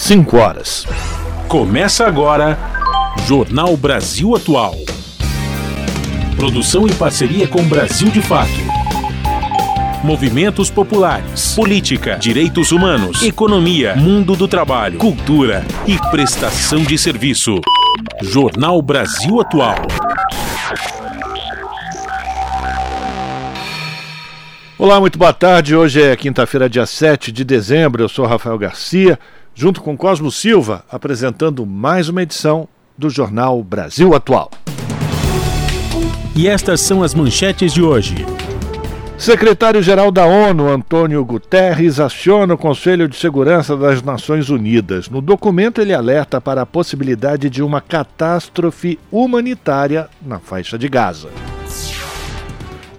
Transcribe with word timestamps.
5 0.00 0.36
horas. 0.38 0.86
Começa 1.46 2.06
agora 2.06 2.58
Jornal 3.28 3.76
Brasil 3.76 4.34
Atual. 4.34 4.74
Produção 6.36 6.86
em 6.86 6.92
parceria 6.94 7.46
com 7.46 7.62
Brasil 7.62 8.08
de 8.08 8.22
Fato. 8.22 8.50
Movimentos 10.02 10.70
populares, 10.70 11.54
política, 11.54 12.16
direitos 12.16 12.72
humanos, 12.72 13.22
economia, 13.22 13.94
mundo 13.94 14.34
do 14.34 14.48
trabalho, 14.48 14.98
cultura 14.98 15.66
e 15.86 15.98
prestação 16.10 16.82
de 16.82 16.96
serviço. 16.96 17.60
Jornal 18.22 18.80
Brasil 18.80 19.38
Atual. 19.38 19.76
Olá, 24.78 24.98
muito 24.98 25.18
boa 25.18 25.34
tarde. 25.34 25.76
Hoje 25.76 26.02
é 26.02 26.16
quinta-feira, 26.16 26.70
dia 26.70 26.86
7 26.86 27.30
de 27.30 27.44
dezembro. 27.44 28.02
Eu 28.02 28.08
sou 28.08 28.24
Rafael 28.24 28.56
Garcia, 28.56 29.18
junto 29.54 29.82
com 29.82 29.96
Cosmo 29.96 30.30
Silva, 30.30 30.84
apresentando 30.90 31.66
mais 31.66 32.08
uma 32.08 32.22
edição 32.22 32.68
do 32.96 33.08
Jornal 33.08 33.62
Brasil 33.62 34.14
Atual. 34.14 34.50
E 36.36 36.48
estas 36.48 36.80
são 36.80 37.02
as 37.02 37.14
manchetes 37.14 37.72
de 37.72 37.82
hoje. 37.82 38.24
Secretário-geral 39.18 40.10
da 40.10 40.24
ONU, 40.24 40.66
Antônio 40.66 41.22
Guterres, 41.22 42.00
aciona 42.00 42.54
o 42.54 42.58
Conselho 42.58 43.06
de 43.06 43.16
Segurança 43.16 43.76
das 43.76 44.02
Nações 44.02 44.48
Unidas. 44.48 45.10
No 45.10 45.20
documento, 45.20 45.78
ele 45.78 45.92
alerta 45.92 46.40
para 46.40 46.62
a 46.62 46.66
possibilidade 46.66 47.50
de 47.50 47.62
uma 47.62 47.82
catástrofe 47.82 48.98
humanitária 49.12 50.08
na 50.24 50.38
faixa 50.38 50.78
de 50.78 50.88
Gaza. 50.88 51.28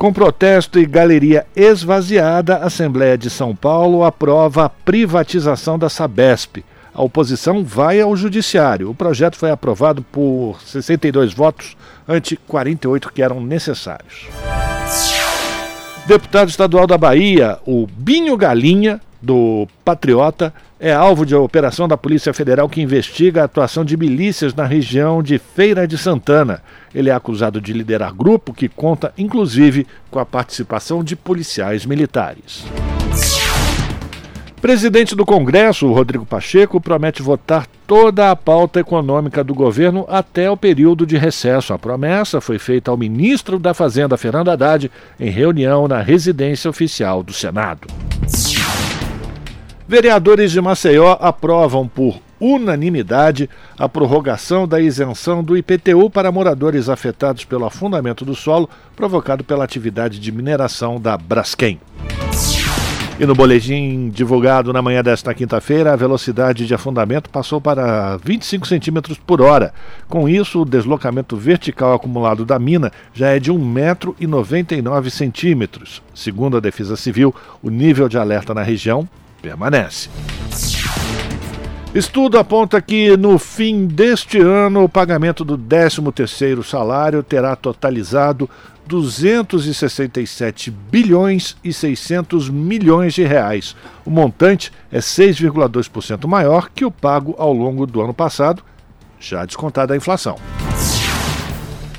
Com 0.02 0.12
protesto 0.12 0.80
e 0.80 0.86
galeria 0.88 1.46
esvaziada, 1.56 2.56
a 2.56 2.66
Assembleia 2.66 3.16
de 3.16 3.30
São 3.30 3.56
Paulo 3.56 4.04
aprova 4.04 4.66
a 4.66 4.70
privatização 4.70 5.78
da 5.78 5.90
Sabesp. 5.90 6.66
A 6.92 7.04
oposição 7.04 7.64
vai 7.64 8.02
ao 8.02 8.16
Judiciário. 8.16 8.90
O 8.90 8.96
projeto 8.96 9.38
foi 9.38 9.52
aprovado 9.52 10.02
por 10.02 10.60
62 10.66 11.36
votos 11.36 11.78
ante 12.08 12.36
48 12.36 13.14
que 13.14 13.22
eram 13.22 13.40
necessários. 13.40 14.26
Deputado 16.08 16.50
estadual 16.50 16.88
da 16.88 16.98
Bahia, 16.98 17.60
o 17.64 17.86
Binho 17.86 18.36
Galinha, 18.36 19.00
do 19.22 19.68
Patriota, 19.86 20.54
é 20.80 20.92
alvo 20.92 21.26
de 21.26 21.36
operação 21.36 21.88
da 21.88 21.96
Polícia 21.96 22.34
Federal 22.34 22.68
que 22.68 22.82
investiga 22.82 23.42
a 23.42 23.46
atuação 23.46 23.86
de 23.86 23.96
milícias 23.96 24.54
na 24.54 24.66
região 24.66 25.22
de 25.22 25.38
Feira 25.38 25.88
de 25.88 25.98
Santana. 25.98 26.62
Ele 26.94 27.10
é 27.10 27.14
acusado 27.14 27.62
de 27.62 27.72
liderar 27.72 28.14
grupo 28.14 28.54
que 28.54 28.68
conta, 28.68 29.14
inclusive, 29.18 29.86
com 30.10 30.20
a 30.20 30.26
participação 30.26 31.04
de 31.04 31.16
policiais 31.16 31.86
militares. 31.86 32.66
Presidente 34.62 35.16
do 35.16 35.26
Congresso, 35.26 35.92
Rodrigo 35.92 36.24
Pacheco, 36.24 36.80
promete 36.80 37.24
votar 37.24 37.66
toda 37.88 38.30
a 38.30 38.36
pauta 38.36 38.80
econômica 38.80 39.44
do 39.44 39.56
governo 39.56 40.06
até 40.08 40.52
o 40.52 40.56
período 40.56 41.04
de 41.04 41.18
recesso. 41.18 41.74
A 41.74 41.80
promessa 41.80 42.40
foi 42.40 42.60
feita 42.60 42.92
ao 42.92 42.98
ministro 42.98 43.58
da 43.58 43.74
Fazenda, 43.74 44.18
Fernando 44.18 44.50
Haddad, 44.50 44.92
em 45.20 45.32
reunião 45.32 45.88
na 45.88 46.00
residência 46.00 46.70
oficial 46.70 47.24
do 47.24 47.34
Senado. 47.34 47.88
Vereadores 49.92 50.54
de 50.54 50.62
Maceió 50.62 51.18
aprovam 51.20 51.86
por 51.86 52.18
unanimidade 52.40 53.50
a 53.78 53.90
prorrogação 53.90 54.66
da 54.66 54.80
isenção 54.80 55.44
do 55.44 55.58
IPTU 55.58 56.10
para 56.10 56.32
moradores 56.32 56.88
afetados 56.88 57.44
pelo 57.44 57.66
afundamento 57.66 58.24
do 58.24 58.34
solo 58.34 58.70
provocado 58.96 59.44
pela 59.44 59.66
atividade 59.66 60.18
de 60.18 60.32
mineração 60.32 60.98
da 60.98 61.18
Braskem. 61.18 61.78
E 63.20 63.26
no 63.26 63.36
boletim 63.36 64.10
divulgado 64.10 64.72
na 64.72 64.82
manhã 64.82 65.04
desta 65.04 65.34
quinta-feira, 65.34 65.92
a 65.92 65.98
velocidade 65.98 66.66
de 66.66 66.74
afundamento 66.74 67.30
passou 67.30 67.60
para 67.60 68.16
25 68.16 68.66
centímetros 68.66 69.18
por 69.18 69.42
hora. 69.42 69.74
Com 70.08 70.30
isso, 70.30 70.62
o 70.62 70.66
deslocamento 70.66 71.36
vertical 71.36 71.94
acumulado 71.94 72.46
da 72.46 72.58
mina 72.58 72.94
já 73.14 73.28
é 73.28 73.42
de 73.42 73.52
1,99 73.52 75.10
centímetros. 75.10 76.02
Segundo 76.16 76.56
a 76.56 76.62
Defesa 76.62 76.96
Civil, 76.96 77.36
o 77.62 77.70
nível 77.70 78.08
de 78.08 78.18
alerta 78.18 78.54
na 78.54 78.64
região 78.64 79.06
permanece. 79.42 80.10
Estudo 81.94 82.38
aponta 82.38 82.82
que 82.82 83.18
no 83.18 83.38
fim 83.38 83.86
deste 83.86 84.40
ano 84.40 84.86
o 84.86 84.90
pagamento 84.90 85.44
do 85.44 85.58
13º 85.58 86.64
salário 86.64 87.22
terá 87.22 87.54
totalizado 87.54 88.50
267 88.88 90.72
bilhões 90.72 91.58
e 91.64 91.74
600 91.74 92.50
milhões 92.50 93.14
de 93.14 93.24
reais. 93.24 93.76
O 94.06 94.10
montante 94.10 94.72
é 94.90 95.00
6,2% 95.00 96.28
maior 96.28 96.70
que 96.74 96.86
o 96.86 96.92
pago 96.92 97.36
ao 97.38 97.52
longo 97.52 97.86
do 97.86 98.02
ano 98.02 98.14
passado, 98.14 98.64
já 99.20 99.46
descontada 99.46 99.94
a 99.94 99.98
inflação. 99.98 100.38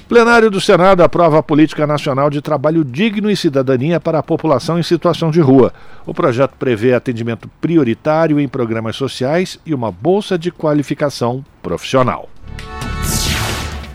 Plenário 0.09 0.51
do 0.51 0.61
Senado 0.61 1.03
aprova 1.03 1.39
a 1.39 1.43
Política 1.43 1.87
Nacional 1.87 2.29
de 2.29 2.43
Trabalho 2.43 2.85
Digno 2.85 3.31
e 3.31 3.37
Cidadania 3.37 3.99
para 3.99 4.19
a 4.19 4.23
População 4.23 4.79
em 4.79 4.83
Situação 4.83 5.31
de 5.31 5.41
Rua. 5.41 5.73
O 6.05 6.13
projeto 6.13 6.55
prevê 6.59 6.93
atendimento 6.93 7.49
prioritário 7.61 8.39
em 8.39 8.49
programas 8.49 8.97
sociais 8.97 9.59
e 9.65 9.73
uma 9.73 9.91
bolsa 9.91 10.39
de 10.39 10.51
qualificação 10.51 11.45
profissional. 11.63 12.29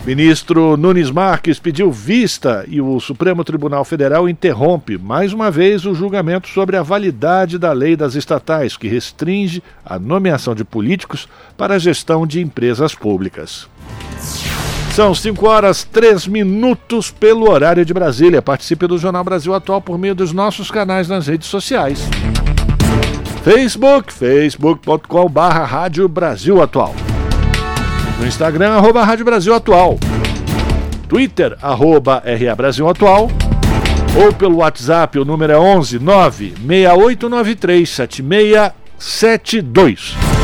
Ministro 0.07 0.77
Nunes 0.77 1.11
Marques 1.11 1.59
pediu 1.59 1.91
vista 1.91 2.63
e 2.65 2.79
o 2.79 2.97
Supremo 2.97 3.43
Tribunal 3.43 3.83
Federal 3.83 4.29
interrompe 4.29 4.97
mais 4.97 5.33
uma 5.33 5.51
vez 5.51 5.85
o 5.85 5.93
julgamento 5.93 6.47
sobre 6.47 6.77
a 6.77 6.81
validade 6.81 7.59
da 7.59 7.73
lei 7.73 7.93
das 7.93 8.15
estatais, 8.15 8.77
que 8.77 8.87
restringe 8.87 9.61
a 9.85 9.99
nomeação 9.99 10.55
de 10.55 10.63
políticos 10.63 11.27
para 11.57 11.75
a 11.75 11.79
gestão 11.79 12.25
de 12.25 12.39
empresas 12.39 12.95
públicas. 12.95 13.67
São 14.97 15.13
5 15.13 15.47
horas 15.47 15.83
3 15.83 16.25
minutos 16.25 17.11
pelo 17.11 17.51
horário 17.51 17.85
de 17.85 17.93
Brasília. 17.93 18.41
Participe 18.41 18.87
do 18.87 18.97
Jornal 18.97 19.23
Brasil 19.23 19.53
Atual 19.53 19.79
por 19.79 19.95
meio 19.95 20.15
dos 20.15 20.33
nossos 20.33 20.71
canais 20.71 21.07
nas 21.07 21.27
redes 21.27 21.47
sociais. 21.47 22.01
Facebook, 23.43 24.11
facebook.com.br 24.11 25.39
Rádio 25.39 26.09
Brasil 26.09 26.63
Atual. 26.63 26.95
No 28.19 28.25
Instagram, 28.25 28.71
arroba 28.71 29.03
Rádio 29.03 29.23
Brasil 29.23 29.53
Atual. 29.53 29.99
Twitter, 31.07 31.55
arroba 31.61 32.23
RA 32.25 32.55
Brasil 32.55 32.89
Atual. 32.89 33.29
Ou 34.19 34.33
pelo 34.33 34.55
WhatsApp, 34.55 35.19
o 35.19 35.25
número 35.25 35.53
é 35.53 35.59
11 35.59 35.99
9 35.99 36.55
6893 36.57 37.87
7672. 37.87 40.36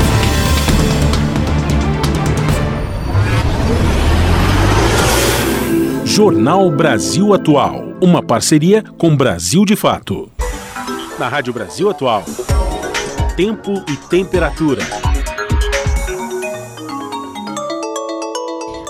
Jornal 6.16 6.70
Brasil 6.70 7.34
Atual. 7.34 7.86
Uma 8.00 8.22
parceria 8.22 8.84
com 9.00 9.18
Brasil 9.18 9.66
de 9.66 9.76
Fato. 9.76 10.32
Na 11.18 11.28
Rádio 11.28 11.52
Brasil 11.52 11.90
Atual. 11.90 12.24
Tempo 13.36 13.84
e 13.90 13.98
temperatura. 14.10 14.84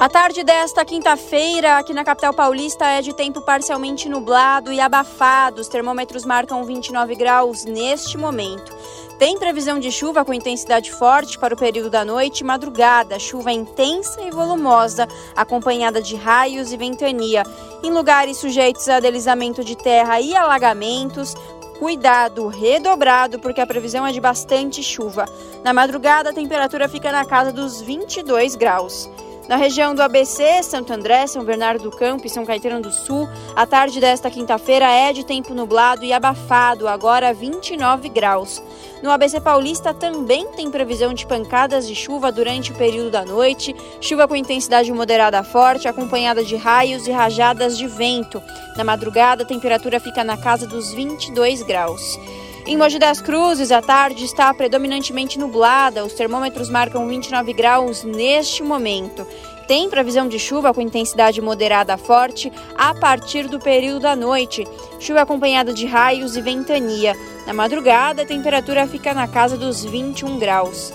A 0.01 0.09
tarde 0.09 0.43
desta 0.43 0.83
quinta-feira, 0.83 1.77
aqui 1.77 1.93
na 1.93 2.03
capital 2.03 2.33
paulista, 2.33 2.83
é 2.87 3.01
de 3.01 3.15
tempo 3.15 3.39
parcialmente 3.39 4.09
nublado 4.09 4.73
e 4.73 4.81
abafado. 4.81 5.61
Os 5.61 5.69
termômetros 5.69 6.25
marcam 6.25 6.65
29 6.65 7.15
graus 7.15 7.63
neste 7.63 8.17
momento. 8.17 8.75
Tem 9.19 9.37
previsão 9.37 9.79
de 9.79 9.91
chuva 9.91 10.25
com 10.25 10.33
intensidade 10.33 10.91
forte 10.91 11.37
para 11.37 11.53
o 11.53 11.57
período 11.57 11.89
da 11.89 12.03
noite 12.03 12.39
e 12.41 12.43
madrugada, 12.43 13.19
chuva 13.19 13.51
intensa 13.51 14.21
e 14.21 14.31
volumosa, 14.31 15.07
acompanhada 15.35 16.01
de 16.01 16.15
raios 16.15 16.73
e 16.73 16.77
ventania. 16.77 17.43
Em 17.83 17.91
lugares 17.91 18.37
sujeitos 18.37 18.89
a 18.89 18.99
deslizamento 18.99 19.63
de 19.63 19.75
terra 19.75 20.19
e 20.19 20.35
alagamentos, 20.35 21.35
cuidado 21.79 22.47
redobrado 22.47 23.39
porque 23.39 23.61
a 23.61 23.67
previsão 23.67 24.05
é 24.05 24.11
de 24.11 24.19
bastante 24.19 24.81
chuva. 24.81 25.25
Na 25.63 25.73
madrugada, 25.73 26.31
a 26.31 26.33
temperatura 26.33 26.89
fica 26.89 27.11
na 27.11 27.23
casa 27.23 27.51
dos 27.51 27.81
22 27.81 28.55
graus. 28.55 29.09
Na 29.47 29.57
região 29.57 29.93
do 29.93 30.01
ABC, 30.01 30.63
Santo 30.63 30.93
André, 30.93 31.27
São 31.27 31.43
Bernardo 31.43 31.83
do 31.83 31.91
Campo 31.91 32.25
e 32.25 32.29
São 32.29 32.45
Caetano 32.45 32.81
do 32.81 32.91
Sul, 32.91 33.27
a 33.53 33.65
tarde 33.65 33.99
desta 33.99 34.31
quinta-feira 34.31 34.89
é 34.89 35.11
de 35.11 35.25
tempo 35.25 35.53
nublado 35.53 36.05
e 36.05 36.13
abafado, 36.13 36.87
agora 36.87 37.33
29 37.33 38.07
graus. 38.07 38.63
No 39.01 39.11
ABC 39.11 39.41
Paulista 39.41 39.93
também 39.93 40.47
tem 40.53 40.71
previsão 40.71 41.13
de 41.13 41.27
pancadas 41.27 41.85
de 41.85 41.93
chuva 41.93 42.31
durante 42.31 42.71
o 42.71 42.75
período 42.75 43.11
da 43.11 43.25
noite, 43.25 43.75
chuva 43.99 44.29
com 44.29 44.35
intensidade 44.35 44.89
moderada 44.93 45.39
a 45.39 45.43
forte, 45.43 45.89
acompanhada 45.89 46.41
de 46.41 46.55
raios 46.55 47.05
e 47.05 47.11
rajadas 47.11 47.77
de 47.77 47.85
vento. 47.85 48.41
Na 48.77 48.83
madrugada, 48.85 49.43
a 49.43 49.47
temperatura 49.47 49.99
fica 49.99 50.23
na 50.23 50.37
casa 50.37 50.65
dos 50.65 50.93
22 50.93 51.63
graus. 51.63 52.17
Em 52.65 52.77
Mogi 52.77 52.97
das 52.97 53.21
Cruzes, 53.21 53.73
a 53.73 53.81
tarde 53.81 54.23
está 54.23 54.53
predominantemente 54.53 55.37
nublada. 55.37 56.05
Os 56.05 56.13
termômetros 56.13 56.69
marcam 56.69 57.05
29 57.09 57.51
graus 57.51 58.05
neste 58.05 58.63
momento. 58.63 59.27
Tem 59.67 59.89
previsão 59.89 60.29
de 60.29 60.39
chuva 60.39 60.73
com 60.73 60.79
intensidade 60.79 61.41
moderada 61.41 61.93
a 61.93 61.97
forte 61.97 62.49
a 62.77 62.95
partir 62.95 63.49
do 63.49 63.59
período 63.59 63.99
da 63.99 64.15
noite. 64.15 64.65
Chuva 64.97 65.21
acompanhada 65.21 65.73
de 65.73 65.85
raios 65.85 66.37
e 66.37 66.41
ventania. 66.41 67.17
Na 67.45 67.53
madrugada, 67.53 68.21
a 68.21 68.25
temperatura 68.25 68.87
fica 68.87 69.13
na 69.13 69.27
casa 69.27 69.57
dos 69.57 69.83
21 69.83 70.39
graus. 70.39 70.93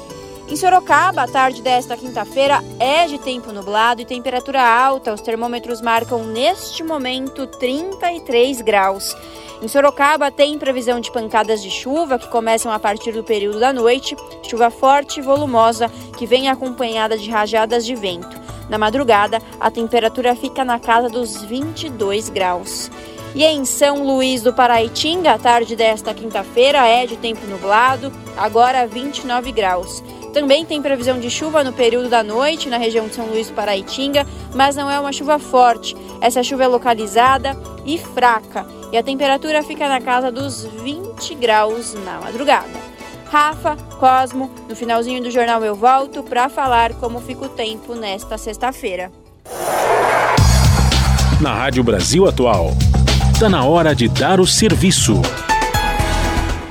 Em 0.49 0.57
Sorocaba, 0.57 1.25
a 1.25 1.29
tarde 1.29 1.61
desta 1.61 1.99
quinta-feira 1.99 2.65
é 2.81 3.07
de 3.07 3.19
tempo 3.19 3.53
nublado 3.53 4.01
e 4.01 4.07
temperatura 4.07 4.63
alta. 4.63 5.13
Os 5.13 5.21
termômetros 5.21 5.83
marcam 5.83 6.25
neste 6.25 6.83
momento 6.83 7.47
33 7.47 8.63
graus. 8.63 9.15
Em 9.61 9.67
Sorocaba, 9.67 10.31
tem 10.31 10.57
previsão 10.57 11.01
de 11.01 11.11
pancadas 11.11 11.61
de 11.61 11.69
chuva 11.69 12.17
que 12.17 12.29
começam 12.29 12.71
a 12.71 12.79
partir 12.79 13.11
do 13.11 13.25
período 13.25 13.59
da 13.59 13.73
noite, 13.73 14.15
chuva 14.49 14.71
forte 14.71 15.19
e 15.19 15.23
volumosa 15.23 15.91
que 16.17 16.27
vem 16.27 16.49
acompanhada 16.49 17.19
de 17.19 17.29
rajadas 17.29 17.85
de 17.85 17.97
vento. 17.97 18.41
Na 18.69 18.79
madrugada, 18.79 19.43
a 19.59 19.69
temperatura 19.69 20.37
fica 20.37 20.65
na 20.65 20.79
casa 20.79 21.09
dos 21.09 21.43
22 21.43 22.29
graus. 22.29 22.89
E 23.35 23.45
em 23.45 23.65
São 23.65 24.05
Luís 24.05 24.43
do 24.43 24.53
Paraitinga, 24.53 25.33
a 25.33 25.39
tarde 25.39 25.75
desta 25.75 26.15
quinta-feira 26.15 26.87
é 26.87 27.05
de 27.05 27.17
tempo 27.17 27.45
nublado, 27.47 28.13
agora 28.37 28.87
29 28.87 29.51
graus. 29.51 30.05
Também 30.33 30.65
tem 30.65 30.81
previsão 30.81 31.19
de 31.19 31.31
chuva 31.31 31.65
no 31.65 31.73
período 31.73 32.09
da 32.09 32.23
noite 32.23 32.69
na 32.69 32.77
região 32.77 33.09
de 33.09 33.15
São 33.15 33.27
Luís 33.27 33.49
do 33.49 33.55
Paraitinga, 33.55 34.25
mas 34.55 34.77
não 34.77 34.89
é 34.89 35.01
uma 35.01 35.13
chuva 35.13 35.39
forte. 35.39 35.97
Essa 36.21 36.45
chuva 36.45 36.65
é 36.65 36.69
localizada 36.69 37.57
e 37.85 37.99
fraca, 37.99 38.67
e 38.93 38.97
a 38.97 39.03
temperatura 39.03 39.63
fica 39.63 39.89
na 39.89 40.01
casa 40.01 40.31
dos 40.31 40.65
20 40.83 41.35
graus 41.35 41.95
na 42.05 42.21
madrugada. 42.21 42.69
Rafa, 43.31 43.77
Cosmo, 43.99 44.51
no 44.69 44.75
finalzinho 44.75 45.23
do 45.23 45.31
jornal 45.31 45.63
eu 45.63 45.75
volto 45.75 46.23
para 46.23 46.49
falar 46.49 46.95
como 46.95 47.21
fica 47.21 47.45
o 47.45 47.49
tempo 47.49 47.95
nesta 47.95 48.39
sexta-feira. 48.39 49.13
Na 51.41 51.55
Rádio 51.55 51.85
Brasil 51.85 52.27
Atual, 52.27 52.71
está 53.33 53.49
na 53.49 53.65
hora 53.65 53.95
de 53.95 54.09
dar 54.09 54.41
o 54.41 54.47
serviço. 54.47 55.21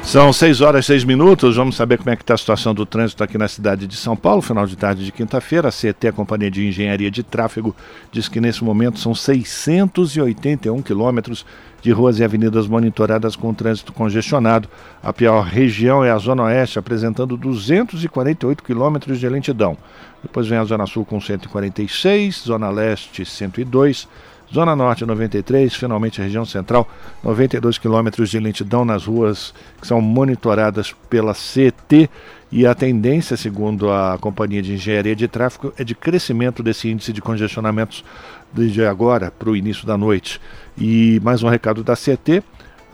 São 0.07 0.31
6 0.31 0.61
horas 0.61 0.85
e 0.85 0.87
6 0.87 1.03
minutos. 1.03 1.57
Vamos 1.57 1.75
saber 1.75 1.97
como 1.97 2.09
é 2.09 2.15
que 2.15 2.23
está 2.23 2.33
a 2.33 2.37
situação 2.37 2.73
do 2.73 2.85
trânsito 2.85 3.21
aqui 3.23 3.37
na 3.37 3.49
cidade 3.49 3.85
de 3.85 3.97
São 3.97 4.15
Paulo, 4.15 4.41
final 4.41 4.65
de 4.65 4.77
tarde 4.77 5.03
de 5.03 5.11
quinta-feira. 5.11 5.67
A 5.67 5.71
CET, 5.71 6.07
a 6.07 6.13
Companhia 6.13 6.49
de 6.49 6.65
Engenharia 6.65 7.11
de 7.11 7.23
Tráfego, 7.23 7.75
diz 8.09 8.29
que 8.29 8.39
nesse 8.39 8.63
momento 8.63 8.99
são 8.99 9.13
681 9.13 10.81
quilômetros 10.81 11.45
de 11.87 11.93
ruas 11.93 12.19
e 12.19 12.23
avenidas 12.23 12.67
monitoradas 12.67 13.37
com 13.37 13.53
trânsito 13.53 13.93
congestionado. 13.93 14.67
A 15.01 15.13
pior 15.13 15.45
região 15.45 16.03
é 16.03 16.11
a 16.11 16.17
Zona 16.17 16.43
Oeste, 16.43 16.77
apresentando 16.77 17.37
248 17.37 18.61
quilômetros 18.61 19.17
de 19.17 19.29
lentidão. 19.29 19.77
Depois 20.21 20.47
vem 20.47 20.57
a 20.57 20.65
Zona 20.65 20.85
Sul 20.85 21.05
com 21.05 21.21
146, 21.21 22.43
Zona 22.45 22.69
Leste 22.69 23.23
102 23.23 24.05
Zona 24.53 24.75
Norte 24.75 25.05
93, 25.05 25.75
finalmente 25.75 26.21
a 26.21 26.23
região 26.23 26.45
central, 26.45 26.87
92 27.21 27.77
quilômetros 27.77 28.29
de 28.29 28.39
lentidão 28.39 28.85
nas 28.85 29.05
ruas 29.05 29.53
que 29.81 29.85
são 29.85 29.99
monitoradas 29.99 30.95
pela 31.09 31.33
CT 31.33 32.09
e 32.49 32.65
a 32.65 32.73
tendência, 32.73 33.35
segundo 33.35 33.91
a 33.91 34.17
Companhia 34.19 34.61
de 34.61 34.73
Engenharia 34.73 35.15
de 35.15 35.27
Tráfego, 35.27 35.73
é 35.77 35.83
de 35.83 35.93
crescimento 35.93 36.63
desse 36.63 36.89
índice 36.89 37.11
de 37.11 37.21
congestionamentos 37.21 38.05
desde 38.53 38.85
agora 38.85 39.31
para 39.31 39.49
o 39.49 39.55
início 39.55 39.85
da 39.85 39.97
noite. 39.97 40.39
E 40.77 41.19
mais 41.23 41.43
um 41.43 41.49
recado 41.49 41.83
da 41.83 41.95
CT, 41.95 42.43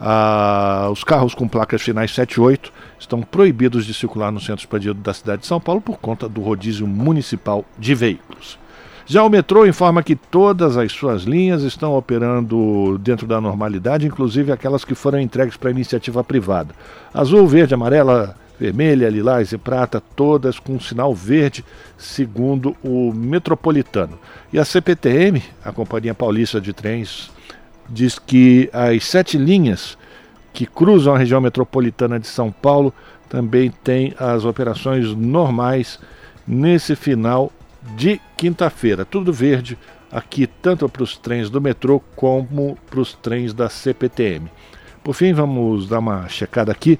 ah, 0.00 0.88
os 0.90 1.04
carros 1.04 1.34
com 1.34 1.46
placas 1.46 1.82
finais 1.82 2.14
7 2.14 2.34
e 2.34 2.40
8 2.40 2.72
estão 2.98 3.22
proibidos 3.22 3.86
de 3.86 3.94
circular 3.94 4.30
no 4.30 4.40
centro 4.40 4.62
expandido 4.62 4.94
da 4.94 5.14
cidade 5.14 5.42
de 5.42 5.46
São 5.46 5.60
Paulo 5.60 5.80
por 5.80 5.98
conta 5.98 6.28
do 6.28 6.40
rodízio 6.40 6.86
municipal 6.86 7.64
de 7.78 7.94
veículos. 7.94 8.58
Já 9.06 9.22
o 9.22 9.28
metrô 9.28 9.66
informa 9.66 10.02
que 10.02 10.16
todas 10.16 10.78
as 10.78 10.90
suas 10.90 11.24
linhas 11.24 11.62
estão 11.62 11.94
operando 11.94 12.98
dentro 12.98 13.26
da 13.26 13.38
normalidade, 13.38 14.06
inclusive 14.06 14.50
aquelas 14.50 14.82
que 14.82 14.94
foram 14.94 15.20
entregues 15.20 15.58
para 15.58 15.70
iniciativa 15.70 16.24
privada. 16.24 16.74
Azul, 17.12 17.46
verde, 17.46 17.74
amarela, 17.74 18.34
vermelha, 18.64 19.10
lilás 19.10 19.52
e 19.52 19.58
prata, 19.58 20.00
todas 20.00 20.58
com 20.58 20.80
sinal 20.80 21.14
verde, 21.14 21.64
segundo 21.98 22.74
o 22.82 23.12
metropolitano. 23.12 24.18
E 24.52 24.58
a 24.58 24.64
CPTM, 24.64 25.42
a 25.62 25.70
Companhia 25.70 26.14
Paulista 26.14 26.60
de 26.60 26.72
Trens, 26.72 27.30
diz 27.88 28.18
que 28.18 28.70
as 28.72 29.04
sete 29.04 29.36
linhas 29.36 29.98
que 30.52 30.64
cruzam 30.64 31.14
a 31.14 31.18
região 31.18 31.40
metropolitana 31.40 32.18
de 32.18 32.26
São 32.26 32.50
Paulo 32.50 32.94
também 33.28 33.70
têm 33.70 34.14
as 34.18 34.44
operações 34.44 35.14
normais 35.14 35.98
nesse 36.46 36.96
final 36.96 37.52
de 37.96 38.20
quinta-feira. 38.36 39.04
Tudo 39.04 39.32
verde 39.32 39.76
aqui, 40.10 40.46
tanto 40.46 40.88
para 40.88 41.02
os 41.02 41.18
trens 41.18 41.50
do 41.50 41.60
metrô 41.60 42.00
como 42.16 42.78
para 42.88 43.00
os 43.00 43.12
trens 43.14 43.52
da 43.52 43.68
CPTM. 43.68 44.50
Por 45.02 45.12
fim, 45.12 45.34
vamos 45.34 45.86
dar 45.88 45.98
uma 45.98 46.28
checada 46.28 46.72
aqui 46.72 46.98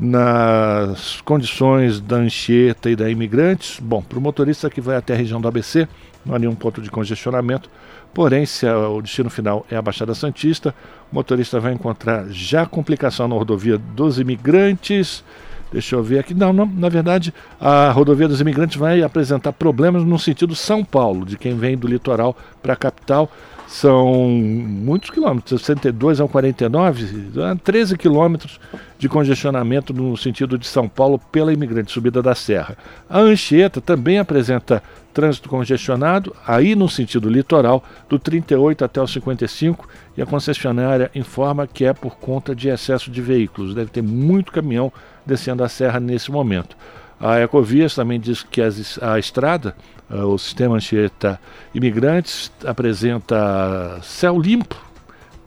nas 0.00 1.20
condições 1.20 2.00
da 2.00 2.16
Anchieta 2.16 2.88
e 2.88 2.96
da 2.96 3.10
Imigrantes. 3.10 3.78
Bom, 3.78 4.00
para 4.00 4.18
o 4.18 4.22
motorista 4.22 4.70
que 4.70 4.80
vai 4.80 4.96
até 4.96 5.12
a 5.12 5.16
região 5.16 5.40
do 5.40 5.46
ABC, 5.46 5.86
não 6.24 6.34
há 6.34 6.38
nenhum 6.38 6.54
ponto 6.54 6.80
de 6.80 6.90
congestionamento. 6.90 7.68
Porém, 8.14 8.46
se 8.46 8.66
o 8.66 9.02
destino 9.02 9.28
final 9.28 9.64
é 9.70 9.76
a 9.76 9.82
Baixada 9.82 10.14
Santista, 10.14 10.74
o 11.12 11.14
motorista 11.14 11.60
vai 11.60 11.72
encontrar 11.72 12.26
já 12.30 12.64
complicação 12.66 13.28
na 13.28 13.34
rodovia 13.34 13.76
dos 13.76 14.18
imigrantes 14.18 15.22
Deixa 15.72 15.96
eu 15.96 16.02
ver 16.02 16.18
aqui. 16.18 16.34
Não, 16.34 16.52
não, 16.52 16.66
na 16.66 16.88
verdade, 16.88 17.32
a 17.60 17.90
rodovia 17.90 18.26
dos 18.26 18.40
imigrantes 18.40 18.76
vai 18.76 19.02
apresentar 19.02 19.52
problemas 19.52 20.04
no 20.04 20.18
sentido 20.18 20.54
São 20.54 20.84
Paulo, 20.84 21.24
de 21.24 21.36
quem 21.36 21.56
vem 21.56 21.76
do 21.76 21.86
litoral 21.86 22.36
para 22.62 22.72
a 22.72 22.76
capital. 22.76 23.30
São 23.68 24.28
muitos 24.28 25.10
quilômetros, 25.10 25.60
62 25.60 26.20
ao 26.20 26.28
49, 26.28 27.30
13 27.62 27.96
quilômetros 27.96 28.58
de 28.98 29.08
congestionamento 29.08 29.94
no 29.94 30.16
sentido 30.16 30.58
de 30.58 30.66
São 30.66 30.88
Paulo 30.88 31.20
pela 31.30 31.52
imigrante 31.52 31.92
subida 31.92 32.20
da 32.20 32.34
Serra. 32.34 32.76
A 33.08 33.20
Anchieta 33.20 33.80
também 33.80 34.18
apresenta 34.18 34.82
trânsito 35.14 35.48
congestionado, 35.48 36.34
aí 36.44 36.74
no 36.74 36.88
sentido 36.88 37.28
litoral, 37.28 37.84
do 38.08 38.18
38 38.18 38.84
até 38.84 39.00
o 39.00 39.06
55, 39.06 39.88
e 40.16 40.22
a 40.22 40.26
concessionária 40.26 41.08
informa 41.14 41.64
que 41.64 41.84
é 41.84 41.92
por 41.92 42.16
conta 42.16 42.56
de 42.56 42.68
excesso 42.68 43.08
de 43.08 43.22
veículos. 43.22 43.72
Deve 43.72 43.90
ter 43.90 44.02
muito 44.02 44.50
caminhão 44.50 44.92
descendo 45.24 45.62
a 45.62 45.68
serra 45.68 46.00
nesse 46.00 46.30
momento. 46.30 46.76
A 47.20 47.38
Ecovias 47.40 47.94
também 47.94 48.18
diz 48.18 48.42
que 48.42 48.62
as, 48.62 48.98
a 49.02 49.18
estrada, 49.18 49.76
uh, 50.10 50.24
o 50.24 50.38
sistema 50.38 50.76
Anchieta 50.76 51.38
Imigrantes, 51.74 52.50
apresenta 52.64 54.00
céu 54.02 54.38
limpo, 54.38 54.76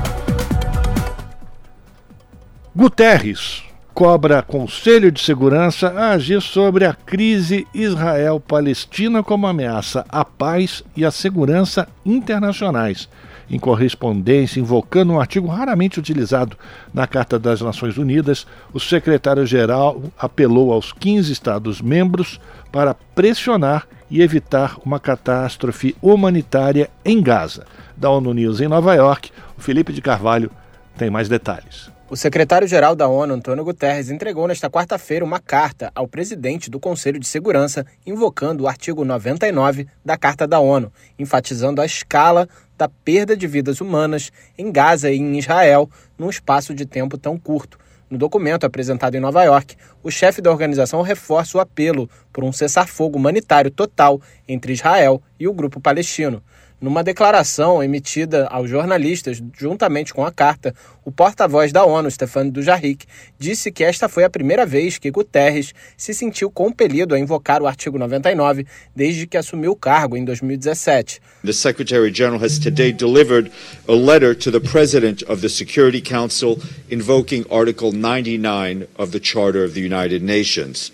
Guterres 2.75 3.67
cobra 3.99 4.41
Conselho 4.41 5.11
de 5.11 5.19
Segurança 5.19 5.89
a 5.89 6.11
agir 6.11 6.41
sobre 6.41 6.85
a 6.85 6.93
crise 6.93 7.67
Israel-Palestina 7.73 9.21
como 9.21 9.45
ameaça 9.45 10.05
à 10.07 10.23
paz 10.23 10.81
e 10.95 11.03
à 11.03 11.11
segurança 11.11 11.85
internacionais. 12.05 13.09
Em 13.51 13.59
correspondência, 13.59 14.61
invocando 14.61 15.11
um 15.11 15.19
artigo 15.19 15.49
raramente 15.49 15.99
utilizado 15.99 16.55
na 16.93 17.05
Carta 17.07 17.37
das 17.37 17.59
Nações 17.59 17.97
Unidas, 17.97 18.47
o 18.71 18.79
secretário-geral 18.79 20.01
apelou 20.17 20.71
aos 20.71 20.93
15 20.93 21.33
Estados-membros 21.33 22.39
para 22.71 22.93
pressionar 22.93 23.85
e 24.09 24.21
evitar 24.21 24.77
uma 24.85 25.01
catástrofe 25.01 25.93
humanitária 26.01 26.89
em 27.03 27.21
Gaza. 27.21 27.65
Da 27.97 28.09
ONU 28.09 28.33
News 28.33 28.61
em 28.61 28.69
Nova 28.69 28.95
York, 28.95 29.29
o 29.57 29.61
Felipe 29.61 29.91
de 29.91 30.01
Carvalho 30.01 30.49
tem 30.97 31.09
mais 31.09 31.27
detalhes. 31.27 31.98
O 32.11 32.15
secretário-geral 32.15 32.95
da 32.95 33.07
ONU, 33.07 33.35
Antônio 33.35 33.63
Guterres, 33.63 34.09
entregou 34.09 34.47
nesta 34.47 34.67
quarta-feira 34.67 35.23
uma 35.23 35.39
carta 35.39 35.91
ao 35.93 36.07
presidente 36.07 36.67
do 36.67 36.79
Conselho 36.79 37.19
de 37.19 37.27
Segurança, 37.27 37.85
invocando 38.03 38.63
o 38.63 38.67
artigo 38.67 39.05
99 39.05 39.85
da 40.03 40.17
Carta 40.17 40.47
da 40.47 40.59
ONU, 40.59 40.91
enfatizando 41.19 41.79
a 41.79 41.85
escala 41.85 42.49
da 42.75 42.89
perda 42.89 43.37
de 43.37 43.45
vidas 43.45 43.79
humanas 43.79 44.31
em 44.57 44.71
Gaza 44.71 45.11
e 45.11 45.19
em 45.19 45.37
Israel 45.37 45.87
num 46.17 46.31
espaço 46.31 46.73
de 46.73 46.83
tempo 46.83 47.15
tão 47.15 47.37
curto. 47.37 47.77
No 48.09 48.17
documento 48.17 48.63
apresentado 48.63 49.13
em 49.13 49.19
Nova 49.19 49.43
York, 49.43 49.75
o 50.01 50.09
chefe 50.09 50.41
da 50.41 50.49
organização 50.49 51.03
reforça 51.03 51.59
o 51.59 51.61
apelo 51.61 52.09
por 52.33 52.43
um 52.43 52.51
cessar-fogo 52.51 53.19
humanitário 53.19 53.69
total 53.69 54.19
entre 54.47 54.73
Israel 54.73 55.21
e 55.39 55.47
o 55.47 55.53
grupo 55.53 55.79
palestino. 55.79 56.41
Numa 56.81 57.03
declaração 57.03 57.83
emitida 57.83 58.47
aos 58.47 58.69
jornalistas, 58.69 59.43
juntamente 59.57 60.13
com 60.13 60.25
a 60.25 60.31
carta, 60.31 60.73
o 61.03 61.11
porta-voz 61.11 61.73
da 61.73 61.83
ONU, 61.83 62.09
Stefano 62.09 62.49
Dujarric, 62.51 63.05
disse 63.37 63.69
que 63.69 63.83
esta 63.83 64.07
foi 64.07 64.23
a 64.23 64.29
primeira 64.29 64.65
vez 64.65 64.97
que 64.97 65.11
Guterres 65.11 65.73
se 65.97 66.13
sentiu 66.13 66.49
compelido 66.49 67.13
a 67.13 67.19
invocar 67.19 67.61
o 67.61 67.67
artigo 67.67 67.97
99 67.97 68.65
desde 68.95 69.27
que 69.27 69.35
assumiu 69.35 69.71
o 69.71 69.75
cargo 69.75 70.15
em 70.15 70.23
2017. 70.23 71.19
The 71.43 71.51
Secretary 71.51 72.13
General 72.13 72.41
has 72.41 72.57
today 72.57 72.93
delivered 72.93 73.51
a 73.85 73.93
letter 73.93 74.33
to 74.35 74.49
the 74.49 74.61
President 74.61 75.21
of 75.27 75.41
the 75.41 75.49
Security 75.49 75.99
Council 75.99 76.59
invoking 76.89 77.43
Article 77.51 77.91
99 77.91 78.87
of 78.97 79.11
the 79.11 79.19
Charter 79.19 79.65
of 79.65 79.73
the 79.73 79.81
United 79.81 80.23
Nations. 80.23 80.93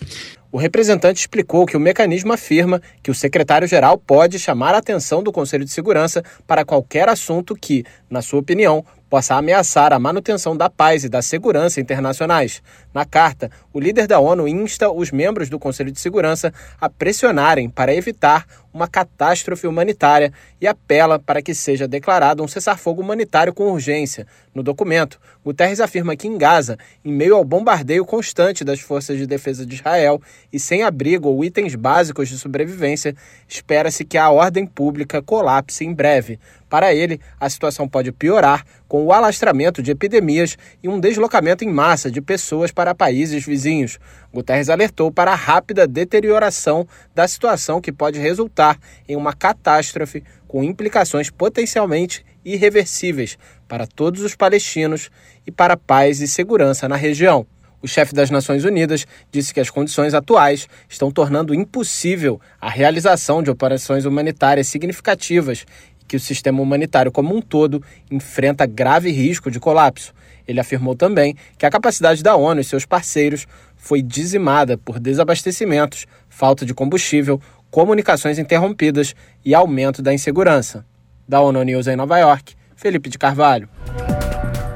O 0.56 0.58
representante 0.58 1.20
explicou 1.20 1.66
que 1.66 1.76
o 1.76 1.80
mecanismo 1.82 2.32
afirma 2.32 2.82
que 3.04 3.12
o 3.12 3.14
secretário-geral 3.14 3.98
pode 3.98 4.40
chamar 4.40 4.74
a 4.74 4.78
atenção 4.78 5.22
do 5.22 5.30
Conselho 5.30 5.66
de 5.66 5.70
Segurança 5.70 6.24
para 6.48 6.64
qualquer 6.64 7.10
assunto 7.10 7.54
que, 7.58 7.84
na 8.10 8.22
sua 8.22 8.40
opinião, 8.40 8.82
possa 9.10 9.36
ameaçar 9.36 9.92
a 9.92 10.00
manutenção 10.00 10.56
da 10.56 10.70
paz 10.70 11.04
e 11.04 11.10
da 11.10 11.22
segurança 11.22 11.82
internacionais. 11.82 12.64
Na 12.94 13.04
carta, 13.04 13.52
o 13.74 13.82
líder 13.82 14.08
da 14.08 14.18
ONU 14.18 14.48
insta 14.48 14.90
os 14.90 15.12
membros 15.12 15.50
do 15.50 15.60
Conselho 15.60 15.92
de 15.92 16.00
Segurança 16.00 16.54
a 16.80 16.90
pressionarem 16.90 17.70
para 17.70 17.94
evitar 17.94 18.46
uma 18.76 18.90
catástrofe 18.90 19.66
humanitária 19.66 20.34
e 20.60 20.68
apela 20.68 21.18
para 21.18 21.42
que 21.42 21.56
seja 21.56 21.88
declarado 21.88 22.44
um 22.44 22.48
cessar-fogo 22.48 23.02
humanitário 23.02 23.54
com 23.54 23.72
urgência. 23.72 24.28
No 24.54 24.62
documento, 24.62 25.18
Guterres 25.46 25.80
afirma 25.80 26.14
que 26.18 26.28
em 26.28 26.38
Gaza, 26.38 26.78
em 27.04 27.14
meio 27.14 27.36
ao 27.36 27.46
bombardeio 27.46 28.04
constante 28.04 28.66
das 28.66 28.82
forças 28.82 29.18
de 29.18 29.26
defesa 29.26 29.66
de 29.66 29.76
Israel 29.76 30.22
e 30.52 30.60
sem 30.60 30.84
abrigo 30.84 31.30
ou 31.30 31.46
itens 31.46 31.74
básicos 31.74 32.28
de 32.28 32.38
sobrevivência, 32.38 33.16
espera-se 33.48 34.04
que 34.04 34.18
a 34.18 34.30
ordem 34.30 34.66
pública 34.66 35.22
colapse 35.22 35.86
em 35.86 35.94
breve. 35.94 36.38
Para 36.70 36.94
ele, 36.94 37.22
a 37.40 37.50
situação 37.50 37.88
pode 37.88 38.12
piorar 38.12 38.66
com 38.88 39.06
o 39.06 39.14
alastramento 39.14 39.82
de 39.82 39.92
epidemias 39.92 40.58
e 40.84 40.90
um 40.90 41.00
deslocamento 41.00 41.64
em 41.64 41.72
massa 41.72 42.12
de 42.12 42.22
pessoas 42.22 42.72
para 42.72 42.94
países 42.94 43.46
vizinhos. 43.46 44.00
Guterres 44.36 44.70
alertou 44.70 45.10
para 45.10 45.32
a 45.32 45.36
rápida 45.36 45.88
deterioração 45.88 46.86
da 47.16 47.26
situação 47.26 47.80
que 47.80 47.92
pode 47.92 48.20
resultar 48.20 48.78
em 49.08 49.16
uma 49.16 49.32
catástrofe 49.32 50.24
com 50.46 50.62
implicações 50.62 51.30
potencialmente 51.30 52.26
irreversíveis 52.44 53.38
para 53.66 53.88
todos 53.88 54.22
os 54.22 54.36
palestinos 54.36 55.10
e 55.48 55.52
para 55.52 55.76
a 55.76 55.78
paz 55.78 56.20
e 56.20 56.28
segurança 56.28 56.88
na 56.90 56.98
região. 56.98 57.48
O 57.82 57.88
chefe 57.88 58.14
das 58.14 58.30
Nações 58.30 58.66
Unidas 58.66 59.08
disse 59.32 59.54
que 59.54 59.60
as 59.60 59.70
condições 59.70 60.14
atuais 60.14 60.68
estão 60.90 61.10
tornando 61.10 61.54
impossível 61.54 62.42
a 62.60 62.70
realização 62.70 63.42
de 63.42 63.50
operações 63.50 64.04
humanitárias 64.04 64.68
significativas 64.68 65.66
que 66.08 66.18
o 66.18 66.20
sistema 66.20 66.62
humanitário 66.62 67.12
como 67.12 67.36
um 67.36 67.42
todo 67.42 67.82
enfrenta 68.12 68.66
grave 68.66 69.12
risco 69.12 69.50
de 69.50 69.60
colapso. 69.60 70.14
Ele 70.48 70.60
afirmou 70.60 70.96
também 70.96 71.36
que 71.58 71.66
a 71.66 71.70
capacidade 71.70 72.22
da 72.22 72.36
ONU 72.36 72.62
e 72.62 72.64
seus 72.64 72.86
parceiros 72.86 73.48
foi 73.76 74.02
dizimada 74.02 74.78
por 74.78 75.00
desabastecimentos, 75.00 76.06
falta 76.30 76.66
de 76.66 76.74
combustível, 76.74 77.42
comunicações 77.70 78.40
interrompidas 78.40 79.16
e 79.44 79.54
aumento 79.54 80.02
da 80.02 80.14
insegurança. 80.14 80.86
Da 81.28 81.42
ONU 81.42 81.64
News 81.64 81.88
em 81.88 81.96
Nova 81.96 82.18
York, 82.18 82.56
Felipe 82.76 83.10
de 83.10 83.18
Carvalho. 83.18 83.68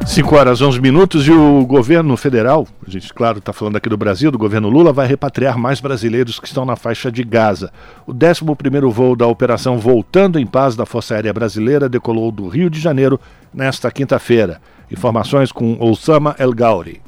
5 0.09 0.35
horas 0.35 0.59
11 0.59 0.81
minutos 0.81 1.27
e 1.27 1.31
o 1.31 1.63
governo 1.63 2.17
federal, 2.17 2.67
a 2.85 2.89
gente, 2.89 3.13
claro, 3.13 3.37
está 3.37 3.53
falando 3.53 3.75
aqui 3.75 3.87
do 3.87 3.95
Brasil, 3.95 4.31
do 4.31 4.39
governo 4.39 4.67
Lula, 4.67 4.91
vai 4.91 5.05
repatriar 5.05 5.55
mais 5.55 5.79
brasileiros 5.79 6.39
que 6.39 6.47
estão 6.47 6.65
na 6.65 6.75
faixa 6.75 7.11
de 7.11 7.23
Gaza. 7.23 7.71
O 8.07 8.11
11 8.11 8.43
voo 8.91 9.15
da 9.15 9.27
operação 9.27 9.77
Voltando 9.77 10.39
em 10.39 10.47
Paz 10.47 10.75
da 10.75 10.83
Força 10.83 11.13
Aérea 11.13 11.31
Brasileira 11.31 11.87
decolou 11.87 12.31
do 12.31 12.47
Rio 12.47 12.71
de 12.71 12.79
Janeiro 12.79 13.19
nesta 13.53 13.91
quinta-feira. 13.91 14.59
Informações 14.91 15.51
com 15.51 15.77
Osama 15.79 16.35
El 16.39 16.53
Gauri. 16.53 16.99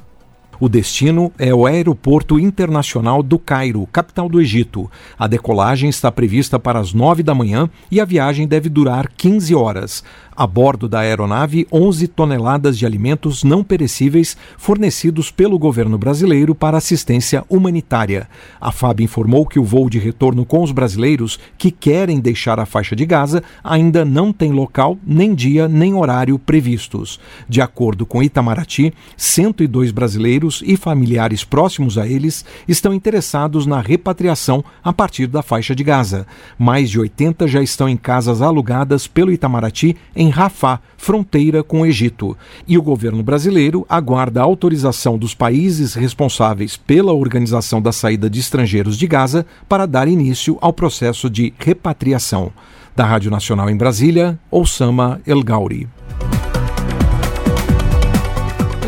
O 0.62 0.68
destino 0.68 1.32
é 1.40 1.52
o 1.52 1.66
Aeroporto 1.66 2.38
Internacional 2.38 3.20
do 3.20 3.36
Cairo, 3.36 3.84
capital 3.90 4.28
do 4.28 4.40
Egito. 4.40 4.88
A 5.18 5.26
decolagem 5.26 5.90
está 5.90 6.12
prevista 6.12 6.56
para 6.56 6.78
as 6.78 6.94
9 6.94 7.20
da 7.24 7.34
manhã 7.34 7.68
e 7.90 8.00
a 8.00 8.04
viagem 8.04 8.46
deve 8.46 8.68
durar 8.68 9.08
15 9.08 9.56
horas. 9.56 10.04
A 10.34 10.46
bordo 10.46 10.88
da 10.88 11.00
aeronave, 11.00 11.66
11 11.70 12.08
toneladas 12.08 12.78
de 12.78 12.86
alimentos 12.86 13.44
não 13.44 13.62
perecíveis 13.62 14.34
fornecidos 14.56 15.30
pelo 15.30 15.58
governo 15.58 15.98
brasileiro 15.98 16.54
para 16.54 16.78
assistência 16.78 17.44
humanitária. 17.50 18.26
A 18.58 18.72
FAB 18.72 19.00
informou 19.00 19.46
que 19.46 19.58
o 19.58 19.64
voo 19.64 19.90
de 19.90 19.98
retorno 19.98 20.46
com 20.46 20.62
os 20.62 20.72
brasileiros 20.72 21.38
que 21.58 21.70
querem 21.70 22.18
deixar 22.18 22.58
a 22.58 22.64
faixa 22.64 22.96
de 22.96 23.04
Gaza 23.04 23.42
ainda 23.62 24.06
não 24.06 24.32
tem 24.32 24.52
local, 24.52 24.96
nem 25.06 25.34
dia, 25.34 25.68
nem 25.68 25.92
horário 25.92 26.38
previstos. 26.38 27.20
De 27.46 27.60
acordo 27.60 28.06
com 28.06 28.22
Itamaraty, 28.22 28.94
102 29.18 29.90
brasileiros 29.90 30.62
e 30.64 30.78
familiares 30.78 31.44
próximos 31.44 31.98
a 31.98 32.08
eles 32.08 32.42
estão 32.66 32.94
interessados 32.94 33.66
na 33.66 33.82
repatriação 33.82 34.64
a 34.82 34.94
partir 34.94 35.26
da 35.26 35.42
faixa 35.42 35.74
de 35.74 35.84
Gaza. 35.84 36.26
Mais 36.58 36.88
de 36.88 36.98
80 36.98 37.46
já 37.46 37.62
estão 37.62 37.86
em 37.86 37.98
casas 37.98 38.40
alugadas 38.40 39.06
pelo 39.06 39.30
Itamaraty 39.30 39.94
Rafah, 40.30 40.80
fronteira 40.96 41.62
com 41.62 41.80
o 41.80 41.86
Egito. 41.86 42.36
E 42.66 42.76
o 42.76 42.82
governo 42.82 43.22
brasileiro 43.22 43.86
aguarda 43.88 44.40
a 44.40 44.44
autorização 44.44 45.18
dos 45.18 45.34
países 45.34 45.94
responsáveis 45.94 46.76
pela 46.76 47.12
organização 47.12 47.80
da 47.80 47.92
saída 47.92 48.28
de 48.28 48.40
estrangeiros 48.40 48.96
de 48.96 49.06
Gaza 49.06 49.46
para 49.68 49.86
dar 49.86 50.08
início 50.08 50.58
ao 50.60 50.72
processo 50.72 51.28
de 51.28 51.52
repatriação. 51.58 52.52
Da 52.94 53.04
Rádio 53.06 53.30
Nacional 53.30 53.70
em 53.70 53.76
Brasília, 53.76 54.38
Osama 54.50 55.20
El 55.26 55.42
Gauri. 55.42 55.88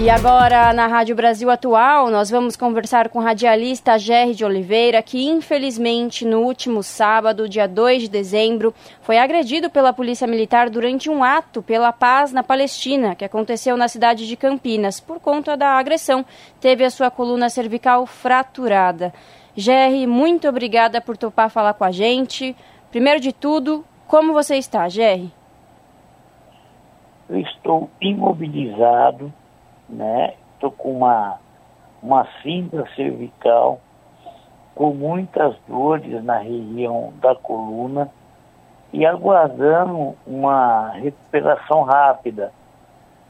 E 0.05 0.11
agora, 0.11 0.71
na 0.75 0.87
Rádio 0.87 1.17
Brasil 1.17 1.49
Atual, 1.49 2.11
nós 2.11 2.29
vamos 2.29 2.59
conversar 2.59 3.09
com 3.09 3.21
o 3.21 3.23
radialista 3.23 3.99
Gerry 3.99 4.35
de 4.35 4.45
Oliveira, 4.45 5.01
que 5.01 5.27
infelizmente 5.27 6.27
no 6.27 6.41
último 6.41 6.83
sábado, 6.83 7.49
dia 7.49 7.67
2 7.67 8.03
de 8.03 8.09
dezembro, 8.11 8.75
foi 9.01 9.17
agredido 9.17 9.71
pela 9.71 9.95
Polícia 9.95 10.27
Militar 10.27 10.69
durante 10.69 11.09
um 11.09 11.25
ato 11.25 11.63
pela 11.63 11.91
paz 11.91 12.35
na 12.35 12.43
Palestina, 12.43 13.15
que 13.15 13.25
aconteceu 13.25 13.79
na 13.79 13.89
cidade 13.89 14.27
de 14.27 14.37
Campinas. 14.37 15.01
Por 15.01 15.19
conta 15.19 15.57
da 15.57 15.71
agressão, 15.79 16.23
teve 16.61 16.85
a 16.85 16.91
sua 16.91 17.11
coluna 17.11 17.49
cervical 17.49 18.05
fraturada. 18.05 19.11
Gerry, 19.57 20.07
muito 20.07 20.47
obrigada 20.47 21.01
por 21.01 21.17
topar 21.17 21.49
falar 21.49 21.73
com 21.73 21.85
a 21.85 21.91
gente. 21.91 22.55
Primeiro 22.91 23.21
de 23.21 23.33
tudo, 23.33 23.83
como 24.07 24.35
você 24.35 24.57
está, 24.57 24.87
Gerry? 24.87 25.33
Eu 27.27 27.39
estou 27.39 27.89
imobilizado 28.03 29.33
né? 29.95 30.35
Estou 30.55 30.71
com 30.71 30.97
uma, 30.97 31.39
uma 32.03 32.27
cinta 32.43 32.85
cervical, 32.95 33.81
com 34.75 34.93
muitas 34.93 35.57
dores 35.69 36.23
na 36.25 36.39
região 36.39 37.13
da 37.21 37.35
coluna 37.35 38.11
e 38.93 39.05
aguardando 39.07 40.15
uma 40.27 40.91
recuperação 40.91 41.83
rápida, 41.83 42.53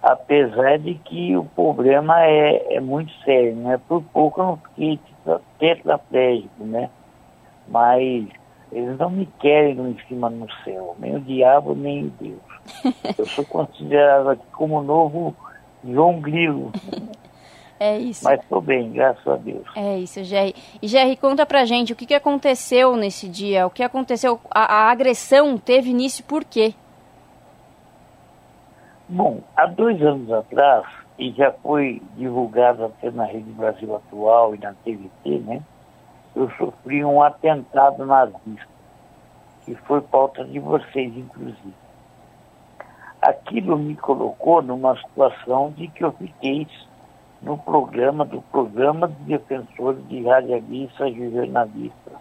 apesar 0.03 0.79
de 0.79 0.95
que 0.95 1.37
o 1.37 1.45
problema 1.45 2.23
é, 2.23 2.77
é 2.77 2.81
muito 2.81 3.13
sério, 3.25 3.57
né? 3.57 3.81
Por 3.89 4.03
pouco 4.03 4.41
eu 4.41 4.47
não 4.47 4.57
fiquei 4.57 5.01
tetraplégico, 5.59 6.65
né? 6.65 6.91
Mas 7.67 8.27
eles 8.71 8.99
não 8.99 9.09
me 9.09 9.27
querem 9.39 9.79
em 9.79 9.99
cima 10.09 10.29
no 10.29 10.51
céu, 10.65 10.97
nem 10.99 11.17
o 11.17 11.21
diabo, 11.21 11.75
nem 11.75 12.13
Deus. 12.21 12.43
Eu 13.17 13.25
sou 13.27 13.45
considerado 13.45 14.31
aqui 14.31 14.47
como 14.53 14.83
novo 14.83 15.35
João 15.85 16.21
Grilo. 16.21 16.73
É 17.79 17.99
isso. 17.99 18.25
Mas 18.25 18.41
estou 18.41 18.61
bem, 18.61 18.93
graças 18.93 19.27
a 19.27 19.37
Deus. 19.37 19.67
É 19.75 19.99
isso, 19.99 20.23
Jerry. 20.23 20.55
E 20.81 20.87
Jerry, 20.87 21.17
conta 21.17 21.45
pra 21.45 21.65
gente 21.65 21.93
o 21.93 21.97
que, 21.97 22.07
que 22.07 22.15
aconteceu 22.15 22.97
nesse 22.97 23.29
dia, 23.29 23.67
o 23.67 23.71
que 23.71 23.83
aconteceu, 23.83 24.41
a, 24.51 24.75
a 24.75 24.91
agressão 24.91 25.59
teve 25.59 25.91
início 25.91 26.25
por 26.25 26.45
quê? 26.45 26.73
Bom, 29.09 29.41
há 29.57 29.67
dois 29.67 30.01
anos 30.01 30.33
atrás, 30.33 30.87
e 31.19 31.33
já 31.33 31.53
foi 31.53 32.01
divulgado 32.17 32.85
até 32.85 33.11
na 33.11 33.25
Rede 33.25 33.51
Brasil 33.51 33.95
Atual 33.95 34.55
e 34.55 34.59
na 34.59 34.73
TVT, 34.73 35.41
né? 35.41 35.63
Eu 36.35 36.51
sofri 36.53 37.05
um 37.05 37.23
atentado 37.23 38.07
nazista, 38.07 38.69
que 39.65 39.75
foi 39.75 40.01
pauta 40.01 40.45
de 40.45 40.59
vocês, 40.59 41.15
inclusive 41.17 41.84
aquilo 43.25 43.79
me 43.79 43.97
colocou 43.97 44.63
numa 44.63 44.97
situação 44.97 45.73
de 45.73 45.89
que 45.89 46.05
eu 46.05 46.13
fiquei 46.13 46.67
no 47.41 47.57
programa 47.59 48.25
do 48.25 48.43
programa 48.43 49.09
de 49.09 49.25
defensores 49.25 50.07
de 50.09 50.23
radialistas 50.23 51.15
e 51.15 51.31
jornalistas, 51.31 52.15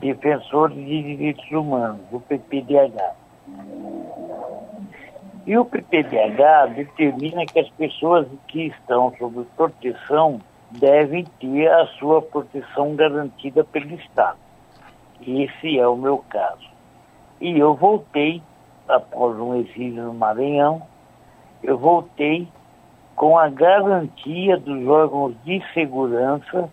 defensores 0.00 0.76
de 0.76 1.02
direitos 1.02 1.50
humanos, 1.50 2.00
o 2.10 2.20
PPDH. 2.20 3.14
E 5.46 5.56
o 5.56 5.64
PPBH 5.64 6.74
determina 6.74 7.44
que 7.46 7.60
as 7.60 7.68
pessoas 7.70 8.26
que 8.48 8.66
estão 8.66 9.12
sob 9.18 9.44
proteção 9.56 10.40
devem 10.70 11.24
ter 11.40 11.68
a 11.68 11.86
sua 11.98 12.22
proteção 12.22 12.94
garantida 12.94 13.64
pelo 13.64 13.94
Estado. 13.94 14.38
Esse 15.20 15.78
é 15.78 15.86
o 15.86 15.96
meu 15.96 16.18
caso. 16.28 16.68
E 17.40 17.58
eu 17.58 17.74
voltei, 17.74 18.42
após 18.88 19.38
um 19.38 19.56
exílio 19.56 20.04
no 20.04 20.14
Maranhão, 20.14 20.82
eu 21.62 21.78
voltei 21.78 22.48
com 23.14 23.38
a 23.38 23.48
garantia 23.48 24.56
dos 24.56 24.86
órgãos 24.86 25.34
de 25.44 25.62
segurança 25.74 26.70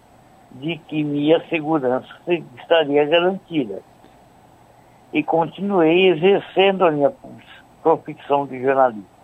de 0.52 0.78
que 0.78 1.04
minha 1.04 1.46
segurança 1.50 2.08
estaria 2.58 3.06
garantida. 3.06 3.82
E 5.12 5.24
continuei 5.24 6.08
exercendo 6.08 6.86
a 6.86 6.92
minha 6.92 7.14
profissão 7.84 8.46
de 8.48 8.62
jornalista. 8.62 9.18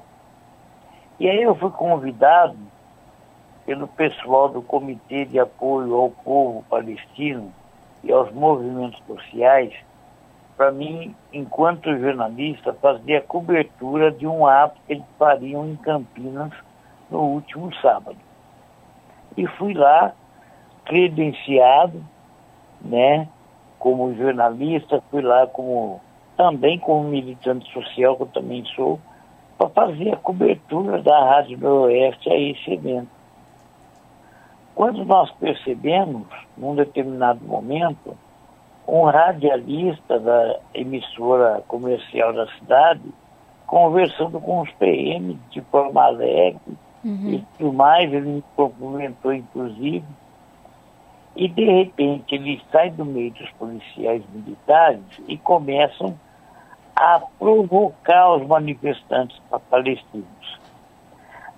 E 1.20 1.30
aí 1.30 1.42
eu 1.42 1.56
fui 1.56 1.72
convidado 1.72 2.58
pelo 3.66 3.88
pessoal 3.88 4.50
do 4.50 4.62
Comitê 4.62 5.25
de 5.25 5.40
Apoio 5.40 5.96
ao 5.96 6.10
Povo 6.10 6.63
Palestino 6.70 7.54
e 8.04 8.12
aos 8.12 8.32
movimentos 8.34 9.02
sociais 9.08 9.74
para 10.56 10.72
mim, 10.72 11.16
enquanto 11.32 11.98
jornalista, 11.98 12.74
fazer 12.74 13.18
a 13.18 13.22
cobertura 13.22 14.12
de 14.12 14.28
um 14.28 14.46
ato 14.46 14.80
que 14.86 14.94
eles 14.94 15.06
fariam 15.18 15.68
em 15.68 15.76
Campinas 15.76 16.52
no 17.10 17.20
último 17.20 17.74
sábado. 17.76 18.18
E 19.36 19.48
fui 19.48 19.74
lá, 19.74 20.14
credenciado, 20.86 22.04
né, 22.82 23.28
como 23.80 24.16
jornalista, 24.16 25.02
fui 25.10 25.22
lá 25.22 25.48
como 25.48 26.02
também 26.38 26.80
como 26.80 27.04
militante 27.04 27.72
social, 27.72 28.16
que 28.16 28.24
eu 28.24 28.28
também 28.28 28.64
sou, 28.76 29.00
para 29.58 29.70
fazer 29.70 30.14
a 30.14 30.18
cobertura 30.18 31.02
da 31.02 31.18
Rádio 31.26 31.58
Noroeste 31.60 32.30
a 32.30 32.36
esse 32.36 32.74
evento. 32.74 33.10
Quando 34.74 35.06
nós 35.06 35.30
percebemos, 35.34 36.28
num 36.58 36.76
determinado 36.76 37.44
momento, 37.46 38.18
um 38.88 39.04
radialista 39.04 40.20
da 40.20 40.60
emissora 40.74 41.63
comercial 41.68 42.34
da 42.34 42.48
cidade 42.54 43.02
conversando 43.66 44.40
com 44.40 44.62
os 44.62 44.72
PM 44.74 45.40
de 45.50 45.62
forma 45.62 46.04
alegre 46.04 46.78
uhum. 47.04 47.30
e 47.30 47.46
tudo 47.58 47.74
mais, 47.74 48.12
ele 48.12 48.30
me 48.30 48.44
cumprimentou 48.56 49.34
inclusive, 49.34 50.06
e 51.36 51.48
de 51.48 51.66
repente 51.66 52.36
ele 52.36 52.62
sai 52.72 52.92
do 52.92 53.04
meio 53.04 53.32
dos 53.32 53.50
policiais 53.52 54.24
militares 54.32 55.02
e 55.28 55.38
começam 55.38 56.13
a 56.96 57.20
provocar 57.40 58.36
os 58.36 58.48
manifestantes 58.48 59.40
palestinos. 59.70 60.60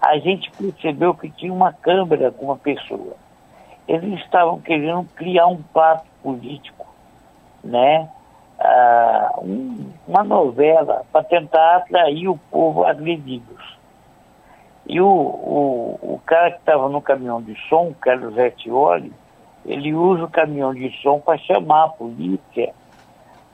A 0.02 0.18
gente 0.18 0.50
percebeu 0.52 1.14
que 1.14 1.30
tinha 1.30 1.52
uma 1.52 1.74
câmera 1.74 2.32
com 2.32 2.46
uma 2.46 2.58
pessoa. 2.58 3.16
Eles 3.88 4.20
estavam 4.22 4.62
querendo 4.62 5.04
criar 5.16 5.48
um 5.48 5.62
pato 5.62 6.06
político 6.24 6.75
né, 7.66 8.08
uh, 8.60 9.42
um, 9.44 9.90
uma 10.08 10.24
novela 10.24 11.04
para 11.12 11.24
tentar 11.24 11.78
atrair 11.78 12.28
o 12.30 12.38
povo 12.52 12.86
agredidos. 12.86 13.76
E 14.88 15.02
o, 15.02 15.08
o, 15.08 16.00
o 16.02 16.22
cara 16.26 16.52
que 16.52 16.60
estava 16.60 16.88
no 16.88 17.02
caminhão 17.02 17.42
de 17.42 17.56
som, 17.68 17.94
Carlos 18.00 18.38
Etioli, 18.38 19.12
ele 19.66 19.94
usa 19.94 20.26
o 20.26 20.30
caminhão 20.30 20.74
de 20.74 20.92
som 21.02 21.20
para 21.20 21.40
chamar 21.40 21.86
a 21.86 21.90
polícia 21.90 22.72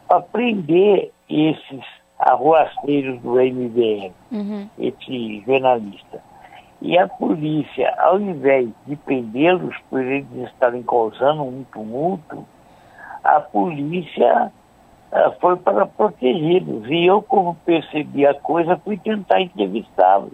para 0.07 0.19
prender 0.19 1.09
esses 1.29 1.85
arruaceiros 2.19 3.19
do 3.21 3.39
MBM, 3.39 4.11
uhum. 4.31 4.67
esse 4.77 5.41
jornalista. 5.45 6.21
E 6.81 6.97
a 6.97 7.07
polícia, 7.07 7.93
ao 7.97 8.19
invés 8.19 8.67
de 8.85 8.95
prendê-los 8.97 9.75
por 9.89 10.01
eles 10.01 10.27
estarem 10.49 10.83
causando 10.83 11.43
um 11.43 11.63
tumulto, 11.71 12.45
a 13.23 13.39
polícia 13.39 14.51
uh, 15.11 15.39
foi 15.39 15.55
para 15.57 15.85
protegê-los. 15.85 16.87
E 16.89 17.05
eu, 17.05 17.21
como 17.21 17.55
percebi 17.65 18.25
a 18.25 18.33
coisa, 18.33 18.77
fui 18.77 18.97
tentar 18.97 19.41
entrevistá-los. 19.41 20.33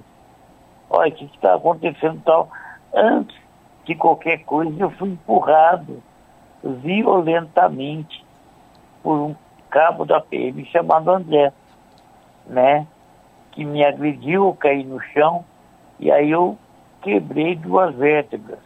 Olha, 0.90 1.12
o 1.12 1.16
que 1.16 1.26
está 1.26 1.56
acontecendo 1.56 2.22
tal? 2.24 2.50
Antes 2.94 3.38
de 3.86 3.96
qualquer 3.96 4.44
coisa, 4.46 4.74
eu 4.80 4.92
fui 4.92 5.10
empurrado 5.10 6.02
violentamente 6.64 8.26
por 9.04 9.18
um 9.18 9.36
cabo 9.70 10.06
da 10.06 10.20
PM 10.20 10.66
chamado 10.66 11.12
André, 11.12 11.52
né? 12.46 12.88
Que 13.52 13.66
me 13.66 13.84
agrediu, 13.84 14.46
eu 14.46 14.54
caí 14.54 14.84
no 14.84 15.00
chão 15.00 15.44
e 16.00 16.12
aí 16.12 16.32
eu 16.32 16.58
quebrei 17.02 17.56
duas 17.56 17.96
vértebras. 17.96 18.60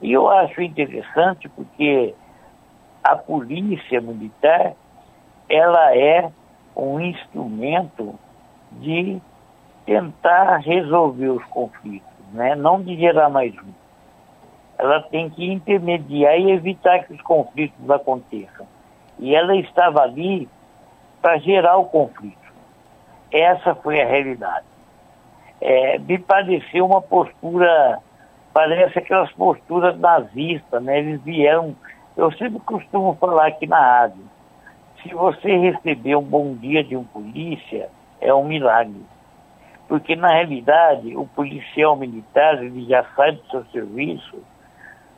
E 0.00 0.12
eu 0.12 0.28
acho 0.28 0.60
interessante 0.62 1.48
porque 1.48 2.14
a 3.02 3.16
polícia 3.16 4.00
militar 4.00 4.74
ela 5.48 5.96
é 5.96 6.30
um 6.76 7.00
instrumento 7.00 8.18
de 8.72 9.20
tentar 9.84 10.56
resolver 10.58 11.28
os 11.28 11.44
conflitos, 11.44 12.08
né? 12.32 12.54
não 12.54 12.80
de 12.80 12.96
gerar 12.96 13.28
mais 13.28 13.54
um. 13.54 13.72
Ela 14.78 15.02
tem 15.02 15.28
que 15.28 15.52
intermediar 15.52 16.38
e 16.38 16.50
evitar 16.50 17.04
que 17.04 17.12
os 17.12 17.20
conflitos 17.22 17.90
aconteçam. 17.90 18.66
E 19.18 19.34
ela 19.34 19.54
estava 19.56 20.00
ali 20.00 20.48
para 21.20 21.38
gerar 21.38 21.76
o 21.76 21.84
conflito. 21.84 22.36
Essa 23.30 23.74
foi 23.74 24.00
a 24.00 24.06
realidade. 24.06 24.66
É, 25.60 25.98
me 25.98 26.18
pareceu 26.18 26.86
uma 26.86 27.00
postura, 27.00 28.00
parece 28.52 28.98
aquelas 28.98 29.30
posturas 29.32 29.96
nazistas, 29.98 30.82
né? 30.82 30.98
Eles 30.98 31.22
vieram 31.22 31.76
eu 32.16 32.30
sempre 32.32 32.60
costumo 32.60 33.16
falar 33.20 33.46
aqui 33.46 33.66
na 33.66 33.80
rádio, 33.80 34.22
se 35.02 35.12
você 35.14 35.56
receber 35.56 36.16
um 36.16 36.22
bom 36.22 36.54
dia 36.54 36.84
de 36.84 36.96
um 36.96 37.04
polícia, 37.04 37.88
é 38.20 38.32
um 38.32 38.44
milagre. 38.44 39.02
Porque, 39.88 40.14
na 40.14 40.28
realidade, 40.28 41.16
o 41.16 41.26
policial 41.26 41.96
militar, 41.96 42.62
ele 42.62 42.86
já 42.86 43.04
sai 43.16 43.32
do 43.32 43.44
seu 43.50 43.64
serviço 43.66 44.38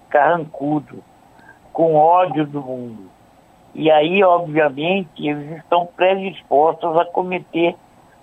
carrancudo, 0.08 1.02
com 1.72 1.96
ódio 1.96 2.46
do 2.46 2.62
mundo. 2.62 3.10
E 3.74 3.90
aí, 3.90 4.22
obviamente, 4.22 5.28
eles 5.28 5.58
estão 5.58 5.86
predispostos 5.86 6.96
a 6.96 7.04
cometer 7.04 7.74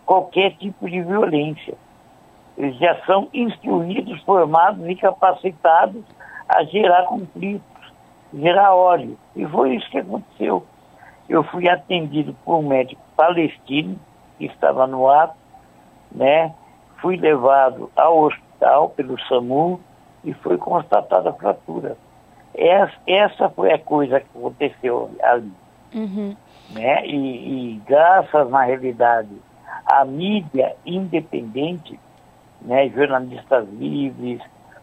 qualquer 0.06 0.52
tipo 0.56 0.90
de 0.90 1.02
violência. 1.02 1.76
Eles 2.58 2.78
já 2.78 2.96
são 3.06 3.28
instruídos, 3.34 4.22
formados 4.24 4.88
e 4.88 4.96
capacitados 4.96 6.04
a 6.48 6.64
gerar 6.64 7.04
conflitos 7.04 7.71
gerar 8.34 8.74
óleo. 8.74 9.18
E 9.36 9.46
foi 9.46 9.76
isso 9.76 9.90
que 9.90 9.98
aconteceu. 9.98 10.66
Eu 11.30 11.44
fui 11.44 11.70
atendido 11.70 12.36
por 12.46 12.58
um 12.58 12.68
médico 12.68 13.02
palestino 13.16 13.98
que 14.38 14.46
estava 14.46 14.88
no 14.88 15.10
ato, 15.10 15.36
né? 16.12 16.54
Fui 17.02 17.18
levado 17.18 17.90
ao 17.96 18.20
hospital 18.24 18.90
pelo 18.90 19.20
SAMU 19.28 19.80
e 20.24 20.34
foi 20.34 20.58
constatada 20.58 21.30
a 21.30 21.34
fratura. 21.34 21.98
Essa, 22.54 22.94
essa 23.08 23.50
foi 23.50 23.72
a 23.72 23.80
coisa 23.80 24.20
que 24.20 24.38
aconteceu 24.38 25.10
ali. 25.24 25.52
Uhum. 25.94 26.36
Né? 26.74 27.06
E, 27.06 27.74
e, 27.74 27.82
graças, 27.86 28.50
na 28.50 28.64
realidade, 28.64 29.30
à 29.86 30.06
mídia 30.06 30.76
independente, 30.86 32.00
né? 32.62 32.90
jornalistas 32.90 33.68
livres, 33.70 34.42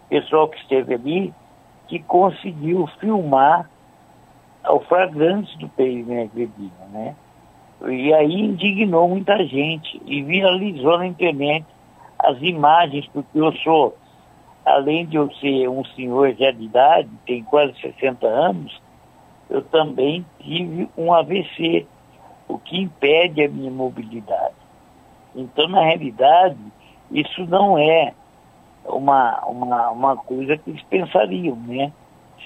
pessoal 0.08 0.48
que 0.48 0.58
esteve 0.58 0.94
ali, 0.94 1.34
que 1.88 1.98
conseguiu 2.00 2.86
filmar 3.00 3.68
o 4.68 4.80
flagrante 4.80 5.56
do 5.58 5.68
PIB 5.68 6.20
agredido, 6.20 6.72
né? 6.92 7.16
E 7.86 8.12
aí 8.12 8.34
indignou 8.34 9.08
muita 9.08 9.44
gente 9.44 10.00
e 10.04 10.22
viralizou 10.22 10.98
na 10.98 11.06
internet 11.06 11.64
as 12.18 12.36
imagens, 12.42 13.06
porque 13.12 13.38
eu 13.38 13.52
sou, 13.58 13.96
além 14.64 15.06
de 15.06 15.16
eu 15.16 15.32
ser 15.34 15.68
um 15.68 15.84
senhor 15.84 16.34
já 16.34 16.50
de 16.50 16.64
idade, 16.64 17.08
tem 17.24 17.42
quase 17.44 17.78
60 17.80 18.26
anos, 18.26 18.80
eu 19.48 19.62
também 19.62 20.26
tive 20.40 20.88
um 20.96 21.12
AVC, 21.12 21.86
o 22.48 22.58
que 22.58 22.78
impede 22.78 23.44
a 23.44 23.48
minha 23.48 23.70
mobilidade. 23.70 24.54
Então, 25.34 25.68
na 25.68 25.82
realidade, 25.82 26.58
isso 27.10 27.46
não 27.46 27.78
é 27.78 28.12
uma, 28.84 29.40
uma, 29.46 29.90
uma 29.90 30.16
coisa 30.16 30.56
que 30.56 30.70
eles 30.70 30.82
pensariam, 30.82 31.56
né? 31.56 31.92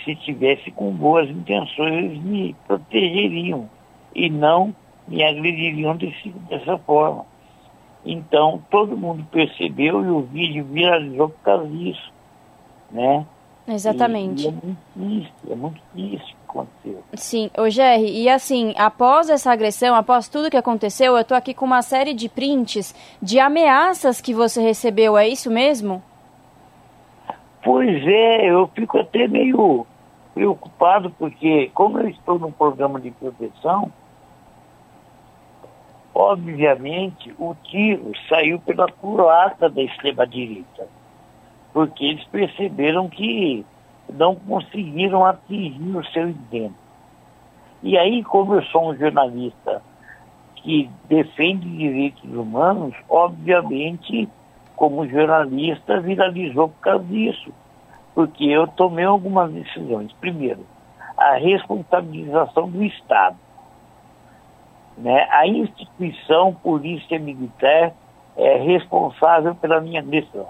Se 0.05 0.16
tivesse 0.16 0.71
com 0.71 0.90
boas 0.92 1.29
intenções, 1.29 1.92
eles 1.92 2.23
me 2.23 2.57
protegeriam 2.66 3.68
e 4.14 4.29
não 4.31 4.75
me 5.07 5.23
agrediriam 5.23 5.97
desse, 5.97 6.31
dessa 6.49 6.79
forma. 6.79 7.25
Então, 8.05 8.62
todo 8.71 8.97
mundo 8.97 9.25
percebeu 9.31 10.05
e 10.05 10.09
o 10.09 10.23
vídeo 10.23 10.64
viralizou 10.64 11.29
por 11.29 11.40
causa 11.40 11.68
disso, 11.68 12.12
né? 12.90 13.25
Exatamente. 13.66 14.45
E, 14.45 14.47
e 14.47 14.49
é 14.49 14.53
muito 14.53 14.79
triste, 14.95 15.35
é 15.51 15.55
muito 15.55 15.83
triste. 15.92 16.37
aconteceu. 16.49 17.03
Sim, 17.14 17.51
ô 17.57 17.71
Jerry, 17.71 18.23
e 18.23 18.29
assim, 18.29 18.75
após 18.77 19.31
essa 19.31 19.53
agressão, 19.53 19.95
após 19.95 20.29
tudo 20.29 20.51
que 20.51 20.57
aconteceu, 20.57 21.16
eu 21.16 21.25
tô 21.25 21.35
aqui 21.35 21.55
com 21.55 21.64
uma 21.64 21.83
série 21.83 22.12
de 22.12 22.29
prints 22.29 22.95
de 23.23 23.38
ameaças 23.38 24.21
que 24.21 24.35
você 24.35 24.61
recebeu, 24.61 25.16
é 25.16 25.29
isso 25.29 25.51
mesmo? 25.51 26.03
Pois 27.62 28.07
é, 28.07 28.51
eu 28.51 28.66
fico 28.75 28.98
até 28.98 29.29
meio 29.29 29.87
preocupado, 30.35 31.11
porque 31.11 31.70
como 31.75 32.01
eu 32.01 32.09
estou 32.09 32.38
num 32.38 32.51
programa 32.51 33.01
de 33.01 33.11
proteção, 33.12 33.92
obviamente 36.14 37.33
o 37.38 37.55
tiro 37.62 38.12
saiu 38.29 38.59
pela 38.61 38.90
culata 38.90 39.68
da 39.70 39.81
extrema-direita, 39.81 40.88
porque 41.72 42.05
eles 42.05 42.25
perceberam 42.25 43.09
que 43.09 43.64
não 44.12 44.35
conseguiram 44.35 45.25
atingir 45.25 45.96
o 45.96 46.05
seu 46.07 46.29
intento. 46.29 46.75
E 47.83 47.96
aí, 47.96 48.22
como 48.25 48.55
eu 48.55 48.62
sou 48.64 48.90
um 48.90 48.96
jornalista 48.96 49.83
que 50.57 50.88
defende 51.09 51.68
direitos 51.68 52.25
humanos, 52.25 52.94
obviamente, 53.09 54.29
como 54.77 55.07
jornalista, 55.07 56.01
viralizou 56.01 56.69
por 56.69 56.81
causa 56.81 57.05
disso. 57.05 57.53
Porque 58.15 58.45
eu 58.45 58.67
tomei 58.67 59.05
algumas 59.05 59.51
decisões. 59.53 60.13
Primeiro, 60.15 60.67
a 61.17 61.35
responsabilização 61.35 62.69
do 62.69 62.83
Estado. 62.85 63.37
Né? 64.99 65.27
A 65.31 65.47
instituição 65.47 66.55
Polícia 66.55 67.19
Militar 67.19 67.93
é 68.37 68.57
responsável 68.59 69.55
pela 69.55 69.81
minha 69.81 70.01
agressão. 70.01 70.49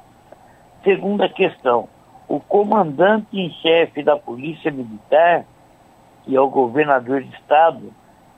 Segunda 0.82 1.28
questão, 1.28 1.88
o 2.28 2.40
comandante 2.40 3.38
em 3.38 3.50
chefe 3.50 4.02
da 4.02 4.16
Polícia 4.16 4.70
Militar, 4.70 5.44
que 6.24 6.34
é 6.34 6.40
o 6.40 6.48
governador 6.48 7.22
de 7.22 7.34
Estado, 7.34 7.92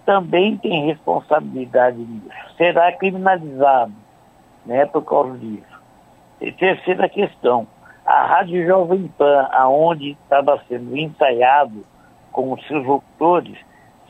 também 0.05 0.57
tem 0.57 0.87
responsabilidade 0.87 1.97
nisso. 1.97 2.29
Será 2.57 2.93
criminalizado 2.93 3.93
né, 4.67 4.85
por 4.87 5.03
causa 5.03 5.37
disso. 5.39 5.74
E 6.41 6.53
terceira 6.53 7.09
questão, 7.09 7.67
a 8.05 8.27
Rádio 8.27 8.67
Jovem 8.67 9.09
Pan, 9.17 9.49
aonde 9.53 10.11
estava 10.11 10.61
sendo 10.69 10.97
ensaiado 10.97 11.85
com 12.33 12.53
os 12.53 12.67
seus 12.67 12.85
locutores, 12.85 13.57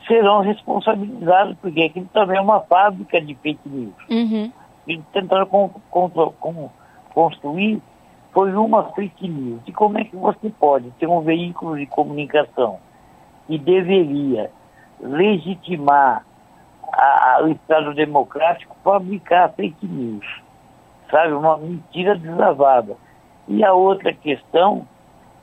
serão 0.07 0.41
responsabilizados, 0.41 1.55
porque 1.61 1.83
aquilo 1.83 2.09
também 2.13 2.37
é 2.37 2.41
uma 2.41 2.61
fábrica 2.61 3.21
de 3.21 3.35
fake 3.35 3.67
news. 3.67 3.93
Uhum. 4.09 4.51
Eles 4.87 5.03
tentaram 5.13 5.45
con 5.47 5.69
con 5.89 6.09
con 6.09 6.69
construir 7.13 7.81
foi 8.35 8.53
uma 8.53 8.91
fake 8.91 9.27
news. 9.29 9.61
E 9.65 9.71
como 9.71 9.97
é 9.97 10.03
que 10.03 10.15
você 10.15 10.49
pode 10.49 10.91
ter 10.99 11.07
um 11.07 11.21
veículo 11.21 11.77
de 11.77 11.85
comunicação 11.85 12.79
que 13.47 13.57
deveria 13.57 14.51
legitimar 14.99 16.25
a, 16.91 17.35
a, 17.37 17.43
o 17.43 17.47
Estado 17.47 17.93
Democrático 17.93 18.75
fabricar 18.83 19.53
fake 19.53 19.87
news? 19.87 20.25
Sabe, 21.09 21.33
uma 21.33 21.57
mentira 21.57 22.15
deslavada. 22.17 22.95
E 23.47 23.63
a 23.63 23.73
outra 23.73 24.11
questão 24.13 24.87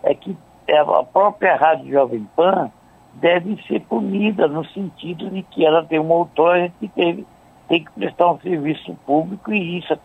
é 0.03 0.15
que 0.15 0.37
a 0.71 1.05
própria 1.05 1.57
Rádio 1.57 1.93
Jovem 1.93 2.27
Pan 2.35 2.71
deve 3.15 3.63
ser 3.65 3.81
punida 3.81 4.49
no 4.49 4.65
sentido 4.67 5.31
de 5.31 5.43
que 5.43 5.65
ela 5.65 5.85
tem 5.85 5.99
uma 5.99 6.15
autora 6.15 6.73
que 6.81 6.89
teve, 6.89 7.27
tem 7.69 7.85
que 7.85 7.93
prestar 7.93 8.33
um 8.33 8.41
serviço 8.41 8.95
público 9.07 9.53
e 9.53 9.79
isso 9.79 9.97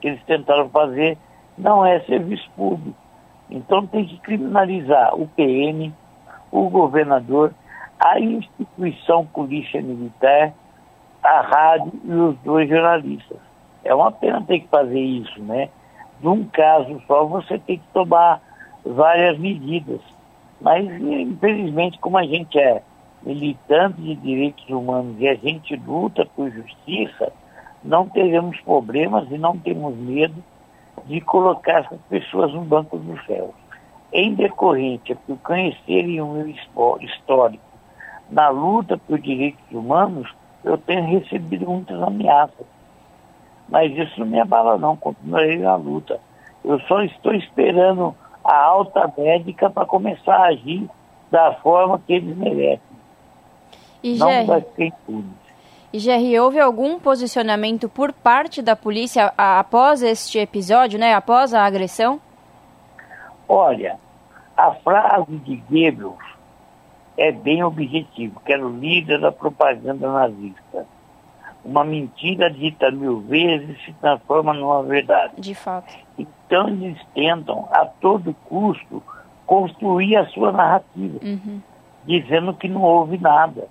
que 0.00 0.08
eles 0.08 0.22
tentaram 0.24 0.68
fazer 0.68 1.18
não 1.58 1.84
é 1.84 2.00
serviço 2.00 2.48
público. 2.56 2.96
Então 3.50 3.86
tem 3.86 4.06
que 4.06 4.18
criminalizar 4.18 5.14
o 5.14 5.26
PM, 5.28 5.92
o 6.50 6.70
governador, 6.70 7.52
a 7.98 8.18
instituição 8.18 9.26
Polícia 9.26 9.82
Militar, 9.82 10.52
a 11.22 11.40
rádio 11.40 11.92
e 12.04 12.12
os 12.12 12.36
dois 12.38 12.68
jornalistas. 12.68 13.51
É 13.84 13.94
uma 13.94 14.12
pena 14.12 14.42
ter 14.42 14.60
que 14.60 14.68
fazer 14.68 15.00
isso, 15.00 15.42
né? 15.42 15.68
Num 16.20 16.44
caso 16.44 17.00
só 17.06 17.24
você 17.24 17.58
tem 17.58 17.78
que 17.78 17.86
tomar 17.92 18.40
várias 18.84 19.38
medidas. 19.38 20.00
Mas, 20.60 20.86
infelizmente, 20.86 21.98
como 21.98 22.18
a 22.18 22.24
gente 22.24 22.58
é 22.58 22.82
militante 23.24 24.00
de 24.00 24.14
direitos 24.16 24.68
humanos 24.68 25.16
e 25.18 25.28
a 25.28 25.34
gente 25.34 25.74
luta 25.76 26.24
por 26.36 26.50
justiça, 26.50 27.32
não 27.82 28.08
teremos 28.08 28.60
problemas 28.60 29.28
e 29.30 29.38
não 29.38 29.58
temos 29.58 29.96
medo 29.96 30.42
de 31.06 31.20
colocar 31.20 31.80
essas 31.80 32.00
pessoas 32.08 32.52
no 32.52 32.62
banco 32.62 32.96
do 32.96 33.20
céu. 33.24 33.52
Em 34.12 34.34
decorrência 34.34 35.16
por 35.26 35.36
conhecerem 35.38 36.20
o 36.20 36.32
meu 36.32 36.48
histórico 36.48 37.72
na 38.32 38.48
luta 38.48 38.96
por 38.96 39.18
direitos 39.18 39.62
humanos, 39.70 40.26
eu 40.64 40.78
tenho 40.78 41.04
recebido 41.04 41.68
muitas 41.68 42.00
ameaças. 42.02 42.66
Mas 43.72 43.90
isso 43.96 44.20
não 44.20 44.26
me 44.26 44.38
abala 44.38 44.76
não, 44.76 44.94
continuarei 44.94 45.56
na 45.56 45.74
luta. 45.76 46.20
Eu 46.62 46.78
só 46.80 47.00
estou 47.00 47.32
esperando 47.32 48.14
a 48.44 48.54
alta 48.54 49.10
médica 49.16 49.70
para 49.70 49.86
começar 49.86 50.36
a 50.36 50.48
agir 50.48 50.86
da 51.30 51.54
forma 51.54 51.98
que 52.06 52.12
eles 52.12 52.36
merecem. 52.36 52.80
E 54.02 54.18
não 54.18 54.28
Jerry, 54.28 54.46
vai 54.46 54.60
ficar 54.60 54.84
impune. 54.84 55.30
e 55.90 55.98
Jerry, 55.98 56.38
houve 56.38 56.60
algum 56.60 57.00
posicionamento 57.00 57.88
por 57.88 58.12
parte 58.12 58.60
da 58.60 58.76
polícia 58.76 59.32
após 59.38 60.02
este 60.02 60.38
episódio, 60.38 60.98
né? 60.98 61.14
Após 61.14 61.54
a 61.54 61.64
agressão? 61.64 62.20
Olha, 63.48 63.98
a 64.54 64.72
frase 64.72 65.34
de 65.36 65.56
Goebbels 65.56 66.22
é 67.16 67.32
bem 67.32 67.64
objetivo, 67.64 68.38
que 68.44 68.52
era 68.52 68.66
o 68.66 68.78
líder 68.78 69.18
da 69.18 69.32
propaganda 69.32 70.12
nazista. 70.12 70.86
Uma 71.64 71.84
mentira 71.84 72.50
dita 72.50 72.90
mil 72.90 73.20
vezes 73.20 73.80
se 73.84 73.92
transforma 73.94 74.52
numa 74.52 74.82
verdade. 74.82 75.34
De 75.38 75.54
fato. 75.54 75.94
Então 76.18 76.68
eles 76.68 76.98
tentam, 77.14 77.68
a 77.70 77.84
todo 77.86 78.34
custo, 78.46 79.02
construir 79.46 80.16
a 80.16 80.26
sua 80.26 80.50
narrativa, 80.50 81.18
Uhum. 81.22 81.60
dizendo 82.04 82.52
que 82.54 82.68
não 82.68 82.82
houve 82.82 83.16
nada, 83.18 83.68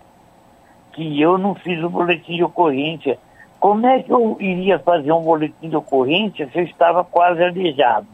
que 0.94 1.20
eu 1.22 1.38
não 1.38 1.54
fiz 1.56 1.84
o 1.84 1.90
boletim 1.90 2.36
de 2.38 2.44
ocorrência. 2.44 3.20
Como 3.60 3.86
é 3.86 4.02
que 4.02 4.12
eu 4.12 4.38
iria 4.40 4.80
fazer 4.80 5.12
um 5.12 5.22
boletim 5.24 5.70
de 5.70 5.76
ocorrência 5.76 6.50
se 6.52 6.58
eu 6.60 6.64
estava 6.64 7.04
quase 7.04 7.44
aleijado? 7.44 8.08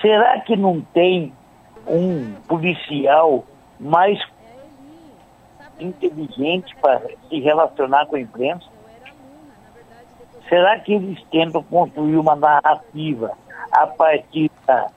Será 0.00 0.40
que 0.40 0.56
não 0.56 0.80
tem 0.92 1.32
um 1.86 2.34
policial 2.48 3.44
mais 3.78 4.22
inteligente 5.80 6.74
para 6.80 7.02
se 7.28 7.40
relacionar 7.40 8.06
com 8.06 8.16
a 8.16 8.20
imprensa? 8.20 8.66
Será 10.48 10.78
que 10.78 10.94
eles 10.94 11.22
tentam 11.30 11.62
construir 11.62 12.16
uma 12.16 12.36
narrativa 12.36 13.32
a 13.72 13.86
partir 13.86 14.50
da 14.66 14.90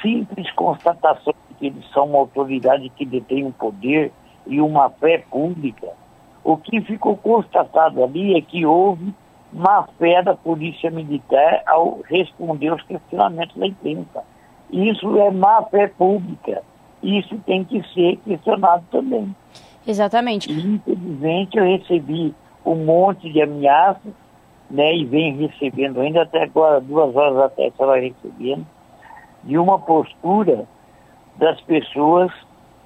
simples 0.00 0.50
constatação 0.52 1.34
de 1.48 1.54
que 1.56 1.66
eles 1.66 1.90
são 1.92 2.06
uma 2.06 2.18
autoridade 2.18 2.88
que 2.90 3.04
detém 3.04 3.44
um 3.44 3.52
poder 3.52 4.12
e 4.46 4.60
uma 4.60 4.90
fé 4.90 5.18
pública? 5.18 5.88
O 6.44 6.56
que 6.56 6.80
ficou 6.82 7.16
constatado 7.16 8.02
ali 8.02 8.36
é 8.36 8.40
que 8.40 8.66
houve 8.66 9.14
má 9.52 9.86
fé 9.98 10.22
da 10.22 10.34
polícia 10.34 10.90
militar 10.90 11.62
ao 11.66 12.00
responder 12.08 12.68
aos 12.68 12.82
questionamentos 12.82 13.56
da 13.56 13.66
imprensa. 13.66 14.24
Isso 14.70 15.18
é 15.18 15.30
má 15.30 15.62
fé 15.64 15.88
pública. 15.88 16.62
Isso 17.02 17.36
tem 17.44 17.64
que 17.64 17.82
ser 17.92 18.16
questionado 18.18 18.84
também. 18.90 19.34
Exatamente. 19.86 20.50
Infelizmente, 20.50 21.58
eu 21.58 21.64
recebi 21.64 22.34
um 22.64 22.76
monte 22.76 23.30
de 23.32 23.42
ameaças, 23.42 24.12
né, 24.70 24.94
e 24.94 25.04
venho 25.04 25.36
recebendo 25.36 26.00
ainda 26.00 26.22
até 26.22 26.44
agora, 26.44 26.80
duas 26.80 27.14
horas 27.14 27.38
até 27.38 27.66
estava 27.66 27.96
recebendo, 27.96 28.66
de 29.42 29.58
uma 29.58 29.78
postura 29.78 30.64
das 31.36 31.60
pessoas, 31.62 32.32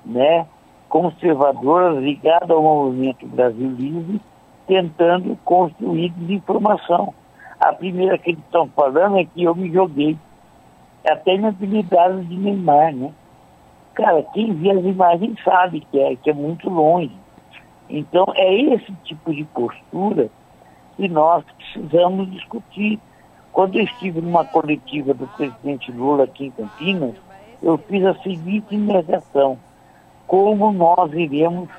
né, 0.05 0.47
conservadoras 0.89 2.03
ligadas 2.03 2.51
ao 2.51 2.63
movimento 2.63 3.27
Brasil 3.27 3.71
Livre, 3.71 4.21
tentando 4.67 5.37
construir 5.45 6.11
desinformação. 6.11 7.13
A 7.61 7.73
primeira 7.73 8.19
que 8.19 8.31
eles 8.31 8.41
estão 8.45 8.69
falando 8.69 9.19
é 9.19 9.25
que 9.25 9.45
eu 9.45 9.55
me 9.55 9.71
joguei. 9.73 10.17
Até 11.09 11.37
me 11.37 11.47
apelidaram 11.49 12.21
de 12.23 12.37
Neymar, 12.37 12.93
né? 12.95 13.13
Cara, 13.97 14.23
quem 14.35 14.53
vê 14.53 14.73
as 14.73 14.85
imagens 14.85 15.43
sabe 15.43 15.81
que 15.81 15.99
é, 15.99 16.15
que 16.17 16.29
é 16.29 16.35
muito 16.35 16.69
longe. 16.69 17.17
Então, 17.89 18.27
é 18.35 18.55
esse 18.55 18.93
tipo 19.05 19.35
de 19.35 19.43
postura 19.45 20.29
que 20.97 21.09
nós 21.09 21.43
precisamos 21.57 22.31
discutir. 22.31 23.01
Quando 23.55 23.79
eu 23.79 23.85
estive 23.85 24.21
numa 24.21 24.45
coletiva 24.45 25.15
do 25.15 25.27
presidente 25.29 25.91
Lula 25.91 26.25
aqui 26.25 26.47
em 26.47 26.51
Campinas, 26.51 27.15
eu 27.63 27.79
fiz 27.79 28.05
a 28.05 28.15
seguinte 28.17 28.75
indagação: 28.75 29.59
como 30.27 30.73
nós 30.73 31.11
iremos 31.15 31.71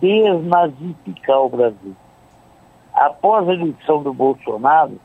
desnazificar 0.00 1.42
o 1.42 1.48
Brasil? 1.48 1.94
Após 2.92 3.48
a 3.48 3.54
eleição 3.54 4.02
do 4.02 4.12
Bolsonaro, 4.12 4.98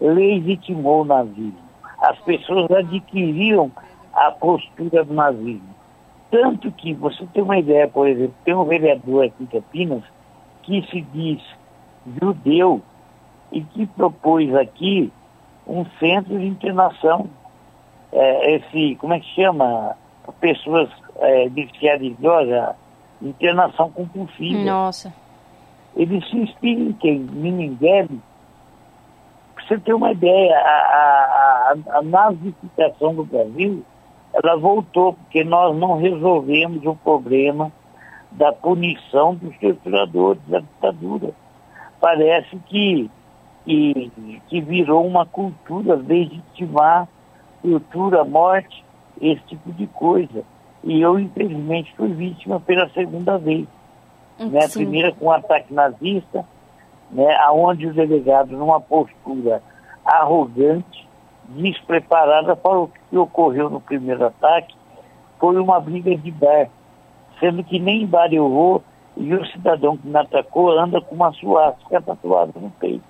legitimou 0.00 1.02
o 1.02 1.04
nazismo. 1.04 1.58
As 1.98 2.16
pessoas 2.20 2.70
adquiriram 2.70 3.72
a 4.12 4.30
postura 4.30 5.04
do 5.04 5.12
nazismo. 5.12 5.73
Tanto 6.34 6.72
que, 6.72 6.92
você 6.94 7.24
tem 7.26 7.44
uma 7.44 7.56
ideia, 7.56 7.86
por 7.86 8.08
exemplo, 8.08 8.34
tem 8.44 8.56
um 8.56 8.64
vereador 8.64 9.26
aqui 9.26 9.44
em 9.44 9.46
Campinas 9.46 10.02
que 10.64 10.84
se 10.90 11.00
diz 11.00 11.40
judeu 12.20 12.82
e 13.52 13.60
que 13.60 13.86
propôs 13.86 14.52
aqui 14.56 15.12
um 15.64 15.86
centro 16.00 16.36
de 16.36 16.44
internação. 16.44 17.30
É, 18.10 18.56
esse, 18.56 18.96
como 18.96 19.14
é 19.14 19.20
que 19.20 19.32
chama? 19.32 19.94
Pessoas 20.40 20.90
é, 21.18 21.48
viciadas 21.50 22.02
de 22.02 22.14
droga, 22.14 22.74
internação 23.22 23.92
compulsiva. 23.92 24.58
Nossa. 24.64 25.14
Ele 25.94 26.20
se 26.20 26.36
inspira 26.36 26.80
em 26.80 26.92
quem? 26.94 27.20
Ninguém. 27.20 28.08
Para 29.54 29.64
você 29.68 29.78
ter 29.78 29.94
uma 29.94 30.10
ideia, 30.10 30.58
a, 30.58 31.74
a, 31.92 31.98
a 31.98 32.02
nazificação 32.02 33.14
do 33.14 33.24
Brasil, 33.24 33.84
ela 34.34 34.56
voltou, 34.56 35.14
porque 35.14 35.44
nós 35.44 35.76
não 35.76 35.98
resolvemos 35.98 36.84
o 36.84 36.94
problema 36.96 37.72
da 38.32 38.52
punição 38.52 39.34
dos 39.36 39.56
torturadores 39.58 40.42
da 40.48 40.58
ditadura. 40.58 41.30
Parece 42.00 42.56
que, 42.66 43.08
que, 43.64 44.12
que 44.48 44.60
virou 44.60 45.06
uma 45.06 45.24
cultura 45.24 45.94
legitimar 45.94 47.08
tortura, 47.62 48.24
morte, 48.24 48.84
esse 49.20 49.40
tipo 49.46 49.72
de 49.72 49.86
coisa. 49.86 50.44
E 50.82 51.00
eu, 51.00 51.18
infelizmente, 51.18 51.94
fui 51.96 52.08
vítima 52.08 52.60
pela 52.60 52.88
segunda 52.90 53.38
vez. 53.38 53.66
Né? 54.38 54.68
Primeira 54.68 55.12
com 55.12 55.26
um 55.26 55.30
ataque 55.30 55.72
nazista, 55.72 56.44
né? 57.10 57.38
onde 57.52 57.86
o 57.86 57.94
delegado, 57.94 58.56
numa 58.56 58.80
postura 58.80 59.62
arrogante, 60.04 61.03
despreparada 61.48 62.56
para 62.56 62.78
o 62.78 62.90
que 63.10 63.16
ocorreu 63.16 63.70
no 63.70 63.80
primeiro 63.80 64.26
ataque, 64.26 64.74
foi 65.38 65.56
uma 65.56 65.80
briga 65.80 66.16
de 66.16 66.30
bar 66.30 66.68
sendo 67.40 67.62
que 67.64 67.78
nem 67.78 68.06
bar 68.06 68.32
eu 68.32 68.48
vou 68.48 68.82
e 69.16 69.34
o 69.34 69.44
cidadão 69.46 69.96
que 69.96 70.06
me 70.06 70.16
atacou 70.16 70.78
anda 70.78 71.00
com 71.00 71.14
uma 71.14 71.32
suástica 71.32 72.00
tatuada 72.00 72.52
no 72.56 72.70
peito 72.70 73.04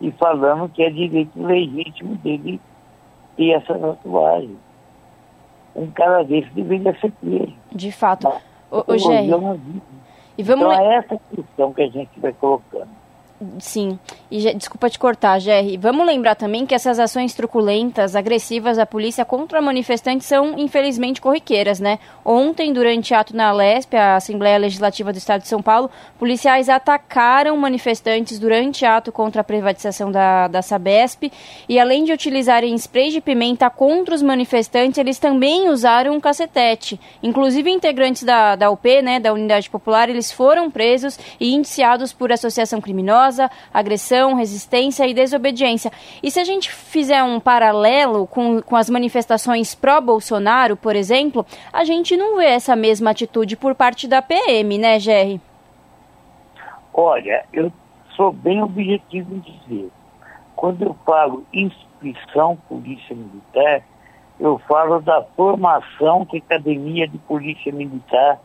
e 0.00 0.10
falando 0.12 0.68
que 0.68 0.82
é 0.82 0.90
direito 0.90 1.42
legítimo 1.42 2.14
dele 2.16 2.60
ter 3.36 3.50
essa 3.50 3.78
tatuagem. 3.78 4.56
Um 5.74 5.90
cara 5.90 6.24
desse 6.24 6.48
deveria 6.50 6.98
ser 7.00 7.12
preso. 7.12 7.52
De 7.72 7.92
fato. 7.92 8.28
o, 8.70 8.84
o 8.86 8.98
Gerry, 8.98 9.28
e 10.36 10.42
vamos 10.42 10.66
então 10.66 10.72
é 10.72 10.94
essa 10.96 11.20
questão 11.34 11.74
que 11.74 11.82
a 11.82 11.88
gente 11.88 12.20
vai 12.20 12.32
colocando. 12.32 12.88
Sim, 13.60 13.96
e 14.28 14.52
desculpa 14.54 14.90
te 14.90 14.98
cortar, 14.98 15.38
Jerry. 15.38 15.76
Vamos 15.76 16.04
lembrar 16.04 16.34
também 16.34 16.66
que 16.66 16.74
essas 16.74 16.98
ações 16.98 17.34
truculentas, 17.34 18.16
agressivas 18.16 18.78
da 18.78 18.84
polícia 18.84 19.24
contra 19.24 19.62
manifestantes 19.62 20.26
são, 20.26 20.58
infelizmente, 20.58 21.20
corriqueiras, 21.20 21.78
né? 21.78 22.00
Ontem, 22.24 22.72
durante 22.72 23.14
ato 23.14 23.36
na 23.36 23.52
Lesp, 23.52 23.94
a 23.94 24.16
Assembleia 24.16 24.58
Legislativa 24.58 25.12
do 25.12 25.18
Estado 25.18 25.42
de 25.42 25.48
São 25.48 25.62
Paulo, 25.62 25.88
policiais 26.18 26.68
atacaram 26.68 27.56
manifestantes 27.56 28.40
durante 28.40 28.84
ato 28.84 29.12
contra 29.12 29.42
a 29.42 29.44
privatização 29.44 30.10
da, 30.10 30.48
da 30.48 30.60
Sabesp 30.60 31.30
e, 31.68 31.78
além 31.78 32.02
de 32.02 32.12
utilizarem 32.12 32.74
spray 32.74 33.10
de 33.10 33.20
pimenta 33.20 33.70
contra 33.70 34.16
os 34.16 34.22
manifestantes, 34.22 34.98
eles 34.98 35.20
também 35.20 35.68
usaram 35.68 36.12
um 36.12 36.20
cacetete. 36.20 36.98
Inclusive, 37.22 37.70
integrantes 37.70 38.24
da, 38.24 38.56
da 38.56 38.68
UP, 38.68 39.00
né, 39.00 39.20
da 39.20 39.32
Unidade 39.32 39.70
Popular, 39.70 40.08
eles 40.08 40.32
foram 40.32 40.68
presos 40.68 41.16
e 41.38 41.54
indiciados 41.54 42.12
por 42.12 42.32
associação 42.32 42.80
criminosa 42.80 43.27
agressão, 43.72 44.34
resistência 44.34 45.06
e 45.06 45.14
desobediência. 45.14 45.90
E 46.22 46.30
se 46.30 46.38
a 46.40 46.44
gente 46.44 46.70
fizer 46.70 47.22
um 47.22 47.40
paralelo 47.40 48.26
com, 48.26 48.62
com 48.62 48.76
as 48.76 48.88
manifestações 48.88 49.74
pró-Bolsonaro, 49.74 50.76
por 50.76 50.94
exemplo, 50.94 51.44
a 51.72 51.84
gente 51.84 52.16
não 52.16 52.36
vê 52.36 52.46
essa 52.46 52.76
mesma 52.76 53.10
atitude 53.10 53.56
por 53.56 53.74
parte 53.74 54.06
da 54.06 54.22
PM, 54.22 54.78
né, 54.78 54.98
Gerry? 54.98 55.40
Olha, 56.92 57.44
eu 57.52 57.72
sou 58.16 58.32
bem 58.32 58.62
objetivo 58.62 59.34
em 59.34 59.38
dizer. 59.38 59.90
Quando 60.56 60.82
eu 60.82 60.96
falo 61.06 61.46
instituição 61.52 62.56
polícia 62.68 63.14
militar, 63.14 63.82
eu 64.40 64.58
falo 64.68 65.00
da 65.00 65.22
formação 65.36 66.24
que 66.24 66.36
a 66.36 66.40
Academia 66.40 67.06
de 67.08 67.18
Polícia 67.18 67.72
Militar 67.72 68.40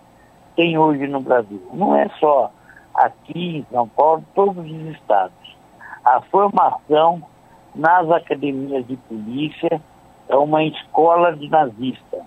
tem 0.56 0.78
hoje 0.78 1.08
no 1.08 1.19
Brasil. 1.22 1.62
Não 1.74 1.96
é 1.96 2.08
só 2.19 2.52
aqui 2.93 3.58
em 3.58 3.65
São 3.71 3.88
Paulo, 3.88 4.23
todos 4.36 4.65
os 4.65 4.95
estados. 4.95 5.58
A 6.06 6.21
formação 6.21 7.23
nas 7.75 8.10
academias 8.12 8.86
de 8.88 8.95
polícia 8.97 9.82
é 10.29 10.36
uma 10.36 10.63
escola 10.63 11.36
de 11.36 11.49
nazista. 11.49 12.25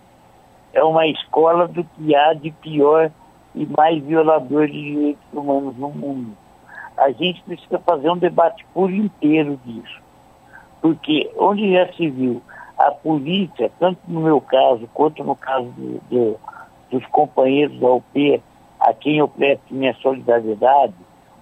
É 0.72 0.83
uma 0.83 1.07
escola 1.07 1.68
do 1.68 1.85
que 1.85 2.14
há 2.14 2.35
de 2.35 2.50
pior 2.50 3.11
e 3.55 3.66
mais 3.66 4.02
violador 4.02 4.66
de 4.66 4.83
direitos 4.83 5.24
humanos 5.33 5.76
no 5.76 5.90
mundo. 5.90 6.37
A 6.96 7.11
gente 7.11 7.42
precisa 7.42 7.79
fazer 7.79 8.11
um 8.11 8.18
debate 8.18 8.64
por 8.74 8.90
inteiro 8.90 9.59
disso. 9.64 10.00
Porque 10.81 11.31
onde 11.38 11.72
já 11.72 11.92
se 11.92 12.11
viu 12.11 12.42
a 12.79 12.90
polícia, 12.90 13.70
tanto 13.79 13.98
no 14.07 14.20
meu 14.20 14.40
caso 14.40 14.88
quanto 14.92 15.24
no 15.24 15.35
caso 15.35 15.66
do, 15.76 16.00
do, 16.11 16.40
dos 16.90 17.07
companheiros 17.07 17.79
da 17.81 17.88
UP, 17.88 18.42
a 18.80 18.92
quem 18.92 19.18
eu 19.18 19.28
presto 19.28 19.74
minha 19.74 19.94
solidariedade, 19.94 20.94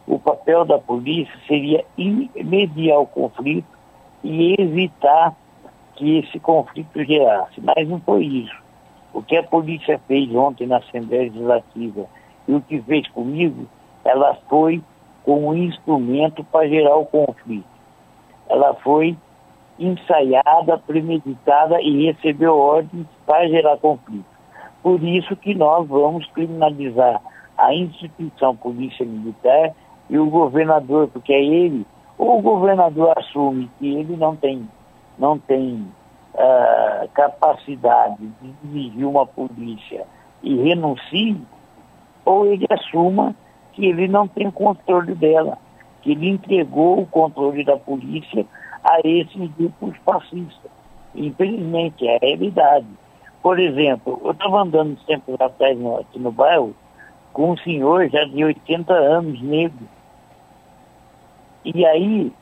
o 0.07 0.19
papel 0.19 0.65
da 0.65 0.79
polícia 0.79 1.35
seria 1.47 1.85
mediar 1.97 3.01
o 3.01 3.07
conflito 3.07 3.67
e 4.23 4.55
evitar 4.59 5.35
que 5.97 6.19
esse 6.19 6.39
conflito 6.41 7.05
gerasse. 7.05 7.61
Mas 7.61 7.89
não 7.89 8.01
foi 8.01 8.25
isso. 8.25 8.57
O 9.13 9.23
que 9.23 9.37
a 9.37 9.43
polícia 9.43 10.01
fez 10.07 10.35
ontem 10.35 10.67
na 10.67 10.79
Assembleia 10.79 11.25
Legislativa 11.25 12.07
e 12.49 12.55
o 12.55 12.61
que 12.61 12.81
fez 12.83 13.09
comigo, 13.09 13.67
ela 14.05 14.37
foi 14.49 14.83
com 15.25 15.49
um 15.49 15.55
instrumento 15.55 16.45
para 16.45 16.69
gerar 16.69 16.97
o 16.97 17.07
conflito. 17.07 17.65
Ela 18.49 18.75
foi 18.75 19.17
ensaiada, 19.79 20.79
premeditada 20.79 21.81
e 21.81 22.07
recebeu 22.07 22.57
ordens 22.57 23.07
para 23.27 23.49
gerar 23.49 23.79
conflito. 23.79 24.34
Por 24.85 25.03
isso 25.03 25.35
que 25.37 25.55
nós 25.55 25.89
vamos 25.89 26.27
criminalizar 26.33 27.19
a 27.57 27.75
instituição 27.75 28.55
Polícia 28.55 29.07
Militar 29.07 29.75
e 30.11 30.19
o 30.19 30.29
governador, 30.29 31.09
porque 31.09 31.33
é 31.33 31.43
ele, 31.43 31.87
ou 32.19 32.39
o 32.39 32.43
governador 32.43 33.15
assume 33.17 33.71
que 33.79 33.95
ele 33.95 34.15
não 34.15 34.37
tem, 34.37 34.69
não 35.19 35.39
tem 35.39 35.89
uh, 36.35 37.09
capacidade 37.15 38.27
de 38.43 38.53
dirigir 38.63 39.07
uma 39.07 39.27
polícia 39.27 40.05
e 40.43 40.55
renuncie, 40.55 41.41
ou 42.23 42.45
ele 42.45 42.67
assuma 42.69 43.35
que 43.73 43.87
ele 43.87 44.07
não 44.07 44.29
tem 44.29 44.51
controle 44.51 45.15
dela, 45.15 45.57
que 46.03 46.13
ele 46.13 46.29
entregou 46.29 47.01
o 47.01 47.07
controle 47.07 47.65
da 47.65 47.79
polícia 47.79 48.45
a 48.85 49.01
esses 49.03 49.51
grupos 49.53 49.97
fascistas. 50.05 50.71
Infelizmente, 51.15 52.07
é 52.07 52.17
a 52.17 52.19
realidade. 52.21 52.87
Por 53.45 53.61
exemplo, 53.61 54.19
eu 54.25 54.31
estava 54.31 54.63
andando 54.63 54.99
sempre 55.01 55.35
atrás 55.39 55.79
aqui 56.01 56.19
no 56.19 56.33
bairro 56.33 56.75
com 57.35 57.51
um 57.51 57.57
senhor 57.59 58.09
já 58.09 58.25
de 58.25 58.43
80 58.43 58.95
anos, 58.95 59.39
negro. 59.43 59.87
E 61.63 61.85
aí 61.85 62.33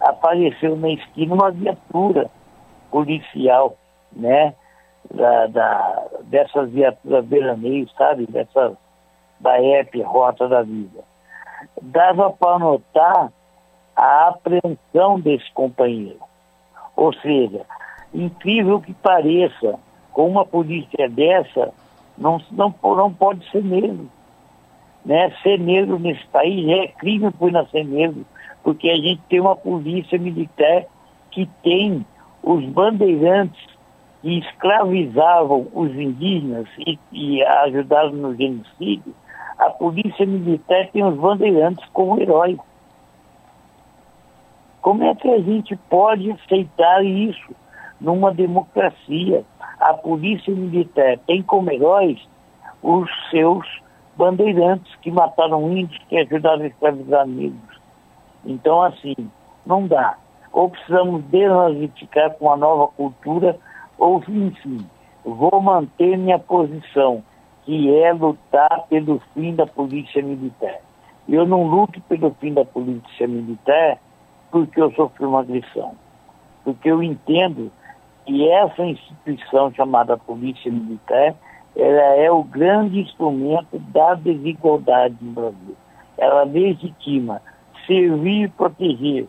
apareceu 0.00 0.76
na 0.76 0.90
esquina 0.90 1.34
uma 1.34 1.50
viatura 1.50 2.30
policial, 2.92 3.76
né? 4.12 4.54
Da, 5.12 5.48
da, 5.48 6.04
dessas 6.26 6.70
viaturas 6.70 7.24
beraneios, 7.24 7.92
sabe? 7.98 8.26
Dessas 8.26 8.76
da 9.40 9.60
EP, 9.60 10.00
Rota 10.04 10.46
da 10.46 10.62
Vida. 10.62 11.02
Dava 11.82 12.30
para 12.30 12.60
notar 12.60 13.32
a 13.96 14.28
apreensão 14.28 15.18
desse 15.18 15.50
companheiro. 15.52 16.20
Ou 16.94 17.12
seja, 17.14 17.66
incrível 18.14 18.80
que 18.80 18.94
pareça, 18.94 19.76
com 20.16 20.30
uma 20.30 20.46
polícia 20.46 21.10
dessa, 21.10 21.74
não, 22.16 22.40
não, 22.50 22.74
não 22.82 23.12
pode 23.12 23.46
ser 23.50 23.62
negro. 23.62 24.08
Né? 25.04 25.30
Ser 25.42 25.60
negro 25.60 25.98
nesse 25.98 26.26
país 26.28 26.66
é 26.70 26.86
crime 26.86 27.30
por 27.32 27.52
nascer 27.52 27.84
negro, 27.84 28.24
porque 28.64 28.88
a 28.88 28.96
gente 28.96 29.20
tem 29.28 29.40
uma 29.40 29.54
polícia 29.54 30.18
militar 30.18 30.86
que 31.30 31.46
tem 31.62 32.06
os 32.42 32.64
bandeirantes 32.64 33.62
que 34.22 34.38
escravizavam 34.38 35.68
os 35.74 35.94
indígenas 35.94 36.66
e, 36.78 36.98
e 37.12 37.44
ajudaram 37.44 38.12
no 38.12 38.34
genocídio. 38.34 39.14
A 39.58 39.68
polícia 39.68 40.24
militar 40.24 40.88
tem 40.94 41.04
os 41.04 41.14
bandeirantes 41.14 41.86
como 41.92 42.18
heróis. 42.18 42.56
Como 44.80 45.04
é 45.04 45.14
que 45.14 45.28
a 45.28 45.40
gente 45.40 45.76
pode 45.90 46.30
aceitar 46.30 47.04
isso 47.04 47.54
numa 48.00 48.32
democracia? 48.32 49.44
a 49.80 49.94
polícia 49.94 50.54
militar 50.54 51.18
tem 51.26 51.42
como 51.42 51.70
heróis 51.70 52.18
os 52.82 53.08
seus 53.30 53.66
bandeirantes 54.16 54.94
que 54.96 55.10
mataram 55.10 55.70
índios, 55.76 56.02
que 56.08 56.18
ajudaram 56.18 56.62
a 56.62 56.66
escravizar 56.66 57.26
negros. 57.26 57.80
Então, 58.44 58.82
assim, 58.82 59.14
não 59.66 59.86
dá. 59.86 60.16
Ou 60.52 60.70
precisamos 60.70 61.22
desnazificar 61.24 62.30
com 62.34 62.46
uma 62.46 62.56
nova 62.56 62.88
cultura, 62.88 63.58
ou, 63.98 64.22
enfim, 64.28 64.86
vou 65.24 65.60
manter 65.60 66.16
minha 66.16 66.38
posição, 66.38 67.22
que 67.64 67.94
é 67.94 68.12
lutar 68.12 68.86
pelo 68.88 69.20
fim 69.34 69.54
da 69.54 69.66
polícia 69.66 70.22
militar. 70.22 70.78
Eu 71.28 71.44
não 71.44 71.64
luto 71.64 72.00
pelo 72.02 72.30
fim 72.40 72.54
da 72.54 72.64
polícia 72.64 73.26
militar 73.26 73.98
porque 74.50 74.80
eu 74.80 74.92
sofri 74.92 75.26
uma 75.26 75.40
agressão. 75.40 75.94
Porque 76.64 76.88
eu 76.88 77.02
entendo 77.02 77.70
que 78.26 78.48
essa 78.50 78.84
instituição 78.84 79.72
chamada 79.72 80.16
Polícia 80.16 80.70
Militar, 80.70 81.34
ela 81.76 82.16
é 82.16 82.30
o 82.30 82.42
grande 82.42 83.00
instrumento 83.00 83.78
da 83.78 84.14
desigualdade 84.14 85.16
no 85.20 85.32
Brasil. 85.32 85.76
Ela 86.18 86.42
legitima 86.42 87.40
servir 87.86 88.44
e 88.44 88.48
proteger. 88.48 89.26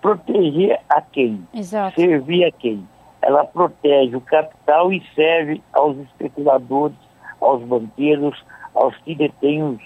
Proteger 0.00 0.80
a 0.88 1.00
quem? 1.00 1.46
Exato. 1.52 2.00
Servir 2.00 2.44
a 2.44 2.52
quem? 2.52 2.86
Ela 3.20 3.44
protege 3.44 4.14
o 4.14 4.20
capital 4.20 4.92
e 4.92 5.02
serve 5.14 5.60
aos 5.72 5.96
especuladores, 5.98 6.96
aos 7.40 7.62
banqueiros, 7.64 8.40
aos 8.74 8.96
que 8.98 9.14
detêm 9.14 9.78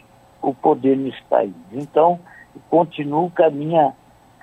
o 0.42 0.54
poder 0.54 0.98
nesse 0.98 1.22
país. 1.24 1.54
Então, 1.72 2.20
continuo 2.68 3.30
com 3.30 3.42
a 3.42 3.50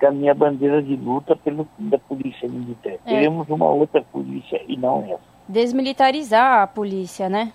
com 0.00 0.06
a 0.06 0.10
minha 0.10 0.34
bandeira 0.34 0.82
de 0.82 0.96
luta 0.96 1.36
pelo 1.36 1.68
da 1.78 1.98
polícia 1.98 2.48
militar. 2.48 2.94
É. 2.94 2.98
Queremos 3.04 3.48
uma 3.48 3.68
outra 3.68 4.02
polícia 4.02 4.60
e 4.66 4.76
não 4.76 5.04
essa. 5.04 5.20
Desmilitarizar 5.48 6.62
a 6.62 6.66
polícia, 6.66 7.28
né? 7.28 7.52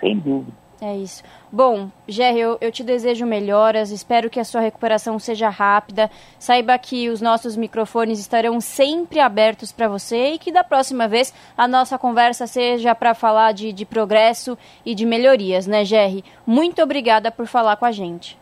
Sem 0.00 0.18
dúvida. 0.18 0.52
É 0.80 0.96
isso. 0.96 1.24
Bom, 1.50 1.90
Jerry, 2.06 2.38
eu, 2.38 2.56
eu, 2.60 2.70
te 2.70 2.84
desejo 2.84 3.26
melhoras, 3.26 3.90
espero 3.90 4.30
que 4.30 4.38
a 4.38 4.44
sua 4.44 4.60
recuperação 4.60 5.18
seja 5.18 5.48
rápida. 5.48 6.08
Saiba 6.38 6.78
que 6.78 7.08
os 7.08 7.20
nossos 7.20 7.56
microfones 7.56 8.20
estarão 8.20 8.60
sempre 8.60 9.18
abertos 9.18 9.72
para 9.72 9.88
você 9.88 10.34
e 10.34 10.38
que 10.38 10.52
da 10.52 10.62
próxima 10.62 11.08
vez 11.08 11.34
a 11.56 11.66
nossa 11.66 11.98
conversa 11.98 12.46
seja 12.46 12.94
para 12.94 13.12
falar 13.12 13.52
de, 13.52 13.72
de 13.72 13.84
progresso 13.84 14.56
e 14.86 14.94
de 14.94 15.04
melhorias, 15.04 15.66
né, 15.66 15.84
Jerry? 15.84 16.24
Muito 16.46 16.80
obrigada 16.80 17.28
por 17.32 17.46
falar 17.46 17.74
com 17.76 17.84
a 17.84 17.90
gente. 17.90 18.38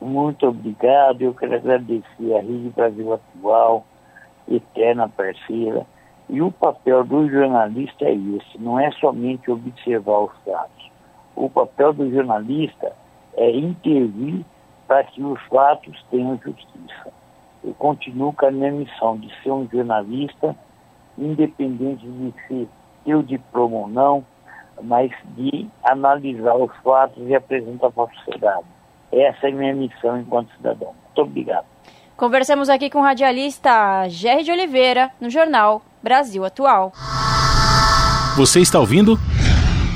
Muito 0.00 0.46
obrigado, 0.46 1.22
eu 1.22 1.34
quero 1.34 1.56
agradecer 1.56 2.34
a 2.34 2.40
Rede 2.40 2.72
Brasil 2.74 3.12
Atual, 3.12 3.84
eterna 4.48 5.08
parceira. 5.08 5.86
E 6.28 6.40
o 6.42 6.52
papel 6.52 7.04
do 7.04 7.28
jornalista 7.28 8.04
é 8.04 8.12
esse, 8.12 8.58
não 8.58 8.78
é 8.78 8.90
somente 8.92 9.50
observar 9.50 10.20
os 10.20 10.32
fatos 10.44 10.88
o 11.38 11.48
papel 11.48 11.92
do 11.92 12.10
jornalista 12.10 12.92
é 13.36 13.50
intervir 13.50 14.44
para 14.88 15.04
que 15.04 15.22
os 15.22 15.40
fatos 15.42 16.04
tenham 16.10 16.36
justiça. 16.38 17.12
Eu 17.62 17.74
continuo 17.74 18.32
com 18.32 18.46
a 18.46 18.50
minha 18.50 18.72
missão 18.72 19.16
de 19.16 19.32
ser 19.42 19.52
um 19.52 19.68
jornalista, 19.68 20.56
independente 21.16 22.06
de 22.06 22.34
ser 22.48 22.68
eu 23.06 23.22
diploma 23.22 23.76
ou 23.76 23.88
não, 23.88 24.24
mas 24.82 25.12
de 25.36 25.68
analisar 25.84 26.56
os 26.56 26.74
fatos 26.78 27.22
e 27.26 27.34
apresentar 27.34 27.90
para 27.90 28.04
a 28.04 28.14
sociedade. 28.16 28.66
Essa 29.12 29.48
é 29.48 29.50
a 29.50 29.54
minha 29.54 29.74
missão 29.74 30.18
enquanto 30.18 30.54
cidadão. 30.56 30.92
Muito 31.04 31.22
obrigado. 31.22 31.64
Conversamos 32.16 32.68
aqui 32.68 32.90
com 32.90 32.98
o 32.98 33.02
radialista 33.02 34.08
Gerry 34.08 34.42
de 34.42 34.50
Oliveira, 34.50 35.10
no 35.20 35.30
jornal 35.30 35.82
Brasil 36.02 36.44
Atual. 36.44 36.92
Você 38.36 38.60
está 38.60 38.78
ouvindo? 38.80 39.18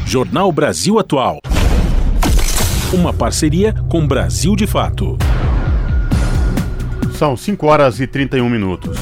Jornal 0.07 0.51
Brasil 0.53 0.98
Atual. 0.98 1.38
Uma 2.92 3.12
parceria 3.12 3.75
com 3.88 4.07
Brasil 4.07 4.55
de 4.55 4.66
Fato. 4.66 5.16
São 7.14 7.37
5 7.37 7.66
horas 7.66 8.01
e 8.01 8.07
31 8.07 8.48
minutos. 8.48 8.98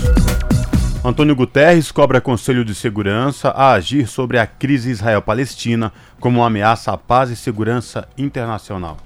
Antônio 1.04 1.34
Guterres 1.34 1.90
cobra 1.90 2.20
Conselho 2.20 2.64
de 2.64 2.74
Segurança 2.74 3.50
a 3.50 3.72
agir 3.72 4.06
sobre 4.06 4.38
a 4.38 4.46
crise 4.46 4.90
Israel-Palestina 4.90 5.92
como 6.20 6.40
uma 6.40 6.46
ameaça 6.46 6.92
à 6.92 6.96
paz 6.96 7.30
e 7.30 7.36
segurança 7.36 8.06
internacional. 8.18 8.98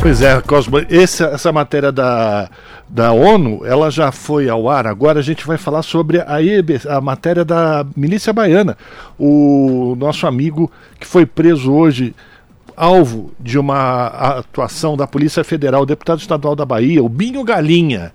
Pois 0.00 0.20
é, 0.20 0.38
Cosmo, 0.42 0.78
essa, 0.90 1.26
essa 1.28 1.50
matéria 1.50 1.90
da, 1.90 2.50
da 2.88 3.12
ONU, 3.12 3.64
ela 3.64 3.90
já 3.90 4.12
foi 4.12 4.48
ao 4.48 4.68
ar. 4.68 4.86
Agora 4.86 5.20
a 5.20 5.22
gente 5.22 5.46
vai 5.46 5.56
falar 5.56 5.82
sobre 5.82 6.20
a, 6.20 6.26
a 6.90 7.00
matéria 7.00 7.44
da 7.44 7.86
milícia 7.96 8.32
baiana. 8.32 8.76
O 9.18 9.96
nosso 9.98 10.26
amigo 10.26 10.70
que 11.00 11.06
foi 11.06 11.24
preso 11.24 11.72
hoje, 11.72 12.14
alvo 12.76 13.32
de 13.40 13.58
uma 13.58 14.06
atuação 14.06 14.96
da 14.96 15.06
Polícia 15.06 15.42
Federal, 15.42 15.86
deputado 15.86 16.20
estadual 16.20 16.54
da 16.54 16.66
Bahia, 16.66 17.02
o 17.02 17.08
Binho 17.08 17.42
Galinha 17.42 18.12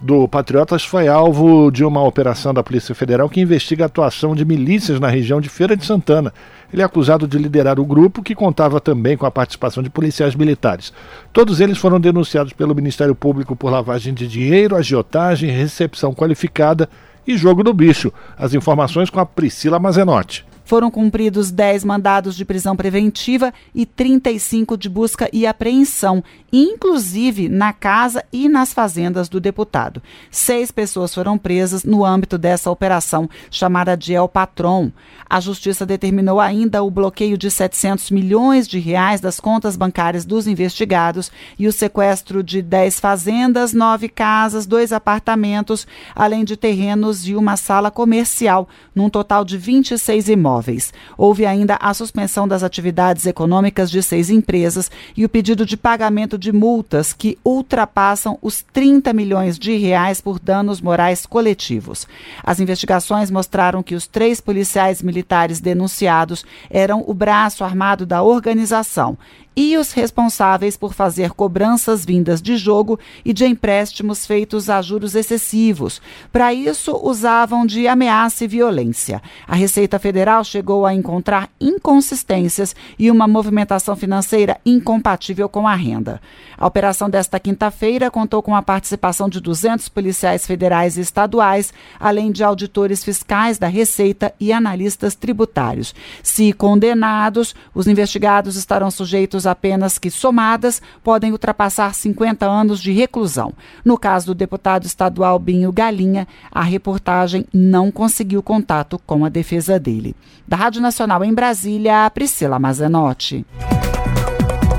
do 0.00 0.28
Patriotas 0.28 0.84
foi 0.84 1.08
alvo 1.08 1.70
de 1.70 1.84
uma 1.84 2.02
operação 2.02 2.54
da 2.54 2.62
Polícia 2.62 2.94
Federal 2.94 3.28
que 3.28 3.40
investiga 3.40 3.84
a 3.84 3.86
atuação 3.86 4.34
de 4.34 4.44
milícias 4.44 5.00
na 5.00 5.08
região 5.08 5.40
de 5.40 5.48
Feira 5.48 5.76
de 5.76 5.84
Santana. 5.84 6.32
Ele 6.72 6.82
é 6.82 6.84
acusado 6.84 7.26
de 7.26 7.36
liderar 7.36 7.80
o 7.80 7.84
grupo, 7.84 8.22
que 8.22 8.34
contava 8.34 8.80
também 8.80 9.16
com 9.16 9.26
a 9.26 9.30
participação 9.30 9.82
de 9.82 9.90
policiais 9.90 10.34
militares. 10.34 10.92
Todos 11.32 11.60
eles 11.60 11.78
foram 11.78 11.98
denunciados 11.98 12.52
pelo 12.52 12.74
Ministério 12.74 13.14
Público 13.14 13.56
por 13.56 13.72
lavagem 13.72 14.14
de 14.14 14.28
dinheiro, 14.28 14.76
agiotagem, 14.76 15.50
recepção 15.50 16.14
qualificada 16.14 16.88
e 17.26 17.36
jogo 17.36 17.64
do 17.64 17.74
bicho. 17.74 18.12
As 18.38 18.54
informações 18.54 19.10
com 19.10 19.18
a 19.18 19.26
Priscila 19.26 19.78
Mazenotti. 19.78 20.47
Foram 20.68 20.90
cumpridos 20.90 21.50
10 21.50 21.82
mandados 21.82 22.36
de 22.36 22.44
prisão 22.44 22.76
preventiva 22.76 23.54
e 23.74 23.86
35 23.86 24.76
de 24.76 24.86
busca 24.86 25.26
e 25.32 25.46
apreensão, 25.46 26.22
inclusive 26.52 27.48
na 27.48 27.72
casa 27.72 28.22
e 28.30 28.50
nas 28.50 28.74
fazendas 28.74 29.30
do 29.30 29.40
deputado. 29.40 30.02
Seis 30.30 30.70
pessoas 30.70 31.14
foram 31.14 31.38
presas 31.38 31.84
no 31.84 32.04
âmbito 32.04 32.36
dessa 32.36 32.70
operação, 32.70 33.30
chamada 33.50 33.96
de 33.96 34.12
El 34.12 34.28
Patron. 34.28 34.92
A 35.26 35.40
justiça 35.40 35.86
determinou 35.86 36.38
ainda 36.38 36.82
o 36.82 36.90
bloqueio 36.90 37.38
de 37.38 37.50
700 37.50 38.10
milhões 38.10 38.68
de 38.68 38.78
reais 38.78 39.22
das 39.22 39.40
contas 39.40 39.74
bancárias 39.74 40.26
dos 40.26 40.46
investigados 40.46 41.32
e 41.58 41.66
o 41.66 41.72
sequestro 41.72 42.42
de 42.42 42.60
10 42.60 43.00
fazendas, 43.00 43.72
nove 43.72 44.06
casas, 44.06 44.66
dois 44.66 44.92
apartamentos, 44.92 45.86
além 46.14 46.44
de 46.44 46.58
terrenos 46.58 47.26
e 47.26 47.34
uma 47.34 47.56
sala 47.56 47.90
comercial, 47.90 48.68
num 48.94 49.08
total 49.08 49.46
de 49.46 49.56
26 49.56 50.28
imóveis 50.28 50.57
imóveis. 50.58 50.92
Houve 51.16 51.46
ainda 51.46 51.76
a 51.80 51.94
suspensão 51.94 52.46
das 52.46 52.62
atividades 52.62 53.26
econômicas 53.26 53.90
de 53.90 54.02
seis 54.02 54.30
empresas 54.30 54.90
e 55.16 55.24
o 55.24 55.28
pedido 55.28 55.64
de 55.64 55.76
pagamento 55.76 56.36
de 56.36 56.52
multas 56.52 57.12
que 57.12 57.38
ultrapassam 57.44 58.38
os 58.42 58.62
30 58.72 59.12
milhões 59.12 59.58
de 59.58 59.76
reais 59.76 60.20
por 60.20 60.38
danos 60.38 60.80
morais 60.80 61.24
coletivos. 61.24 62.06
As 62.42 62.60
investigações 62.60 63.30
mostraram 63.30 63.82
que 63.82 63.94
os 63.94 64.06
três 64.06 64.40
policiais 64.40 65.02
militares 65.02 65.60
denunciados 65.60 66.44
eram 66.70 67.04
o 67.06 67.14
braço 67.14 67.64
armado 67.64 68.04
da 68.04 68.22
organização 68.22 69.16
e 69.60 69.76
os 69.76 69.90
responsáveis 69.90 70.76
por 70.76 70.94
fazer 70.94 71.32
cobranças 71.32 72.04
vindas 72.04 72.40
de 72.40 72.56
jogo 72.56 72.96
e 73.24 73.32
de 73.32 73.44
empréstimos 73.44 74.24
feitos 74.24 74.70
a 74.70 74.80
juros 74.80 75.16
excessivos. 75.16 76.00
Para 76.30 76.54
isso, 76.54 76.96
usavam 77.02 77.66
de 77.66 77.88
ameaça 77.88 78.44
e 78.44 78.46
violência. 78.46 79.20
A 79.48 79.56
Receita 79.56 79.98
Federal 79.98 80.44
chegou 80.44 80.86
a 80.86 80.94
encontrar 80.94 81.50
inconsistências 81.60 82.76
e 82.96 83.10
uma 83.10 83.26
movimentação 83.26 83.96
financeira 83.96 84.60
incompatível 84.64 85.48
com 85.48 85.66
a 85.66 85.74
renda. 85.74 86.20
A 86.56 86.64
operação 86.64 87.10
desta 87.10 87.40
quinta-feira 87.40 88.12
contou 88.12 88.40
com 88.40 88.54
a 88.54 88.62
participação 88.62 89.28
de 89.28 89.40
200 89.40 89.88
policiais 89.88 90.46
federais 90.46 90.96
e 90.96 91.00
estaduais, 91.00 91.74
além 91.98 92.30
de 92.30 92.44
auditores 92.44 93.02
fiscais 93.02 93.58
da 93.58 93.66
Receita 93.66 94.32
e 94.38 94.52
analistas 94.52 95.16
tributários. 95.16 95.92
Se 96.22 96.52
condenados, 96.52 97.56
os 97.74 97.88
investigados 97.88 98.54
estarão 98.54 98.88
sujeitos 98.88 99.47
a 99.48 99.54
penas 99.54 99.98
que, 99.98 100.10
somadas, 100.10 100.80
podem 101.02 101.32
ultrapassar 101.32 101.94
50 101.94 102.46
anos 102.46 102.80
de 102.80 102.92
reclusão. 102.92 103.52
No 103.84 103.98
caso 103.98 104.26
do 104.26 104.34
deputado 104.34 104.84
estadual 104.84 105.38
Binho 105.38 105.72
Galinha, 105.72 106.28
a 106.52 106.62
reportagem 106.62 107.46
não 107.52 107.90
conseguiu 107.90 108.42
contato 108.42 109.00
com 109.06 109.24
a 109.24 109.28
defesa 109.28 109.78
dele. 109.78 110.14
Da 110.46 110.56
Rádio 110.56 110.80
Nacional 110.80 111.24
em 111.24 111.34
Brasília, 111.34 112.10
Priscila 112.10 112.58
Mazenotti. 112.58 113.44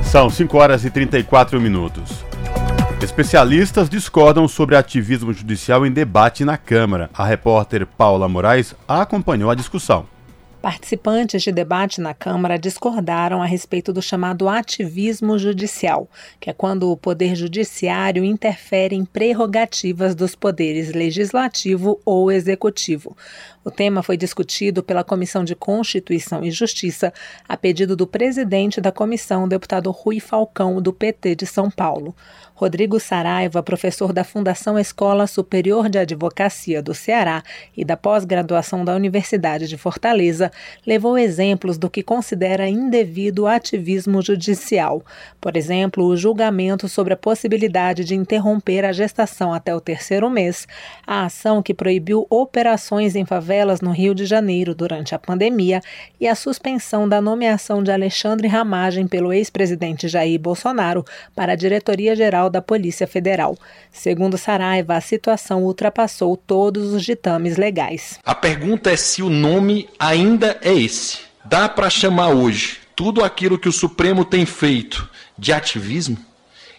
São 0.03 0.29
5 0.29 0.57
horas 0.57 0.85
e 0.85 0.89
34 0.89 1.59
minutos. 1.59 2.23
Especialistas 3.01 3.89
discordam 3.89 4.47
sobre 4.47 4.75
ativismo 4.75 5.31
judicial 5.31 5.85
em 5.85 5.91
debate 5.91 6.43
na 6.43 6.57
Câmara. 6.57 7.09
A 7.13 7.23
repórter 7.23 7.85
Paula 7.85 8.27
Moraes 8.27 8.75
acompanhou 8.87 9.49
a 9.49 9.55
discussão. 9.55 10.05
Participantes 10.61 11.41
de 11.41 11.53
debate 11.53 12.01
na 12.01 12.13
Câmara 12.13 12.59
discordaram 12.59 13.41
a 13.41 13.45
respeito 13.45 13.93
do 13.93 14.01
chamado 14.01 14.49
ativismo 14.49 15.39
judicial, 15.39 16.09
que 16.37 16.49
é 16.49 16.53
quando 16.53 16.91
o 16.91 16.97
Poder 16.97 17.33
Judiciário 17.33 18.25
interfere 18.25 18.93
em 18.93 19.05
prerrogativas 19.05 20.13
dos 20.13 20.35
poderes 20.35 20.91
legislativo 20.91 22.01
ou 22.03 22.29
executivo. 22.29 23.15
O 23.69 23.71
tema 23.71 24.01
foi 24.01 24.17
discutido 24.17 24.81
pela 24.81 25.03
Comissão 25.03 25.43
de 25.43 25.53
Constituição 25.53 26.43
e 26.43 26.49
Justiça, 26.49 27.13
a 27.47 27.55
pedido 27.55 27.95
do 27.95 28.07
presidente 28.07 28.81
da 28.81 28.91
comissão, 28.91 29.47
deputado 29.47 29.91
Rui 29.91 30.19
Falcão, 30.19 30.81
do 30.81 30.91
PT 30.91 31.35
de 31.35 31.45
São 31.45 31.69
Paulo. 31.69 32.15
Rodrigo 32.59 32.99
Saraiva, 32.99 33.63
professor 33.63 34.11
da 34.11 34.25
Fundação 34.25 34.77
Escola 34.77 35.27
Superior 35.27 35.87
de 35.87 35.97
Advocacia 35.97 36.81
do 36.81 36.93
Ceará 36.93 37.41
e 37.77 37.85
da 37.85 37.95
pós-graduação 37.95 38.83
da 38.83 38.93
Universidade 38.95 39.65
de 39.65 39.77
Fortaleza, 39.77 40.51
levou 40.85 41.17
exemplos 41.17 41.77
do 41.77 41.89
que 41.89 42.03
considera 42.03 42.67
indevido 42.67 43.47
ativismo 43.47 44.21
judicial. 44.21 45.01
Por 45.39 45.55
exemplo, 45.55 46.03
o 46.03 46.17
julgamento 46.17 46.89
sobre 46.89 47.13
a 47.13 47.17
possibilidade 47.17 48.03
de 48.03 48.13
interromper 48.13 48.83
a 48.83 48.91
gestação 48.91 49.53
até 49.53 49.73
o 49.73 49.79
terceiro 49.79 50.29
mês, 50.29 50.67
a 51.07 51.23
ação 51.23 51.63
que 51.63 51.73
proibiu 51.73 52.27
operações 52.29 53.15
em 53.15 53.23
favelas 53.23 53.58
no 53.81 53.91
Rio 53.91 54.15
de 54.15 54.25
Janeiro 54.25 54.73
durante 54.73 55.13
a 55.13 55.19
pandemia 55.19 55.81
e 56.19 56.27
a 56.27 56.33
suspensão 56.33 57.07
da 57.07 57.21
nomeação 57.21 57.83
de 57.83 57.91
Alexandre 57.91 58.47
Ramagem 58.47 59.07
pelo 59.07 59.33
ex-presidente 59.33 60.07
Jair 60.07 60.39
Bolsonaro 60.39 61.05
para 61.35 61.51
a 61.51 61.55
diretoria-geral 61.55 62.49
da 62.49 62.61
Polícia 62.61 63.05
Federal. 63.05 63.57
Segundo 63.91 64.37
Saraiva, 64.37 64.95
a 64.95 65.01
situação 65.01 65.63
ultrapassou 65.63 66.35
todos 66.37 66.93
os 66.93 67.03
ditames 67.03 67.57
legais. 67.57 68.17
A 68.25 68.33
pergunta 68.33 68.89
é 68.91 68.95
se 68.95 69.21
o 69.21 69.29
nome 69.29 69.89
ainda 69.99 70.57
é 70.61 70.73
esse. 70.73 71.19
Dá 71.43 71.67
para 71.67 71.89
chamar 71.89 72.29
hoje 72.29 72.79
tudo 72.95 73.23
aquilo 73.23 73.59
que 73.59 73.69
o 73.69 73.73
Supremo 73.73 74.23
tem 74.23 74.45
feito 74.45 75.09
de 75.37 75.51
ativismo? 75.51 76.17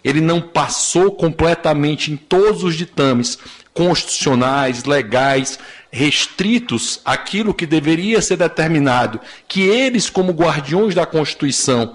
Ele 0.03 0.21
não 0.21 0.41
passou 0.41 1.13
completamente 1.13 2.11
em 2.11 2.17
todos 2.17 2.65
os 2.65 2.75
ditames 2.75 3.39
constitucionais, 3.73 4.85
legais, 4.85 5.59
restritos 5.91 7.01
àquilo 7.05 7.55
que 7.55 7.67
deveria 7.67 8.23
ser 8.23 8.37
determinado, 8.37 9.21
que 9.49 9.63
eles, 9.63 10.09
como 10.09 10.33
guardiões 10.33 10.95
da 10.95 11.05
Constituição, 11.05 11.95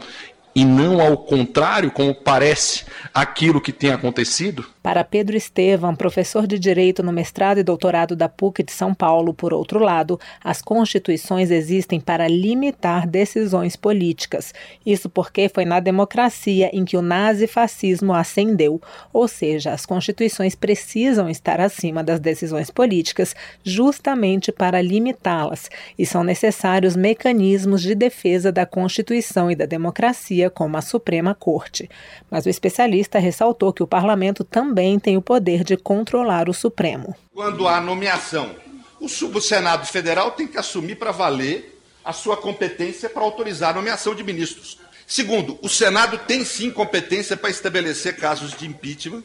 e 0.55 0.63
não 0.63 1.01
ao 1.01 1.17
contrário, 1.17 1.91
como 1.91 2.15
parece 2.15 2.85
aquilo 3.13 3.59
que 3.59 3.73
tem 3.73 3.91
acontecido? 3.91 4.65
Para 4.81 5.03
Pedro 5.03 5.35
Estevam, 5.35 5.95
professor 5.95 6.47
de 6.47 6.57
Direito 6.57 7.03
no 7.03 7.11
mestrado 7.11 7.57
e 7.57 7.63
doutorado 7.63 8.15
da 8.15 8.29
PUC 8.29 8.63
de 8.63 8.71
São 8.71 8.93
Paulo, 8.93 9.33
por 9.33 9.53
outro 9.53 9.79
lado, 9.79 10.17
as 10.41 10.61
constituições 10.61 11.51
existem 11.51 11.99
para 11.99 12.27
limitar 12.27 13.07
decisões 13.07 13.75
políticas. 13.75 14.53
Isso 14.85 15.09
porque 15.09 15.49
foi 15.49 15.65
na 15.65 15.79
democracia 15.79 16.69
em 16.71 16.85
que 16.85 16.95
o 16.95 17.01
nazifascismo 17.01 18.13
ascendeu, 18.13 18.79
ou 19.11 19.27
seja, 19.27 19.73
as 19.73 19.85
constituições 19.85 20.55
precisam 20.55 21.29
estar 21.29 21.59
acima 21.59 22.03
das 22.03 22.19
decisões 22.19 22.69
políticas 22.69 23.35
justamente 23.63 24.51
para 24.51 24.81
limitá-las, 24.81 25.69
e 25.97 26.05
são 26.05 26.23
necessários 26.23 26.95
mecanismos 26.95 27.81
de 27.81 27.95
defesa 27.95 28.51
da 28.51 28.65
Constituição 28.65 29.49
e 29.49 29.55
da 29.55 29.65
democracia, 29.65 30.44
como 30.49 30.77
a 30.77 30.81
Suprema 30.81 31.33
Corte. 31.33 31.89
Mas 32.29 32.45
o 32.45 32.49
especialista 32.49 33.19
ressaltou 33.19 33.73
que 33.73 33.83
o 33.83 33.87
parlamento 33.87 34.43
também 34.43 34.99
tem 34.99 35.17
o 35.17 35.21
poder 35.21 35.63
de 35.63 35.77
controlar 35.77 36.49
o 36.49 36.53
Supremo. 36.53 37.15
Quando 37.33 37.67
há 37.67 37.79
nomeação, 37.81 38.55
o 38.99 39.41
Senado 39.41 39.85
Federal 39.85 40.31
tem 40.31 40.47
que 40.47 40.57
assumir 40.57 40.95
para 40.95 41.11
valer 41.11 41.79
a 42.03 42.13
sua 42.13 42.37
competência 42.37 43.09
para 43.09 43.23
autorizar 43.23 43.71
a 43.71 43.73
nomeação 43.73 44.13
de 44.13 44.23
ministros. 44.23 44.77
Segundo, 45.07 45.59
o 45.61 45.69
Senado 45.69 46.17
tem 46.19 46.43
sim 46.43 46.71
competência 46.71 47.37
para 47.37 47.49
estabelecer 47.49 48.15
casos 48.15 48.55
de 48.55 48.65
impeachment, 48.65 49.23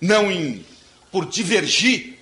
não 0.00 0.30
em, 0.30 0.64
por 1.10 1.26
divergir 1.26 2.18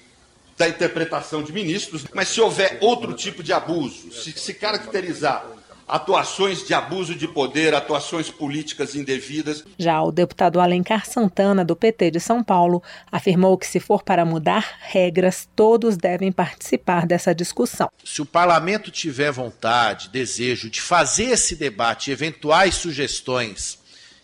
da 0.57 0.69
interpretação 0.69 1.43
de 1.43 1.53
ministros, 1.53 2.05
mas 2.13 2.29
se 2.29 2.41
houver 2.41 2.79
outro 2.81 3.13
tipo 3.13 3.43
de 3.43 3.53
abuso, 3.53 4.13
se 4.13 4.33
se 4.33 4.55
caracterizar 4.55 5.47
atuações 5.89 6.67
de 6.67 6.75
abuso 6.75 7.15
de 7.15 7.27
poder, 7.27 7.75
atuações 7.75 8.31
políticas 8.31 8.95
indevidas. 8.95 9.65
Já 9.79 10.03
o 10.03 10.13
deputado 10.13 10.61
Alencar 10.61 11.07
Santana, 11.07 11.65
do 11.65 11.75
PT 11.75 12.11
de 12.11 12.21
São 12.21 12.45
Paulo, 12.45 12.83
afirmou 13.11 13.57
que 13.57 13.67
se 13.67 13.81
for 13.81 14.03
para 14.03 14.25
mudar 14.25 14.77
regras, 14.83 15.49
todos 15.57 15.97
devem 15.97 16.31
participar 16.31 17.07
dessa 17.07 17.35
discussão. 17.35 17.91
Se 18.05 18.21
o 18.21 18.27
parlamento 18.27 18.91
tiver 18.91 19.33
vontade, 19.33 20.11
desejo 20.11 20.69
de 20.69 20.81
fazer 20.81 21.31
esse 21.31 21.57
debate, 21.57 22.11
eventuais 22.11 22.75
sugestões 22.75 23.79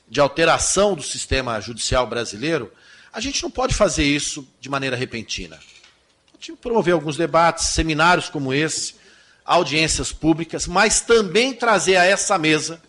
de 0.07 0.21
alteração 0.21 0.95
do 0.95 1.03
sistema 1.03 1.59
judicial 1.61 2.07
brasileiro, 2.07 2.71
a 3.12 3.21
gente 3.21 3.43
não 3.43 3.51
pode 3.51 3.75
fazer 3.75 4.05
isso 4.05 4.47
de 4.61 4.69
maneira 4.69 4.97
repentina. 4.97 5.57
A 5.57 6.37
gente 6.37 6.59
promover 6.61 6.93
alguns 6.93 7.17
debates, 7.17 7.69
seminários 7.69 8.29
como 8.29 8.53
esse, 8.53 8.97
audiências 9.45 10.13
públicas, 10.13 10.67
mas 10.67 11.01
também 11.01 11.53
trazer 11.53 11.97
a 11.97 12.05
essa 12.05 12.39
mesa 12.39 12.81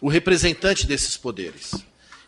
o 0.00 0.08
representante 0.08 0.86
desses 0.86 1.16
poderes. 1.16 1.72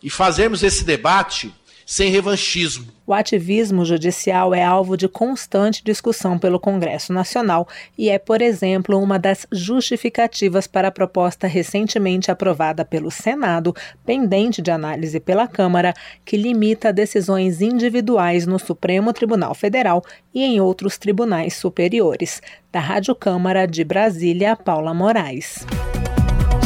E 0.01 0.09
fazermos 0.09 0.63
esse 0.63 0.83
debate 0.83 1.53
sem 1.91 2.09
revanchismo. 2.09 2.87
O 3.05 3.13
ativismo 3.13 3.83
judicial 3.83 4.55
é 4.55 4.63
alvo 4.63 4.95
de 4.95 5.09
constante 5.09 5.83
discussão 5.83 6.39
pelo 6.39 6.57
Congresso 6.57 7.11
Nacional 7.11 7.67
e 7.97 8.09
é, 8.09 8.17
por 8.17 8.41
exemplo, 8.41 8.97
uma 8.97 9.19
das 9.19 9.45
justificativas 9.51 10.67
para 10.67 10.87
a 10.87 10.91
proposta 10.91 11.47
recentemente 11.47 12.31
aprovada 12.31 12.85
pelo 12.85 13.11
Senado, 13.11 13.75
pendente 14.05 14.61
de 14.61 14.71
análise 14.71 15.19
pela 15.19 15.49
Câmara, 15.49 15.93
que 16.23 16.37
limita 16.37 16.93
decisões 16.93 17.61
individuais 17.61 18.47
no 18.47 18.57
Supremo 18.57 19.11
Tribunal 19.11 19.53
Federal 19.53 20.01
e 20.33 20.45
em 20.45 20.61
outros 20.61 20.97
tribunais 20.97 21.55
superiores. 21.55 22.41
Da 22.71 22.79
Rádio 22.79 23.13
Câmara 23.13 23.65
de 23.65 23.83
Brasília, 23.83 24.55
Paula 24.55 24.93
Moraes. 24.93 25.65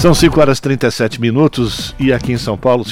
São 0.06 0.14
5 0.14 0.40
horas 0.40 0.60
e 0.60 0.62
37 0.62 1.20
minutos 1.20 1.96
e 1.98 2.14
aqui 2.14 2.32
em 2.32 2.38
São 2.38 2.56
Paulo 2.56 2.86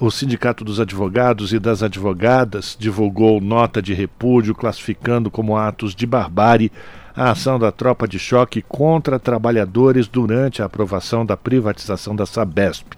o 0.00 0.10
Sindicato 0.10 0.64
dos 0.64 0.80
Advogados 0.80 1.52
e 1.52 1.58
das 1.60 1.84
Advogadas 1.84 2.76
divulgou 2.76 3.40
nota 3.40 3.80
de 3.80 3.94
repúdio 3.94 4.56
classificando 4.56 5.30
como 5.30 5.56
atos 5.56 5.94
de 5.94 6.04
barbárie 6.04 6.72
a 7.14 7.30
ação 7.30 7.60
da 7.60 7.70
tropa 7.70 8.08
de 8.08 8.18
choque 8.18 8.60
contra 8.60 9.20
trabalhadores 9.20 10.08
durante 10.08 10.60
a 10.60 10.64
aprovação 10.64 11.24
da 11.24 11.36
privatização 11.36 12.16
da 12.16 12.26
Sabesp 12.26 12.97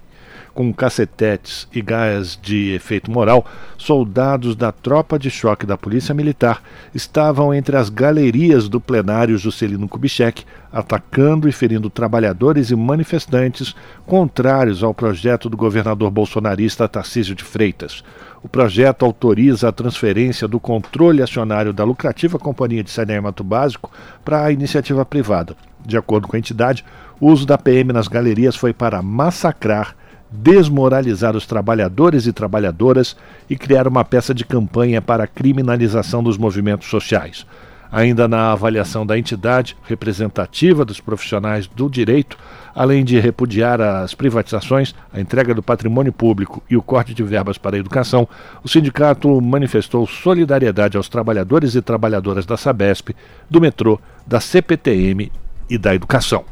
com 0.53 0.73
cacetetes 0.73 1.67
e 1.73 1.81
gás 1.81 2.37
de 2.41 2.73
efeito 2.73 3.09
moral, 3.09 3.45
soldados 3.77 4.55
da 4.55 4.71
tropa 4.71 5.17
de 5.17 5.29
choque 5.29 5.65
da 5.65 5.77
Polícia 5.77 6.13
Militar 6.13 6.61
estavam 6.93 7.53
entre 7.53 7.77
as 7.77 7.89
galerias 7.89 8.67
do 8.67 8.79
plenário 8.79 9.37
Juscelino 9.37 9.87
Kubitschek, 9.87 10.43
atacando 10.71 11.47
e 11.47 11.51
ferindo 11.51 11.89
trabalhadores 11.89 12.69
e 12.69 12.75
manifestantes 12.75 13.75
contrários 14.05 14.83
ao 14.83 14.93
projeto 14.93 15.49
do 15.49 15.57
governador 15.57 16.09
bolsonarista 16.11 16.87
Tarcísio 16.87 17.35
de 17.35 17.43
Freitas. 17.43 18.03
O 18.43 18.49
projeto 18.49 19.05
autoriza 19.05 19.69
a 19.69 19.71
transferência 19.71 20.47
do 20.47 20.59
controle 20.59 21.21
acionário 21.21 21.71
da 21.71 21.83
lucrativa 21.83 22.39
Companhia 22.39 22.83
de 22.83 22.89
Saneamento 22.89 23.43
Básico 23.43 23.91
para 24.25 24.45
a 24.45 24.51
iniciativa 24.51 25.05
privada. 25.05 25.55
De 25.85 25.97
acordo 25.97 26.27
com 26.27 26.35
a 26.35 26.39
entidade, 26.39 26.83
o 27.19 27.27
uso 27.27 27.45
da 27.45 27.57
PM 27.57 27.93
nas 27.93 28.07
galerias 28.07 28.55
foi 28.55 28.73
para 28.73 29.01
massacrar 29.01 29.95
desmoralizar 30.31 31.35
os 31.35 31.45
trabalhadores 31.45 32.25
e 32.25 32.31
trabalhadoras 32.31 33.17
e 33.49 33.57
criar 33.57 33.87
uma 33.87 34.05
peça 34.05 34.33
de 34.33 34.45
campanha 34.45 35.01
para 35.01 35.25
a 35.25 35.27
criminalização 35.27 36.23
dos 36.23 36.37
movimentos 36.37 36.89
sociais. 36.89 37.45
Ainda 37.91 38.25
na 38.25 38.53
avaliação 38.53 39.05
da 39.05 39.19
entidade 39.19 39.75
representativa 39.83 40.85
dos 40.85 41.01
profissionais 41.01 41.67
do 41.67 41.89
direito, 41.89 42.37
além 42.73 43.03
de 43.03 43.19
repudiar 43.19 43.81
as 43.81 44.15
privatizações, 44.15 44.95
a 45.11 45.19
entrega 45.19 45.53
do 45.53 45.61
patrimônio 45.61 46.13
público 46.13 46.63
e 46.69 46.77
o 46.77 46.81
corte 46.81 47.13
de 47.13 47.21
verbas 47.21 47.57
para 47.57 47.75
a 47.75 47.79
educação, 47.79 48.25
o 48.63 48.69
sindicato 48.69 49.41
manifestou 49.41 50.07
solidariedade 50.07 50.95
aos 50.95 51.09
trabalhadores 51.09 51.75
e 51.75 51.81
trabalhadoras 51.81 52.45
da 52.45 52.55
Sabesp, 52.55 53.09
do 53.49 53.59
metrô, 53.59 53.99
da 54.25 54.39
CPTM 54.39 55.29
e 55.69 55.77
da 55.77 55.93
educação. 55.93 56.45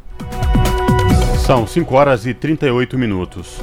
São 1.50 1.66
5 1.66 1.96
horas 1.96 2.26
e 2.26 2.32
38 2.32 2.96
minutos. 2.96 3.60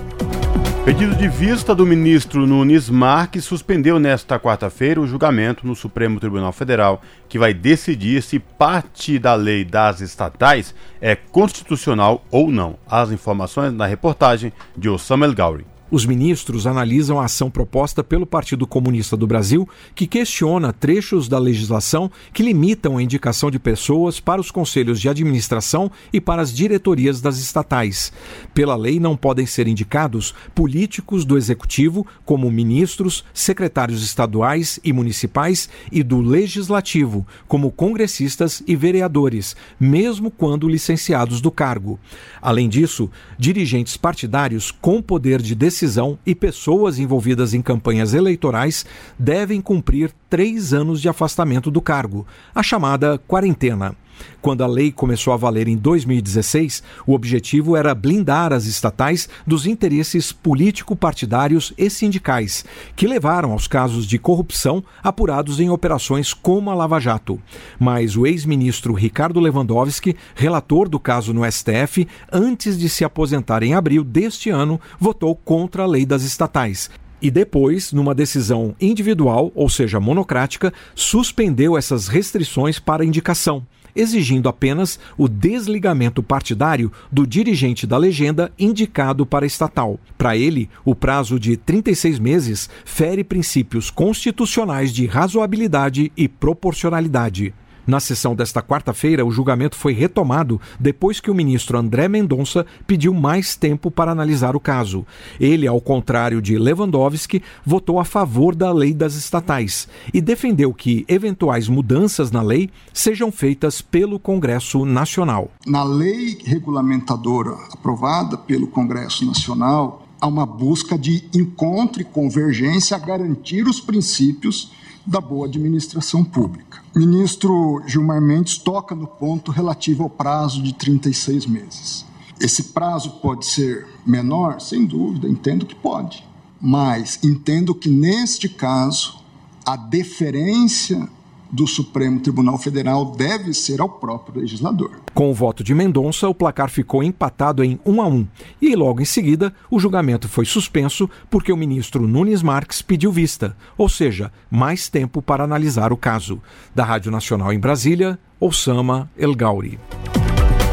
Pedido 0.84 1.16
de 1.16 1.30
vista 1.30 1.74
do 1.74 1.86
ministro 1.86 2.46
Nunes 2.46 2.90
Marques 2.90 3.46
suspendeu 3.46 3.98
nesta 3.98 4.38
quarta-feira 4.38 5.00
o 5.00 5.08
julgamento 5.08 5.66
no 5.66 5.74
Supremo 5.74 6.20
Tribunal 6.20 6.52
Federal, 6.52 7.02
que 7.30 7.40
vai 7.40 7.54
decidir 7.54 8.22
se 8.22 8.40
parte 8.40 9.18
da 9.18 9.36
lei 9.36 9.64
das 9.64 10.02
estatais 10.02 10.76
é 11.00 11.16
constitucional 11.16 12.26
ou 12.30 12.52
não. 12.52 12.76
As 12.86 13.10
informações 13.10 13.72
na 13.72 13.86
reportagem 13.86 14.52
de 14.76 14.90
Osama 14.90 15.26
El 15.26 15.34
Gauri. 15.34 15.77
Os 15.90 16.06
ministros 16.06 16.68
analisam 16.68 17.18
a 17.18 17.26
ação 17.26 17.50
proposta 17.50 18.04
pelo 18.04 18.26
Partido 18.26 18.68
Comunista 18.68 19.16
do 19.16 19.26
Brasil, 19.26 19.68
que 19.96 20.06
questiona 20.06 20.74
trechos 20.74 21.30
da 21.30 21.40
legislação 21.40 22.12
que 22.34 22.44
limitam 22.44 22.98
a 22.98 23.04
indicação 23.04 23.50
de 23.50 23.58
pessoas 23.58 24.20
para 24.20 24.42
os 24.42 24.52
conselhos 24.52 25.00
de 25.00 25.08
administração 25.08 25.90
e 26.12 26.20
para 26.20 26.42
as 26.42 26.54
diretorias 26.54 27.22
das 27.22 27.38
estatais. 27.38 28.12
Pela 28.54 28.76
lei, 28.76 29.00
não 29.00 29.16
podem 29.16 29.46
ser 29.46 29.66
indicados 29.66 30.36
políticos 30.54 31.24
do 31.24 31.38
executivo, 31.38 32.06
como 32.26 32.52
ministros, 32.52 33.24
secretários 33.34 34.04
estaduais 34.04 34.82
e 34.84 34.92
municipais, 34.92 35.70
e 35.90 36.04
do 36.04 36.20
legislativo, 36.20 37.26
como 37.48 37.72
congressistas 37.72 38.62
e 38.68 38.76
vereadores, 38.76 39.56
mesmo 39.80 40.30
quando 40.30 40.68
licenciados 40.68 41.40
do 41.40 41.50
cargo. 41.50 41.98
Além 42.42 42.68
disso, 42.68 43.10
dirigentes 43.40 43.96
partidários 43.96 44.70
com 44.70 45.02
poder 45.02 45.42
de 45.42 45.56
decisão 45.56 45.77
decisão 45.78 46.18
e 46.26 46.34
pessoas 46.34 46.98
envolvidas 46.98 47.54
em 47.54 47.62
campanhas 47.62 48.16
eleitorais 48.16 48.84
devem 49.18 49.62
cumprir 49.62 50.12
três 50.28 50.74
anos 50.74 51.00
de 51.00 51.08
afastamento 51.08 51.70
do 51.70 51.80
cargo, 51.80 52.26
a 52.56 52.64
chamada 52.64 53.20
quarentena. 53.20 53.96
Quando 54.42 54.64
a 54.64 54.68
lei 54.68 54.92
começou 54.92 55.34
a 55.34 55.38
valer 55.38 55.68
em 55.68 55.76
2016, 55.76 56.84
o 57.06 57.14
objetivo 57.14 57.76
era 57.76 57.94
blindar 57.94 58.54
as 58.54 58.66
estatais 58.66 59.28
dos 59.46 59.66
interesses 59.66 60.32
político-partidários 60.32 61.74
e 61.78 61.90
sindicais, 61.90 62.64
que 62.96 63.08
levaram 63.08 63.52
aos 63.52 63.68
casos 63.68 64.06
de 64.06 64.18
corrupção 64.18 64.84
apurados 65.04 65.60
em 65.60 65.70
operações 65.70 66.34
como 66.34 66.70
a 66.70 66.76
Lava 66.76 67.00
Jato. 67.00 67.42
Mas 67.80 68.16
o 68.16 68.26
ex-ministro 68.26 68.94
Ricardo 68.94 69.40
Lewandowski, 69.40 70.16
relator 70.36 70.88
do 70.88 71.00
caso 71.00 71.34
no 71.34 71.50
STF, 71.50 72.08
antes 72.32 72.78
de 72.78 72.88
se 72.90 73.04
aposentar 73.04 73.64
em 73.64 73.74
abril 73.74 74.04
deste 74.04 74.50
ano, 74.50 74.80
votou 75.00 75.36
contra 75.36 75.84
a 75.84 75.88
lei 75.88 76.06
das 76.06 76.24
estatais 76.24 76.90
e 77.22 77.32
depois, 77.32 77.92
numa 77.92 78.14
decisão 78.14 78.76
individual, 78.80 79.52
ou 79.56 79.70
seja, 79.70 80.00
monocrática, 80.00 80.72
suspendeu 80.94 81.78
essas 81.78 82.08
restrições 82.08 82.80
para 82.80 83.06
indicação, 83.06 83.66
exigindo 83.98 84.48
apenas 84.48 85.00
o 85.18 85.28
desligamento 85.28 86.22
partidário 86.22 86.92
do 87.12 87.26
dirigente 87.26 87.88
da 87.88 87.98
legenda 87.98 88.52
indicado 88.58 89.26
para 89.26 89.46
estatal. 89.46 90.00
Para 90.18 90.38
ele, 90.38 90.70
o 90.86 90.96
prazo 90.96 91.40
de 91.40 91.58
36 91.58 92.20
meses 92.20 92.70
fere 92.86 93.24
princípios 93.24 93.90
constitucionais 93.90 94.94
de 94.94 95.06
razoabilidade 95.06 96.12
e 96.16 96.28
proporcionalidade. 96.28 97.54
Na 97.88 98.02
sessão 98.02 98.36
desta 98.36 98.62
quarta-feira, 98.62 99.26
o 99.26 99.32
julgamento 99.32 99.78
foi 99.78 99.94
retomado 99.94 100.60
depois 100.78 101.22
que 101.22 101.32
o 101.32 101.34
ministro 101.34 101.78
André 101.78 102.10
Mendonça 102.10 102.66
pediu 102.86 103.14
mais 103.14 103.56
tempo 103.56 103.90
para 103.90 104.12
analisar 104.12 104.58
o 104.58 104.60
caso. 104.60 105.06
Ele, 105.40 105.66
ao 105.66 105.80
contrário 105.80 106.42
de 106.42 106.58
Lewandowski, 106.58 107.42
votou 107.66 107.98
a 107.98 108.04
favor 108.04 108.54
da 108.54 108.74
lei 108.74 108.94
das 108.94 109.16
estatais 109.16 109.88
e 110.14 110.20
defendeu 110.20 110.74
que 110.74 111.06
eventuais 111.08 111.70
mudanças 111.70 112.30
na 112.30 112.42
lei 112.42 112.70
sejam 112.94 113.32
feitas 113.32 113.82
pelo 113.82 114.20
Congresso 114.20 114.86
Nacional. 114.86 115.50
Na 115.66 115.86
lei 115.86 116.38
regulamentadora 116.44 117.52
aprovada 117.72 118.38
pelo 118.38 118.68
Congresso 118.68 119.26
Nacional, 119.26 120.06
há 120.20 120.28
uma 120.28 120.46
busca 120.46 120.98
de 120.98 121.24
encontro 121.34 122.02
e 122.02 122.06
convergência 122.06 122.98
a 122.98 123.00
garantir 123.00 123.66
os 123.66 123.80
princípios 123.80 124.72
da 125.08 125.22
boa 125.22 125.48
administração 125.48 126.22
pública. 126.22 126.84
O 126.94 127.00
ministro 127.00 127.82
Gilmar 127.88 128.22
Mendes 128.22 128.58
toca 128.58 128.94
no 128.94 129.08
ponto 129.08 129.52
relativo 129.52 130.04
ao 130.04 130.10
prazo 130.10 130.62
de 130.62 130.74
36 130.74 131.46
meses. 131.46 132.06
Esse 132.42 132.64
prazo 132.66 133.12
pode 133.22 133.46
ser 133.46 133.88
menor? 134.06 134.60
Sem 134.60 134.86
dúvida, 134.86 135.30
entendo 135.30 135.66
que 135.66 135.74
pode. 135.74 136.28
Mas 136.60 137.20
entendo 137.24 137.74
que, 137.74 137.90
neste 137.90 138.50
caso, 138.50 139.18
a 139.66 139.78
deferência 139.78 141.10
do 141.52 141.68
Supremo 141.68 142.20
Tribunal 142.20 142.58
Federal 142.58 143.06
deve 143.06 143.54
ser 143.54 143.82
ao 143.82 143.90
próprio 143.90 144.40
legislador. 144.42 145.00
Com 145.14 145.32
o 145.32 145.34
voto 145.34 145.64
de 145.64 145.74
Mendonça, 145.74 146.28
o 146.28 146.36
placar 146.36 146.70
ficou 146.70 147.04
empatado 147.04 147.64
em 147.64 147.80
1 147.86 148.02
a 148.02 148.08
1 148.08 148.28
e 148.62 148.76
logo 148.76 149.02
em 149.02 149.06
seguida 149.06 149.54
o 149.70 149.80
julgamento 149.80 150.28
foi 150.28 150.46
suspenso 150.46 151.10
porque 151.30 151.52
o 151.52 151.58
ministro 151.58 152.08
Nunes 152.08 152.42
Marques 152.42 152.82
pediu 152.82 153.12
vista, 153.12 153.56
ou 153.78 153.90
seja, 153.90 154.32
mais 154.50 154.90
tempo 154.90 155.22
para 155.22 155.44
analisar 155.44 155.92
o 155.92 155.98
caso. 155.98 156.42
Da 156.74 156.84
Rádio 156.84 157.12
Nacional 157.12 157.52
em 157.54 157.60
Brasília, 157.60 158.20
Osama 158.40 159.10
El 159.18 159.36
Gauri. 159.36 159.80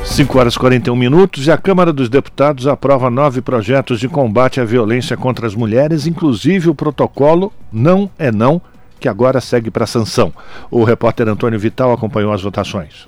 5 0.05 0.39
horas 0.39 0.55
e 0.55 0.59
41 0.59 0.95
minutos 0.95 1.47
e 1.47 1.51
a 1.51 1.57
Câmara 1.57 1.93
dos 1.93 2.11
Deputados 2.11 2.67
aprova 2.67 3.11
nove 3.11 3.41
projetos 3.41 3.99
de 3.99 4.07
combate 4.07 4.61
à 4.61 4.65
violência 4.65 5.17
contra 5.17 5.47
as 5.47 5.55
mulheres, 5.55 6.07
inclusive 6.07 6.69
o 6.69 6.75
protocolo 6.75 7.53
Não 7.73 8.09
é 8.19 8.31
Não 8.31 8.61
que 9.05 9.09
agora 9.09 9.39
segue 9.39 9.71
para 9.71 9.87
sanção. 9.87 10.33
O 10.71 10.83
repórter 10.83 11.29
Antônio 11.29 11.61
Vital 11.61 11.93
acompanhou 11.93 12.33
as 12.33 12.41
votações. 12.41 13.07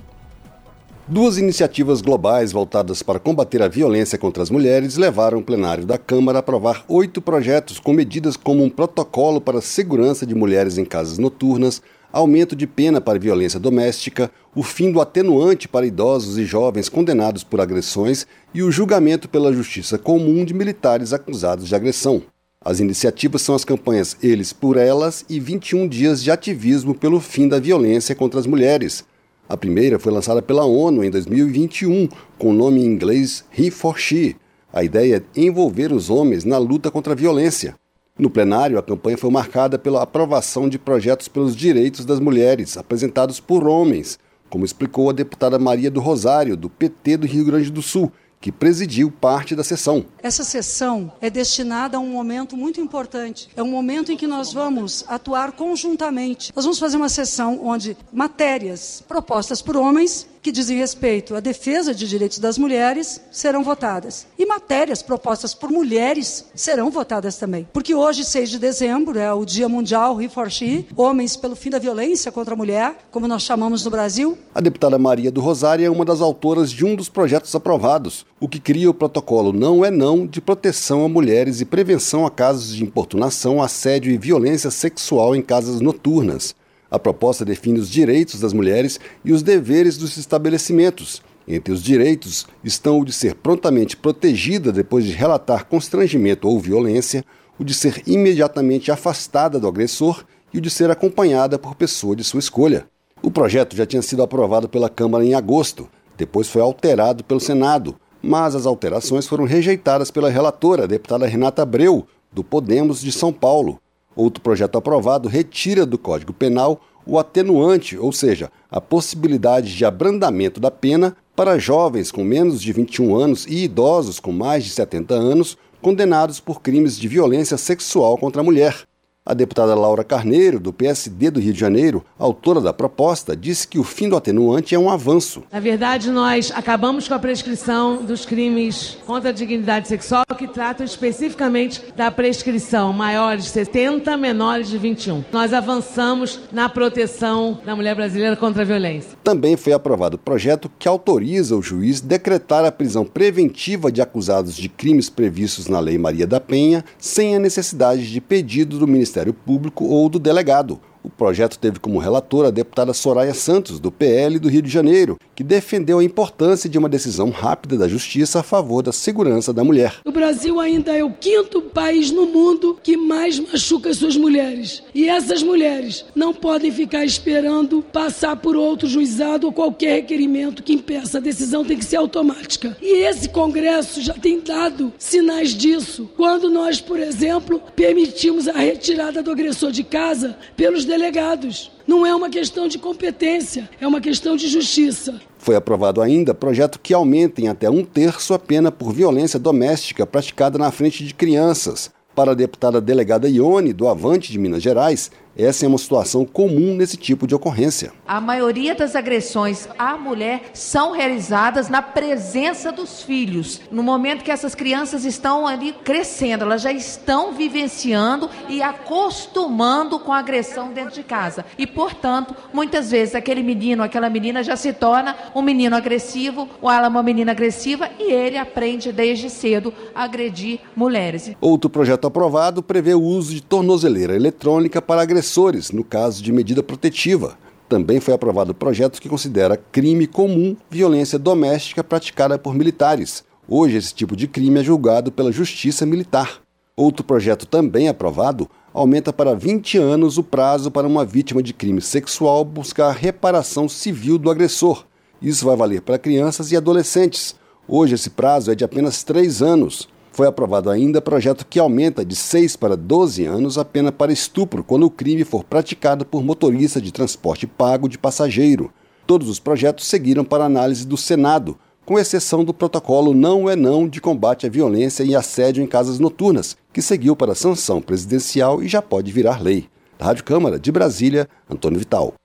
Duas 1.07 1.39
iniciativas 1.39 2.01
globais 2.01 2.51
voltadas 2.51 3.01
para 3.01 3.17
combater 3.17 3.63
a 3.63 3.67
violência 3.67 4.15
contra 4.15 4.43
as 4.43 4.51
mulheres 4.51 4.95
levaram 4.95 5.39
o 5.39 5.43
plenário 5.43 5.87
da 5.87 5.97
Câmara 5.97 6.37
a 6.37 6.41
aprovar 6.41 6.85
oito 6.87 7.19
projetos 7.19 7.79
com 7.79 7.93
medidas 7.93 8.37
como 8.37 8.63
um 8.63 8.69
protocolo 8.69 9.41
para 9.41 9.57
a 9.57 9.61
segurança 9.61 10.23
de 10.23 10.35
mulheres 10.35 10.77
em 10.77 10.85
casas 10.85 11.17
noturnas, 11.17 11.81
aumento 12.13 12.55
de 12.55 12.67
pena 12.67 13.01
para 13.01 13.17
violência 13.17 13.59
doméstica, 13.59 14.29
o 14.53 14.61
fim 14.61 14.91
do 14.91 15.01
atenuante 15.01 15.67
para 15.67 15.87
idosos 15.87 16.37
e 16.37 16.45
jovens 16.45 16.89
condenados 16.89 17.43
por 17.43 17.59
agressões 17.59 18.27
e 18.53 18.61
o 18.61 18.71
julgamento 18.71 19.27
pela 19.27 19.51
justiça 19.51 19.97
comum 19.97 20.45
de 20.45 20.53
militares 20.53 21.11
acusados 21.11 21.67
de 21.67 21.73
agressão. 21.73 22.21
As 22.63 22.79
iniciativas 22.79 23.43
são 23.43 23.55
as 23.55 23.63
campanhas 23.63 24.17
Eles 24.21 24.51
por 24.51 24.77
Elas 24.77 25.23
e 25.29 25.39
21 25.39 25.87
Dias 25.87 26.21
de 26.23 26.31
Ativismo 26.31 26.93
pelo 26.93 27.19
Fim 27.19 27.47
da 27.47 27.59
Violência 27.59 28.15
contra 28.15 28.39
as 28.39 28.47
Mulheres. 28.47 29.05
A 29.47 29.55
primeira 29.55 29.97
foi 29.99 30.11
lançada 30.11 30.41
pela 30.41 30.65
ONU 30.65 31.03
em 31.03 31.09
2021, 31.09 32.09
com 32.37 32.49
o 32.49 32.53
nome 32.53 32.81
em 32.81 32.85
inglês 32.85 33.45
He 33.57 33.71
for 33.71 33.97
She. 33.97 34.35
A 34.73 34.83
ideia 34.83 35.23
é 35.35 35.41
envolver 35.41 35.93
os 35.93 36.09
homens 36.09 36.43
na 36.43 36.57
luta 36.57 36.91
contra 36.91 37.13
a 37.13 37.15
violência. 37.15 37.75
No 38.19 38.29
plenário, 38.29 38.77
a 38.77 38.83
campanha 38.83 39.17
foi 39.17 39.29
marcada 39.29 39.77
pela 39.77 40.01
aprovação 40.01 40.67
de 40.67 40.77
projetos 40.77 41.27
pelos 41.27 41.55
direitos 41.55 42.03
das 42.03 42.19
mulheres, 42.19 42.75
apresentados 42.75 43.39
por 43.39 43.65
homens, 43.65 44.19
como 44.49 44.65
explicou 44.65 45.09
a 45.09 45.13
deputada 45.13 45.59
Maria 45.59 45.91
do 45.91 46.01
Rosário, 46.01 46.57
do 46.57 46.69
PT 46.69 47.17
do 47.17 47.27
Rio 47.27 47.45
Grande 47.45 47.69
do 47.69 47.81
Sul, 47.81 48.11
que 48.39 48.51
presidiu 48.51 49.11
parte 49.11 49.55
da 49.55 49.63
sessão. 49.63 50.05
Essa 50.21 50.43
sessão 50.43 51.11
é 51.21 51.29
destinada 51.29 51.97
a 51.97 51.99
um 51.99 52.09
momento 52.09 52.55
muito 52.55 52.79
importante. 52.79 53.49
É 53.55 53.63
um 53.63 53.71
momento 53.71 54.11
em 54.11 54.17
que 54.17 54.27
nós 54.27 54.53
vamos 54.53 55.03
atuar 55.07 55.51
conjuntamente. 55.53 56.51
Nós 56.55 56.65
vamos 56.65 56.79
fazer 56.79 56.97
uma 56.97 57.09
sessão 57.09 57.59
onde 57.63 57.97
matérias 58.11 59.03
propostas 59.07 59.61
por 59.61 59.75
homens 59.75 60.27
que 60.47 60.51
dizem 60.51 60.77
respeito 60.77 61.35
à 61.35 61.41
defesa 61.41 61.93
de 61.93 62.07
direitos 62.07 62.39
das 62.39 62.57
mulheres 62.57 63.19
serão 63.29 63.65
votadas. 63.65 64.25
E 64.39 64.45
matérias 64.45 65.01
propostas 65.01 65.53
por 65.53 65.69
mulheres 65.69 66.45
serão 66.55 66.89
votadas 66.89 67.35
também. 67.35 67.67
Porque 67.73 67.93
hoje, 67.93 68.23
6 68.23 68.51
de 68.51 68.59
dezembro, 68.59 69.19
é 69.19 69.33
o 69.33 69.43
Dia 69.43 69.67
Mundial 69.67 70.21
He 70.21 70.29
for 70.29 70.49
She, 70.49 70.87
Homens 70.95 71.35
pelo 71.35 71.53
Fim 71.53 71.69
da 71.69 71.79
Violência 71.79 72.31
contra 72.31 72.53
a 72.53 72.57
Mulher, 72.57 72.95
como 73.11 73.27
nós 73.27 73.43
chamamos 73.43 73.83
no 73.83 73.91
Brasil. 73.91 74.37
A 74.55 74.61
deputada 74.61 74.97
Maria 74.97 75.29
do 75.29 75.41
Rosário 75.41 75.85
é 75.85 75.89
uma 75.89 76.05
das 76.05 76.21
autoras 76.21 76.71
de 76.71 76.85
um 76.85 76.95
dos 76.95 77.09
projetos 77.09 77.53
aprovados, 77.53 78.25
o 78.39 78.47
que 78.47 78.59
cria 78.59 78.89
o 78.89 78.93
protocolo 78.93 79.51
Não 79.51 79.83
é 79.83 79.89
Não 79.89 80.27
de 80.27 80.39
proteção 80.39 81.03
a 81.03 81.09
mulheres 81.09 81.59
e 81.59 81.65
prevenção 81.65 82.25
a 82.25 82.29
casos 82.29 82.75
de 82.75 82.83
importunação, 82.83 83.61
assédio 83.61 84.11
e 84.11 84.17
violência 84.17 84.69
sexual 84.69 85.35
em 85.35 85.41
casas 85.41 85.81
noturnas. 85.81 86.55
A 86.89 86.99
proposta 86.99 87.43
define 87.43 87.79
os 87.79 87.89
direitos 87.89 88.39
das 88.39 88.53
mulheres 88.53 88.99
e 89.25 89.33
os 89.33 89.41
deveres 89.41 89.97
dos 89.97 90.17
estabelecimentos. 90.17 91.21
Entre 91.47 91.73
os 91.73 91.81
direitos 91.81 92.45
estão 92.63 92.99
o 92.99 93.05
de 93.05 93.11
ser 93.11 93.33
prontamente 93.35 93.97
protegida 93.97 94.71
depois 94.71 95.03
de 95.05 95.11
relatar 95.11 95.65
constrangimento 95.65 96.47
ou 96.47 96.59
violência, 96.59 97.25
o 97.57 97.63
de 97.63 97.73
ser 97.73 98.03
imediatamente 98.05 98.91
afastada 98.91 99.59
do 99.59 99.67
agressor 99.67 100.23
e 100.53 100.59
o 100.59 100.61
de 100.61 100.69
ser 100.69 100.91
acompanhada 100.91 101.57
por 101.57 101.75
pessoa 101.75 102.15
de 102.15 102.23
sua 102.23 102.39
escolha. 102.39 102.85
O 103.21 103.31
projeto 103.31 103.75
já 103.75 103.85
tinha 103.85 104.01
sido 104.01 104.21
aprovado 104.21 104.69
pela 104.69 104.89
Câmara 104.89 105.25
em 105.25 105.33
agosto, 105.33 105.89
depois 106.15 106.47
foi 106.47 106.61
alterado 106.61 107.23
pelo 107.23 107.39
Senado, 107.39 107.95
mas 108.21 108.55
as 108.55 108.65
alterações 108.65 109.27
foram 109.27 109.45
rejeitadas 109.45 110.11
pela 110.11 110.29
relatora, 110.29 110.83
a 110.83 110.87
deputada 110.87 111.27
Renata 111.27 111.61
Abreu, 111.61 112.07
do 112.31 112.43
Podemos 112.43 113.01
de 113.01 113.11
São 113.11 113.31
Paulo. 113.31 113.79
Outro 114.15 114.41
projeto 114.41 114.77
aprovado 114.77 115.29
retira 115.29 115.85
do 115.85 115.97
Código 115.97 116.33
Penal 116.33 116.81
o 117.05 117.17
atenuante, 117.17 117.97
ou 117.97 118.11
seja, 118.11 118.51
a 118.69 118.81
possibilidade 118.81 119.75
de 119.75 119.85
abrandamento 119.85 120.59
da 120.59 120.69
pena 120.69 121.15
para 121.35 121.57
jovens 121.57 122.11
com 122.11 122.23
menos 122.23 122.61
de 122.61 122.73
21 122.73 123.15
anos 123.15 123.45
e 123.47 123.63
idosos 123.63 124.19
com 124.19 124.31
mais 124.31 124.65
de 124.65 124.71
70 124.71 125.13
anos 125.13 125.57
condenados 125.81 126.39
por 126.39 126.61
crimes 126.61 126.97
de 126.99 127.07
violência 127.07 127.57
sexual 127.57 128.17
contra 128.17 128.41
a 128.41 128.43
mulher. 128.43 128.85
A 129.29 129.33
deputada 129.33 129.75
Laura 129.75 130.05
Carneiro, 130.05 130.57
do 130.57 130.71
PSD 130.71 131.29
do 131.29 131.41
Rio 131.41 131.51
de 131.51 131.59
Janeiro, 131.59 132.01
autora 132.17 132.61
da 132.61 132.71
proposta, 132.71 133.35
disse 133.35 133.67
que 133.67 133.77
o 133.77 133.83
fim 133.83 134.07
do 134.07 134.15
atenuante 134.15 134.73
é 134.73 134.79
um 134.79 134.89
avanço. 134.89 135.43
Na 135.51 135.59
verdade, 135.59 136.09
nós 136.09 136.49
acabamos 136.55 137.09
com 137.09 137.13
a 137.13 137.19
prescrição 137.19 138.05
dos 138.05 138.25
crimes 138.25 138.97
contra 139.05 139.31
a 139.31 139.33
dignidade 139.33 139.89
sexual, 139.89 140.23
que 140.37 140.47
tratam 140.47 140.85
especificamente 140.85 141.83
da 141.93 142.09
prescrição 142.09 142.93
maiores 142.93 143.43
de 143.43 143.49
70, 143.49 144.15
menores 144.15 144.69
de 144.69 144.77
21. 144.77 145.25
Nós 145.29 145.51
avançamos 145.51 146.39
na 146.49 146.69
proteção 146.69 147.59
da 147.65 147.75
mulher 147.75 147.95
brasileira 147.95 148.37
contra 148.37 148.61
a 148.61 148.65
violência. 148.65 149.17
Também 149.25 149.57
foi 149.57 149.73
aprovado 149.73 150.15
o 150.15 150.19
projeto 150.19 150.71
que 150.79 150.87
autoriza 150.87 151.53
o 151.53 151.61
juiz 151.61 151.99
decretar 151.99 152.63
a 152.63 152.71
prisão 152.71 153.03
preventiva 153.03 153.91
de 153.91 154.01
acusados 154.01 154.55
de 154.55 154.69
crimes 154.69 155.09
previstos 155.09 155.67
na 155.67 155.81
Lei 155.81 155.97
Maria 155.97 156.25
da 156.25 156.39
Penha, 156.39 156.85
sem 156.97 157.35
a 157.35 157.39
necessidade 157.39 158.09
de 158.09 158.21
pedido 158.21 158.79
do 158.79 158.87
Ministério 158.87 159.16
Ministério 159.17 159.33
Público 159.33 159.85
ou 159.85 160.07
do 160.09 160.19
delegado. 160.19 160.79
O 161.03 161.09
projeto 161.09 161.57
teve 161.57 161.79
como 161.79 161.99
relatora 161.99 162.49
a 162.49 162.51
deputada 162.51 162.93
Soraya 162.93 163.33
Santos, 163.33 163.79
do 163.79 163.91
PL 163.91 164.39
do 164.39 164.49
Rio 164.49 164.61
de 164.61 164.69
Janeiro, 164.69 165.17
que 165.35 165.43
defendeu 165.43 165.99
a 165.99 166.03
importância 166.03 166.69
de 166.69 166.77
uma 166.77 166.89
decisão 166.89 167.29
rápida 167.29 167.77
da 167.77 167.87
Justiça 167.87 168.39
a 168.39 168.43
favor 168.43 168.81
da 168.81 168.91
segurança 168.91 169.53
da 169.53 169.63
mulher. 169.63 169.95
O 170.05 170.11
Brasil 170.11 170.59
ainda 170.59 170.95
é 170.95 171.03
o 171.03 171.11
quinto 171.11 171.61
país 171.61 172.11
no 172.11 172.25
mundo 172.25 172.79
que 172.81 172.97
mais 172.97 173.39
machuca 173.39 173.93
suas 173.93 174.17
mulheres. 174.17 174.83
E 174.93 175.07
essas 175.07 175.43
mulheres 175.43 176.05
não 176.15 176.33
podem 176.33 176.71
ficar 176.71 177.05
esperando 177.05 177.81
passar 177.81 178.35
por 178.35 178.55
outro 178.55 178.87
juizado 178.87 179.47
ou 179.47 179.53
qualquer 179.53 179.95
requerimento 179.95 180.63
que 180.63 180.73
impeça. 180.73 181.19
A 181.19 181.21
decisão 181.21 181.63
tem 181.63 181.77
que 181.77 181.85
ser 181.85 181.97
automática. 181.97 182.75
E 182.81 183.03
esse 183.05 183.29
Congresso 183.29 184.01
já 184.01 184.13
tem 184.13 184.39
dado 184.39 184.91
sinais 184.97 185.51
disso. 185.51 186.09
Quando 186.17 186.49
nós, 186.49 186.81
por 186.81 186.99
exemplo, 186.99 187.61
permitimos 187.75 188.47
a 188.47 188.57
retirada 188.57 189.21
do 189.21 189.31
agressor 189.31 189.71
de 189.71 189.83
casa 189.83 190.35
pelos 190.55 190.85
delegados. 190.97 191.71
Não 191.85 192.05
é 192.05 192.13
uma 192.13 192.29
questão 192.29 192.67
de 192.67 192.79
competência, 192.79 193.69
é 193.79 193.87
uma 193.87 194.01
questão 194.01 194.35
de 194.35 194.47
justiça. 194.47 195.21
Foi 195.37 195.55
aprovado 195.55 196.01
ainda 196.01 196.33
projeto 196.33 196.79
que 196.79 196.93
aumenta 196.93 197.39
em 197.39 197.47
até 197.47 197.69
um 197.69 197.83
terço 197.83 198.33
a 198.33 198.39
pena 198.39 198.71
por 198.71 198.91
violência 198.91 199.39
doméstica 199.39 200.05
praticada 200.05 200.57
na 200.57 200.71
frente 200.71 201.05
de 201.05 201.13
crianças. 201.13 201.91
Para 202.15 202.31
a 202.31 202.35
deputada 202.35 202.81
delegada 202.81 203.29
Ione, 203.29 203.71
do 203.71 203.87
Avante 203.87 204.31
de 204.31 204.39
Minas 204.39 204.63
Gerais, 204.63 205.11
essa 205.37 205.65
é 205.65 205.67
uma 205.67 205.77
situação 205.77 206.25
comum 206.25 206.75
nesse 206.75 206.97
tipo 206.97 207.27
de 207.27 207.35
ocorrência. 207.35 207.93
A 208.07 208.19
maioria 208.19 208.73
das 208.73 208.95
agressões 208.95 209.69
à 209.77 209.95
mulher 209.95 210.49
são 210.53 210.91
realizadas 210.91 211.69
na 211.69 211.81
presença 211.81 212.71
dos 212.71 213.03
filhos. 213.03 213.61
No 213.71 213.83
momento 213.83 214.23
que 214.23 214.31
essas 214.31 214.55
crianças 214.55 215.05
estão 215.05 215.45
ali 215.45 215.73
crescendo, 215.83 216.43
elas 216.43 216.63
já 216.63 216.71
estão 216.71 217.33
vivenciando 217.33 218.29
e 218.49 218.63
acostumando 218.63 219.99
com 219.99 220.11
a 220.11 220.17
agressão 220.17 220.73
dentro 220.73 220.95
de 220.95 221.03
casa. 221.03 221.45
E, 221.55 221.67
portanto, 221.67 222.35
muitas 222.51 222.89
vezes 222.89 223.13
aquele 223.13 223.43
menino, 223.43 223.83
aquela 223.83 224.09
menina 224.09 224.41
já 224.41 224.55
se 224.55 224.73
torna 224.73 225.15
um 225.35 225.43
menino 225.43 225.75
agressivo 225.75 226.49
ou 226.59 226.71
ela 226.71 226.87
é 226.87 226.89
uma 226.89 227.03
menina 227.03 227.31
agressiva 227.31 227.89
e 227.99 228.11
ele 228.11 228.37
aprende 228.37 228.91
desde 228.91 229.29
cedo 229.29 229.71
a 229.93 230.03
agredir 230.03 230.61
mulheres. 230.75 231.31
Outro 231.39 231.69
projeto 231.69 232.07
aprovado 232.07 232.63
prevê 232.63 232.95
o 232.95 233.01
uso 233.01 233.35
de 233.35 233.41
tornozeleira 233.41 234.15
eletrônica 234.15 234.81
para 234.81 235.01
agressão 235.03 235.26
agressores, 235.27 235.71
no 235.71 235.83
caso 235.83 236.23
de 236.23 236.31
medida 236.31 236.63
protetiva. 236.63 237.37
Também 237.67 237.99
foi 237.99 238.13
aprovado 238.13 238.51
o 238.51 238.55
projeto 238.55 239.01
que 239.01 239.09
considera 239.09 239.57
crime 239.57 240.07
comum 240.07 240.55
violência 240.69 241.19
doméstica 241.19 241.83
praticada 241.83 242.39
por 242.39 242.55
militares. 242.55 243.25
Hoje, 243.47 243.75
esse 243.75 243.93
tipo 243.93 244.15
de 244.15 244.25
crime 244.27 244.61
é 244.61 244.63
julgado 244.63 245.11
pela 245.11 245.31
Justiça 245.31 245.85
Militar. 245.85 246.39
Outro 246.77 247.03
projeto 247.03 247.45
também 247.45 247.89
aprovado 247.89 248.49
aumenta 248.73 249.11
para 249.11 249.35
20 249.35 249.77
anos 249.77 250.17
o 250.17 250.23
prazo 250.23 250.71
para 250.71 250.87
uma 250.87 251.03
vítima 251.03 251.43
de 251.43 251.53
crime 251.53 251.81
sexual 251.81 252.45
buscar 252.45 252.91
reparação 252.91 253.67
civil 253.67 254.17
do 254.17 254.29
agressor. 254.29 254.85
Isso 255.21 255.45
vai 255.45 255.57
valer 255.57 255.81
para 255.81 255.99
crianças 255.99 256.51
e 256.51 256.57
adolescentes. 256.57 257.35
Hoje, 257.67 257.95
esse 257.95 258.11
prazo 258.11 258.51
é 258.51 258.55
de 258.55 258.63
apenas 258.63 259.03
3 259.03 259.41
anos. 259.41 259.89
Foi 260.17 260.25
aprovado 260.25 260.71
ainda 260.71 260.99
projeto 260.99 261.45
que 261.47 261.59
aumenta 261.59 262.03
de 262.03 262.15
6 262.15 262.55
para 262.55 262.75
12 262.75 263.23
anos 263.25 263.55
a 263.55 263.63
pena 263.63 263.91
para 263.91 264.11
estupro 264.11 264.63
quando 264.63 264.83
o 264.87 264.89
crime 264.89 265.23
for 265.23 265.43
praticado 265.43 266.03
por 266.03 266.23
motorista 266.23 266.81
de 266.81 266.91
transporte 266.91 267.45
pago 267.45 267.87
de 267.87 267.99
passageiro. 267.99 268.73
Todos 269.05 269.29
os 269.29 269.39
projetos 269.39 269.85
seguiram 269.85 270.25
para 270.25 270.43
análise 270.43 270.87
do 270.87 270.97
Senado, 270.97 271.55
com 271.85 271.99
exceção 271.99 272.43
do 272.43 272.51
protocolo 272.51 273.13
Não 273.13 273.47
é 273.47 273.55
Não 273.55 273.87
de 273.87 274.01
combate 274.01 274.47
à 274.47 274.49
violência 274.49 275.03
e 275.03 275.15
assédio 275.15 275.63
em 275.63 275.67
casas 275.67 275.99
noturnas, 275.99 276.57
que 276.73 276.81
seguiu 276.81 277.15
para 277.15 277.35
sanção 277.35 277.79
presidencial 277.79 278.63
e 278.63 278.67
já 278.67 278.81
pode 278.81 279.11
virar 279.11 279.39
lei. 279.39 279.67
Da 279.99 280.05
Rádio 280.07 280.23
Câmara 280.23 280.59
de 280.59 280.71
Brasília, 280.71 281.29
Antônio 281.47 281.77
Vital. 281.77 282.15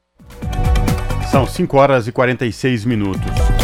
São 1.30 1.47
5 1.47 1.76
horas 1.76 2.09
e 2.09 2.12
46 2.12 2.86
minutos. 2.86 3.61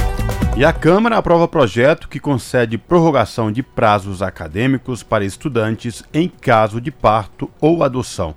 E 0.58 0.64
a 0.64 0.72
Câmara 0.72 1.16
aprova 1.16 1.46
projeto 1.46 2.08
que 2.08 2.18
concede 2.18 2.76
prorrogação 2.76 3.52
de 3.52 3.62
prazos 3.62 4.22
acadêmicos 4.22 5.04
para 5.04 5.24
estudantes 5.24 6.02
em 6.12 6.28
caso 6.28 6.80
de 6.80 6.90
parto 6.90 7.48
ou 7.60 7.84
adoção. 7.84 8.34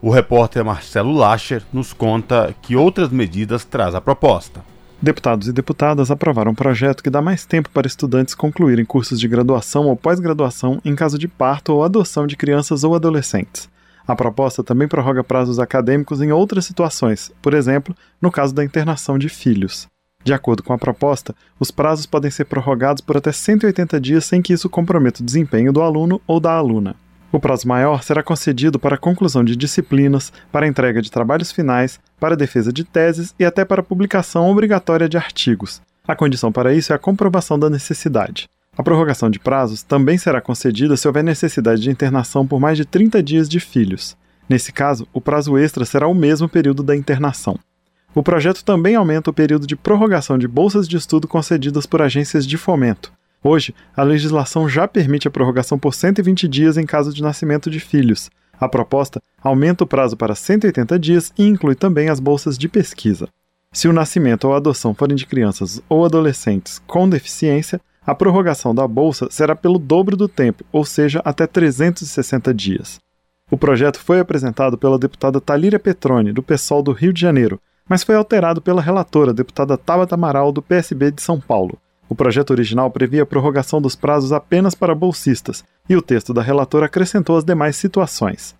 O 0.00 0.08
repórter 0.08 0.64
Marcelo 0.64 1.12
Lacher 1.12 1.64
nos 1.72 1.92
conta 1.92 2.54
que 2.62 2.76
outras 2.76 3.08
medidas 3.08 3.64
traz 3.64 3.96
a 3.96 4.00
proposta. 4.00 4.64
Deputados 5.02 5.48
e 5.48 5.52
deputadas 5.52 6.08
aprovaram 6.08 6.52
um 6.52 6.54
projeto 6.54 7.02
que 7.02 7.10
dá 7.10 7.20
mais 7.20 7.44
tempo 7.44 7.68
para 7.70 7.88
estudantes 7.88 8.32
concluírem 8.32 8.84
cursos 8.84 9.18
de 9.18 9.26
graduação 9.26 9.88
ou 9.88 9.96
pós-graduação 9.96 10.80
em 10.84 10.94
caso 10.94 11.18
de 11.18 11.26
parto 11.26 11.72
ou 11.72 11.82
adoção 11.82 12.28
de 12.28 12.36
crianças 12.36 12.84
ou 12.84 12.94
adolescentes. 12.94 13.68
A 14.06 14.14
proposta 14.14 14.62
também 14.62 14.86
prorroga 14.86 15.24
prazos 15.24 15.58
acadêmicos 15.58 16.22
em 16.22 16.30
outras 16.30 16.64
situações, 16.64 17.32
por 17.42 17.52
exemplo, 17.54 17.92
no 18.22 18.30
caso 18.30 18.54
da 18.54 18.64
internação 18.64 19.18
de 19.18 19.28
filhos. 19.28 19.88
De 20.26 20.34
acordo 20.34 20.60
com 20.60 20.72
a 20.72 20.78
proposta, 20.78 21.36
os 21.56 21.70
prazos 21.70 22.04
podem 22.04 22.32
ser 22.32 22.46
prorrogados 22.46 23.00
por 23.00 23.16
até 23.16 23.30
180 23.30 24.00
dias 24.00 24.24
sem 24.24 24.42
que 24.42 24.52
isso 24.52 24.68
comprometa 24.68 25.22
o 25.22 25.24
desempenho 25.24 25.72
do 25.72 25.80
aluno 25.80 26.20
ou 26.26 26.40
da 26.40 26.50
aluna. 26.50 26.96
O 27.30 27.38
prazo 27.38 27.68
maior 27.68 28.02
será 28.02 28.24
concedido 28.24 28.76
para 28.76 28.96
a 28.96 28.98
conclusão 28.98 29.44
de 29.44 29.54
disciplinas, 29.54 30.32
para 30.50 30.66
entrega 30.66 31.00
de 31.00 31.12
trabalhos 31.12 31.52
finais, 31.52 32.00
para 32.18 32.36
defesa 32.36 32.72
de 32.72 32.82
teses 32.82 33.36
e 33.38 33.44
até 33.44 33.64
para 33.64 33.84
publicação 33.84 34.50
obrigatória 34.50 35.08
de 35.08 35.16
artigos. 35.16 35.80
A 36.08 36.16
condição 36.16 36.50
para 36.50 36.74
isso 36.74 36.92
é 36.92 36.96
a 36.96 36.98
comprovação 36.98 37.56
da 37.56 37.70
necessidade. 37.70 38.48
A 38.76 38.82
prorrogação 38.82 39.30
de 39.30 39.38
prazos 39.38 39.84
também 39.84 40.18
será 40.18 40.40
concedida 40.40 40.96
se 40.96 41.06
houver 41.06 41.22
necessidade 41.22 41.80
de 41.80 41.88
internação 41.88 42.44
por 42.44 42.58
mais 42.58 42.76
de 42.76 42.84
30 42.84 43.22
dias 43.22 43.48
de 43.48 43.60
filhos. 43.60 44.16
Nesse 44.48 44.72
caso, 44.72 45.06
o 45.12 45.20
prazo 45.20 45.56
extra 45.56 45.84
será 45.84 46.08
o 46.08 46.14
mesmo 46.14 46.48
período 46.48 46.82
da 46.82 46.96
internação. 46.96 47.56
O 48.16 48.22
projeto 48.22 48.64
também 48.64 48.94
aumenta 48.94 49.28
o 49.28 49.32
período 49.32 49.66
de 49.66 49.76
prorrogação 49.76 50.38
de 50.38 50.48
bolsas 50.48 50.88
de 50.88 50.96
estudo 50.96 51.28
concedidas 51.28 51.84
por 51.84 52.00
agências 52.00 52.46
de 52.46 52.56
fomento. 52.56 53.12
Hoje, 53.44 53.74
a 53.94 54.02
legislação 54.02 54.66
já 54.66 54.88
permite 54.88 55.28
a 55.28 55.30
prorrogação 55.30 55.78
por 55.78 55.92
120 55.92 56.48
dias 56.48 56.78
em 56.78 56.86
caso 56.86 57.12
de 57.12 57.22
nascimento 57.22 57.68
de 57.68 57.78
filhos. 57.78 58.30
A 58.58 58.70
proposta 58.70 59.20
aumenta 59.42 59.84
o 59.84 59.86
prazo 59.86 60.16
para 60.16 60.34
180 60.34 60.98
dias 60.98 61.30
e 61.36 61.44
inclui 61.44 61.74
também 61.74 62.08
as 62.08 62.18
bolsas 62.18 62.56
de 62.56 62.70
pesquisa. 62.70 63.28
Se 63.70 63.86
o 63.86 63.92
nascimento 63.92 64.46
ou 64.46 64.54
a 64.54 64.56
adoção 64.56 64.94
forem 64.94 65.14
de 65.14 65.26
crianças 65.26 65.82
ou 65.86 66.02
adolescentes 66.02 66.80
com 66.86 67.06
deficiência, 67.06 67.78
a 68.06 68.14
prorrogação 68.14 68.74
da 68.74 68.88
bolsa 68.88 69.28
será 69.30 69.54
pelo 69.54 69.78
dobro 69.78 70.16
do 70.16 70.26
tempo, 70.26 70.64
ou 70.72 70.86
seja, 70.86 71.20
até 71.22 71.46
360 71.46 72.54
dias. 72.54 72.98
O 73.50 73.58
projeto 73.58 73.98
foi 73.98 74.20
apresentado 74.20 74.78
pela 74.78 74.98
deputada 74.98 75.38
Talíria 75.38 75.78
Petroni, 75.78 76.32
do 76.32 76.42
PSOL 76.42 76.82
do 76.82 76.92
Rio 76.92 77.12
de 77.12 77.20
Janeiro, 77.20 77.60
mas 77.88 78.02
foi 78.02 78.14
alterado 78.14 78.60
pela 78.60 78.82
relatora, 78.82 79.32
deputada 79.32 79.76
Tabata 79.76 80.14
Amaral, 80.14 80.52
do 80.52 80.62
PSB 80.62 81.10
de 81.10 81.22
São 81.22 81.40
Paulo. 81.40 81.78
O 82.08 82.14
projeto 82.14 82.50
original 82.50 82.90
previa 82.90 83.22
a 83.22 83.26
prorrogação 83.26 83.80
dos 83.80 83.96
prazos 83.96 84.32
apenas 84.32 84.74
para 84.74 84.94
bolsistas, 84.94 85.64
e 85.88 85.96
o 85.96 86.02
texto 86.02 86.32
da 86.32 86.42
relatora 86.42 86.86
acrescentou 86.86 87.36
as 87.36 87.44
demais 87.44 87.76
situações. 87.76 88.54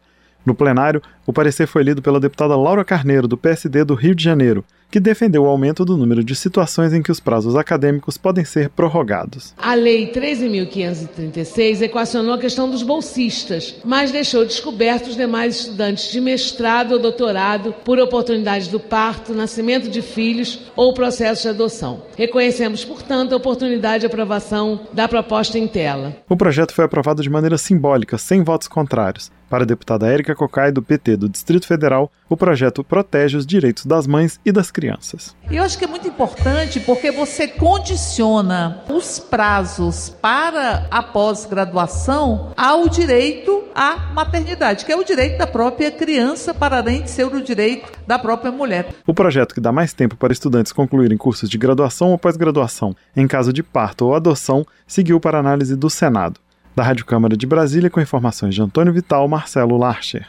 No 0.44 0.54
plenário, 0.54 1.02
o 1.26 1.32
parecer 1.32 1.66
foi 1.66 1.82
lido 1.82 2.00
pela 2.00 2.20
deputada 2.20 2.56
Laura 2.56 2.84
Carneiro, 2.84 3.26
do 3.26 3.36
PSD 3.36 3.84
do 3.84 3.94
Rio 3.94 4.14
de 4.14 4.22
Janeiro, 4.22 4.64
que 4.90 5.00
defendeu 5.00 5.44
o 5.44 5.46
aumento 5.46 5.84
do 5.84 5.96
número 5.96 6.24
de 6.24 6.34
situações 6.34 6.92
em 6.92 7.02
que 7.02 7.10
os 7.10 7.20
prazos 7.20 7.56
acadêmicos 7.56 8.16
podem 8.16 8.44
ser 8.44 8.68
prorrogados. 8.70 9.54
A 9.56 9.74
Lei 9.74 10.12
13.536 10.12 11.82
equacionou 11.82 12.34
a 12.34 12.38
questão 12.38 12.70
dos 12.70 12.82
bolsistas, 12.82 13.76
mas 13.84 14.12
deixou 14.12 14.44
descobertos 14.44 15.10
os 15.10 15.16
demais 15.16 15.60
estudantes 15.60 16.10
de 16.10 16.20
mestrado 16.20 16.92
ou 16.92 16.98
doutorado 16.98 17.74
por 17.84 17.98
oportunidade 17.98 18.70
do 18.70 18.80
parto, 18.80 19.34
nascimento 19.34 19.88
de 19.88 20.02
filhos 20.02 20.60
ou 20.74 20.94
processo 20.94 21.42
de 21.42 21.48
adoção. 21.48 22.02
Reconhecemos, 22.16 22.84
portanto, 22.84 23.32
a 23.32 23.36
oportunidade 23.36 24.00
de 24.00 24.06
aprovação 24.06 24.80
da 24.92 25.08
proposta 25.08 25.58
em 25.58 25.66
tela. 25.66 26.16
O 26.28 26.36
projeto 26.36 26.72
foi 26.72 26.84
aprovado 26.84 27.22
de 27.22 27.30
maneira 27.30 27.58
simbólica, 27.58 28.18
sem 28.18 28.42
votos 28.42 28.68
contrários. 28.68 29.30
Para 29.48 29.62
a 29.62 29.66
deputada 29.66 30.08
Érica 30.08 30.34
Cocai, 30.34 30.72
do 30.72 30.82
PT 30.82 31.16
do 31.16 31.28
Distrito 31.28 31.66
Federal, 31.68 32.10
o 32.28 32.36
projeto 32.36 32.82
protege 32.82 33.36
os 33.36 33.46
direitos 33.46 33.86
das 33.86 34.04
mães 34.06 34.40
e 34.44 34.50
das 34.50 34.72
crianças. 34.72 35.36
Eu 35.48 35.62
acho 35.62 35.78
que 35.78 35.84
é 35.84 35.88
muito 35.88 36.08
importante 36.08 36.80
porque 36.80 37.12
você 37.12 37.46
condiciona 37.46 38.82
os 38.90 39.20
prazos 39.20 40.10
para 40.10 40.88
a 40.90 41.00
pós-graduação 41.00 42.52
ao 42.56 42.88
direito 42.88 43.64
à 43.72 44.12
maternidade, 44.12 44.84
que 44.84 44.90
é 44.90 44.96
o 44.96 45.04
direito 45.04 45.38
da 45.38 45.46
própria 45.46 45.92
criança, 45.92 46.52
para 46.52 46.78
além 46.78 47.02
de 47.02 47.10
ser 47.10 47.26
o 47.26 47.40
direito 47.40 47.92
da 48.04 48.18
própria 48.18 48.50
mulher. 48.50 48.88
O 49.06 49.14
projeto 49.14 49.54
que 49.54 49.60
dá 49.60 49.70
mais 49.70 49.92
tempo 49.92 50.16
para 50.16 50.32
estudantes 50.32 50.72
concluírem 50.72 51.16
cursos 51.16 51.48
de 51.48 51.56
graduação 51.56 52.10
ou 52.10 52.18
pós-graduação 52.18 52.96
em 53.14 53.28
caso 53.28 53.52
de 53.52 53.62
parto 53.62 54.06
ou 54.06 54.14
adoção 54.14 54.66
seguiu 54.88 55.20
para 55.20 55.38
análise 55.38 55.76
do 55.76 55.88
Senado. 55.88 56.40
Da 56.76 56.82
Rádio 56.82 57.06
Câmara 57.06 57.34
de 57.34 57.46
Brasília, 57.46 57.88
com 57.88 58.02
informações 58.02 58.54
de 58.54 58.60
Antônio 58.60 58.92
Vital, 58.92 59.26
Marcelo 59.26 59.78
Larcher. 59.78 60.28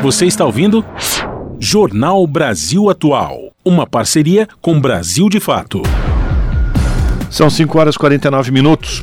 Você 0.00 0.26
está 0.26 0.44
ouvindo? 0.44 0.84
Jornal 1.58 2.24
Brasil 2.24 2.88
Atual. 2.88 3.50
Uma 3.64 3.88
parceria 3.88 4.46
com 4.60 4.80
Brasil 4.80 5.28
de 5.28 5.40
Fato. 5.40 5.82
São 7.28 7.50
5 7.50 7.76
horas 7.80 7.96
e 7.96 7.98
49 7.98 8.52
minutos. 8.52 9.00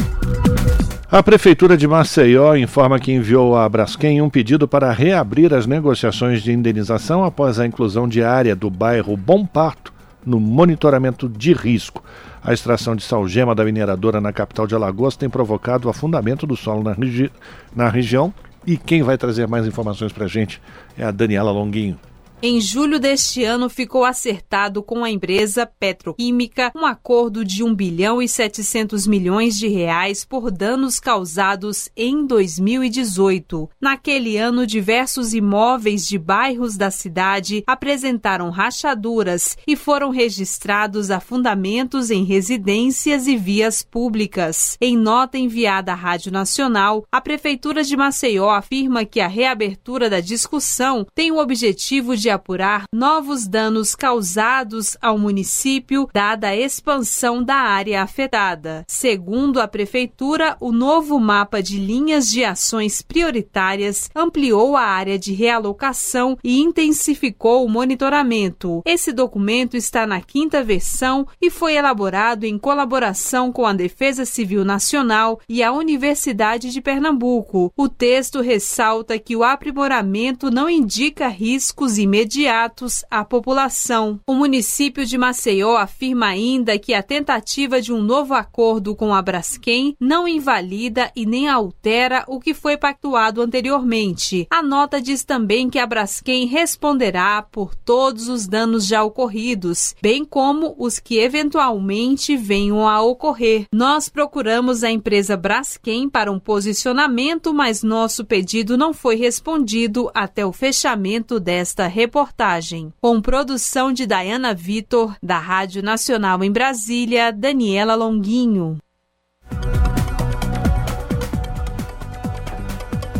A 1.12 1.22
Prefeitura 1.22 1.76
de 1.76 1.86
Maceió 1.86 2.56
informa 2.56 2.98
que 2.98 3.12
enviou 3.12 3.58
à 3.58 3.68
Braskem 3.68 4.22
um 4.22 4.30
pedido 4.30 4.70
para 4.70 4.90
reabrir 4.94 5.54
as 5.54 5.68
negociações 5.68 6.42
de 6.42 6.54
indenização 6.54 7.26
após 7.26 7.60
a 7.60 7.68
inclusão 7.68 8.08
diária 8.08 8.56
do 8.56 8.70
bairro 8.70 9.18
Bom 9.18 9.46
Parto 9.46 9.97
no 10.28 10.42
monitoramento 10.42 11.30
de 11.30 11.54
risco. 11.54 12.04
A 12.44 12.54
extração 12.54 12.96
de 12.96 13.04
salgema 13.04 13.56
da 13.56 13.64
mineradora 13.64 14.20
na 14.20 14.34
capital 14.34 14.68
de 14.68 14.76
Alagoas 14.76 15.16
tem 15.16 15.30
provocado 15.30 15.88
o 15.88 15.90
afundamento 15.90 16.46
do 16.46 16.58
solo 16.58 16.84
na, 16.84 16.92
regi 16.92 17.32
na 17.74 17.88
região. 17.88 18.34
E 18.66 18.76
quem 18.76 19.02
vai 19.02 19.18
trazer 19.18 19.48
mais 19.48 19.66
informações 19.66 20.12
para 20.12 20.26
a 20.26 20.28
gente 20.28 20.62
é 20.98 21.06
a 21.06 21.12
Daniela 21.12 21.52
Longuinho. 21.52 21.98
Em 22.40 22.62
julho 22.62 23.00
deste 23.00 23.44
ano, 23.44 23.68
ficou 23.68 24.06
acertado 24.06 24.84
com 24.84 25.04
a 25.04 25.10
empresa 25.10 25.66
petroquímica 25.66 26.72
um 26.76 26.86
acordo 26.86 27.44
de 27.44 27.64
1 27.64 27.74
bilhão 27.74 28.22
e 28.22 28.28
700 28.28 29.08
milhões 29.08 29.58
de 29.58 29.68
reais 29.68 30.24
por 30.24 30.52
danos 30.52 31.00
causados 31.00 31.90
em 31.98 32.28
2018. 32.28 33.68
Naquele 33.82 34.38
ano, 34.38 34.68
diversos 34.68 35.34
imóveis 35.34 36.08
de 36.08 36.20
bairros 36.20 36.78
da 36.78 36.92
cidade 36.92 37.64
apresentaram 37.66 38.52
rachaduras 38.52 39.58
e 39.66 39.76
foram 39.76 40.12
registrados 40.12 41.10
afundamentos 41.10 42.12
em 42.12 42.24
residências 42.24 43.26
e 43.26 43.36
vias 43.36 43.82
públicas. 43.82 44.78
Em 44.80 44.96
nota 44.96 45.40
enviada 45.40 45.92
à 45.92 45.96
Rádio 45.96 46.32
Nacional, 46.32 47.04
a 47.12 47.20
Prefeitura 47.20 47.84
de 47.84 47.98
Maceió 47.98 48.52
afirma 48.52 49.06
que 49.06 49.20
a 49.20 49.28
reabertura 49.28 50.08
da 50.08 50.20
discussão 50.20 51.04
tem 51.16 51.32
o 51.32 51.40
objetivo 51.40 52.16
de 52.16 52.27
de 52.28 52.32
apurar 52.32 52.84
novos 52.94 53.48
danos 53.48 53.96
causados 53.96 54.98
ao 55.02 55.18
município, 55.18 56.10
dada 56.14 56.50
a 56.50 56.56
expansão 56.58 57.42
da 57.42 57.56
área 57.56 58.04
afetada. 58.04 58.84
Segundo 58.86 59.62
a 59.62 59.68
Prefeitura, 59.68 60.58
o 60.60 60.74
novo 60.74 61.22
mapa 61.22 61.64
de 61.64 61.80
linhas 61.80 62.30
de 62.30 62.44
ações 62.44 63.02
prioritárias 63.02 64.10
ampliou 64.14 64.76
a 64.76 64.82
área 64.82 65.18
de 65.18 65.32
realocação 65.32 66.38
e 66.44 66.60
intensificou 66.60 67.66
o 67.66 67.70
monitoramento. 67.70 68.82
Esse 68.86 69.14
documento 69.14 69.78
está 69.78 70.06
na 70.06 70.20
quinta 70.20 70.62
versão 70.62 71.26
e 71.42 71.50
foi 71.50 71.76
elaborado 71.76 72.44
em 72.44 72.58
colaboração 72.58 73.54
com 73.54 73.66
a 73.66 73.72
Defesa 73.72 74.26
Civil 74.26 74.66
Nacional 74.66 75.40
e 75.48 75.64
a 75.64 75.72
Universidade 75.72 76.72
de 76.72 76.82
Pernambuco. 76.82 77.72
O 77.78 77.88
texto 77.88 78.42
ressalta 78.42 79.18
que 79.18 79.34
o 79.34 79.46
aprimoramento 79.46 80.52
não 80.52 80.70
indica 80.70 81.30
riscos 81.30 81.98
imediatos 81.98 82.17
imediatos 82.18 83.06
à 83.12 83.24
população. 83.24 84.20
O 84.26 84.34
município 84.34 85.06
de 85.06 85.18
Maceió 85.20 85.78
afirma 85.78 86.28
ainda 86.28 86.80
que 86.80 86.94
a 86.94 87.04
tentativa 87.04 87.80
de 87.80 87.94
um 87.94 88.02
novo 88.02 88.34
acordo 88.34 88.96
com 88.96 89.14
a 89.14 89.22
Braskem 89.22 89.96
não 90.00 90.28
invalida 90.28 91.12
e 91.16 91.28
nem 91.28 91.48
altera 91.48 92.26
o 92.28 92.40
que 92.40 92.56
foi 92.56 92.76
pactuado 92.76 93.40
anteriormente. 93.40 94.48
A 94.50 94.64
nota 94.64 95.00
diz 95.00 95.24
também 95.24 95.70
que 95.70 95.78
a 95.78 95.86
Braskem 95.86 96.48
responderá 96.48 97.44
por 97.44 97.76
todos 97.76 98.28
os 98.28 98.48
danos 98.48 98.88
já 98.88 99.04
ocorridos, 99.04 99.96
bem 100.02 100.26
como 100.26 100.76
os 100.80 100.98
que 100.98 101.20
eventualmente 101.20 102.36
venham 102.36 102.88
a 102.88 103.00
ocorrer. 103.00 103.66
Nós 103.72 104.10
procuramos 104.10 104.84
a 104.84 104.90
empresa 104.90 105.38
Braskem 105.38 106.10
para 106.10 106.32
um 106.32 106.40
posicionamento, 106.40 107.54
mas 107.54 107.84
nosso 107.84 108.26
pedido 108.26 108.76
não 108.76 108.92
foi 108.92 109.16
respondido 109.16 110.10
até 110.16 110.44
o 110.44 110.52
fechamento 110.52 111.40
desta 111.40 111.86
reportagem 111.86 112.07
reportagem. 112.08 112.94
Com 113.02 113.22
produção 113.22 113.92
de 113.92 114.08
Diana 114.08 114.54
Vitor, 114.54 115.16
da 115.22 115.38
Rádio 115.38 115.84
Nacional 115.84 116.42
em 116.42 116.50
Brasília, 116.50 117.34
Daniela 117.34 117.96
Longuinho. 117.96 118.78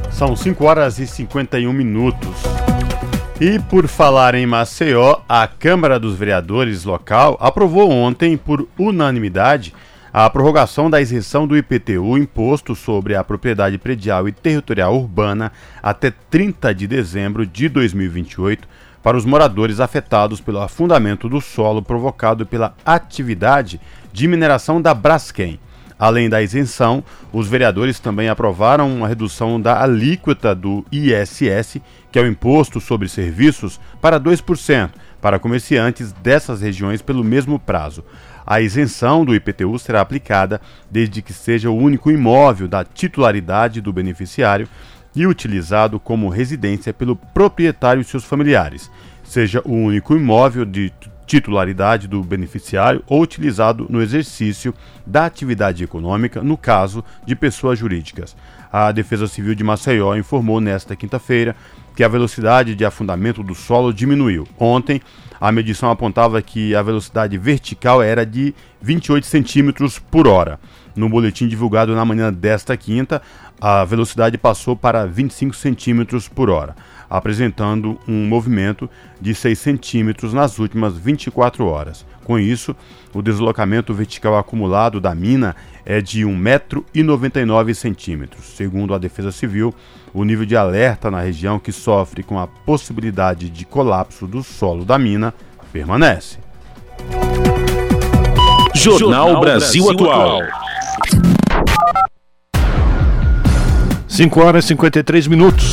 São 0.10 0.36
5 0.36 0.64
horas 0.64 1.00
e 1.00 1.06
51 1.06 1.72
minutos. 1.74 2.36
E 3.42 3.60
por 3.60 3.88
falar 3.88 4.34
em 4.34 4.48
Maceió, 4.48 5.20
a 5.28 5.46
Câmara 5.48 6.00
dos 6.00 6.16
Vereadores 6.16 6.86
local 6.86 7.38
aprovou 7.42 7.92
ontem, 7.92 8.38
por 8.38 8.68
unanimidade, 8.80 9.76
a 10.26 10.28
prorrogação 10.32 10.90
da 10.90 11.00
isenção 11.00 11.46
do 11.46 11.56
IPTU, 11.56 12.18
imposto 12.18 12.74
sobre 12.74 13.14
a 13.14 13.24
propriedade 13.24 13.78
predial 13.78 14.28
e 14.28 14.32
territorial 14.32 14.96
urbana, 14.96 15.52
até 15.82 16.10
30 16.10 16.74
de 16.74 16.88
dezembro 16.88 17.46
de 17.46 17.70
2028, 17.70 18.68
para 19.04 19.16
os 19.16 19.26
moradores 19.26 19.80
afetados 19.80 20.42
pelo 20.42 20.60
afundamento 20.60 21.30
do 21.30 21.40
solo 21.40 21.84
provocado 21.84 22.48
pela 22.48 22.74
atividade 22.84 23.80
de 24.12 24.28
mineração 24.28 24.82
da 24.82 24.92
Braskem. 24.92 25.60
Além 26.00 26.28
da 26.28 26.42
isenção, 26.42 27.04
os 27.32 27.48
vereadores 27.48 28.00
também 28.00 28.28
aprovaram 28.28 28.92
uma 28.92 29.08
redução 29.08 29.62
da 29.62 29.84
alíquota 29.84 30.56
do 30.56 30.84
ISS, 30.92 31.80
que 32.12 32.18
é 32.18 32.24
o 32.24 32.28
Imposto 32.28 32.82
sobre 32.82 33.08
Serviços, 33.08 33.80
para 34.02 34.20
2% 34.20 34.90
para 35.22 35.40
comerciantes 35.40 36.12
dessas 36.12 36.62
regiões 36.62 37.02
pelo 37.02 37.24
mesmo 37.24 37.60
prazo. 37.60 38.04
A 38.50 38.62
isenção 38.62 39.26
do 39.26 39.36
IPTU 39.36 39.78
será 39.78 40.00
aplicada 40.00 40.62
desde 40.90 41.22
que 41.22 41.34
seja 41.34 41.70
o 41.70 41.76
único 41.76 42.10
imóvel 42.10 42.66
da 42.66 42.86
titularidade 42.86 43.82
do 43.82 43.92
beneficiário 43.92 44.70
e 45.14 45.28
utilizado 45.28 46.00
como 46.00 46.30
residência 46.30 46.94
pelo 46.94 47.18
proprietário 47.18 48.00
e 48.00 48.06
seus 48.06 48.24
familiares, 48.24 48.90
seja 49.22 49.62
o 49.66 49.74
único 49.74 50.16
imóvel 50.16 50.64
de 50.64 50.94
titularidade 51.26 52.08
do 52.08 52.24
beneficiário 52.24 53.04
ou 53.06 53.22
utilizado 53.22 53.86
no 53.90 54.02
exercício 54.02 54.74
da 55.06 55.26
atividade 55.26 55.84
econômica, 55.84 56.42
no 56.42 56.56
caso 56.56 57.04
de 57.26 57.36
pessoas 57.36 57.78
jurídicas. 57.78 58.34
A 58.72 58.94
Defesa 58.94 59.28
Civil 59.28 59.56
de 59.56 59.64
Maceió 59.64 60.16
informou 60.16 60.62
nesta 60.62 60.96
quinta-feira 60.96 61.54
que 61.94 62.04
a 62.04 62.08
velocidade 62.08 62.76
de 62.76 62.86
afundamento 62.86 63.44
do 63.44 63.54
solo 63.54 63.94
diminuiu. 63.94 64.48
Ontem, 64.58 65.02
a 65.40 65.52
medição 65.52 65.90
apontava 65.90 66.42
que 66.42 66.76
a 66.76 66.82
velocidade 66.82 67.38
vertical 67.38 68.02
era 68.02 68.26
de 68.26 68.54
28 68.82 69.26
centímetros 69.26 70.00
por 70.00 70.28
hora. 70.28 70.60
No 70.96 71.08
boletim 71.08 71.48
divulgado 71.48 71.96
na 71.96 72.04
manhã 72.04 72.34
desta 72.34 72.76
quinta, 72.76 73.22
a 73.62 73.84
velocidade 73.84 74.38
passou 74.38 74.76
para 74.76 75.06
25 75.06 75.56
centímetros 75.56 76.28
por 76.28 76.50
hora, 76.50 76.76
apresentando 77.10 78.00
um 78.08 78.28
movimento 78.28 78.90
de 79.22 79.36
6 79.36 79.60
centímetros 79.60 80.34
nas 80.34 80.58
últimas 80.58 80.98
24 80.98 81.66
horas. 81.66 82.06
Com 82.24 82.38
isso, 82.38 82.76
o 83.14 83.22
deslocamento 83.22 83.94
vertical 83.94 84.38
acumulado 84.38 85.00
da 85.00 85.14
mina 85.16 85.56
é 85.90 86.02
de 86.02 86.26
1,99m. 86.26 88.28
Segundo 88.42 88.94
a 88.94 88.98
Defesa 88.98 89.32
Civil, 89.32 89.74
o 90.14 90.26
nível 90.26 90.46
de 90.46 90.58
alerta 90.58 91.10
na 91.10 91.22
região 91.22 91.58
que 91.58 91.72
sofre 91.72 92.24
com 92.24 92.38
a 92.38 92.46
possibilidade 92.46 93.50
de 93.50 93.64
colapso 93.64 94.28
do 94.28 94.44
solo 94.44 94.84
da 94.84 95.00
mina 95.00 95.34
permanece. 95.72 96.40
Jornal 98.76 99.40
Brasil 99.40 99.90
Atual. 99.90 100.42
5 104.10 104.42
horas 104.42 104.66
e 104.66 104.68
53 104.68 105.28
minutos. 105.28 105.72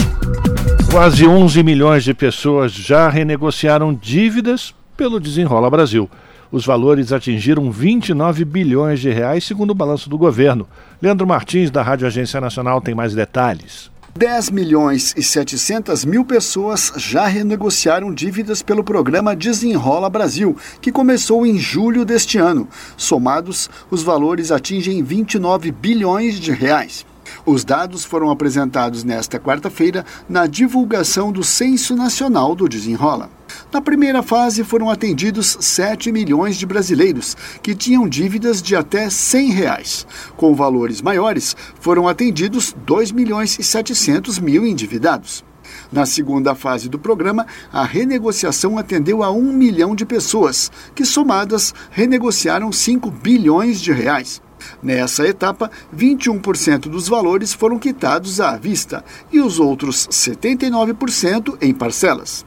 Quase 0.92 1.26
11 1.26 1.60
milhões 1.64 2.04
de 2.04 2.14
pessoas 2.14 2.70
já 2.70 3.08
renegociaram 3.08 3.92
dívidas 3.92 4.72
pelo 4.96 5.18
Desenrola 5.18 5.68
Brasil. 5.68 6.08
Os 6.50 6.64
valores 6.64 7.12
atingiram 7.12 7.70
29 7.70 8.44
bilhões 8.44 9.00
de 9.00 9.10
reais, 9.10 9.44
segundo 9.44 9.70
o 9.70 9.74
balanço 9.74 10.08
do 10.08 10.18
governo. 10.18 10.66
Leandro 11.00 11.26
Martins, 11.26 11.70
da 11.70 11.82
Rádio 11.82 12.06
Agência 12.06 12.40
Nacional, 12.40 12.80
tem 12.80 12.94
mais 12.94 13.14
detalhes. 13.14 13.90
10 14.16 14.50
milhões 14.50 15.12
e 15.16 15.22
700 15.24 16.04
mil 16.04 16.24
pessoas 16.24 16.92
já 16.96 17.26
renegociaram 17.26 18.14
dívidas 18.14 18.62
pelo 18.62 18.84
programa 18.84 19.34
Desenrola 19.34 20.08
Brasil, 20.08 20.56
que 20.80 20.92
começou 20.92 21.44
em 21.44 21.58
julho 21.58 22.04
deste 22.04 22.38
ano. 22.38 22.68
Somados, 22.96 23.68
os 23.90 24.04
valores 24.04 24.52
atingem 24.52 25.02
29 25.02 25.72
bilhões 25.72 26.38
de 26.38 26.52
reais. 26.52 27.04
Os 27.46 27.62
dados 27.62 28.06
foram 28.06 28.30
apresentados 28.30 29.04
nesta 29.04 29.38
quarta-feira 29.38 30.06
na 30.26 30.46
divulgação 30.46 31.30
do 31.30 31.44
Censo 31.44 31.94
Nacional 31.94 32.54
do 32.54 32.66
Desenrola. 32.66 33.28
Na 33.70 33.82
primeira 33.82 34.22
fase 34.22 34.64
foram 34.64 34.88
atendidos 34.88 35.58
7 35.60 36.10
milhões 36.10 36.56
de 36.56 36.64
brasileiros 36.64 37.36
que 37.62 37.74
tinham 37.74 38.08
dívidas 38.08 38.62
de 38.62 38.74
até 38.74 39.10
100 39.10 39.50
reais. 39.50 40.06
Com 40.38 40.54
valores 40.54 41.02
maiores, 41.02 41.54
foram 41.78 42.08
atendidos 42.08 42.74
2 42.86 43.12
milhões 43.12 43.58
e 43.58 43.62
700 43.62 44.38
mil 44.38 44.66
endividados. 44.66 45.44
Na 45.92 46.06
segunda 46.06 46.54
fase 46.54 46.88
do 46.88 46.98
programa, 46.98 47.46
a 47.70 47.84
renegociação 47.84 48.78
atendeu 48.78 49.22
a 49.22 49.30
um 49.30 49.52
milhão 49.52 49.94
de 49.94 50.06
pessoas, 50.06 50.72
que 50.94 51.04
somadas 51.04 51.74
renegociaram 51.90 52.72
5 52.72 53.10
bilhões 53.10 53.82
de 53.82 53.92
reais. 53.92 54.40
Nessa 54.82 55.26
etapa, 55.26 55.70
21% 55.96 56.88
dos 56.88 57.08
valores 57.08 57.52
foram 57.52 57.78
quitados 57.78 58.40
à 58.40 58.56
vista 58.56 59.04
e 59.32 59.40
os 59.40 59.58
outros 59.58 60.06
79% 60.08 61.56
em 61.60 61.72
parcelas. 61.72 62.44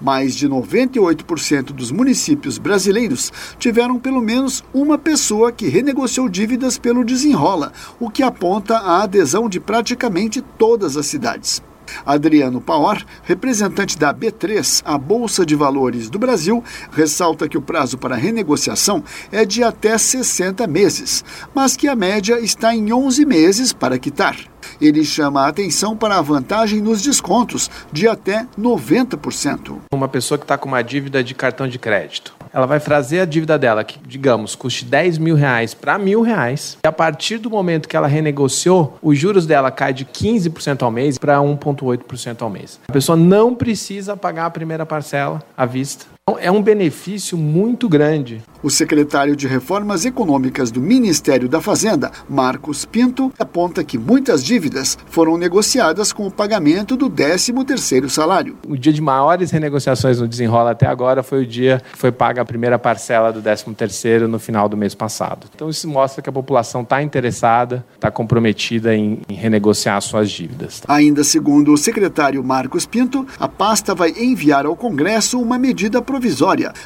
Mais 0.00 0.34
de 0.34 0.48
98% 0.48 1.66
dos 1.66 1.90
municípios 1.90 2.58
brasileiros 2.58 3.32
tiveram 3.58 3.98
pelo 3.98 4.20
menos 4.20 4.64
uma 4.72 4.98
pessoa 4.98 5.52
que 5.52 5.68
renegociou 5.68 6.28
dívidas 6.28 6.78
pelo 6.78 7.04
desenrola, 7.04 7.72
o 8.00 8.10
que 8.10 8.22
aponta 8.22 8.78
a 8.78 9.02
adesão 9.02 9.48
de 9.48 9.60
praticamente 9.60 10.42
todas 10.58 10.96
as 10.96 11.06
cidades. 11.06 11.62
Adriano 12.04 12.60
Paor, 12.60 13.04
representante 13.22 13.98
da 13.98 14.12
B3, 14.12 14.82
a 14.84 14.96
Bolsa 14.96 15.44
de 15.44 15.54
Valores 15.54 16.08
do 16.08 16.18
Brasil, 16.18 16.62
ressalta 16.92 17.48
que 17.48 17.58
o 17.58 17.62
prazo 17.62 17.98
para 17.98 18.16
renegociação 18.16 19.02
é 19.30 19.44
de 19.44 19.62
até 19.62 19.96
60 19.96 20.66
meses, 20.66 21.24
mas 21.54 21.76
que 21.76 21.88
a 21.88 21.96
média 21.96 22.38
está 22.40 22.74
em 22.74 22.92
11 22.92 23.24
meses 23.24 23.72
para 23.72 23.98
quitar. 23.98 24.36
Ele 24.80 25.04
chama 25.04 25.42
a 25.42 25.48
atenção 25.48 25.96
para 25.96 26.16
a 26.16 26.22
vantagem 26.22 26.80
nos 26.80 27.02
descontos 27.02 27.70
de 27.92 28.06
até 28.06 28.46
90%. 28.58 29.78
Uma 29.92 30.08
pessoa 30.08 30.38
que 30.38 30.44
está 30.44 30.58
com 30.58 30.68
uma 30.68 30.82
dívida 30.82 31.22
de 31.22 31.34
cartão 31.34 31.66
de 31.66 31.78
crédito 31.78 32.38
ela 32.52 32.66
vai 32.66 32.80
trazer 32.80 33.20
a 33.20 33.24
dívida 33.24 33.58
dela, 33.58 33.84
que, 33.84 33.98
digamos, 34.06 34.54
custe 34.54 34.84
10 34.84 35.18
mil 35.18 35.34
reais 35.34 35.74
para 35.74 35.98
mil 35.98 36.22
reais. 36.22 36.78
E 36.84 36.88
a 36.88 36.92
partir 36.92 37.38
do 37.38 37.50
momento 37.50 37.88
que 37.88 37.96
ela 37.96 38.06
renegociou, 38.06 38.98
os 39.02 39.18
juros 39.18 39.46
dela 39.46 39.70
cai 39.70 39.92
de 39.92 40.04
15% 40.04 40.82
ao 40.82 40.90
mês 40.90 41.18
para 41.18 41.40
1,8% 41.84 42.42
ao 42.42 42.50
mês. 42.50 42.80
A 42.88 42.92
pessoa 42.92 43.16
não 43.16 43.54
precisa 43.54 44.16
pagar 44.16 44.46
a 44.46 44.50
primeira 44.50 44.84
parcela 44.86 45.42
à 45.56 45.66
vista. 45.66 46.06
Então, 46.28 46.38
é 46.38 46.50
um 46.52 46.60
benefício 46.60 47.38
muito 47.38 47.88
grande. 47.88 48.42
O 48.62 48.68
secretário 48.68 49.34
de 49.34 49.46
Reformas 49.46 50.04
Econômicas 50.04 50.70
do 50.70 50.78
Ministério 50.78 51.48
da 51.48 51.58
Fazenda, 51.58 52.10
Marcos 52.28 52.84
Pinto, 52.84 53.32
aponta 53.38 53.82
que 53.82 53.96
muitas 53.96 54.44
dívidas 54.44 54.98
foram 55.06 55.38
negociadas 55.38 56.12
com 56.12 56.26
o 56.26 56.30
pagamento 56.30 56.96
do 56.96 57.08
13º 57.08 58.10
salário. 58.10 58.58
O 58.66 58.76
dia 58.76 58.92
de 58.92 59.00
maiores 59.00 59.50
renegociações 59.52 60.20
no 60.20 60.28
desenrola 60.28 60.72
até 60.72 60.86
agora 60.86 61.22
foi 61.22 61.44
o 61.44 61.46
dia 61.46 61.80
que 61.92 61.98
foi 61.98 62.12
paga 62.12 62.42
a 62.42 62.44
primeira 62.44 62.78
parcela 62.78 63.32
do 63.32 63.40
13º 63.40 64.26
no 64.26 64.38
final 64.38 64.68
do 64.68 64.76
mês 64.76 64.94
passado. 64.94 65.46
Então 65.54 65.70
isso 65.70 65.88
mostra 65.88 66.20
que 66.20 66.28
a 66.28 66.32
população 66.32 66.82
está 66.82 67.00
interessada, 67.02 67.86
está 67.94 68.10
comprometida 68.10 68.94
em, 68.94 69.20
em 69.30 69.34
renegociar 69.34 70.02
suas 70.02 70.30
dívidas. 70.30 70.82
Ainda 70.88 71.24
segundo 71.24 71.72
o 71.72 71.78
secretário 71.78 72.44
Marcos 72.44 72.84
Pinto, 72.84 73.26
a 73.38 73.48
pasta 73.48 73.94
vai 73.94 74.10
enviar 74.10 74.66
ao 74.66 74.76
Congresso 74.76 75.40
uma 75.40 75.56
medida 75.56 76.02
provisória 76.02 76.17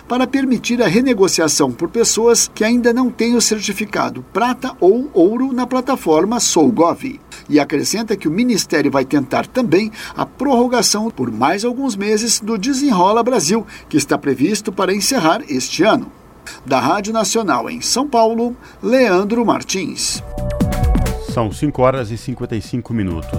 para 0.08 0.26
permitir 0.26 0.82
a 0.82 0.86
renegociação 0.86 1.72
por 1.72 1.88
pessoas 1.88 2.50
que 2.54 2.64
ainda 2.64 2.92
não 2.92 3.10
têm 3.10 3.34
o 3.34 3.40
certificado 3.40 4.24
prata 4.32 4.76
ou 4.80 5.10
ouro 5.12 5.52
na 5.52 5.66
plataforma 5.66 6.40
SouGov. 6.40 7.20
E 7.48 7.58
acrescenta 7.58 8.16
que 8.16 8.28
o 8.28 8.30
Ministério 8.30 8.90
vai 8.90 9.04
tentar 9.04 9.46
também 9.46 9.90
a 10.16 10.24
prorrogação 10.26 11.10
por 11.10 11.30
mais 11.30 11.64
alguns 11.64 11.96
meses 11.96 12.40
do 12.40 12.58
Desenrola 12.58 13.22
Brasil, 13.22 13.66
que 13.88 13.96
está 13.96 14.18
previsto 14.18 14.72
para 14.72 14.94
encerrar 14.94 15.42
este 15.48 15.82
ano. 15.82 16.10
Da 16.66 16.80
Rádio 16.80 17.12
Nacional 17.12 17.70
em 17.70 17.80
São 17.80 18.08
Paulo, 18.08 18.56
Leandro 18.82 19.44
Martins. 19.44 20.22
São 21.32 21.50
5 21.50 21.82
horas 21.82 22.10
e 22.10 22.18
55 22.18 22.92
minutos. 22.92 23.38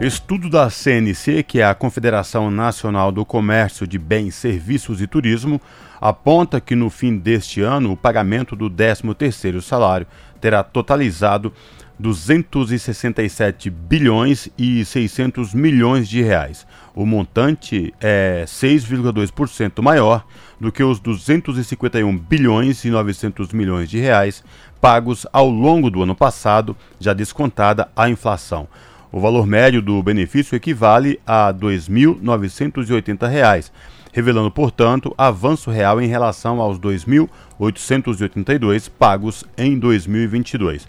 Estudo 0.00 0.48
da 0.48 0.70
CNC, 0.70 1.42
que 1.42 1.58
é 1.58 1.64
a 1.64 1.74
Confederação 1.74 2.52
Nacional 2.52 3.10
do 3.10 3.24
Comércio 3.24 3.84
de 3.84 3.98
Bens, 3.98 4.36
Serviços 4.36 5.02
e 5.02 5.08
Turismo, 5.08 5.60
aponta 6.00 6.60
que 6.60 6.76
no 6.76 6.88
fim 6.88 7.18
deste 7.18 7.62
ano 7.62 7.90
o 7.90 7.96
pagamento 7.96 8.54
do 8.54 8.70
13º 8.70 9.60
salário 9.60 10.06
terá 10.40 10.62
totalizado 10.62 11.52
267 11.98 13.68
bilhões 13.70 14.48
e 14.56 14.84
600 14.84 15.52
milhões 15.52 16.08
de 16.08 16.22
reais. 16.22 16.64
O 16.94 17.04
montante 17.04 17.92
é 18.00 18.44
6,2% 18.46 19.82
maior 19.82 20.24
do 20.60 20.70
que 20.70 20.84
os 20.84 21.00
251 21.00 22.16
bilhões 22.16 22.84
e 22.84 22.90
900 22.90 23.52
milhões 23.52 23.90
de 23.90 23.98
reais 23.98 24.44
pagos 24.80 25.26
ao 25.32 25.50
longo 25.50 25.90
do 25.90 26.04
ano 26.04 26.14
passado, 26.14 26.76
já 27.00 27.12
descontada 27.12 27.88
a 27.96 28.08
inflação. 28.08 28.68
O 29.10 29.20
valor 29.20 29.46
médio 29.46 29.80
do 29.80 30.02
benefício 30.02 30.54
equivale 30.54 31.18
a 31.26 31.46
R$ 31.46 31.54
2.980, 31.54 33.70
revelando, 34.12 34.50
portanto, 34.50 35.14
avanço 35.16 35.70
real 35.70 35.98
em 35.98 36.06
relação 36.06 36.60
aos 36.60 36.76
R$ 36.76 36.90
2.882 36.90 38.90
pagos 38.90 39.44
em 39.56 39.78
2022. 39.78 40.86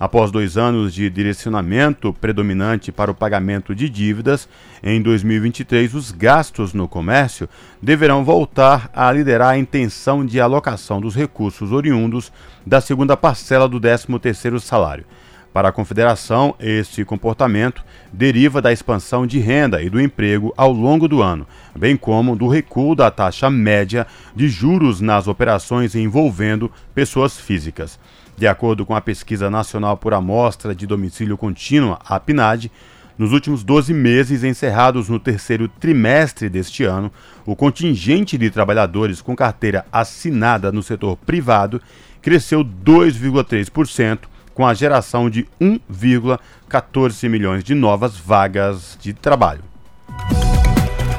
Após 0.00 0.32
dois 0.32 0.56
anos 0.56 0.92
de 0.94 1.08
direcionamento 1.10 2.12
predominante 2.12 2.90
para 2.90 3.10
o 3.10 3.14
pagamento 3.14 3.72
de 3.72 3.88
dívidas, 3.88 4.48
em 4.82 5.00
2023 5.00 5.94
os 5.94 6.10
gastos 6.10 6.72
no 6.72 6.88
comércio 6.88 7.48
deverão 7.80 8.24
voltar 8.24 8.90
a 8.92 9.12
liderar 9.12 9.50
a 9.50 9.58
intenção 9.58 10.26
de 10.26 10.40
alocação 10.40 11.00
dos 11.00 11.14
recursos 11.14 11.70
oriundos 11.70 12.32
da 12.66 12.80
segunda 12.80 13.16
parcela 13.16 13.68
do 13.68 13.78
13º 13.78 14.58
salário. 14.58 15.04
Para 15.52 15.70
a 15.70 15.72
Confederação, 15.72 16.54
este 16.60 17.04
comportamento 17.04 17.84
deriva 18.12 18.62
da 18.62 18.72
expansão 18.72 19.26
de 19.26 19.40
renda 19.40 19.82
e 19.82 19.90
do 19.90 20.00
emprego 20.00 20.54
ao 20.56 20.70
longo 20.70 21.08
do 21.08 21.22
ano, 21.22 21.44
bem 21.76 21.96
como 21.96 22.36
do 22.36 22.46
recuo 22.46 22.94
da 22.94 23.10
taxa 23.10 23.50
média 23.50 24.06
de 24.34 24.48
juros 24.48 25.00
nas 25.00 25.26
operações 25.26 25.96
envolvendo 25.96 26.70
pessoas 26.94 27.36
físicas. 27.36 27.98
De 28.36 28.46
acordo 28.46 28.86
com 28.86 28.94
a 28.94 29.00
Pesquisa 29.00 29.50
Nacional 29.50 29.96
por 29.96 30.14
Amostra 30.14 30.72
de 30.72 30.86
Domicílio 30.86 31.36
Contínua, 31.36 31.98
a 32.06 32.20
PNAD, 32.20 32.70
nos 33.18 33.32
últimos 33.32 33.64
12 33.64 33.92
meses 33.92 34.44
encerrados 34.44 35.08
no 35.08 35.18
terceiro 35.18 35.66
trimestre 35.66 36.48
deste 36.48 36.84
ano, 36.84 37.12
o 37.44 37.56
contingente 37.56 38.38
de 38.38 38.50
trabalhadores 38.50 39.20
com 39.20 39.34
carteira 39.34 39.84
assinada 39.92 40.70
no 40.70 40.82
setor 40.82 41.16
privado 41.16 41.82
cresceu 42.22 42.64
2,3% 42.64 44.20
com 44.60 44.66
a 44.66 44.74
geração 44.74 45.30
de 45.30 45.46
1,14 45.58 47.30
milhões 47.30 47.64
de 47.64 47.74
novas 47.74 48.18
vagas 48.18 48.98
de 49.00 49.14
trabalho. 49.14 49.62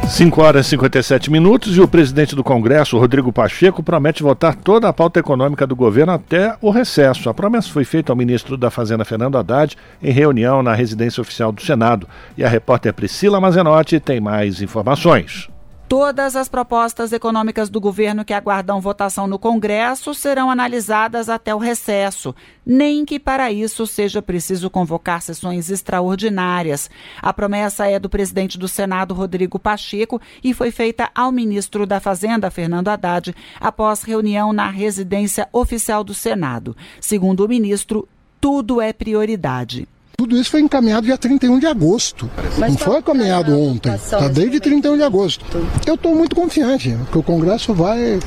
5 0.08 0.40
horas 0.40 0.68
e 0.68 0.70
57 0.70 1.32
minutos 1.32 1.76
e 1.76 1.82
o 1.82 1.88
presidente 1.88 2.36
do 2.36 2.44
Congresso, 2.44 3.00
Rodrigo 3.00 3.34
Pacheco, 3.34 3.82
promete 3.82 4.22
votar 4.22 4.54
toda 4.54 4.88
a 4.88 4.94
pauta 4.94 5.20
econômica 5.20 5.66
do 5.66 5.76
governo 5.76 6.14
até 6.14 6.56
o 6.62 6.70
recesso. 6.70 7.32
A 7.32 7.34
promessa 7.34 7.70
foi 7.70 7.84
feita 7.84 8.12
ao 8.12 8.16
ministro 8.16 8.56
da 8.56 8.70
Fazenda, 8.70 9.04
Fernando 9.04 9.40
Haddad, 9.40 9.76
em 10.04 10.12
reunião 10.12 10.62
na 10.62 10.76
residência 10.76 11.20
oficial 11.20 11.52
do 11.52 11.64
Senado. 11.64 12.08
E 12.38 12.44
a 12.44 12.48
repórter 12.48 12.94
Priscila 12.94 13.42
Mazenotti 13.42 14.00
tem 14.00 14.22
mais 14.22 14.62
informações. 14.62 15.51
Todas 15.92 16.38
as 16.38 16.48
propostas 16.48 17.12
econômicas 17.12 17.70
do 17.70 17.82
governo 17.82 18.24
que 18.24 18.34
aguardam 18.34 18.80
votação 18.80 19.28
no 19.28 19.38
Congresso 19.38 20.16
serão 20.16 20.50
analisadas 20.50 21.28
até 21.28 21.54
o 21.54 21.58
recesso, 21.58 22.34
nem 22.66 23.04
que 23.04 23.20
para 23.20 23.52
isso 23.52 23.86
seja 23.86 24.22
preciso 24.22 24.70
convocar 24.70 25.22
sessões 25.22 25.70
extraordinárias. 25.70 26.90
A 27.22 27.34
promessa 27.34 27.88
é 27.88 28.00
do 28.00 28.10
presidente 28.10 28.58
do 28.58 28.70
Senado, 28.70 29.14
Rodrigo 29.14 29.60
Pacheco, 29.60 30.22
e 30.42 30.54
foi 30.54 30.72
feita 30.72 31.12
ao 31.14 31.30
ministro 31.30 31.86
da 31.86 32.00
Fazenda, 32.00 32.50
Fernando 32.50 32.88
Haddad, 32.88 33.36
após 33.60 34.02
reunião 34.02 34.54
na 34.54 34.70
residência 34.70 35.50
oficial 35.52 36.06
do 36.06 36.14
Senado. 36.14 36.74
Segundo 37.02 37.44
o 37.44 37.50
ministro, 37.50 38.08
tudo 38.40 38.80
é 38.80 38.94
prioridade. 38.94 39.90
Tudo 40.22 40.38
isso 40.38 40.52
foi 40.52 40.62
encaminhado 40.62 41.08
dia 41.08 41.18
31 41.18 41.58
de 41.58 41.66
agosto. 41.66 42.30
Mas 42.60 42.74
não 42.74 42.78
foi 42.78 43.00
encaminhado 43.00 43.60
ontem. 43.60 43.92
Está 43.96 44.28
desde 44.28 44.60
31 44.60 44.98
de 44.98 45.02
agosto. 45.02 45.44
Eu 45.84 45.96
estou 45.96 46.14
muito 46.16 46.36
confiante 46.36 46.96
que 47.12 47.18
o 47.18 47.24
Congresso 47.24 47.74
vai 47.74 48.20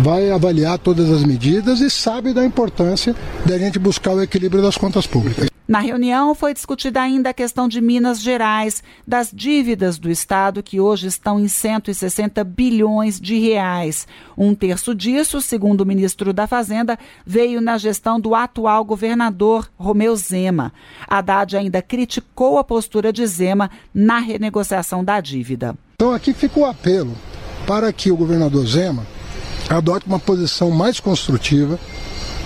vai 0.00 0.30
avaliar 0.30 0.78
todas 0.78 1.10
as 1.10 1.24
medidas 1.24 1.80
e 1.80 1.88
sabe 1.88 2.32
da 2.32 2.44
importância 2.44 3.14
da 3.46 3.58
gente 3.58 3.78
buscar 3.78 4.14
o 4.14 4.22
equilíbrio 4.22 4.62
das 4.62 4.76
contas 4.76 5.06
públicas. 5.06 5.48
Na 5.66 5.78
reunião 5.78 6.34
foi 6.34 6.52
discutida 6.52 7.00
ainda 7.00 7.30
a 7.30 7.34
questão 7.34 7.66
de 7.66 7.80
Minas 7.80 8.20
Gerais, 8.20 8.82
das 9.08 9.30
dívidas 9.32 9.98
do 9.98 10.10
Estado, 10.10 10.62
que 10.62 10.78
hoje 10.78 11.06
estão 11.06 11.40
em 11.40 11.48
160 11.48 12.44
bilhões 12.44 13.18
de 13.18 13.38
reais. 13.38 14.06
Um 14.36 14.54
terço 14.54 14.94
disso, 14.94 15.40
segundo 15.40 15.80
o 15.80 15.86
ministro 15.86 16.34
da 16.34 16.46
Fazenda, 16.46 16.98
veio 17.24 17.62
na 17.62 17.78
gestão 17.78 18.20
do 18.20 18.34
atual 18.34 18.84
governador 18.84 19.70
Romeu 19.78 20.14
Zema. 20.16 20.70
Haddad 21.08 21.56
ainda 21.56 21.80
criticou 21.80 22.58
a 22.58 22.64
postura 22.64 23.10
de 23.10 23.26
Zema 23.26 23.70
na 23.94 24.18
renegociação 24.18 25.02
da 25.02 25.18
dívida. 25.18 25.74
Então 25.94 26.12
aqui 26.12 26.34
fica 26.34 26.60
o 26.60 26.66
apelo 26.66 27.14
para 27.66 27.90
que 27.90 28.12
o 28.12 28.16
governador 28.16 28.66
Zema 28.66 29.06
adote 29.68 30.06
uma 30.06 30.18
posição 30.18 30.70
mais 30.70 31.00
construtiva, 31.00 31.78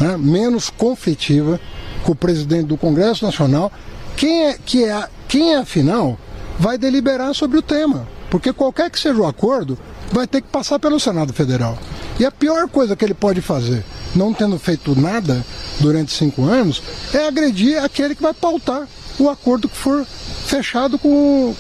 né, 0.01 0.17
menos 0.17 0.71
conflitiva 0.71 1.61
com 2.05 2.13
o 2.13 2.17
presidente 2.17 2.67
do 2.67 2.77
Congresso 2.77 3.25
Nacional, 3.25 3.73
quem 4.17 4.47
é, 4.47 4.59
que 4.65 4.85
é, 4.85 5.09
quem 5.27 5.55
é 5.55 5.59
afinal 5.59 6.19
vai 6.59 6.79
deliberar 6.79 7.35
sobre 7.35 7.59
o 7.59 7.63
tema. 7.63 8.07
Porque 8.31 8.53
qualquer 8.53 8.91
que 8.91 8.99
seja 8.99 9.21
o 9.21 9.27
acordo, 9.27 9.79
vai 10.13 10.27
ter 10.27 10.43
que 10.43 10.49
passar 10.49 10.79
pelo 10.79 11.01
Senado 11.01 11.33
Federal. 11.33 11.79
E 12.19 12.25
a 12.25 12.31
pior 12.31 12.69
coisa 12.69 12.97
que 12.97 13.05
ele 13.05 13.15
pode 13.15 13.41
fazer, 13.41 13.85
não 14.15 14.35
tendo 14.35 14.59
feito 14.59 14.99
nada 14.99 15.45
durante 15.81 16.13
cinco 16.13 16.45
anos, 16.45 16.83
é 17.15 17.27
agredir 17.27 17.83
aquele 17.83 18.15
que 18.15 18.23
vai 18.23 18.35
pautar 18.35 18.87
o 19.19 19.29
acordo 19.29 19.69
que 19.69 19.77
for 19.77 20.05
fechado 20.05 20.99
com, 20.99 21.55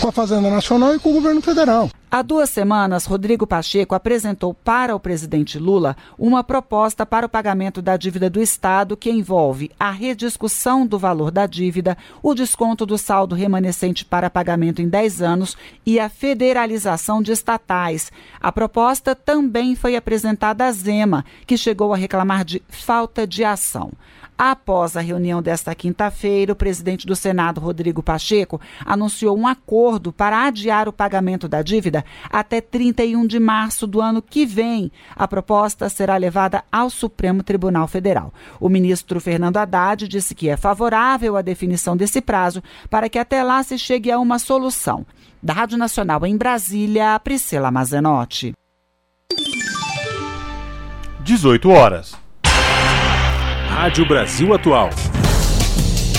com 0.00 0.08
a 0.08 0.12
Fazenda 0.12 0.50
Nacional 0.50 0.94
e 0.94 0.98
com 0.98 1.10
o 1.10 1.14
governo 1.14 1.40
federal. 1.40 1.90
Há 2.14 2.20
duas 2.20 2.50
semanas, 2.50 3.06
Rodrigo 3.06 3.46
Pacheco 3.46 3.94
apresentou 3.94 4.52
para 4.52 4.94
o 4.94 5.00
presidente 5.00 5.58
Lula 5.58 5.96
uma 6.18 6.44
proposta 6.44 7.06
para 7.06 7.24
o 7.24 7.28
pagamento 7.28 7.80
da 7.80 7.96
dívida 7.96 8.28
do 8.28 8.38
Estado 8.38 8.98
que 8.98 9.10
envolve 9.10 9.70
a 9.80 9.90
rediscussão 9.90 10.86
do 10.86 10.98
valor 10.98 11.30
da 11.30 11.46
dívida, 11.46 11.96
o 12.22 12.34
desconto 12.34 12.84
do 12.84 12.98
saldo 12.98 13.34
remanescente 13.34 14.04
para 14.04 14.28
pagamento 14.28 14.82
em 14.82 14.90
10 14.90 15.22
anos 15.22 15.56
e 15.86 15.98
a 15.98 16.10
federalização 16.10 17.22
de 17.22 17.32
estatais. 17.32 18.12
A 18.38 18.52
proposta 18.52 19.14
também 19.14 19.74
foi 19.74 19.96
apresentada 19.96 20.66
à 20.66 20.72
Zema, 20.72 21.24
que 21.46 21.56
chegou 21.56 21.94
a 21.94 21.96
reclamar 21.96 22.44
de 22.44 22.62
falta 22.68 23.26
de 23.26 23.42
ação. 23.42 23.90
Após 24.36 24.96
a 24.96 25.00
reunião 25.00 25.40
desta 25.40 25.74
quinta-feira, 25.74 26.52
o 26.52 26.56
presidente 26.56 27.06
do 27.06 27.14
Senado, 27.14 27.60
Rodrigo 27.60 28.02
Pacheco, 28.02 28.60
anunciou 28.84 29.38
um 29.38 29.46
acordo 29.46 30.12
para 30.12 30.46
adiar 30.46 30.88
o 30.88 30.92
pagamento 30.92 31.46
da 31.46 31.62
dívida 31.62 32.01
até 32.30 32.60
31 32.60 33.26
de 33.26 33.38
março 33.38 33.86
do 33.86 34.00
ano 34.00 34.22
que 34.22 34.44
vem. 34.46 34.90
A 35.14 35.26
proposta 35.26 35.88
será 35.88 36.16
levada 36.16 36.62
ao 36.70 36.90
Supremo 36.90 37.42
Tribunal 37.42 37.86
Federal. 37.86 38.32
O 38.60 38.68
ministro 38.68 39.20
Fernando 39.20 39.56
Haddad 39.56 40.06
disse 40.08 40.34
que 40.34 40.48
é 40.48 40.56
favorável 40.56 41.36
à 41.36 41.42
definição 41.42 41.96
desse 41.96 42.20
prazo 42.20 42.62
para 42.90 43.08
que 43.08 43.18
até 43.18 43.42
lá 43.42 43.62
se 43.62 43.78
chegue 43.78 44.10
a 44.10 44.18
uma 44.18 44.38
solução. 44.38 45.06
Da 45.42 45.52
Rádio 45.52 45.76
Nacional 45.76 46.24
em 46.24 46.36
Brasília, 46.36 47.18
Priscila 47.18 47.70
Mazenotti. 47.70 48.52
18 51.20 51.70
horas. 51.70 52.14
Rádio 53.68 54.06
Brasil 54.06 54.52
Atual. 54.54 54.90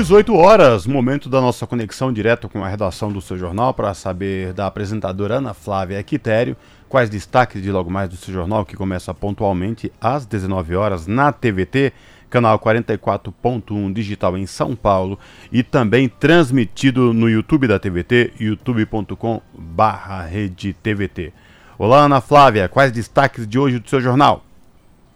18 0.00 0.34
horas, 0.34 0.86
momento 0.86 1.28
da 1.28 1.42
nossa 1.42 1.66
conexão 1.66 2.10
direto 2.10 2.48
com 2.48 2.64
a 2.64 2.68
redação 2.68 3.12
do 3.12 3.20
seu 3.20 3.36
jornal 3.36 3.74
para 3.74 3.92
saber 3.92 4.54
da 4.54 4.66
apresentadora 4.66 5.34
Ana 5.34 5.52
Flávia 5.52 6.02
Quitério 6.02 6.56
quais 6.88 7.10
destaques 7.10 7.62
de 7.62 7.70
logo 7.70 7.90
mais 7.90 8.08
do 8.08 8.16
seu 8.16 8.32
jornal 8.32 8.64
que 8.64 8.74
começa 8.74 9.12
pontualmente 9.12 9.92
às 10.00 10.24
19 10.24 10.74
horas 10.74 11.06
na 11.06 11.30
TVT, 11.32 11.92
canal 12.30 12.58
44.1 12.58 13.92
digital 13.92 14.38
em 14.38 14.46
São 14.46 14.74
Paulo 14.74 15.18
e 15.52 15.62
também 15.62 16.08
transmitido 16.08 17.12
no 17.12 17.28
YouTube 17.28 17.68
da 17.68 17.78
TVT, 17.78 18.32
youtube.com/redetvt. 18.40 21.34
Olá 21.78 22.04
Ana 22.04 22.22
Flávia, 22.22 22.70
quais 22.70 22.90
destaques 22.90 23.46
de 23.46 23.58
hoje 23.58 23.78
do 23.78 23.86
seu 23.86 24.00
jornal? 24.00 24.46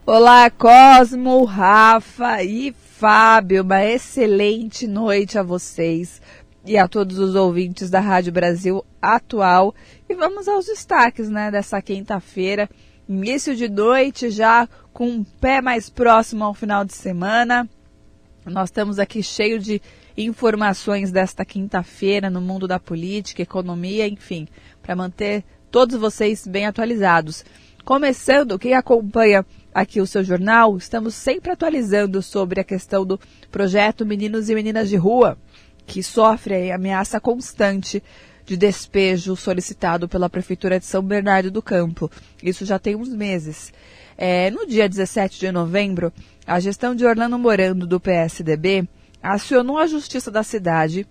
Olá 0.06 0.50
Cosmo, 0.50 1.46
Rafa 1.46 2.42
e 2.42 2.74
Fábio, 2.96 3.64
uma 3.64 3.84
excelente 3.84 4.86
noite 4.86 5.36
a 5.36 5.42
vocês 5.42 6.22
e 6.64 6.78
a 6.78 6.86
todos 6.86 7.18
os 7.18 7.34
ouvintes 7.34 7.90
da 7.90 7.98
Rádio 7.98 8.32
Brasil 8.32 8.84
Atual. 9.02 9.74
E 10.08 10.14
vamos 10.14 10.46
aos 10.46 10.66
destaques 10.66 11.28
né, 11.28 11.50
dessa 11.50 11.82
quinta-feira, 11.82 12.70
início 13.08 13.56
de 13.56 13.68
noite, 13.68 14.30
já 14.30 14.68
com 14.92 15.08
um 15.08 15.24
pé 15.24 15.60
mais 15.60 15.90
próximo 15.90 16.44
ao 16.44 16.54
final 16.54 16.84
de 16.84 16.94
semana. 16.94 17.68
Nós 18.46 18.68
estamos 18.68 19.00
aqui 19.00 19.24
cheio 19.24 19.58
de 19.58 19.82
informações 20.16 21.10
desta 21.10 21.44
quinta-feira 21.44 22.30
no 22.30 22.40
mundo 22.40 22.68
da 22.68 22.78
política, 22.78 23.42
economia, 23.42 24.06
enfim, 24.06 24.46
para 24.80 24.94
manter 24.94 25.42
todos 25.68 25.96
vocês 25.96 26.46
bem 26.46 26.64
atualizados. 26.64 27.44
Começando, 27.84 28.58
quem 28.58 28.72
acompanha 28.72 29.44
aqui 29.74 30.00
o 30.00 30.06
seu 30.06 30.22
jornal, 30.22 30.76
estamos 30.76 31.14
sempre 31.14 31.50
atualizando 31.50 32.22
sobre 32.22 32.60
a 32.60 32.64
questão 32.64 33.04
do 33.04 33.18
projeto 33.50 34.06
Meninos 34.06 34.48
e 34.48 34.54
Meninas 34.54 34.88
de 34.88 34.96
Rua, 34.96 35.36
que 35.84 36.02
sofre 36.02 36.70
a 36.70 36.76
ameaça 36.76 37.18
constante 37.18 38.00
de 38.46 38.56
despejo 38.56 39.34
solicitado 39.34 40.08
pela 40.08 40.30
Prefeitura 40.30 40.78
de 40.78 40.86
São 40.86 41.02
Bernardo 41.02 41.50
do 41.50 41.60
Campo. 41.60 42.10
Isso 42.42 42.64
já 42.64 42.78
tem 42.78 42.94
uns 42.94 43.08
meses. 43.08 43.72
É, 44.16 44.50
no 44.50 44.66
dia 44.66 44.88
17 44.88 45.40
de 45.40 45.50
novembro, 45.50 46.12
a 46.46 46.60
gestão 46.60 46.94
de 46.94 47.04
Orlando 47.04 47.38
Morando, 47.38 47.86
do 47.86 47.98
PSDB, 47.98 48.86
acionou 49.20 49.78
a 49.78 49.86
Justiça 49.86 50.30
da 50.30 50.42
cidade 50.42 51.06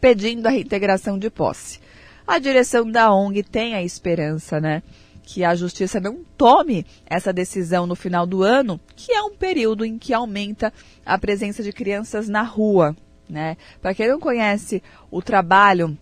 pedindo 0.00 0.46
a 0.46 0.50
reintegração 0.50 1.18
de 1.18 1.30
posse. 1.30 1.80
A 2.26 2.38
direção 2.38 2.90
da 2.90 3.12
ONG 3.12 3.42
tem 3.42 3.74
a 3.74 3.82
esperança, 3.82 4.60
né? 4.60 4.82
Que 5.24 5.42
a 5.42 5.54
justiça 5.54 5.98
não 5.98 6.18
tome 6.36 6.86
essa 7.06 7.32
decisão 7.32 7.86
no 7.86 7.96
final 7.96 8.26
do 8.26 8.42
ano, 8.42 8.78
que 8.94 9.12
é 9.12 9.22
um 9.22 9.34
período 9.34 9.84
em 9.84 9.98
que 9.98 10.12
aumenta 10.12 10.72
a 11.04 11.18
presença 11.18 11.62
de 11.62 11.72
crianças 11.72 12.28
na 12.28 12.42
rua. 12.42 12.94
Né? 13.28 13.56
Para 13.80 13.94
quem 13.94 14.08
não 14.08 14.20
conhece 14.20 14.82
o 15.10 15.22
trabalho 15.22 15.96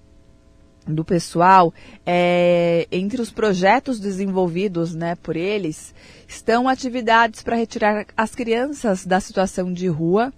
do 0.85 1.05
pessoal, 1.05 1.73
é, 2.05 2.89
entre 2.91 3.23
os 3.23 3.31
projetos 3.31 4.01
desenvolvidos 4.01 4.93
né, 4.93 5.15
por 5.15 5.37
eles, 5.37 5.95
estão 6.27 6.69
atividades 6.69 7.41
para 7.43 7.55
retirar 7.55 8.05
as 8.17 8.35
crianças 8.35 9.07
da 9.07 9.21
situação 9.21 9.73
de 9.73 9.87
rua 9.87 10.33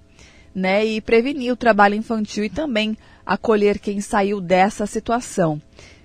né, 0.54 0.84
e 0.84 1.00
prevenir 1.00 1.50
o 1.50 1.56
trabalho 1.56 1.94
infantil 1.94 2.44
e 2.44 2.50
também 2.50 2.96
acolher 3.24 3.78
quem 3.78 4.02
saiu 4.02 4.38
dessa 4.38 4.84
situação 4.84 5.60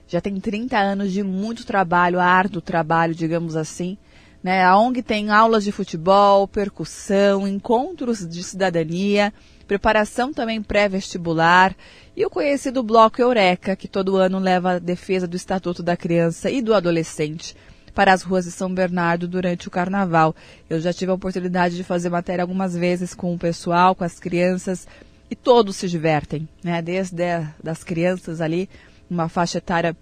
já 0.10 0.20
tem 0.20 0.40
30 0.40 0.76
anos 0.76 1.14
de 1.14 1.22
muito 1.22 1.64
trabalho, 1.64 2.20
árduo 2.20 2.62
trabalho, 2.62 3.14
digamos 3.14 3.56
assim. 3.56 3.96
Né? 4.44 4.64
A 4.64 4.76
ONG 4.76 5.04
tem 5.04 5.30
aulas 5.30 5.64
de 5.64 5.72
futebol, 5.72 6.48
percussão, 6.48 7.48
encontros 7.48 8.28
de 8.28 8.42
cidadania, 8.44 9.32
preparação 9.68 10.34
também 10.34 10.64
pré-vestibular 10.64 11.76
e 12.18 12.26
o 12.26 12.30
conhecido 12.30 12.82
Bloco 12.82 13.22
Eureka, 13.22 13.76
que 13.76 13.88
todo 13.88 14.18
ano 14.18 14.40
leva 14.40 14.72
a 14.72 14.80
defesa 14.80 15.28
do 15.28 15.38
Estatuto 15.38 15.84
da 15.84 15.96
Criança 15.96 16.50
e 16.50 16.60
do 16.60 16.74
Adolescente 16.74 17.56
para 17.94 18.12
as 18.12 18.24
ruas 18.24 18.46
de 18.46 18.52
São 18.52 18.74
Bernardo 18.74 19.28
durante 19.28 19.68
o 19.68 19.72
carnaval. 19.72 20.36
Eu 20.68 20.80
já 20.80 20.92
tive 20.92 21.12
a 21.12 21.16
oportunidade 21.16 21.76
de 21.76 21.84
fazer 21.84 22.10
matéria 22.10 22.42
algumas 22.42 22.76
vezes 22.76 23.14
com 23.14 23.34
o 23.34 23.38
pessoal, 23.38 23.94
com 23.94 24.04
as 24.04 24.20
crianças, 24.20 24.88
e 25.30 25.36
todos 25.36 25.76
se 25.76 25.88
divertem, 25.88 26.50
né? 26.64 26.82
Desde 26.82 27.24
as 27.64 27.84
crianças 27.84 28.42
ali 28.42 28.68
uma 29.10 29.30
faixa 29.30 29.58
etária 29.58 29.96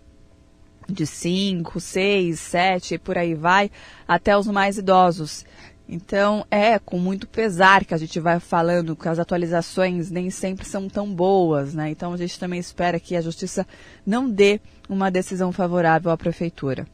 de 0.89 1.05
5, 1.05 1.79
6, 1.79 2.39
7 2.39 2.93
e 2.95 2.97
por 2.97 3.17
aí 3.17 3.35
vai, 3.35 3.69
até 4.07 4.37
os 4.37 4.47
mais 4.47 4.77
idosos. 4.77 5.45
Então 5.89 6.45
é 6.51 6.77
com 6.79 6.99
muito 6.99 7.27
pesar 7.27 7.85
que 7.85 7.93
a 7.93 7.97
gente 7.97 8.19
vai 8.19 8.39
falando 8.39 8.95
que 8.95 9.07
as 9.07 9.19
atualizações 9.19 10.11
nem 10.11 10.29
sempre 10.29 10.65
são 10.65 10.89
tão 10.89 11.13
boas, 11.13 11.73
né? 11.73 11.89
Então 11.89 12.13
a 12.13 12.17
gente 12.17 12.37
também 12.37 12.59
espera 12.59 12.99
que 12.99 13.15
a 13.15 13.21
justiça 13.21 13.65
não 14.05 14.29
dê 14.29 14.59
uma 14.89 15.09
decisão 15.09 15.51
favorável 15.51 16.11
à 16.11 16.17
prefeitura. 16.17 16.85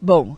Bom, 0.00 0.36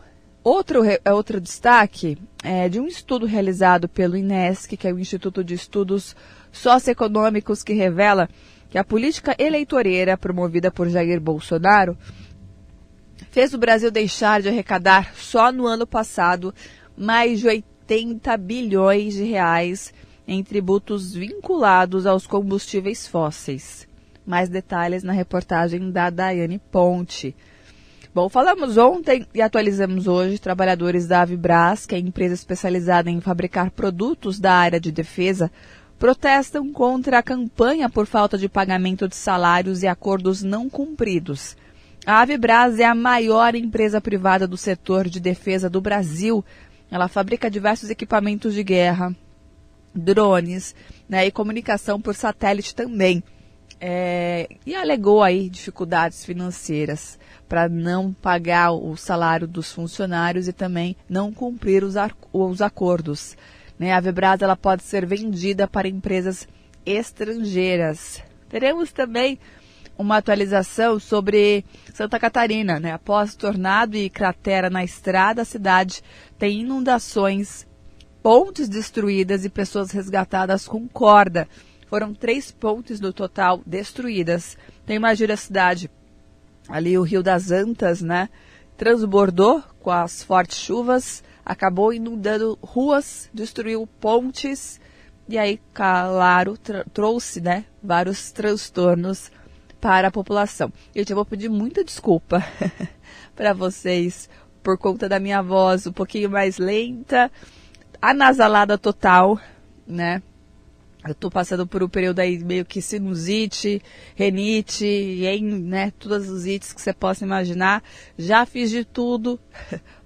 Outro, 0.49 0.79
outro 1.13 1.41
destaque 1.41 2.17
é 2.41 2.69
de 2.69 2.79
um 2.79 2.87
estudo 2.87 3.25
realizado 3.25 3.89
pelo 3.89 4.15
INESC, 4.15 4.77
que 4.77 4.87
é 4.87 4.93
o 4.93 4.97
Instituto 4.97 5.43
de 5.43 5.53
Estudos 5.53 6.15
Socioeconômicos, 6.53 7.63
que 7.63 7.73
revela 7.73 8.29
que 8.69 8.77
a 8.77 8.83
política 8.83 9.35
eleitoreira 9.37 10.17
promovida 10.17 10.71
por 10.71 10.89
Jair 10.89 11.19
Bolsonaro 11.19 11.97
fez 13.31 13.53
o 13.53 13.57
Brasil 13.57 13.91
deixar 13.91 14.41
de 14.41 14.49
arrecadar 14.49 15.13
só 15.15 15.51
no 15.51 15.65
ano 15.65 15.85
passado 15.85 16.53
mais 16.97 17.39
de 17.39 17.47
80 17.47 18.35
bilhões 18.37 19.13
de 19.13 19.23
reais 19.23 19.93
em 20.27 20.43
tributos 20.43 21.13
vinculados 21.13 22.05
aos 22.05 22.27
combustíveis 22.27 23.07
fósseis. 23.07 23.87
Mais 24.25 24.49
detalhes 24.49 25.03
na 25.03 25.13
reportagem 25.13 25.89
da 25.89 26.09
Daiane 26.09 26.59
Ponte. 26.59 27.33
Bom, 28.13 28.27
falamos 28.27 28.77
ontem 28.77 29.27
e 29.33 29.41
atualizamos 29.41 30.07
hoje 30.07 30.39
trabalhadores 30.39 31.07
da 31.07 31.21
Avibras, 31.21 31.85
que 31.85 31.93
é 31.93 31.99
empresa 31.99 32.33
especializada 32.33 33.11
em 33.11 33.21
fabricar 33.21 33.69
produtos 33.69 34.39
da 34.39 34.53
área 34.53 34.79
de 34.79 34.91
defesa, 34.91 35.51
protestam 35.97 36.71
contra 36.71 37.19
a 37.19 37.23
campanha 37.23 37.89
por 37.89 38.05
falta 38.05 38.37
de 38.37 38.47
pagamento 38.47 39.07
de 39.07 39.15
salários 39.15 39.83
e 39.83 39.87
acordos 39.87 40.43
não 40.43 40.69
cumpridos. 40.69 41.55
A 42.05 42.21
Avibras 42.21 42.79
é 42.79 42.85
a 42.85 42.95
maior 42.95 43.55
empresa 43.55 43.99
privada 43.99 44.47
do 44.47 44.55
setor 44.55 45.09
de 45.09 45.19
defesa 45.19 45.69
do 45.69 45.81
Brasil. 45.81 46.43
Ela 46.89 47.07
fabrica 47.07 47.51
diversos 47.51 47.89
equipamentos 47.89 48.53
de 48.53 48.63
guerra, 48.63 49.13
drones 49.93 50.73
né, 51.09 51.25
e 51.25 51.31
comunicação 51.31 51.99
por 51.99 52.15
satélite 52.15 52.73
também. 52.73 53.23
É, 53.79 54.47
e 54.65 54.73
alegou 54.73 55.21
aí 55.21 55.49
dificuldades 55.49 56.25
financeiras 56.25 57.19
para 57.47 57.69
não 57.69 58.11
pagar 58.13 58.71
o 58.71 58.95
salário 58.95 59.47
dos 59.47 59.71
funcionários 59.71 60.47
e 60.47 60.53
também 60.53 60.95
não 61.09 61.31
cumprir 61.31 61.83
os, 61.83 61.95
os 62.31 62.61
acordos. 62.61 63.35
Né? 63.77 63.93
A 63.93 63.99
Vebras 63.99 64.41
ela 64.41 64.55
pode 64.55 64.83
ser 64.83 65.05
vendida 65.05 65.67
para 65.67 65.87
empresas 65.87 66.47
estrangeiras. 66.85 68.21
Teremos 68.49 68.91
também 68.91 69.39
uma 69.97 70.17
atualização 70.17 70.99
sobre 70.99 71.65
Santa 71.93 72.19
Catarina. 72.19 72.79
Né? 72.79 72.91
Após 72.91 73.35
tornado 73.35 73.97
e 73.97 74.09
cratera 74.09 74.69
na 74.69 74.83
estrada, 74.83 75.41
a 75.41 75.45
cidade 75.45 76.01
tem 76.37 76.61
inundações, 76.61 77.67
pontes 78.21 78.69
destruídas 78.69 79.43
e 79.43 79.49
pessoas 79.49 79.91
resgatadas 79.91 80.67
com 80.67 80.87
corda. 80.87 81.47
Foram 81.89 82.13
três 82.13 82.51
pontes 82.51 82.99
no 82.99 83.13
total 83.13 83.61
destruídas. 83.65 84.57
Tem 84.85 84.97
uma 84.97 85.15
gira 85.15 85.37
cidade, 85.37 85.89
ali 86.67 86.97
o 86.97 87.03
Rio 87.03 87.23
das 87.23 87.49
Antas, 87.49 88.01
né? 88.01 88.29
Transbordou 88.77 89.63
com 89.79 89.89
as 89.89 90.21
fortes 90.21 90.57
chuvas 90.57 91.23
acabou 91.47 91.93
inundando 91.93 92.59
ruas, 92.61 93.29
destruiu 93.33 93.87
pontes 94.01 94.81
e 95.29 95.37
aí, 95.37 95.61
claro, 95.73 96.57
trouxe 96.93 97.39
né, 97.39 97.63
vários 97.81 98.31
transtornos 98.31 99.31
para 99.79 100.09
a 100.09 100.11
população. 100.11 100.71
Eu 100.93 101.05
vou 101.15 101.25
pedir 101.25 101.49
muita 101.49 101.85
desculpa 101.85 102.43
para 103.33 103.53
vocês 103.53 104.29
por 104.61 104.77
conta 104.77 105.07
da 105.07 105.21
minha 105.21 105.41
voz 105.41 105.87
um 105.87 105.93
pouquinho 105.93 106.29
mais 106.29 106.57
lenta, 106.57 107.31
anasalada 108.01 108.77
total, 108.77 109.39
né? 109.87 110.21
Eu 111.07 111.15
tô 111.15 111.29
passando 111.29 111.65
por 111.65 111.81
um 111.81 111.87
período 111.87 112.19
aí 112.19 112.37
meio 112.39 112.65
que 112.65 112.81
sinusite, 112.81 113.81
renite, 114.13 114.85
em, 114.85 115.43
né, 115.43 115.91
todas 115.91 116.27
os 116.27 116.45
ites 116.45 116.73
que 116.73 116.81
você 116.81 116.91
possa 116.91 117.23
imaginar. 117.23 117.81
Já 118.17 118.45
fiz 118.45 118.69
de 118.69 118.83
tudo 118.83 119.39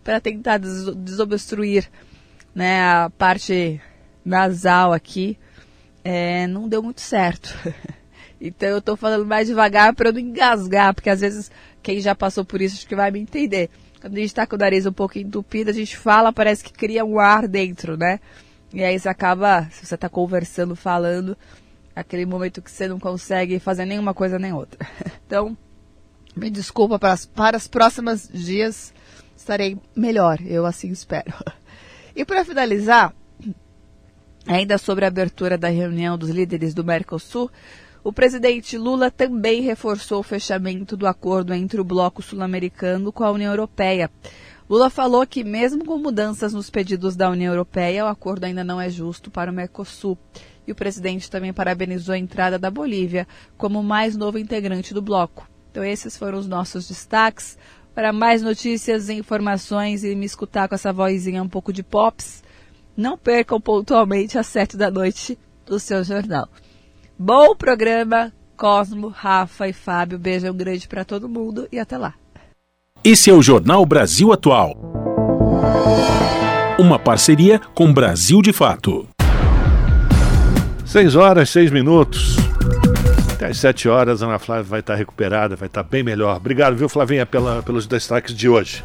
para 0.04 0.20
tentar 0.20 0.58
des 0.58 0.86
desobstruir 0.95 1.89
né, 2.54 2.82
a 2.82 3.10
parte 3.10 3.82
nasal 4.24 4.93
aqui, 4.93 5.38
é, 6.04 6.47
não 6.47 6.68
deu 6.68 6.82
muito 6.82 7.02
certo. 7.02 7.56
então 8.39 8.70
eu 8.70 8.78
estou 8.80 8.95
falando 8.95 9.26
mais 9.26 9.47
devagar 9.47 9.93
para 9.95 10.12
não 10.12 10.20
engasgar, 10.20 10.93
porque 10.93 11.10
às 11.10 11.22
vezes 11.22 11.52
quem 11.82 11.99
já 11.99 12.16
passou 12.16 12.43
por 12.45 12.62
isso 12.62 12.76
acho 12.76 12.88
que 12.88 12.95
vai 12.95 13.12
me 13.12 13.20
entender. 13.20 13.70
Quando 13.99 14.16
a 14.16 14.20
gente 14.20 14.30
está 14.30 14.47
com 14.47 14.56
o 14.56 14.60
nariz 14.60 14.86
um 14.86 14.91
pouco 14.91 15.20
entupido, 15.20 15.70
a 15.70 15.74
gente 15.74 15.95
fala, 15.95 16.34
parece 16.34 16.64
que 16.64 16.74
cria 16.74 17.06
um 17.06 17.20
ar 17.20 17.47
dentro, 17.47 17.95
né? 17.95 18.20
E 18.74 18.84
aí 18.84 18.97
você 18.97 19.10
acaba, 19.10 19.68
se 19.70 19.86
você 19.86 19.95
está 19.95 20.10
conversando, 20.10 20.76
falando, 20.76 21.38
aquele 21.95 22.26
momento 22.26 22.62
que 22.62 22.72
você 22.72 22.88
não 22.88 22.99
consegue 22.99 23.60
fazer 23.60 23.86
nenhuma 23.86 24.14
coisa 24.14 24.39
nem 24.39 24.54
outra. 24.54 24.80
Então, 25.32 25.58
me 26.36 26.49
desculpa 26.49 26.99
para 26.99 27.14
as, 27.14 27.26
para 27.26 27.56
os 27.56 27.66
próximos 27.66 28.28
dias 28.28 28.93
estarei 29.42 29.78
melhor, 29.96 30.39
eu 30.46 30.66
assim 30.66 30.89
espero. 30.89 31.34
E 32.14 32.26
para 32.26 32.44
finalizar, 32.44 33.16
ainda 34.46 34.78
sobre 34.78 35.06
a 35.06 35.08
abertura 35.08 35.58
da 35.58 35.70
reunião 35.70 36.18
dos 36.18 36.30
líderes 36.30 36.74
do 36.74 36.84
Mercosul, 36.84 37.50
o 38.04 38.12
presidente 38.12 38.78
Lula 38.78 39.10
também 39.10 39.62
reforçou 39.62 40.20
o 40.20 40.24
fechamento 40.24 40.98
do 40.98 41.08
acordo 41.08 41.54
entre 41.54 41.80
o 41.80 41.86
bloco 41.86 42.22
sul-americano 42.22 43.14
com 43.14 43.24
a 43.24 43.32
União 43.32 43.50
Europeia. 43.50 44.12
Lula 44.70 44.89
falou 44.89 45.26
que, 45.26 45.42
mesmo 45.42 45.86
com 45.86 45.98
mudanças 45.98 46.52
nos 46.52 46.70
pedidos 46.70 47.16
da 47.16 47.30
União 47.30 47.54
Europeia, 47.54 48.04
o 48.04 48.10
acordo 48.10 48.44
ainda 48.44 48.64
não 48.64 48.82
é 48.82 48.89
justo 48.89 49.32
para 49.32 49.52
o 49.52 49.54
Mercosul. 49.54 50.18
E 50.68 50.72
o 50.72 50.76
presidente 50.76 51.32
também 51.32 51.54
parabenizou 51.54 52.14
a 52.14 52.18
entrada 52.18 52.60
da 52.60 52.70
Bolívia 52.70 53.26
como 53.58 53.82
mais 53.82 54.18
novo 54.18 54.38
integrante 54.38 54.94
do 54.94 55.02
bloco. 55.02 55.50
Então, 55.72 55.84
esses 55.84 56.18
foram 56.18 56.38
os 56.38 56.48
nossos 56.48 56.88
destaques. 56.88 57.58
Para 57.94 58.14
mais 58.14 58.42
notícias 58.42 59.10
e 59.10 59.14
informações 59.14 60.04
e 60.04 60.16
me 60.16 60.26
escutar 60.26 60.70
com 60.70 60.76
essa 60.76 60.94
vozinha 60.94 61.44
um 61.44 61.50
pouco 61.50 61.74
de 61.74 61.84
pops, 61.84 62.42
não 62.96 63.18
percam 63.18 63.60
pontualmente 63.60 64.38
às 64.38 64.48
sete 64.48 64.78
da 64.78 64.89
noite 64.89 65.38
do 65.66 65.78
seu 65.78 66.04
jornal. 66.04 66.48
Bom 67.20 67.56
programa, 67.56 68.32
Cosmo, 68.56 69.10
Rafa 69.10 69.68
e 69.68 69.74
Fábio. 69.74 70.18
Beijão 70.18 70.56
grande 70.56 70.88
para 70.88 71.04
todo 71.04 71.28
mundo 71.28 71.68
e 71.72 71.80
até 71.80 71.98
lá. 71.98 72.14
Esse 73.04 73.30
é 73.30 73.34
o 73.34 73.42
Jornal 73.42 73.86
Brasil 73.86 74.32
Atual. 74.32 74.78
Uma 76.80 76.98
parceria 76.98 77.60
com 77.76 77.94
Brasil 77.94 78.42
de 78.42 78.54
Fato. 78.54 79.08
Seis 80.86 81.16
horas, 81.16 81.50
seis 81.50 81.72
minutos. 81.72 82.38
Até 83.42 83.50
às 83.50 83.58
7 83.58 83.89
horas, 83.89 84.22
a 84.22 84.28
Ana 84.28 84.38
Flávia 84.38 84.64
vai 84.66 84.82
estar 84.82 84.94
recuperada, 84.94 85.56
vai 85.56 85.66
estar 85.66 85.82
bem 85.82 86.04
melhor. 86.04 86.38
Obrigado, 86.38 86.76
viu, 86.76 86.88
Flavinha, 86.88 87.26
pela, 87.26 87.64
pelos 87.64 87.88
destaques 87.88 88.36
de 88.36 88.48
hoje. 88.48 88.84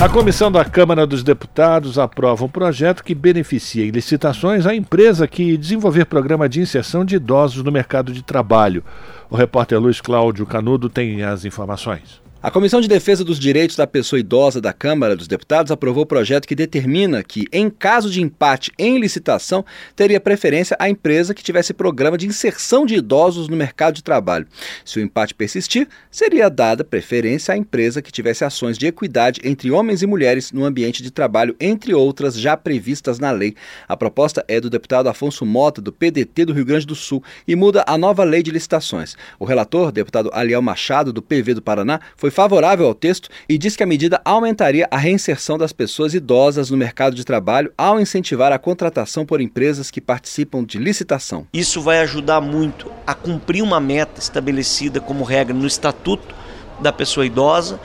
A 0.00 0.08
comissão 0.08 0.52
da 0.52 0.64
Câmara 0.64 1.04
dos 1.04 1.24
Deputados 1.24 1.98
aprova 1.98 2.44
um 2.44 2.48
projeto 2.48 3.02
que 3.02 3.16
beneficia 3.16 3.84
em 3.84 3.90
licitações 3.90 4.64
a 4.64 4.72
empresa 4.76 5.26
que 5.26 5.56
desenvolver 5.56 6.04
programa 6.04 6.48
de 6.48 6.60
inserção 6.60 7.04
de 7.04 7.16
idosos 7.16 7.64
no 7.64 7.72
mercado 7.72 8.12
de 8.12 8.22
trabalho. 8.22 8.84
O 9.28 9.34
repórter 9.34 9.80
Luiz 9.80 10.00
Cláudio 10.00 10.46
Canudo 10.46 10.88
tem 10.88 11.24
as 11.24 11.44
informações. 11.44 12.23
A 12.44 12.50
Comissão 12.50 12.78
de 12.78 12.86
Defesa 12.86 13.24
dos 13.24 13.38
Direitos 13.38 13.74
da 13.74 13.86
Pessoa 13.86 14.20
Idosa 14.20 14.60
da 14.60 14.70
Câmara 14.70 15.16
dos 15.16 15.26
Deputados 15.26 15.72
aprovou 15.72 16.02
o 16.02 16.06
projeto 16.06 16.46
que 16.46 16.54
determina 16.54 17.22
que, 17.22 17.46
em 17.50 17.70
caso 17.70 18.10
de 18.10 18.20
empate 18.20 18.70
em 18.78 18.98
licitação, 18.98 19.64
teria 19.96 20.20
preferência 20.20 20.76
a 20.78 20.86
empresa 20.86 21.32
que 21.32 21.42
tivesse 21.42 21.72
programa 21.72 22.18
de 22.18 22.26
inserção 22.26 22.84
de 22.84 22.96
idosos 22.96 23.48
no 23.48 23.56
mercado 23.56 23.94
de 23.94 24.04
trabalho. 24.04 24.46
Se 24.84 24.98
o 24.98 25.02
empate 25.02 25.32
persistir, 25.32 25.88
seria 26.10 26.50
dada 26.50 26.84
preferência 26.84 27.54
à 27.54 27.56
empresa 27.56 28.02
que 28.02 28.12
tivesse 28.12 28.44
ações 28.44 28.76
de 28.76 28.88
equidade 28.88 29.40
entre 29.42 29.70
homens 29.70 30.02
e 30.02 30.06
mulheres 30.06 30.52
no 30.52 30.66
ambiente 30.66 31.02
de 31.02 31.10
trabalho, 31.10 31.56
entre 31.58 31.94
outras 31.94 32.38
já 32.38 32.58
previstas 32.58 33.18
na 33.18 33.30
lei. 33.30 33.54
A 33.88 33.96
proposta 33.96 34.44
é 34.46 34.60
do 34.60 34.68
deputado 34.68 35.08
Afonso 35.08 35.46
Mota, 35.46 35.80
do 35.80 35.90
PDT 35.90 36.44
do 36.44 36.52
Rio 36.52 36.66
Grande 36.66 36.86
do 36.86 36.94
Sul, 36.94 37.24
e 37.48 37.56
muda 37.56 37.82
a 37.86 37.96
nova 37.96 38.22
lei 38.22 38.42
de 38.42 38.50
licitações. 38.50 39.16
O 39.38 39.46
relator, 39.46 39.90
deputado 39.90 40.28
Aliel 40.34 40.60
Machado, 40.60 41.10
do 41.10 41.22
PV 41.22 41.54
do 41.54 41.62
Paraná, 41.62 42.00
foi 42.18 42.33
favorável 42.34 42.86
ao 42.86 42.94
texto 42.94 43.28
e 43.48 43.56
diz 43.56 43.76
que 43.76 43.82
a 43.82 43.86
medida 43.86 44.20
aumentaria 44.24 44.88
a 44.90 44.98
reinserção 44.98 45.56
das 45.56 45.72
pessoas 45.72 46.12
idosas 46.12 46.68
no 46.68 46.76
mercado 46.76 47.14
de 47.14 47.24
trabalho 47.24 47.72
ao 47.78 48.00
incentivar 48.00 48.52
a 48.52 48.58
contratação 48.58 49.24
por 49.24 49.40
empresas 49.40 49.90
que 49.90 50.00
participam 50.00 50.64
de 50.64 50.76
licitação. 50.76 51.46
Isso 51.52 51.80
vai 51.80 52.00
ajudar 52.00 52.40
muito 52.40 52.90
a 53.06 53.14
cumprir 53.14 53.62
uma 53.62 53.80
meta 53.80 54.20
estabelecida 54.20 55.00
como 55.00 55.24
regra 55.24 55.54
no 55.54 55.66
Estatuto 55.66 56.34
da 56.80 56.92
Pessoa 56.92 57.24
Idosa 57.24 57.80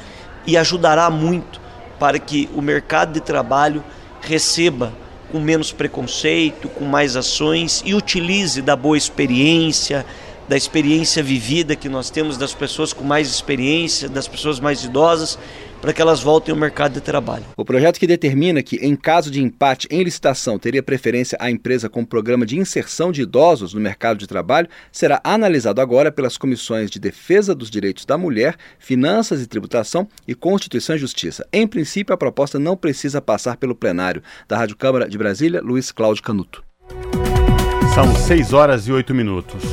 e 0.48 0.58
ajudará 0.58 1.10
muito 1.10 1.62
para 2.00 2.18
que 2.18 2.50
o 2.56 2.62
mercado 2.62 3.14
de 3.14 3.20
trabalho 3.20 3.84
receba 4.20 4.92
com 5.32 5.40
menos 5.40 5.72
preconceito, 5.72 6.68
com 6.70 6.86
mais 6.86 7.16
ações 7.16 7.84
e 7.86 7.94
utilize 7.94 8.64
da 8.64 8.76
boa 8.76 8.98
experiência, 8.98 10.06
da 10.50 10.58
experiência 10.58 11.22
vivida 11.22 11.76
que 11.76 11.88
nós 11.88 12.10
temos 12.10 12.36
das 12.36 12.56
pessoas 12.56 12.92
com 12.92 13.04
mais 13.04 13.30
experiência, 13.30 14.10
das 14.10 14.28
pessoas 14.28 14.60
mais 14.60 14.84
idosas, 14.84 15.38
para 15.80 15.94
que 15.94 16.02
elas 16.02 16.22
voltem 16.22 16.52
ao 16.52 16.60
mercado 16.60 16.94
de 16.94 17.02
trabalho. 17.02 17.46
O 17.56 17.64
projeto 17.64 18.00
que 18.00 18.08
determina 18.08 18.64
que, 18.64 18.78
em 18.78 18.96
caso 18.96 19.30
de 19.30 19.42
empate 19.42 19.88
em 19.92 20.02
licitação, 20.02 20.58
teria 20.58 20.82
preferência 20.82 21.38
a 21.40 21.52
empresa 21.52 21.88
com 21.88 22.04
programa 22.04 22.48
de 22.48 22.58
inserção 22.58 23.12
de 23.12 23.22
idosos 23.22 23.76
no 23.76 23.80
mercado 23.80 24.18
de 24.18 24.26
trabalho 24.26 24.68
será 24.92 25.22
analisado 25.24 25.80
agora 25.80 26.12
pelas 26.12 26.36
comissões 26.36 26.90
de 26.90 27.00
Defesa 27.00 27.54
dos 27.54 27.70
Direitos 27.70 28.04
da 28.04 28.18
Mulher, 28.18 28.56
Finanças 28.80 29.44
e 29.44 29.48
Tributação 29.48 30.08
e 30.28 30.34
Constituição 30.34 30.96
e 30.96 31.00
Justiça. 31.00 31.48
Em 31.54 31.68
princípio, 31.68 32.12
a 32.12 32.18
proposta 32.18 32.58
não 32.58 32.76
precisa 32.76 33.22
passar 33.22 33.56
pelo 33.56 33.76
plenário. 33.76 34.24
Da 34.48 34.58
Rádio 34.58 34.76
Câmara 34.76 35.08
de 35.08 35.18
Brasília, 35.18 35.62
Luiz 35.62 35.92
Cláudio 35.92 36.24
Canuto. 36.24 36.64
São 37.94 38.16
6 38.16 38.52
horas 38.52 38.88
e 38.88 38.92
8 38.92 39.14
minutos. 39.14 39.64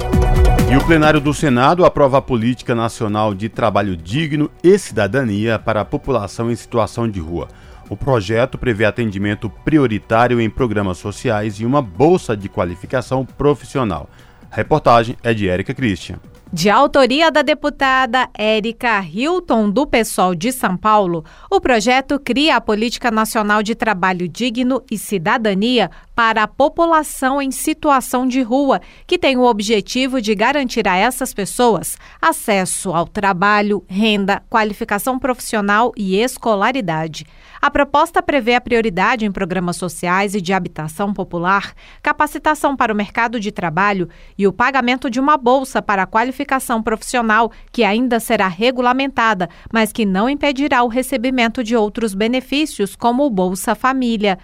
E 0.69 0.77
o 0.77 0.85
plenário 0.85 1.21
do 1.21 1.33
Senado 1.33 1.85
aprova 1.85 2.19
a 2.19 2.23
Política 2.23 2.75
Nacional 2.75 3.33
de 3.33 3.49
Trabalho 3.49 3.97
Digno 3.97 4.51
e 4.64 4.76
Cidadania 4.76 5.61
para 5.61 5.80
a 5.80 5.84
população 5.84 6.51
em 6.51 6.57
situação 6.57 7.09
de 7.09 7.21
rua. 7.21 7.47
O 7.88 7.97
projeto 7.97 8.59
prevê 8.59 8.84
atendimento 8.84 9.49
prioritário 9.49 10.41
em 10.41 10.51
programas 10.51 10.99
sociais 10.99 11.61
e 11.61 11.64
uma 11.64 11.80
bolsa 11.80 12.37
de 12.37 12.49
qualificação 12.49 13.25
profissional. 13.25 14.11
A 14.51 14.57
reportagem 14.57 15.17
é 15.22 15.33
de 15.33 15.49
Érica 15.49 15.72
Christian. 15.72 16.18
De 16.53 16.71
autoria 16.71 17.30
da 17.30 17.43
deputada 17.43 18.29
Érica 18.33 19.01
Hilton, 19.03 19.68
do 19.68 19.87
PSOL 19.87 20.34
de 20.34 20.53
São 20.53 20.76
Paulo, 20.76 21.25
o 21.51 21.61
projeto 21.61 22.18
cria 22.18 22.57
a 22.57 22.61
Política 22.61 23.11
Nacional 23.11 23.63
de 23.63 23.75
Trabalho 23.75 24.29
Digno 24.29 24.83
e 24.91 24.97
Cidadania 24.97 25.91
para 26.17 26.45
a 26.45 26.49
população 26.49 27.43
em 27.43 27.51
situação 27.51 28.26
de 28.26 28.41
rua, 28.41 28.80
que 29.07 29.18
tem 29.18 29.37
o 29.37 29.45
objetivo 29.45 30.18
de 30.18 30.34
garantir 30.34 30.88
a 30.88 30.97
essas 30.97 31.34
pessoas 31.34 31.99
acesso 32.21 32.95
ao 32.95 33.07
trabalho, 33.07 33.84
renda, 33.87 34.43
qualificação 34.49 35.18
profissional 35.18 35.93
e 35.95 36.17
escolaridade. 36.17 37.26
A 37.61 37.71
proposta 37.71 38.22
prevê 38.22 38.55
a 38.55 38.61
prioridade 38.61 39.26
em 39.26 39.33
programas 39.33 39.76
sociais 39.76 40.34
e 40.34 40.41
de 40.41 40.55
habitação 40.55 41.13
popular, 41.13 41.75
capacitação 42.03 42.75
para 42.75 42.93
o 42.93 42.97
mercado 42.97 43.38
de 43.38 43.53
trabalho 43.53 44.09
e 44.38 44.47
o 44.47 44.53
pagamento 44.53 45.11
de 45.11 45.21
uma 45.21 45.37
bolsa 45.37 45.83
para 45.83 46.05
a 46.05 46.07
qualificação 46.07 46.83
profissional, 46.83 47.53
que 47.71 47.84
ainda 47.84 48.21
será 48.21 48.49
regulamentada, 48.49 49.51
mas 49.71 49.93
que 49.93 50.07
não 50.07 50.30
impedirá 50.30 50.83
o 50.83 50.88
recebimento 50.88 51.63
de 51.63 51.76
outros 51.76 52.14
benefícios, 52.14 52.97
como 52.97 53.26
o 53.26 53.30
Bolsa 53.30 53.75
Família. 53.75 54.38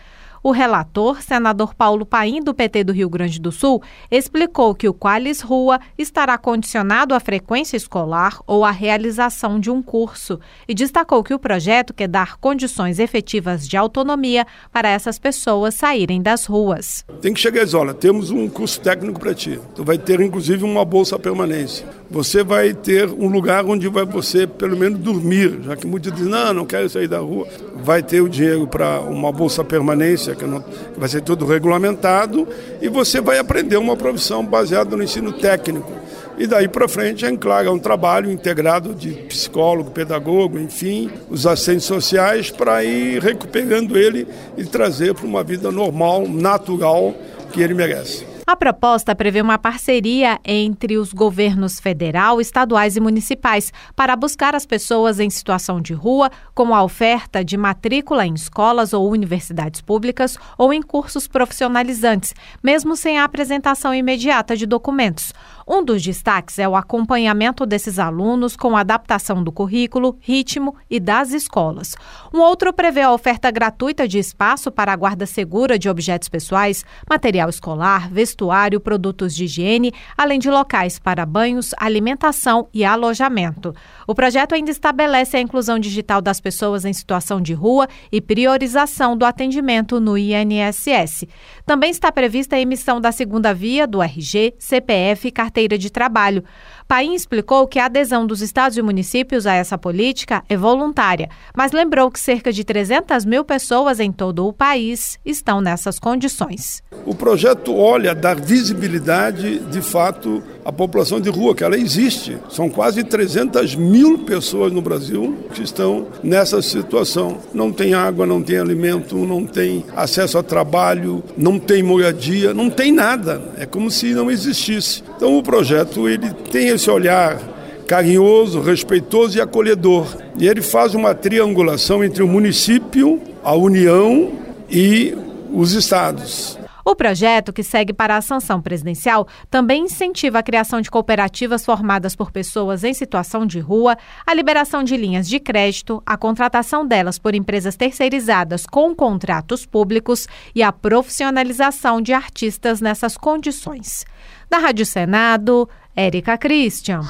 O 0.44 0.50
relator, 0.50 1.22
senador 1.22 1.72
Paulo 1.72 2.04
Paim, 2.04 2.42
do 2.42 2.52
PT 2.52 2.82
do 2.82 2.92
Rio 2.92 3.08
Grande 3.08 3.40
do 3.40 3.52
Sul, 3.52 3.80
explicou 4.10 4.74
que 4.74 4.88
o 4.88 4.94
Qualis 4.94 5.40
Rua 5.40 5.78
estará 5.96 6.36
condicionado 6.36 7.14
à 7.14 7.20
frequência 7.20 7.76
escolar 7.76 8.40
ou 8.44 8.64
à 8.64 8.72
realização 8.72 9.60
de 9.60 9.70
um 9.70 9.80
curso 9.80 10.40
e 10.66 10.74
destacou 10.74 11.22
que 11.22 11.32
o 11.32 11.38
projeto 11.38 11.94
quer 11.94 12.08
dar 12.08 12.38
condições 12.38 12.98
efetivas 12.98 13.68
de 13.68 13.76
autonomia 13.76 14.44
para 14.72 14.88
essas 14.88 15.16
pessoas 15.16 15.76
saírem 15.76 16.20
das 16.20 16.44
ruas. 16.46 17.04
Tem 17.20 17.32
que 17.32 17.38
chegar 17.38 17.62
e 17.62 17.64
dizer, 17.64 17.94
temos 17.94 18.32
um 18.32 18.48
curso 18.48 18.80
técnico 18.80 19.20
para 19.20 19.34
ti. 19.34 19.60
Tu 19.76 19.84
vai 19.84 19.96
ter, 19.96 20.20
inclusive, 20.20 20.64
uma 20.64 20.84
bolsa 20.84 21.16
permanência. 21.20 22.01
Você 22.12 22.44
vai 22.44 22.74
ter 22.74 23.08
um 23.08 23.26
lugar 23.26 23.64
onde 23.64 23.88
vai 23.88 24.04
você, 24.04 24.46
pelo 24.46 24.76
menos, 24.76 24.98
dormir, 24.98 25.60
já 25.64 25.74
que 25.74 25.86
muitos 25.86 26.12
dizem, 26.12 26.28
não, 26.28 26.52
não 26.52 26.66
quero 26.66 26.86
sair 26.90 27.08
da 27.08 27.18
rua. 27.18 27.48
Vai 27.82 28.02
ter 28.02 28.20
o 28.20 28.28
dinheiro 28.28 28.66
para 28.66 29.00
uma 29.00 29.32
bolsa 29.32 29.64
permanência 29.64 30.34
que, 30.34 30.44
não, 30.44 30.60
que 30.60 31.00
vai 31.00 31.08
ser 31.08 31.22
tudo 31.22 31.46
regulamentado, 31.46 32.46
e 32.82 32.88
você 32.90 33.18
vai 33.18 33.38
aprender 33.38 33.78
uma 33.78 33.96
profissão 33.96 34.44
baseada 34.44 34.94
no 34.94 35.02
ensino 35.02 35.32
técnico. 35.32 35.90
E 36.36 36.46
daí 36.46 36.68
para 36.68 36.86
frente, 36.86 37.24
é 37.24 37.34
claro, 37.34 37.68
é 37.68 37.70
um 37.70 37.78
trabalho 37.78 38.30
integrado 38.30 38.94
de 38.94 39.12
psicólogo, 39.12 39.90
pedagogo, 39.90 40.58
enfim, 40.58 41.10
os 41.30 41.46
assistentes 41.46 41.86
sociais, 41.86 42.50
para 42.50 42.84
ir 42.84 43.22
recuperando 43.22 43.96
ele 43.96 44.28
e 44.58 44.66
trazer 44.66 45.14
para 45.14 45.24
uma 45.24 45.42
vida 45.42 45.72
normal, 45.72 46.28
natural, 46.28 47.14
que 47.50 47.62
ele 47.62 47.72
merece. 47.72 48.31
A 48.44 48.56
proposta 48.56 49.14
prevê 49.14 49.40
uma 49.40 49.56
parceria 49.56 50.40
entre 50.44 50.98
os 50.98 51.12
governos 51.12 51.78
federal, 51.78 52.40
estaduais 52.40 52.96
e 52.96 53.00
municipais 53.00 53.72
para 53.94 54.16
buscar 54.16 54.52
as 54.56 54.66
pessoas 54.66 55.20
em 55.20 55.30
situação 55.30 55.80
de 55.80 55.94
rua, 55.94 56.28
com 56.52 56.74
a 56.74 56.82
oferta 56.82 57.44
de 57.44 57.56
matrícula 57.56 58.26
em 58.26 58.34
escolas 58.34 58.92
ou 58.92 59.08
universidades 59.08 59.80
públicas 59.80 60.36
ou 60.58 60.72
em 60.72 60.82
cursos 60.82 61.28
profissionalizantes, 61.28 62.34
mesmo 62.60 62.96
sem 62.96 63.16
a 63.16 63.24
apresentação 63.24 63.94
imediata 63.94 64.56
de 64.56 64.66
documentos. 64.66 65.32
Um 65.66 65.84
dos 65.84 66.02
destaques 66.02 66.58
é 66.58 66.68
o 66.68 66.74
acompanhamento 66.74 67.64
desses 67.64 67.98
alunos 67.98 68.56
com 68.56 68.76
adaptação 68.76 69.42
do 69.42 69.52
currículo, 69.52 70.16
ritmo 70.20 70.74
e 70.90 70.98
das 70.98 71.32
escolas. 71.32 71.94
Um 72.32 72.40
outro 72.40 72.72
prevê 72.72 73.02
a 73.02 73.12
oferta 73.12 73.50
gratuita 73.50 74.08
de 74.08 74.18
espaço 74.18 74.70
para 74.70 74.92
a 74.92 74.96
guarda 74.96 75.26
segura 75.26 75.78
de 75.78 75.88
objetos 75.88 76.28
pessoais, 76.28 76.84
material 77.08 77.48
escolar, 77.48 78.10
vestuário, 78.10 78.80
produtos 78.80 79.34
de 79.34 79.44
higiene, 79.44 79.92
além 80.16 80.38
de 80.38 80.50
locais 80.50 80.98
para 80.98 81.24
banhos, 81.24 81.72
alimentação 81.78 82.68
e 82.72 82.84
alojamento. 82.84 83.74
O 84.06 84.14
projeto 84.14 84.54
ainda 84.54 84.70
estabelece 84.70 85.36
a 85.36 85.40
inclusão 85.40 85.78
digital 85.78 86.20
das 86.20 86.40
pessoas 86.40 86.84
em 86.84 86.92
situação 86.92 87.40
de 87.40 87.54
rua 87.54 87.88
e 88.10 88.20
priorização 88.20 89.16
do 89.16 89.24
atendimento 89.24 90.00
no 90.00 90.18
INSS. 90.18 91.26
Também 91.64 91.90
está 91.90 92.10
prevista 92.10 92.56
a 92.56 92.60
emissão 92.60 93.00
da 93.00 93.12
segunda 93.12 93.54
via 93.54 93.86
do 93.86 94.02
RG, 94.02 94.54
CPF 94.58 95.28
e 95.28 95.32
carteira 95.32 95.78
de 95.78 95.90
trabalho. 95.90 96.42
Paim 96.88 97.14
explicou 97.14 97.66
que 97.66 97.78
a 97.78 97.86
adesão 97.86 98.26
dos 98.26 98.42
estados 98.42 98.76
e 98.76 98.82
municípios 98.82 99.46
a 99.46 99.54
essa 99.54 99.78
política 99.78 100.42
é 100.48 100.56
voluntária, 100.56 101.30
mas 101.56 101.72
lembrou 101.72 102.10
que 102.10 102.20
cerca 102.20 102.52
de 102.52 102.64
300 102.64 103.24
mil 103.24 103.44
pessoas 103.44 104.00
em 104.00 104.10
todo 104.10 104.46
o 104.46 104.52
país 104.52 105.18
estão 105.24 105.60
nessas 105.60 105.98
condições. 105.98 106.82
O 107.06 107.14
projeto 107.14 107.74
olha 107.74 108.14
dar 108.14 108.38
visibilidade, 108.38 109.60
de 109.60 109.80
fato, 109.80 110.42
à 110.64 110.72
população 110.72 111.20
de 111.20 111.28
rua, 111.28 111.54
que 111.54 111.64
ela 111.64 111.76
existe. 111.76 112.36
São 112.48 112.68
quase 112.68 113.02
300 113.02 113.74
mil 113.74 114.18
pessoas 114.18 114.72
no 114.72 114.80
Brasil 114.80 115.36
que 115.54 115.62
estão 115.62 116.06
nessa 116.22 116.62
situação. 116.62 117.38
Não 117.52 117.72
tem 117.72 117.94
água, 117.94 118.26
não 118.26 118.42
tem 118.42 118.58
alimento, 118.58 119.16
não 119.16 119.44
tem 119.44 119.84
acesso 119.96 120.38
a 120.38 120.42
trabalho, 120.42 121.22
não 121.36 121.58
tem 121.58 121.82
moradia, 121.82 122.54
não 122.54 122.70
tem 122.70 122.92
nada. 122.92 123.42
É 123.58 123.66
como 123.66 123.90
se 123.90 124.12
não 124.12 124.30
existisse. 124.30 125.02
Então 125.16 125.36
o 125.36 125.42
projeto 125.42 126.08
ele 126.08 126.30
tem 126.50 126.68
esse 126.68 126.90
olhar 126.90 127.40
carinhoso, 127.86 128.60
respeitoso 128.60 129.36
e 129.36 129.40
acolhedor. 129.40 130.06
E 130.38 130.48
ele 130.48 130.62
faz 130.62 130.94
uma 130.94 131.14
triangulação 131.14 132.02
entre 132.02 132.22
o 132.22 132.28
município, 132.28 133.20
a 133.44 133.54
União 133.54 134.32
e 134.70 135.14
os 135.52 135.72
estados. 135.74 136.61
O 136.84 136.96
projeto, 136.96 137.52
que 137.52 137.62
segue 137.62 137.92
para 137.92 138.16
a 138.16 138.20
sanção 138.20 138.60
presidencial, 138.60 139.26
também 139.50 139.84
incentiva 139.84 140.38
a 140.38 140.42
criação 140.42 140.80
de 140.80 140.90
cooperativas 140.90 141.64
formadas 141.64 142.16
por 142.16 142.30
pessoas 142.30 142.82
em 142.84 142.92
situação 142.92 143.46
de 143.46 143.60
rua, 143.60 143.96
a 144.26 144.34
liberação 144.34 144.82
de 144.82 144.96
linhas 144.96 145.28
de 145.28 145.38
crédito, 145.38 146.02
a 146.04 146.16
contratação 146.16 146.86
delas 146.86 147.18
por 147.18 147.34
empresas 147.34 147.76
terceirizadas 147.76 148.66
com 148.66 148.94
contratos 148.94 149.64
públicos 149.64 150.26
e 150.54 150.62
a 150.62 150.72
profissionalização 150.72 152.00
de 152.00 152.12
artistas 152.12 152.80
nessas 152.80 153.16
condições. 153.16 154.04
Da 154.50 154.58
Rádio 154.58 154.84
Senado, 154.84 155.68
Érica 155.94 156.36
Christian. 156.36 157.00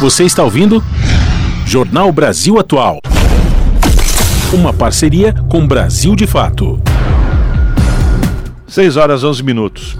Você 0.00 0.24
está 0.24 0.44
ouvindo? 0.44 0.82
Jornal 1.66 2.12
Brasil 2.12 2.58
Atual. 2.58 3.00
Uma 4.54 4.72
parceria 4.72 5.34
com 5.50 5.66
Brasil 5.66 6.16
de 6.16 6.26
Fato. 6.26 6.80
6 8.68 8.98
horas 8.98 9.24
11 9.24 9.42
minutos. 9.42 9.96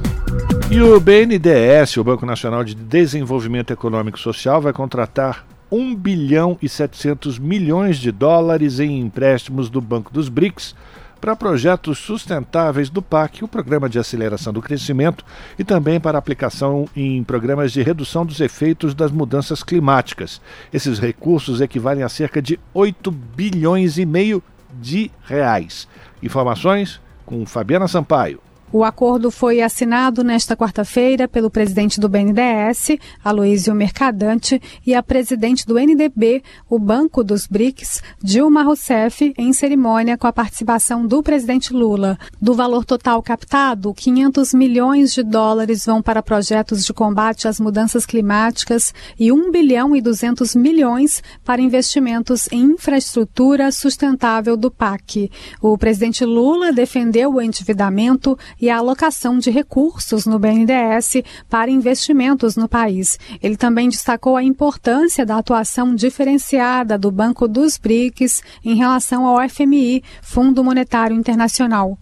E 0.70 0.78
o 0.82 1.00
BNDES, 1.00 1.96
o 1.96 2.04
Banco 2.04 2.26
Nacional 2.26 2.62
de 2.62 2.74
Desenvolvimento 2.74 3.72
Econômico 3.72 4.18
e 4.18 4.20
Social, 4.20 4.60
vai 4.60 4.74
contratar 4.74 5.46
1 5.72 5.94
bilhão 5.94 6.58
e 6.60 6.68
700 6.68 7.38
milhões 7.38 7.96
de 7.96 8.12
dólares 8.12 8.78
em 8.78 9.00
empréstimos 9.00 9.70
do 9.70 9.80
Banco 9.80 10.12
dos 10.12 10.28
BRICS 10.28 10.74
para 11.18 11.34
projetos 11.34 11.96
sustentáveis 11.98 12.90
do 12.90 13.00
PAC, 13.00 13.42
o 13.42 13.48
Programa 13.48 13.88
de 13.88 13.98
Aceleração 13.98 14.52
do 14.52 14.60
Crescimento, 14.60 15.24
e 15.58 15.64
também 15.64 15.98
para 15.98 16.18
aplicação 16.18 16.86
em 16.94 17.24
programas 17.24 17.72
de 17.72 17.82
redução 17.82 18.26
dos 18.26 18.38
efeitos 18.38 18.94
das 18.94 19.10
mudanças 19.10 19.62
climáticas. 19.62 20.42
Esses 20.70 20.98
recursos 20.98 21.62
equivalem 21.62 22.02
a 22.02 22.08
cerca 22.08 22.40
de 22.42 22.60
8 22.74 23.10
bilhões 23.10 23.96
e 23.96 24.04
meio 24.04 24.42
de 24.78 25.10
reais. 25.24 25.88
Informações 26.22 27.00
com 27.24 27.46
Fabiana 27.46 27.88
Sampaio. 27.88 28.40
O 28.70 28.84
acordo 28.84 29.30
foi 29.30 29.62
assinado 29.62 30.22
nesta 30.22 30.54
quarta-feira 30.54 31.26
pelo 31.26 31.50
presidente 31.50 31.98
do 31.98 32.06
BNDES, 32.06 32.98
Aloísio 33.24 33.74
Mercadante, 33.74 34.60
e 34.86 34.94
a 34.94 35.02
presidente 35.02 35.64
do 35.64 35.78
NDB, 35.78 36.42
o 36.68 36.78
Banco 36.78 37.24
dos 37.24 37.46
BRICS, 37.46 38.02
Dilma 38.22 38.62
Rousseff, 38.62 39.32
em 39.38 39.54
cerimônia 39.54 40.18
com 40.18 40.26
a 40.26 40.32
participação 40.34 41.06
do 41.06 41.22
presidente 41.22 41.72
Lula. 41.72 42.18
Do 42.42 42.52
valor 42.52 42.84
total 42.84 43.22
captado, 43.22 43.94
500 43.94 44.52
milhões 44.52 45.14
de 45.14 45.22
dólares 45.22 45.86
vão 45.86 46.02
para 46.02 46.22
projetos 46.22 46.84
de 46.84 46.92
combate 46.92 47.48
às 47.48 47.58
mudanças 47.58 48.04
climáticas 48.04 48.92
e 49.18 49.32
1 49.32 49.50
bilhão 49.50 49.96
e 49.96 50.02
200 50.02 50.54
milhões 50.54 51.22
para 51.42 51.62
investimentos 51.62 52.46
em 52.52 52.72
infraestrutura 52.72 53.72
sustentável 53.72 54.58
do 54.58 54.70
PAC. 54.70 55.30
O 55.62 55.78
presidente 55.78 56.22
Lula 56.26 56.70
defendeu 56.70 57.32
o 57.32 57.40
endividamento 57.40 58.38
e 58.60 58.70
a 58.70 58.78
alocação 58.78 59.38
de 59.38 59.50
recursos 59.50 60.26
no 60.26 60.38
BNDES 60.38 61.22
para 61.48 61.70
investimentos 61.70 62.56
no 62.56 62.68
país. 62.68 63.18
Ele 63.42 63.56
também 63.56 63.88
destacou 63.88 64.36
a 64.36 64.42
importância 64.42 65.24
da 65.24 65.38
atuação 65.38 65.94
diferenciada 65.94 66.98
do 66.98 67.10
Banco 67.10 67.46
dos 67.46 67.78
BRICS 67.78 68.42
em 68.64 68.74
relação 68.74 69.26
ao 69.26 69.48
FMI, 69.48 70.02
Fundo 70.22 70.64
Monetário 70.64 71.16
Internacional. 71.16 71.98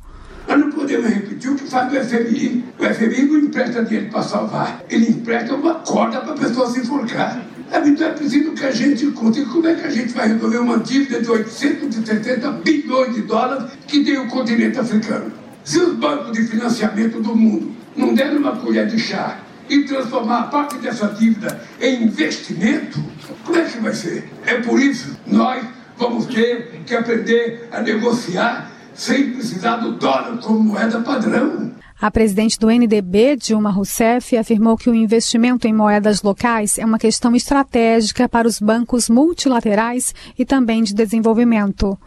Nós 0.48 0.60
não 0.60 0.70
podemos 0.70 1.10
repetir 1.10 1.50
o 1.50 1.56
que 1.56 1.64
faz 1.64 1.92
o 1.92 2.04
FMI. 2.04 2.64
O 2.78 2.84
FMI 2.84 3.22
não 3.22 3.38
empresta 3.38 3.84
dinheiro 3.84 4.10
para 4.10 4.22
salvar, 4.22 4.84
ele 4.88 5.10
empresta 5.10 5.54
uma 5.54 5.74
corda 5.76 6.20
para 6.20 6.34
a 6.34 6.36
pessoa 6.36 6.70
se 6.70 6.80
enforcar. 6.80 7.42
Então 7.84 8.06
é 8.06 8.12
preciso 8.12 8.52
que 8.52 8.64
a 8.64 8.70
gente 8.70 9.06
conte 9.08 9.44
como 9.46 9.66
é 9.66 9.74
que 9.74 9.86
a 9.86 9.90
gente 9.90 10.12
vai 10.14 10.28
resolver 10.28 10.58
uma 10.58 10.78
dívida 10.78 11.20
de 11.20 11.28
870 11.28 12.52
bilhões 12.52 13.14
de 13.14 13.22
dólares 13.22 13.72
que 13.88 14.04
tem 14.04 14.18
o 14.18 14.28
continente 14.28 14.78
africano. 14.78 15.32
Se 15.66 15.80
os 15.80 15.96
bancos 15.96 16.30
de 16.30 16.44
financiamento 16.44 17.20
do 17.20 17.34
mundo 17.34 17.74
não 17.96 18.14
derem 18.14 18.36
uma 18.36 18.54
colher 18.54 18.86
de 18.86 19.00
chá 19.00 19.40
e 19.68 19.82
transformar 19.82 20.44
parte 20.44 20.78
dessa 20.78 21.08
dívida 21.08 21.60
em 21.80 22.04
investimento, 22.04 23.02
como 23.44 23.58
é 23.58 23.64
que 23.64 23.80
vai 23.80 23.92
ser? 23.92 24.30
É 24.46 24.60
por 24.60 24.80
isso 24.80 25.18
nós 25.26 25.66
vamos 25.98 26.26
ter 26.26 26.82
que 26.86 26.94
aprender 26.94 27.68
a 27.72 27.80
negociar 27.82 28.70
sem 28.94 29.32
precisar 29.32 29.78
do 29.78 29.94
dólar 29.94 30.38
como 30.38 30.60
moeda 30.60 31.00
padrão. 31.00 31.72
A 31.98 32.10
presidente 32.10 32.58
do 32.58 32.68
NDB, 32.68 33.36
Dilma 33.36 33.70
Rousseff, 33.70 34.36
afirmou 34.36 34.76
que 34.76 34.90
o 34.90 34.94
investimento 34.94 35.66
em 35.66 35.72
moedas 35.72 36.22
locais 36.22 36.76
é 36.76 36.84
uma 36.84 36.98
questão 36.98 37.34
estratégica 37.34 38.28
para 38.28 38.46
os 38.46 38.60
bancos 38.60 39.08
multilaterais 39.08 40.14
e 40.38 40.44
também 40.44 40.82
de 40.82 40.92
desenvolvimento. 40.92 41.98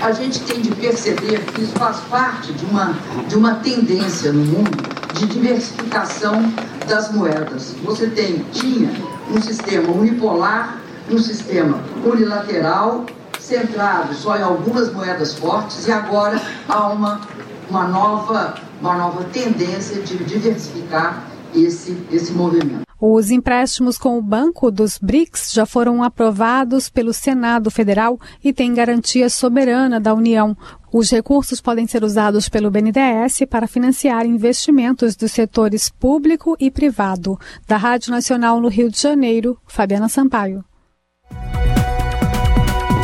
A 0.00 0.10
gente 0.12 0.40
tem 0.40 0.62
de 0.62 0.74
perceber 0.74 1.44
que 1.52 1.60
isso 1.60 1.72
faz 1.72 1.98
parte 2.08 2.50
de 2.54 2.64
uma, 2.64 2.94
de 3.28 3.36
uma 3.36 3.56
tendência 3.56 4.32
no 4.32 4.42
mundo 4.42 4.70
de 5.12 5.26
diversificação 5.26 6.50
das 6.88 7.12
moedas. 7.12 7.74
Você 7.84 8.08
tem, 8.08 8.38
tinha 8.52 8.90
um 9.30 9.40
sistema 9.42 9.92
unipolar, 9.92 10.80
um 11.10 11.18
sistema 11.18 11.82
unilateral, 12.04 13.04
centrado 13.38 14.14
só 14.14 14.36
em 14.38 14.42
algumas 14.42 14.92
moedas 14.92 15.34
fortes, 15.34 15.86
e 15.86 15.92
agora 15.92 16.40
há 16.68 16.88
uma, 16.88 17.20
uma 17.68 17.86
nova 17.88 18.54
uma 18.80 18.96
nova 18.96 19.24
tendência 19.24 20.02
de 20.02 20.22
diversificar 20.24 21.24
esse, 21.54 21.96
esse 22.12 22.32
movimento. 22.32 22.82
Os 22.98 23.30
empréstimos 23.30 23.98
com 23.98 24.18
o 24.18 24.22
Banco 24.22 24.70
dos 24.70 24.98
BRICS 24.98 25.52
já 25.52 25.66
foram 25.66 26.02
aprovados 26.02 26.88
pelo 26.88 27.12
Senado 27.12 27.70
Federal 27.70 28.18
e 28.42 28.54
têm 28.54 28.72
garantia 28.72 29.28
soberana 29.28 30.00
da 30.00 30.14
União. 30.14 30.56
Os 30.90 31.10
recursos 31.10 31.60
podem 31.60 31.86
ser 31.86 32.02
usados 32.02 32.48
pelo 32.48 32.70
BNDES 32.70 33.40
para 33.50 33.66
financiar 33.66 34.24
investimentos 34.24 35.14
dos 35.14 35.30
setores 35.30 35.90
público 35.90 36.56
e 36.58 36.70
privado. 36.70 37.38
Da 37.68 37.76
Rádio 37.76 38.10
Nacional 38.10 38.60
no 38.62 38.68
Rio 38.68 38.90
de 38.90 39.00
Janeiro, 39.00 39.58
Fabiana 39.66 40.08
Sampaio. 40.08 40.64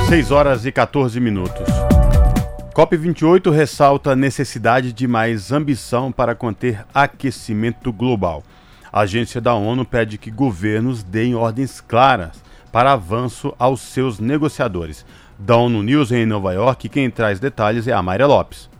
6 0.09 0.30
horas 0.30 0.64
e 0.64 0.72
14 0.72 1.20
minutos. 1.20 1.91
COP28 2.74 3.50
ressalta 3.52 4.12
a 4.12 4.16
necessidade 4.16 4.94
de 4.94 5.06
mais 5.06 5.52
ambição 5.52 6.10
para 6.10 6.34
conter 6.34 6.86
aquecimento 6.94 7.92
global. 7.92 8.42
A 8.90 9.00
agência 9.00 9.42
da 9.42 9.52
ONU 9.52 9.84
pede 9.84 10.16
que 10.16 10.30
governos 10.30 11.02
deem 11.02 11.34
ordens 11.34 11.82
claras 11.82 12.42
para 12.72 12.92
avanço 12.92 13.54
aos 13.58 13.82
seus 13.82 14.18
negociadores. 14.18 15.04
Da 15.38 15.54
ONU 15.54 15.82
News 15.82 16.12
em 16.12 16.24
Nova 16.24 16.54
York, 16.54 16.88
quem 16.88 17.10
traz 17.10 17.38
detalhes 17.38 17.86
é 17.86 17.92
a 17.92 18.02
Mayra 18.02 18.26
Lopes. 18.26 18.70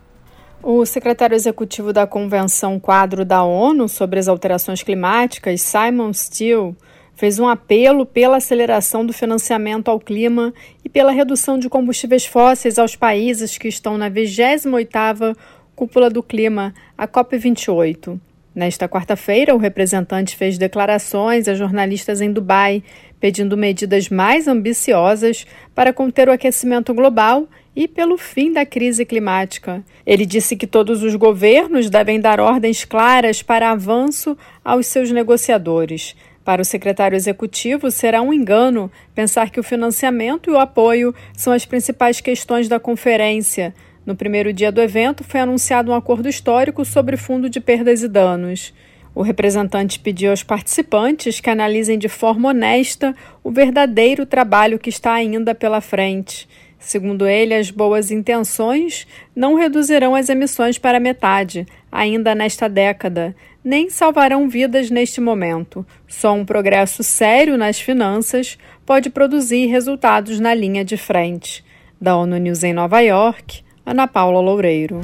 O 0.63 0.87
secretário 0.87 1.35
executivo 1.35 1.93
da 1.93 2.07
Convenção 2.07 2.81
Quadro 2.81 3.27
da 3.27 3.43
ONU 3.43 3.91
sobre 3.91 4.19
as 4.19 4.27
Alterações 4.27 4.83
Climáticas, 4.83 5.61
Simon 5.61 6.15
Steele, 6.15 6.75
fez 7.23 7.39
um 7.39 7.47
apelo 7.47 8.05
pela 8.05 8.39
aceleração 8.39 9.07
do 9.07 9.13
financiamento 9.13 9.89
ao 9.89 10.01
clima 10.01 10.53
e 10.85 10.89
pela 10.89 11.13
redução 11.13 11.57
de 11.57 11.69
combustíveis 11.69 12.27
fósseis 12.27 12.81
aos 12.81 12.97
países 12.97 13.57
que 13.57 13.69
estão 13.69 13.97
na 13.97 14.11
28ª 14.11 15.37
Cúpula 15.73 16.11
do 16.11 16.21
Clima, 16.21 16.75
a 16.99 17.07
COP28. 17.07 18.19
Nesta 18.53 18.89
quarta-feira, 18.89 19.55
o 19.55 19.59
representante 19.59 20.35
fez 20.35 20.59
declarações 20.59 21.47
a 21.47 21.55
jornalistas 21.55 22.21
em 22.21 22.33
Dubai, 22.33 22.83
pedindo 23.21 23.57
medidas 23.57 24.09
mais 24.09 24.49
ambiciosas 24.49 25.47
para 25.77 25.93
conter 25.93 26.29
o 26.29 26.33
aquecimento 26.33 26.93
global 26.93 27.47
e 27.75 27.87
pelo 27.87 28.19
fim 28.19 28.53
da 28.53 28.67
crise 28.67 29.07
climática. 29.07 29.85
Ele 30.05 30.27
disse 30.27 30.57
que 30.57 30.67
todos 30.67 31.05
os 31.05 31.15
governos 31.15 31.89
devem 31.89 32.21
dar 32.21 32.41
ordens 32.41 32.85
claras 32.85 33.45
para 33.45 33.71
avanço 33.71 34.37
aos 34.65 34.89
seus 34.89 35.13
negociadores. 35.13 36.17
Para 36.45 36.61
o 36.61 36.65
secretário 36.65 37.15
executivo, 37.15 37.91
será 37.91 38.21
um 38.21 38.33
engano 38.33 38.91
pensar 39.15 39.51
que 39.51 39.61
o 39.61 39.63
financiamento 39.63 40.51
e 40.51 40.53
o 40.53 40.59
apoio 40.59 41.15
são 41.37 41.53
as 41.53 41.65
principais 41.65 42.21
questões 42.21 42.69
da 42.69 42.81
conferência. 42.81 43.73
No 44.05 44.17
primeiro 44.17 44.53
dia 44.53 44.73
do 44.73 44.81
evento, 44.81 45.23
foi 45.23 45.41
anunciado 45.41 45.93
um 45.93 45.95
acordo 45.95 46.29
histórico 46.29 46.85
sobre 46.85 47.17
fundo 47.17 47.49
de 47.49 47.61
perdas 47.61 48.03
e 48.03 48.09
danos. 48.09 48.75
O 49.15 49.23
representante 49.23 50.01
pediu 50.01 50.31
aos 50.31 50.43
participantes 50.43 51.39
que 51.39 51.51
analisem 51.51 51.99
de 51.99 52.09
forma 52.09 52.49
honesta 52.49 53.15
o 53.45 53.51
verdadeiro 53.53 54.27
trabalho 54.27 54.79
que 54.79 54.89
está 54.89 55.13
ainda 55.13 55.55
pela 55.55 55.81
frente. 55.81 56.49
Segundo 56.79 57.29
ele, 57.29 57.55
as 57.55 57.71
boas 57.71 58.11
intenções 58.11 59.07
não 59.37 59.55
reduzirão 59.55 60.17
as 60.17 60.29
emissões 60.29 60.79
para 60.79 60.99
metade, 60.99 61.65
ainda 61.93 62.35
nesta 62.35 62.69
década, 62.69 63.37
nem 63.65 63.89
salvarão 63.89 64.49
vidas 64.49 64.91
neste 64.91 65.21
momento. 65.21 65.87
Só 66.09 66.35
um 66.35 66.45
progresso 66.45 67.03
sério 67.03 67.57
nas 67.57 67.81
finanças 67.81 68.59
pode 68.85 69.11
produzir 69.11 69.67
resultados 69.67 70.41
na 70.41 70.53
linha 70.55 70.85
de 70.85 70.97
frente. 70.97 71.65
Da 72.01 72.17
ONU 72.17 72.37
News 72.37 72.65
em 72.65 72.73
Nova 72.73 73.01
York, 73.01 73.63
Ana 73.87 74.09
Paula 74.09 74.41
Loureiro. 74.41 75.01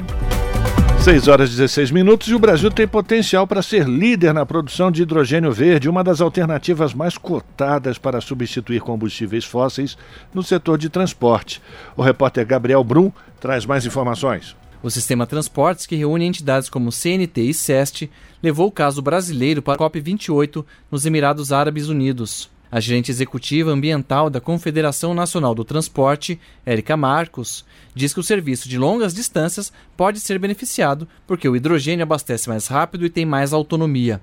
6 1.01 1.29
horas 1.29 1.49
e 1.49 1.55
16 1.55 1.91
minutos 1.91 2.27
e 2.27 2.35
o 2.35 2.39
Brasil 2.39 2.69
tem 2.69 2.85
potencial 2.85 3.47
para 3.47 3.61
ser 3.61 3.87
líder 3.87 4.33
na 4.33 4.45
produção 4.45 4.91
de 4.91 5.01
hidrogênio 5.01 5.49
verde, 5.49 5.87
uma 5.87 6.03
das 6.03 6.19
alternativas 6.19 6.93
mais 6.93 7.17
cotadas 7.17 7.97
para 7.97 8.19
substituir 8.19 8.81
combustíveis 8.81 9.45
fósseis 9.45 9.97
no 10.33 10.43
setor 10.43 10.77
de 10.77 10.89
transporte. 10.89 11.61
O 11.95 12.01
repórter 12.01 12.45
Gabriel 12.45 12.83
Brum 12.83 13.11
traz 13.39 13.65
mais 13.65 13.85
informações. 13.85 14.55
O 14.81 14.89
sistema 14.89 15.27
Transportes, 15.27 15.85
que 15.85 15.97
reúne 15.97 16.25
entidades 16.25 16.69
como 16.69 16.91
CNT 16.91 17.41
e 17.41 17.53
SEST, 17.53 18.09
levou 18.41 18.67
o 18.67 18.71
caso 18.71 19.01
brasileiro 19.01 19.61
para 19.61 19.73
a 19.73 19.89
COP28 19.89 20.63
nos 20.89 21.05
Emirados 21.05 21.51
Árabes 21.51 21.89
Unidos. 21.89 22.49
A 22.71 22.79
gerente 22.79 23.11
executiva 23.11 23.71
ambiental 23.71 24.29
da 24.29 24.39
Confederação 24.39 25.13
Nacional 25.13 25.53
do 25.53 25.65
Transporte, 25.65 26.39
Érica 26.65 26.95
Marcos, 26.95 27.65
diz 27.93 28.13
que 28.13 28.21
o 28.21 28.23
serviço 28.23 28.69
de 28.69 28.77
longas 28.77 29.13
distâncias 29.13 29.73
pode 29.99 30.21
ser 30.21 30.39
beneficiado 30.39 31.05
porque 31.27 31.49
o 31.49 31.57
hidrogênio 31.57 32.03
abastece 32.03 32.47
mais 32.47 32.67
rápido 32.67 33.05
e 33.05 33.09
tem 33.09 33.25
mais 33.25 33.51
autonomia. 33.51 34.21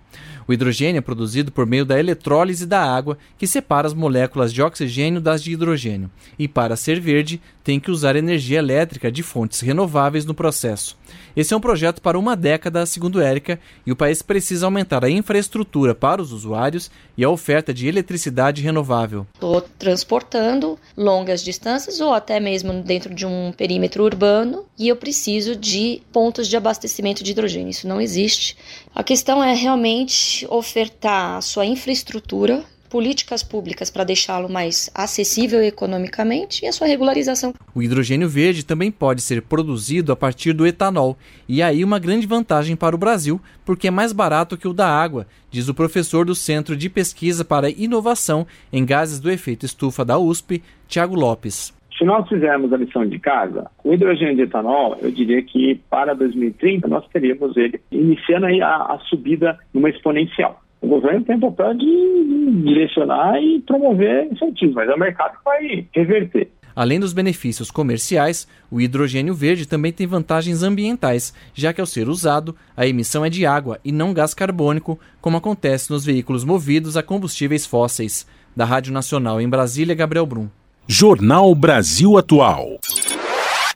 O 0.49 0.53
hidrogênio 0.53 1.01
é 1.01 1.03
produzido 1.03 1.53
por 1.53 1.67
meio 1.67 1.85
da 1.85 2.01
eletrólise 2.01 2.65
da 2.65 2.83
água, 2.83 3.19
que 3.37 3.47
separa 3.47 3.87
as 3.87 3.93
moléculas 3.93 4.55
de 4.55 4.63
oxigênio 4.63 5.21
das 5.21 5.43
de 5.43 5.53
hidrogênio, 5.53 6.11
e 6.39 6.49
para 6.49 6.77
ser 6.77 6.99
verde, 6.99 7.43
tem 7.63 7.81
que 7.81 7.91
usar 7.91 8.15
energia 8.15 8.61
elétrica 8.61 9.11
de 9.11 9.25
fontes 9.25 9.61
renováveis 9.61 10.25
no 10.25 10.33
processo. 10.33 10.97
Esse 11.37 11.53
é 11.53 11.57
um 11.57 11.61
projeto 11.61 12.01
para 12.01 12.19
uma 12.19 12.37
década, 12.37 12.87
segundo 12.87 13.21
Érica, 13.21 13.59
e 13.85 13.91
o 13.91 13.97
país 13.97 14.23
precisa 14.23 14.67
aumentar 14.67 15.05
a 15.05 15.11
infraestrutura 15.11 15.95
para 15.95 16.23
os 16.23 16.33
usuários 16.33 16.91
e 17.17 17.25
a 17.25 17.29
oferta 17.29 17.75
de 17.75 17.89
eletricidade 17.89 18.63
renovável. 18.63 19.27
Estou 19.35 19.61
transportando 19.61 20.79
longas 20.97 21.43
distâncias 21.43 22.01
ou 22.01 22.15
até 22.15 22.39
mesmo 22.39 22.73
dentro 22.83 23.13
de 23.13 23.27
um 23.27 23.53
perímetro 23.53 24.05
urbano 24.05 24.65
e 24.79 24.89
eu 24.89 24.97
preciso 24.97 25.57
de 25.67 26.01
pontos 26.13 26.47
de 26.47 26.57
abastecimento 26.57 27.25
de 27.25 27.33
hidrogênio. 27.33 27.71
Isso 27.71 27.89
não 27.89 28.01
existe. 28.01 28.57
A 28.95 29.03
questão 29.03 29.43
é 29.43 29.53
realmente 29.53 30.47
ofertar 30.49 31.37
a 31.37 31.41
sua 31.41 31.67
infraestrutura 31.67 32.65
políticas 32.89 33.43
públicas 33.43 33.91
para 33.91 34.05
deixá-lo 34.05 34.49
mais 34.49 34.89
acessível 34.95 35.61
economicamente 35.61 36.65
e 36.65 36.69
a 36.69 36.73
sua 36.73 36.87
regularização. 36.87 37.53
O 37.75 37.83
hidrogênio 37.83 38.29
verde 38.29 38.65
também 38.65 38.93
pode 38.93 39.23
ser 39.23 39.43
produzido 39.43 40.13
a 40.13 40.17
partir 40.17 40.53
do 40.53 40.65
etanol, 40.65 41.19
e 41.49 41.61
aí 41.61 41.83
uma 41.83 41.99
grande 41.99 42.29
vantagem 42.29 42.77
para 42.77 42.95
o 42.95 42.99
Brasil, 42.99 43.41
porque 43.65 43.89
é 43.89 43.91
mais 43.91 44.13
barato 44.13 44.57
que 44.57 44.69
o 44.69 44.73
da 44.73 44.89
água, 44.89 45.27
diz 45.51 45.69
o 45.69 45.75
professor 45.75 46.25
do 46.25 46.35
Centro 46.37 46.77
de 46.77 46.89
Pesquisa 46.89 47.45
para 47.45 47.69
Inovação 47.69 48.47
em 48.73 48.87
Gases 48.87 49.19
do 49.19 49.33
Efeito 49.33 49.67
Estufa 49.67 50.05
da 50.05 50.17
USP, 50.17 50.63
Tiago 50.87 51.17
Lopes. 51.17 51.76
Se 51.99 52.05
nós 52.05 52.29
fizermos 52.29 52.73
a 52.73 52.77
lição 52.77 53.07
de 53.07 53.19
casa, 53.19 53.71
o 53.83 53.93
hidrogênio 53.93 54.37
de 54.37 54.43
etanol, 54.43 54.99
eu 55.01 55.11
diria 55.11 55.43
que 55.43 55.81
para 55.89 56.15
2030 56.15 56.87
nós 56.89 57.07
teríamos 57.09 57.57
ele 57.57 57.81
iniciando 57.91 58.47
aí 58.47 58.61
a, 58.61 58.69
a 58.69 58.99
subida 59.09 59.59
numa 59.73 59.89
exponencial. 59.89 60.61
O 60.83 60.89
governo 60.89 61.25
tem 61.25 61.37
o 61.37 61.41
papel 61.41 61.75
de 61.75 62.63
direcionar 62.65 63.43
e 63.43 63.61
promover 63.61 64.31
incentivos, 64.31 64.75
mas 64.75 64.89
é 64.91 64.95
o 64.95 64.99
mercado 64.99 65.39
que 65.39 65.45
vai 65.45 65.87
reverter. 65.93 66.49
Além 66.77 67.01
dos 67.01 67.15
benefícios 67.15 67.71
comerciais, 67.71 68.47
o 68.71 68.79
hidrogênio 68.79 69.33
verde 69.33 69.67
também 69.67 69.91
tem 69.91 70.07
vantagens 70.07 70.63
ambientais, 70.63 71.33
já 71.55 71.73
que 71.73 71.81
ao 71.81 71.87
ser 71.87 72.07
usado, 72.07 72.55
a 72.77 72.87
emissão 72.87 73.25
é 73.25 73.31
de 73.31 73.47
água 73.47 73.81
e 73.83 73.91
não 73.91 74.13
gás 74.13 74.35
carbônico, 74.35 75.01
como 75.19 75.39
acontece 75.39 75.91
nos 75.91 76.05
veículos 76.05 76.45
movidos 76.45 76.95
a 76.95 77.03
combustíveis 77.03 77.65
fósseis. 77.65 78.29
Da 78.55 78.67
Rádio 78.67 78.93
Nacional 78.93 79.41
em 79.41 79.49
Brasília, 79.49 79.95
Gabriel 79.95 80.27
Brum. 80.27 80.49
Jornal 80.89 81.53
Brasil 81.53 82.17
Atual. 82.17 82.79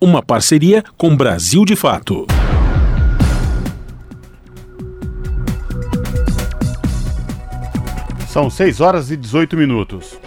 Uma 0.00 0.22
parceria 0.22 0.84
com 0.96 1.16
Brasil 1.16 1.64
de 1.64 1.74
Fato. 1.74 2.24
São 8.28 8.48
6 8.48 8.80
horas 8.80 9.10
e 9.10 9.16
18 9.16 9.56
minutos. 9.56 10.20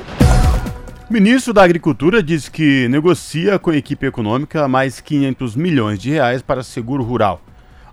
O 1.09 1.13
ministro 1.13 1.53
da 1.53 1.63
Agricultura 1.63 2.21
diz 2.21 2.49
que 2.49 2.89
negocia 2.89 3.57
com 3.57 3.69
a 3.69 3.77
equipe 3.77 4.05
econômica 4.05 4.67
mais 4.67 4.99
500 4.99 5.55
milhões 5.55 5.97
de 5.97 6.09
reais 6.09 6.41
para 6.41 6.63
seguro 6.63 7.01
rural. 7.01 7.41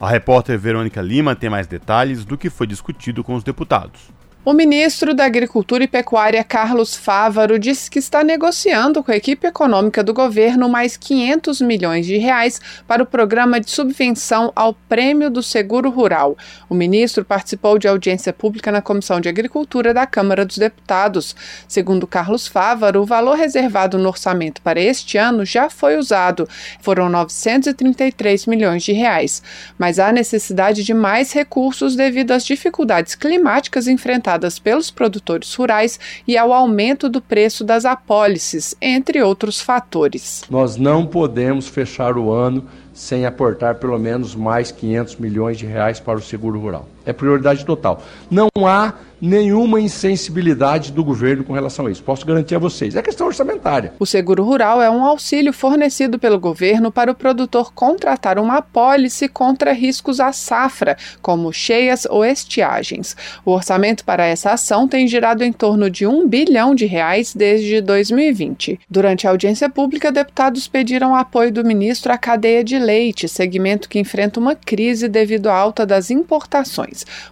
A 0.00 0.10
repórter 0.10 0.58
Verônica 0.58 1.00
Lima 1.00 1.36
tem 1.36 1.48
mais 1.48 1.68
detalhes 1.68 2.24
do 2.24 2.36
que 2.36 2.50
foi 2.50 2.66
discutido 2.66 3.22
com 3.22 3.36
os 3.36 3.44
deputados. 3.44 4.00
O 4.42 4.54
ministro 4.54 5.12
da 5.12 5.26
Agricultura 5.26 5.84
e 5.84 5.86
Pecuária, 5.86 6.42
Carlos 6.42 6.96
Fávaro, 6.96 7.58
disse 7.58 7.90
que 7.90 7.98
está 7.98 8.24
negociando 8.24 9.04
com 9.04 9.12
a 9.12 9.16
equipe 9.16 9.46
econômica 9.46 10.02
do 10.02 10.14
governo 10.14 10.66
mais 10.66 10.96
500 10.96 11.60
milhões 11.60 12.06
de 12.06 12.16
reais 12.16 12.58
para 12.88 13.02
o 13.02 13.06
programa 13.06 13.60
de 13.60 13.70
subvenção 13.70 14.50
ao 14.56 14.72
Prêmio 14.72 15.28
do 15.28 15.42
Seguro 15.42 15.90
Rural. 15.90 16.38
O 16.70 16.74
ministro 16.74 17.22
participou 17.22 17.78
de 17.78 17.86
audiência 17.86 18.32
pública 18.32 18.72
na 18.72 18.80
Comissão 18.80 19.20
de 19.20 19.28
Agricultura 19.28 19.92
da 19.92 20.06
Câmara 20.06 20.46
dos 20.46 20.56
Deputados. 20.56 21.36
Segundo 21.68 22.06
Carlos 22.06 22.48
Fávaro, 22.48 23.02
o 23.02 23.06
valor 23.06 23.36
reservado 23.36 23.98
no 23.98 24.08
orçamento 24.08 24.62
para 24.62 24.80
este 24.80 25.18
ano 25.18 25.44
já 25.44 25.68
foi 25.68 25.98
usado. 25.98 26.48
Foram 26.80 27.10
933 27.10 28.46
milhões 28.46 28.82
de 28.84 28.92
reais. 28.92 29.42
Mas 29.78 29.98
há 29.98 30.10
necessidade 30.10 30.82
de 30.82 30.94
mais 30.94 31.30
recursos 31.30 31.94
devido 31.94 32.30
às 32.30 32.42
dificuldades 32.42 33.14
climáticas 33.14 33.86
enfrentadas 33.86 34.29
pelos 34.58 34.90
produtores 34.90 35.54
rurais 35.54 35.98
e 36.26 36.36
ao 36.36 36.52
aumento 36.52 37.08
do 37.08 37.20
preço 37.20 37.64
das 37.64 37.84
apólices, 37.84 38.74
entre 38.80 39.22
outros 39.22 39.60
fatores. 39.60 40.42
Nós 40.50 40.76
não 40.76 41.06
podemos 41.06 41.68
fechar 41.68 42.16
o 42.16 42.30
ano 42.32 42.64
sem 42.92 43.24
aportar 43.24 43.76
pelo 43.76 43.98
menos 43.98 44.34
mais 44.34 44.70
500 44.70 45.16
milhões 45.16 45.58
de 45.58 45.66
reais 45.66 45.98
para 45.98 46.18
o 46.18 46.22
seguro 46.22 46.60
rural. 46.60 46.86
É 47.04 47.12
prioridade 47.12 47.64
total. 47.64 48.02
Não 48.30 48.48
há 48.66 48.94
nenhuma 49.20 49.80
insensibilidade 49.80 50.92
do 50.92 51.04
governo 51.04 51.44
com 51.44 51.52
relação 51.52 51.86
a 51.86 51.90
isso. 51.90 52.02
Posso 52.02 52.24
garantir 52.24 52.54
a 52.54 52.58
vocês. 52.58 52.96
É 52.96 53.02
questão 53.02 53.26
orçamentária. 53.26 53.92
O 53.98 54.06
seguro 54.06 54.42
rural 54.42 54.80
é 54.80 54.90
um 54.90 55.04
auxílio 55.04 55.52
fornecido 55.52 56.18
pelo 56.18 56.40
governo 56.40 56.90
para 56.90 57.10
o 57.10 57.14
produtor 57.14 57.72
contratar 57.72 58.38
uma 58.38 58.58
apólice 58.58 59.28
contra 59.28 59.72
riscos 59.72 60.20
à 60.20 60.32
safra, 60.32 60.96
como 61.20 61.52
cheias 61.52 62.06
ou 62.08 62.24
estiagens. 62.24 63.16
O 63.44 63.52
orçamento 63.52 64.04
para 64.04 64.26
essa 64.26 64.52
ação 64.52 64.88
tem 64.88 65.06
girado 65.06 65.44
em 65.44 65.52
torno 65.52 65.90
de 65.90 66.06
um 66.06 66.26
bilhão 66.26 66.74
de 66.74 66.86
reais 66.86 67.34
desde 67.34 67.80
2020. 67.80 68.80
Durante 68.88 69.26
a 69.26 69.30
audiência 69.30 69.68
pública, 69.68 70.10
deputados 70.10 70.66
pediram 70.66 71.14
apoio 71.14 71.52
do 71.52 71.64
ministro 71.64 72.12
à 72.12 72.18
cadeia 72.18 72.64
de 72.64 72.78
leite, 72.78 73.28
segmento 73.28 73.88
que 73.88 73.98
enfrenta 73.98 74.40
uma 74.40 74.54
crise 74.54 75.08
devido 75.08 75.48
à 75.48 75.54
alta 75.54 75.84
das 75.84 76.10
importações. 76.10 76.89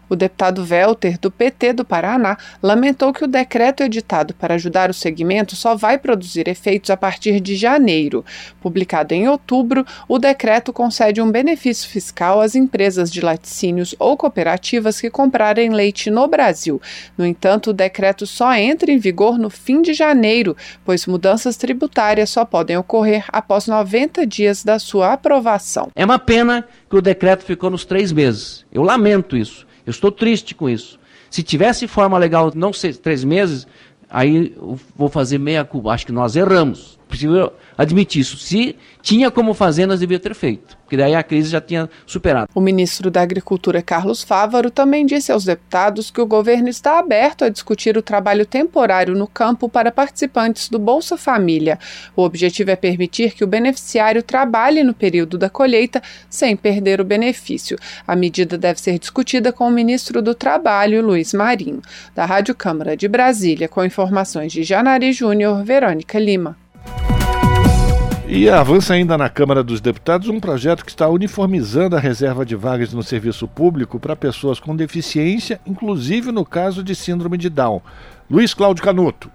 O 0.09 0.17
deputado 0.17 0.67
Welter, 0.69 1.19
do 1.19 1.31
PT 1.31 1.75
do 1.75 1.85
Paraná, 1.85 2.37
lamentou 2.63 3.13
que 3.13 3.25
o 3.25 3.29
decreto 3.29 3.83
editado 3.83 4.35
para 4.35 4.55
ajudar 4.55 4.91
o 4.91 4.95
segmento 4.95 5.55
só 5.57 5.75
vai 5.75 5.99
produzir 5.99 6.49
efeitos 6.49 6.91
a 6.91 6.97
partir 6.97 7.41
de 7.41 7.57
janeiro. 7.57 8.25
Publicado 8.61 9.15
em 9.15 9.29
outubro, 9.29 9.85
o 10.09 10.19
decreto 10.19 10.73
concede 10.73 11.21
um 11.21 11.31
benefício 11.31 11.89
fiscal 11.89 12.41
às 12.41 12.55
empresas 12.55 13.11
de 13.11 13.21
laticínios 13.21 13.95
ou 13.99 14.17
cooperativas 14.17 15.01
que 15.01 15.11
comprarem 15.11 15.71
leite 15.71 16.11
no 16.11 16.27
Brasil. 16.27 16.81
No 17.17 17.27
entanto, 17.27 17.71
o 17.71 17.75
decreto 17.75 18.27
só 18.27 18.53
entra 18.55 18.91
em 18.91 18.99
vigor 18.99 19.39
no 19.39 19.51
fim 19.51 19.83
de 19.83 19.93
janeiro, 19.95 20.57
pois 20.85 21.07
mudanças 21.07 21.57
tributárias 21.57 22.31
só 22.31 22.45
podem 22.45 22.77
ocorrer 22.77 23.25
após 23.33 23.67
90 23.67 24.27
dias 24.27 24.65
da 24.65 24.79
sua 24.79 25.13
aprovação. 25.13 25.89
É 25.95 26.05
uma 26.05 26.19
pena 26.19 26.67
que 26.89 26.97
o 26.97 27.03
decreto 27.03 27.45
ficou 27.45 27.71
nos 27.71 27.85
três 27.85 28.13
meses. 28.13 28.65
Eu 28.73 28.83
lamento 28.83 29.37
isso. 29.37 29.67
Eu 29.85 29.91
estou 29.91 30.11
triste 30.11 30.55
com 30.55 30.69
isso. 30.69 30.99
Se 31.31 31.43
tivesse 31.43 31.87
forma 31.87 32.17
legal, 32.17 32.53
não 32.55 32.73
ser 32.73 32.97
três 32.97 33.25
meses, 33.25 33.67
aí 34.09 34.55
eu 34.57 34.79
vou 34.97 35.09
fazer 35.09 35.39
meia 35.39 35.65
culpa. 35.65 35.91
Acho 35.91 36.07
que 36.07 36.13
nós 36.13 36.37
erramos. 36.37 36.99
Preciso 37.09 37.53
admitir 37.79 38.21
isso. 38.21 38.37
Se 38.37 38.77
tinha 39.01 39.31
como 39.31 39.55
fazer, 39.55 39.87
nós 39.87 40.01
devíamos 40.01 40.23
ter 40.23 40.35
feito 40.35 40.79
porque 40.89 40.97
daí 40.97 41.15
a 41.15 41.23
crise 41.23 41.51
já 41.51 41.61
tinha 41.61 41.89
superado. 42.07 42.49
O 42.55 42.63
ministro 42.63 43.11
da 43.11 43.21
Agricultura, 43.21 43.83
Carlos 43.83 44.23
Fávaro, 44.23 44.71
também 44.71 45.05
disse 45.05 45.31
aos 45.31 45.45
deputados 45.45 46.11
que 46.11 46.19
o 46.19 46.25
governo 46.25 46.71
está 46.71 46.99
aberto 46.99 47.45
a 47.45 47.51
discutir 47.51 47.99
o 47.99 48.03
trabalho 48.03 48.47
temporário 48.47 49.15
no 49.15 49.27
campo 49.27 49.69
para 49.69 49.93
participantes 49.93 50.71
do 50.71 50.79
Bolsa 50.79 51.19
Família. 51.19 51.79
O 52.17 52.23
objetivo 52.23 52.71
é 52.71 52.77
permitir 52.77 53.35
que 53.35 53.45
o 53.45 53.47
beneficiário 53.47 54.23
trabalhe 54.23 54.83
no 54.83 54.95
período 54.95 55.37
da 55.37 55.51
colheita 55.51 56.03
sem 56.31 56.57
perder 56.57 57.03
o 57.03 57.05
benefício. 57.05 57.79
A 58.07 58.17
medida 58.17 58.57
deve 58.57 58.81
ser 58.81 58.99
discutida 58.99 59.53
com 59.53 59.69
o 59.69 59.71
ministro 59.71 60.23
do 60.23 60.35
Trabalho, 60.35 61.05
Luiz 61.05 61.35
Marinho. 61.35 61.83
Da 62.15 62.25
Rádio 62.25 62.55
Câmara 62.55 62.97
de 62.97 63.07
Brasília, 63.07 63.69
com 63.69 63.85
informações 63.85 64.53
de 64.53 64.63
Janari 64.63 65.13
Júnior, 65.13 65.63
Verônica 65.63 66.19
Lima. 66.19 66.57
E 68.31 68.47
avança 68.51 68.93
ainda 68.93 69.17
na 69.17 69.31
Câmara 69.31 69.65
dos 69.65 69.81
Deputados 69.81 70.29
um 70.29 70.39
projeto 70.39 70.85
que 70.85 70.91
está 70.91 71.09
uniformizando 71.09 71.97
a 71.97 71.99
reserva 71.99 72.45
de 72.45 72.55
vagas 72.55 72.93
no 72.93 73.03
serviço 73.03 73.49
público 73.49 73.99
para 73.99 74.15
pessoas 74.15 74.61
com 74.61 74.77
deficiência, 74.77 75.59
inclusive 75.67 76.31
no 76.31 76.45
caso 76.45 76.83
de 76.83 76.95
síndrome 76.95 77.39
de 77.39 77.49
Down. 77.49 77.81
Luiz 78.31 78.53
Cláudio 78.53 78.85
Canuto. 78.85 79.31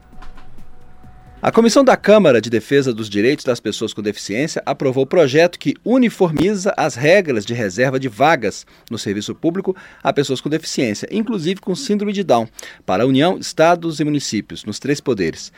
A 1.41 1.52
Comissão 1.52 1.84
da 1.84 1.98
Câmara 1.98 2.40
de 2.40 2.52
Defesa 2.52 2.94
dos 2.94 3.10
Direitos 3.10 3.44
das 3.44 3.60
Pessoas 3.60 3.95
com 3.95 4.02
Deficiência 4.02 4.61
aprovou 4.64 5.06
o 5.06 5.07
projeto 5.07 5.57
que 5.57 5.74
uniformiza 5.84 6.72
as 6.78 6.94
regras 6.94 7.45
de 7.48 7.56
reserva 7.56 7.99
de 7.99 8.07
vagas 8.07 8.64
no 8.91 8.99
serviço 8.99 9.34
público 9.34 9.76
a 10.03 10.14
pessoas 10.14 10.40
com 10.40 10.49
deficiência, 10.49 11.10
inclusive 11.11 11.60
com 11.60 11.76
síndrome 11.76 12.14
de 12.14 12.24
Down, 12.24 12.48
para 12.86 13.03
a 13.03 13.07
União, 13.07 13.40
Estados 13.40 13.99
e 13.99 14.03
municípios, 14.03 14.64
nos 14.64 14.78
três 14.78 15.02
poderes. 15.02 15.52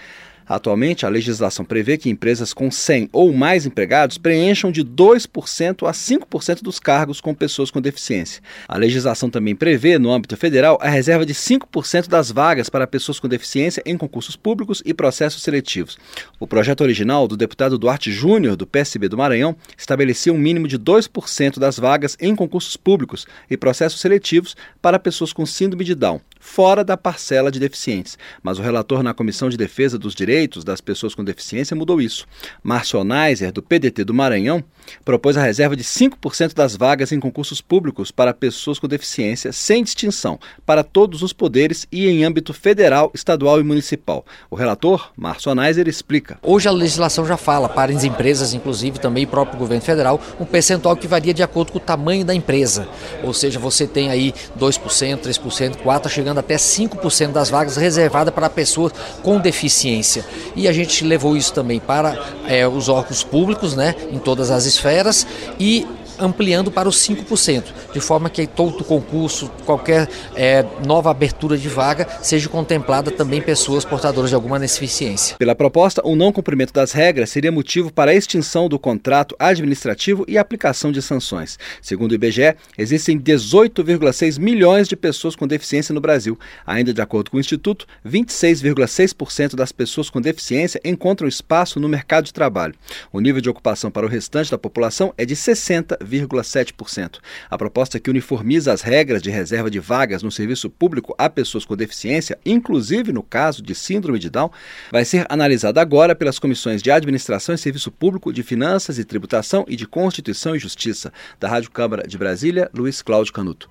Atualmente, 0.47 1.05
a 1.05 1.09
legislação 1.09 1.65
prevê 1.65 1.97
que 1.97 2.09
empresas 2.09 2.53
com 2.53 2.69
100 2.69 3.09
ou 3.11 3.33
mais 3.33 3.65
empregados 3.65 4.17
preencham 4.17 4.71
de 4.71 4.83
2% 4.83 5.87
a 5.87 5.91
5% 5.91 6.61
dos 6.61 6.79
cargos 6.79 7.19
com 7.19 7.33
pessoas 7.33 7.71
com 7.71 7.81
deficiência. 7.81 8.43
A 8.67 8.77
legislação 8.77 9.29
também 9.29 9.55
prevê, 9.55 9.97
no 9.97 10.11
âmbito 10.11 10.37
federal, 10.37 10.77
a 10.81 10.89
reserva 10.89 11.25
de 11.25 11.33
5% 11.33 12.07
das 12.07 12.29
vagas 12.31 12.69
para 12.69 12.85
pessoas 12.85 13.19
com 13.19 13.27
deficiência 13.27 13.81
em 13.85 13.97
concursos 13.97 14.35
públicos 14.35 14.83
e 14.85 14.93
processos 14.93 15.41
seletivos. 15.41 15.97
O 16.39 16.45
projeto 16.45 16.81
original 16.81 17.27
do 17.27 17.35
deputado 17.35 17.77
Duarte 17.77 18.11
Júnior, 18.11 18.55
do 18.55 18.67
PSB 18.67 19.09
do 19.09 19.17
Maranhão, 19.17 19.55
estabelecia 19.75 20.31
um 20.31 20.37
mínimo 20.37 20.67
de 20.67 20.77
2% 20.77 21.57
das 21.57 21.79
vagas 21.79 22.15
em 22.21 22.35
concursos 22.35 22.77
públicos 22.77 23.25
e 23.49 23.57
processos 23.57 23.99
seletivos 23.99 24.55
para 24.79 24.99
pessoas 24.99 25.33
com 25.33 25.45
síndrome 25.45 25.83
de 25.83 25.95
Down, 25.95 26.21
fora 26.39 26.83
da 26.83 26.95
parcela 26.95 27.51
de 27.51 27.59
deficientes. 27.59 28.15
Mas 28.43 28.59
o 28.59 28.61
relator 28.61 29.01
na 29.01 29.13
Comissão 29.13 29.49
de 29.49 29.57
Defesa 29.57 29.97
dos 29.97 30.13
Direitos 30.13 30.34
direitos 30.35 30.65
das 30.65 30.81
pessoas 30.81 31.15
com 31.15 31.23
deficiência 31.23 31.75
mudou 31.75 32.01
isso. 32.01 32.27
Márcio 32.61 33.03
Neiser, 33.05 33.53
do 33.53 33.63
PDT 33.63 34.03
do 34.03 34.13
Maranhão, 34.13 34.61
propôs 35.03 35.37
a 35.37 35.41
reserva 35.41 35.77
de 35.77 35.83
5% 35.83 36.53
das 36.53 36.75
vagas 36.75 37.13
em 37.13 37.19
concursos 37.19 37.61
públicos 37.61 38.11
para 38.11 38.33
pessoas 38.33 38.77
com 38.77 38.87
deficiência, 38.87 39.53
sem 39.53 39.81
distinção, 39.81 40.37
para 40.65 40.83
todos 40.83 41.23
os 41.23 41.31
poderes 41.31 41.87
e 41.89 42.07
em 42.07 42.25
âmbito 42.25 42.53
federal, 42.53 43.11
estadual 43.13 43.61
e 43.61 43.63
municipal. 43.63 44.25
O 44.49 44.55
relator, 44.55 45.11
Márcio 45.15 45.55
Neiser, 45.55 45.87
explica. 45.87 46.37
Hoje 46.43 46.67
a 46.67 46.71
legislação 46.71 47.25
já 47.25 47.37
fala 47.37 47.69
para 47.69 47.93
as 47.93 48.03
empresas, 48.03 48.53
inclusive 48.53 48.99
também 48.99 49.23
o 49.23 49.27
próprio 49.27 49.57
governo 49.57 49.83
federal, 49.83 50.19
um 50.37 50.45
percentual 50.45 50.97
que 50.97 51.07
varia 51.07 51.33
de 51.33 51.43
acordo 51.43 51.71
com 51.71 51.77
o 51.77 51.81
tamanho 51.81 52.25
da 52.25 52.35
empresa. 52.35 52.87
Ou 53.23 53.33
seja, 53.33 53.57
você 53.57 53.87
tem 53.87 54.09
aí 54.09 54.33
2%, 54.59 55.19
3%, 55.19 55.77
4%, 55.77 56.09
chegando 56.09 56.39
até 56.39 56.55
5% 56.55 57.31
das 57.31 57.49
vagas 57.49 57.77
reservadas 57.77 58.33
para 58.33 58.49
pessoas 58.49 58.91
com 59.23 59.39
deficiência. 59.39 60.24
E 60.55 60.67
a 60.67 60.73
gente 60.73 61.03
levou 61.03 61.35
isso 61.35 61.53
também 61.53 61.79
para 61.79 62.17
é, 62.47 62.67
os 62.67 62.89
órgãos 62.89 63.23
públicos, 63.23 63.75
né, 63.75 63.95
em 64.11 64.19
todas 64.19 64.51
as 64.51 64.65
esferas, 64.65 65.25
e 65.59 65.85
ampliando 66.19 66.71
para 66.71 66.87
os 66.87 66.97
5%, 66.97 67.63
de 67.93 67.99
forma 67.99 68.29
que 68.29 68.45
todo 68.47 68.83
concurso, 68.83 69.51
qualquer 69.65 70.07
é, 70.35 70.65
nova 70.85 71.11
abertura 71.11 71.57
de 71.57 71.67
vaga, 71.67 72.07
seja 72.21 72.49
contemplada 72.49 73.11
também 73.11 73.41
pessoas 73.41 73.85
portadoras 73.85 74.29
de 74.29 74.35
alguma 74.35 74.59
deficiência. 74.59 75.37
Pela 75.37 75.55
proposta, 75.55 76.01
o 76.05 76.15
não 76.15 76.31
cumprimento 76.31 76.73
das 76.73 76.91
regras 76.91 77.29
seria 77.29 77.51
motivo 77.51 77.91
para 77.91 78.11
a 78.11 78.15
extinção 78.15 78.67
do 78.67 78.79
contrato 78.79 79.35
administrativo 79.39 80.25
e 80.27 80.37
aplicação 80.37 80.91
de 80.91 81.01
sanções. 81.01 81.57
Segundo 81.81 82.11
o 82.11 82.15
IBGE, 82.15 82.55
existem 82.77 83.19
18,6 83.19 84.39
milhões 84.39 84.87
de 84.87 84.95
pessoas 84.95 85.35
com 85.35 85.47
deficiência 85.47 85.93
no 85.93 86.01
Brasil. 86.01 86.37
Ainda 86.65 86.93
de 86.93 87.01
acordo 87.01 87.31
com 87.31 87.37
o 87.37 87.39
Instituto, 87.39 87.85
26,6% 88.05 89.55
das 89.55 89.71
pessoas 89.71 90.09
com 90.09 90.21
deficiência 90.21 90.81
encontram 90.83 91.27
espaço 91.27 91.79
no 91.79 91.89
mercado 91.89 92.25
de 92.25 92.33
trabalho. 92.33 92.75
O 93.11 93.19
nível 93.19 93.41
de 93.41 93.49
ocupação 93.49 93.91
para 93.91 94.05
o 94.05 94.09
restante 94.09 94.51
da 94.51 94.57
população 94.57 95.13
é 95.17 95.25
de 95.25 95.35
60 95.35 95.97
0,7%. 96.05 97.19
A 97.49 97.57
proposta 97.57 97.99
que 97.99 98.09
uniformiza 98.09 98.71
as 98.71 98.81
regras 98.81 99.21
de 99.21 99.29
reserva 99.29 99.69
de 99.69 99.79
vagas 99.79 100.23
no 100.23 100.31
serviço 100.31 100.69
público 100.69 101.15
a 101.17 101.29
pessoas 101.29 101.65
com 101.65 101.75
deficiência, 101.75 102.37
inclusive 102.45 103.11
no 103.11 103.23
caso 103.23 103.61
de 103.61 103.75
síndrome 103.75 104.19
de 104.19 104.29
Down, 104.29 104.51
vai 104.91 105.05
ser 105.05 105.25
analisada 105.29 105.81
agora 105.81 106.15
pelas 106.15 106.39
comissões 106.39 106.81
de 106.81 106.91
Administração 106.91 107.55
e 107.55 107.57
Serviço 107.57 107.91
Público, 107.91 108.31
de 108.31 108.43
Finanças 108.43 108.97
e 108.99 109.03
Tributação 109.03 109.65
e 109.67 109.75
de 109.75 109.87
Constituição 109.87 110.55
e 110.55 110.59
Justiça. 110.59 111.11
Da 111.39 111.47
Rádio 111.47 111.71
Câmara 111.71 112.07
de 112.07 112.17
Brasília, 112.17 112.69
Luiz 112.73 113.01
Cláudio 113.01 113.33
Canuto. 113.33 113.69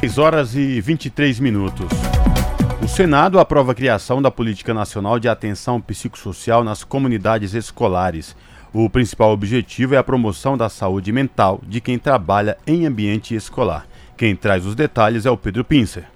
6 0.00 0.18
horas 0.18 0.56
e 0.56 0.80
23 0.80 1.38
minutos. 1.38 1.86
O 2.82 2.88
Senado 2.88 3.38
aprova 3.38 3.70
a 3.70 3.74
criação 3.74 4.20
da 4.20 4.28
Política 4.28 4.74
Nacional 4.74 5.20
de 5.20 5.28
Atenção 5.28 5.80
Psicossocial 5.80 6.64
nas 6.64 6.82
comunidades 6.82 7.54
escolares. 7.54 8.34
O 8.74 8.88
principal 8.88 9.32
objetivo 9.32 9.94
é 9.94 9.98
a 9.98 10.02
promoção 10.02 10.56
da 10.56 10.70
saúde 10.70 11.12
mental 11.12 11.60
de 11.68 11.78
quem 11.78 11.98
trabalha 11.98 12.56
em 12.66 12.86
ambiente 12.86 13.34
escolar. 13.34 13.86
Quem 14.16 14.34
traz 14.34 14.64
os 14.64 14.74
detalhes 14.74 15.26
é 15.26 15.30
o 15.30 15.36
Pedro 15.36 15.62
Pincer. 15.62 16.06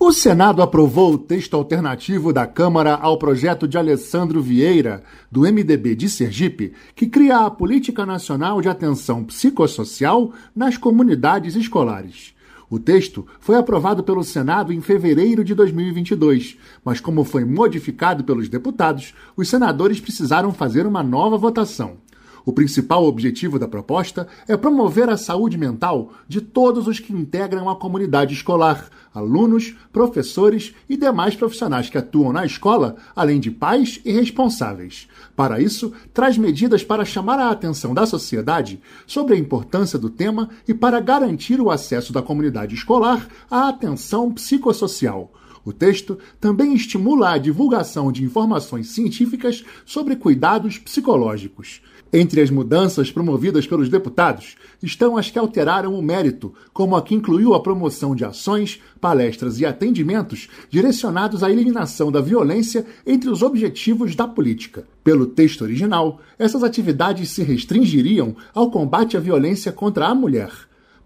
O 0.00 0.12
Senado 0.12 0.60
aprovou 0.60 1.12
o 1.12 1.18
texto 1.18 1.54
alternativo 1.54 2.32
da 2.32 2.46
Câmara 2.46 2.94
ao 2.94 3.16
projeto 3.16 3.66
de 3.68 3.78
Alessandro 3.78 4.40
Vieira, 4.40 5.02
do 5.30 5.42
MDB 5.42 5.94
de 5.94 6.08
Sergipe, 6.08 6.72
que 6.96 7.06
cria 7.06 7.46
a 7.46 7.50
Política 7.50 8.04
Nacional 8.04 8.60
de 8.60 8.68
Atenção 8.68 9.22
Psicossocial 9.22 10.32
nas 10.54 10.76
comunidades 10.76 11.54
escolares. 11.54 12.32
O 12.70 12.78
texto 12.78 13.26
foi 13.40 13.56
aprovado 13.56 14.02
pelo 14.02 14.22
Senado 14.22 14.72
em 14.74 14.80
fevereiro 14.82 15.42
de 15.42 15.54
2022, 15.54 16.58
mas 16.84 17.00
como 17.00 17.24
foi 17.24 17.42
modificado 17.42 18.24
pelos 18.24 18.48
deputados, 18.48 19.14
os 19.34 19.48
senadores 19.48 20.00
precisaram 20.00 20.52
fazer 20.52 20.86
uma 20.86 21.02
nova 21.02 21.38
votação. 21.38 21.96
O 22.44 22.52
principal 22.52 23.04
objetivo 23.04 23.58
da 23.58 23.68
proposta 23.68 24.26
é 24.46 24.56
promover 24.56 25.08
a 25.08 25.16
saúde 25.16 25.58
mental 25.58 26.12
de 26.26 26.40
todos 26.40 26.86
os 26.86 26.98
que 26.98 27.12
integram 27.12 27.68
a 27.68 27.76
comunidade 27.76 28.32
escolar, 28.32 28.88
alunos, 29.14 29.76
professores 29.92 30.74
e 30.88 30.96
demais 30.96 31.36
profissionais 31.36 31.90
que 31.90 31.98
atuam 31.98 32.32
na 32.32 32.46
escola, 32.46 32.96
além 33.14 33.38
de 33.40 33.50
pais 33.50 34.00
e 34.04 34.12
responsáveis. 34.12 35.08
Para 35.38 35.60
isso, 35.60 35.92
traz 36.12 36.36
medidas 36.36 36.82
para 36.82 37.04
chamar 37.04 37.38
a 37.38 37.50
atenção 37.50 37.94
da 37.94 38.04
sociedade 38.04 38.80
sobre 39.06 39.36
a 39.36 39.38
importância 39.38 39.96
do 39.96 40.10
tema 40.10 40.50
e 40.66 40.74
para 40.74 40.98
garantir 40.98 41.60
o 41.60 41.70
acesso 41.70 42.12
da 42.12 42.20
comunidade 42.20 42.74
escolar 42.74 43.28
à 43.48 43.68
atenção 43.68 44.32
psicossocial. 44.32 45.32
O 45.64 45.72
texto 45.72 46.18
também 46.40 46.74
estimula 46.74 47.30
a 47.30 47.38
divulgação 47.38 48.10
de 48.10 48.24
informações 48.24 48.88
científicas 48.88 49.64
sobre 49.86 50.16
cuidados 50.16 50.76
psicológicos. 50.76 51.82
Entre 52.10 52.40
as 52.40 52.50
mudanças 52.50 53.12
promovidas 53.12 53.66
pelos 53.66 53.90
deputados 53.90 54.56
estão 54.82 55.18
as 55.18 55.30
que 55.30 55.38
alteraram 55.38 55.94
o 55.94 56.02
mérito, 56.02 56.54
como 56.72 56.96
a 56.96 57.02
que 57.02 57.14
incluiu 57.14 57.52
a 57.52 57.62
promoção 57.62 58.16
de 58.16 58.24
ações, 58.24 58.80
palestras 58.98 59.60
e 59.60 59.66
atendimentos 59.66 60.48
direcionados 60.70 61.42
à 61.42 61.50
eliminação 61.50 62.10
da 62.10 62.22
violência 62.22 62.86
entre 63.06 63.28
os 63.28 63.42
objetivos 63.42 64.16
da 64.16 64.26
política. 64.26 64.86
Pelo 65.04 65.26
texto 65.26 65.62
original, 65.62 66.20
essas 66.38 66.62
atividades 66.62 67.28
se 67.28 67.42
restringiriam 67.42 68.34
ao 68.54 68.70
combate 68.70 69.14
à 69.16 69.20
violência 69.20 69.70
contra 69.70 70.06
a 70.06 70.14
mulher. 70.14 70.50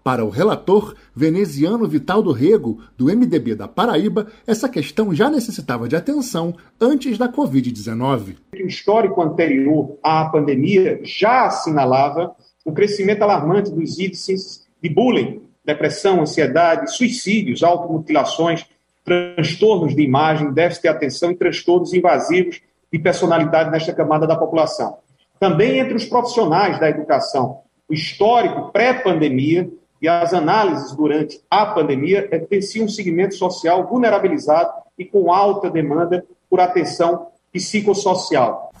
Para 0.03 0.25
o 0.25 0.29
relator 0.29 0.95
veneziano 1.15 1.87
Vital 1.87 2.21
do 2.21 2.33
Rego, 2.33 2.81
do 2.97 3.05
MDB 3.05 3.55
da 3.55 3.69
Paraíba, 3.69 4.27
essa 4.45 4.67
questão 4.67 5.15
já 5.15 5.29
necessitava 5.29 5.87
de 5.87 5.95
atenção 5.95 6.53
antes 6.79 7.17
da 7.17 7.31
Covid-19. 7.31 8.35
O 8.53 8.67
histórico 8.67 9.21
anterior 9.21 9.97
à 10.03 10.25
pandemia 10.25 10.99
já 11.03 11.45
assinalava 11.45 12.35
o 12.65 12.73
crescimento 12.73 13.21
alarmante 13.21 13.71
dos 13.71 13.97
índices 13.97 14.67
de 14.81 14.89
bullying, 14.89 15.41
depressão, 15.63 16.19
ansiedade, 16.19 16.91
suicídios, 16.91 17.63
automutilações, 17.63 18.65
transtornos 19.05 19.95
de 19.95 20.01
imagem, 20.01 20.51
déficit 20.51 20.81
de 20.81 20.87
atenção 20.89 21.31
e 21.31 21.35
transtornos 21.35 21.93
invasivos 21.93 22.61
de 22.91 22.99
personalidade 22.99 23.71
nesta 23.71 23.93
camada 23.93 24.27
da 24.27 24.35
população. 24.35 24.97
Também 25.39 25.79
entre 25.79 25.95
os 25.95 26.03
profissionais 26.03 26.77
da 26.77 26.89
educação, 26.89 27.59
o 27.87 27.93
histórico 27.93 28.69
pré-pandemia 28.71 29.69
e 30.03 30.07
as 30.09 30.33
análises 30.33 30.91
durante 30.91 31.39
a 31.49 31.65
pandemia 31.65 32.27
evidenciam 32.29 32.85
um 32.85 32.89
segmento 32.89 33.35
social 33.35 33.87
vulnerabilizado 33.87 34.69
e 34.99 35.05
com 35.05 35.31
alta 35.31 35.69
demanda 35.69 36.25
por 36.49 36.59
atenção 36.59 37.27
psicossocial. 37.53 38.73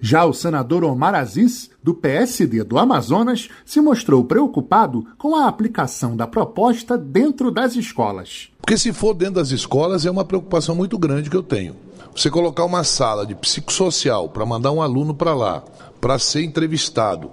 Já 0.00 0.24
o 0.24 0.32
senador 0.32 0.82
Omar 0.82 1.14
Aziz, 1.14 1.70
do 1.82 1.92
PSD 1.92 2.64
do 2.64 2.78
Amazonas, 2.78 3.50
se 3.66 3.78
mostrou 3.82 4.24
preocupado 4.24 5.06
com 5.18 5.36
a 5.36 5.46
aplicação 5.46 6.16
da 6.16 6.26
proposta 6.26 6.96
dentro 6.96 7.50
das 7.50 7.76
escolas. 7.76 8.48
Porque 8.62 8.78
se 8.78 8.94
for 8.94 9.12
dentro 9.12 9.34
das 9.34 9.50
escolas 9.50 10.06
é 10.06 10.10
uma 10.10 10.24
preocupação 10.24 10.74
muito 10.74 10.96
grande 10.96 11.28
que 11.28 11.36
eu 11.36 11.42
tenho. 11.42 11.76
Você 12.16 12.30
colocar 12.30 12.64
uma 12.64 12.84
sala 12.84 13.26
de 13.26 13.34
psicossocial 13.34 14.30
para 14.30 14.46
mandar 14.46 14.72
um 14.72 14.80
aluno 14.80 15.14
para 15.14 15.34
lá, 15.34 15.62
para 16.00 16.18
ser 16.18 16.42
entrevistado, 16.42 17.30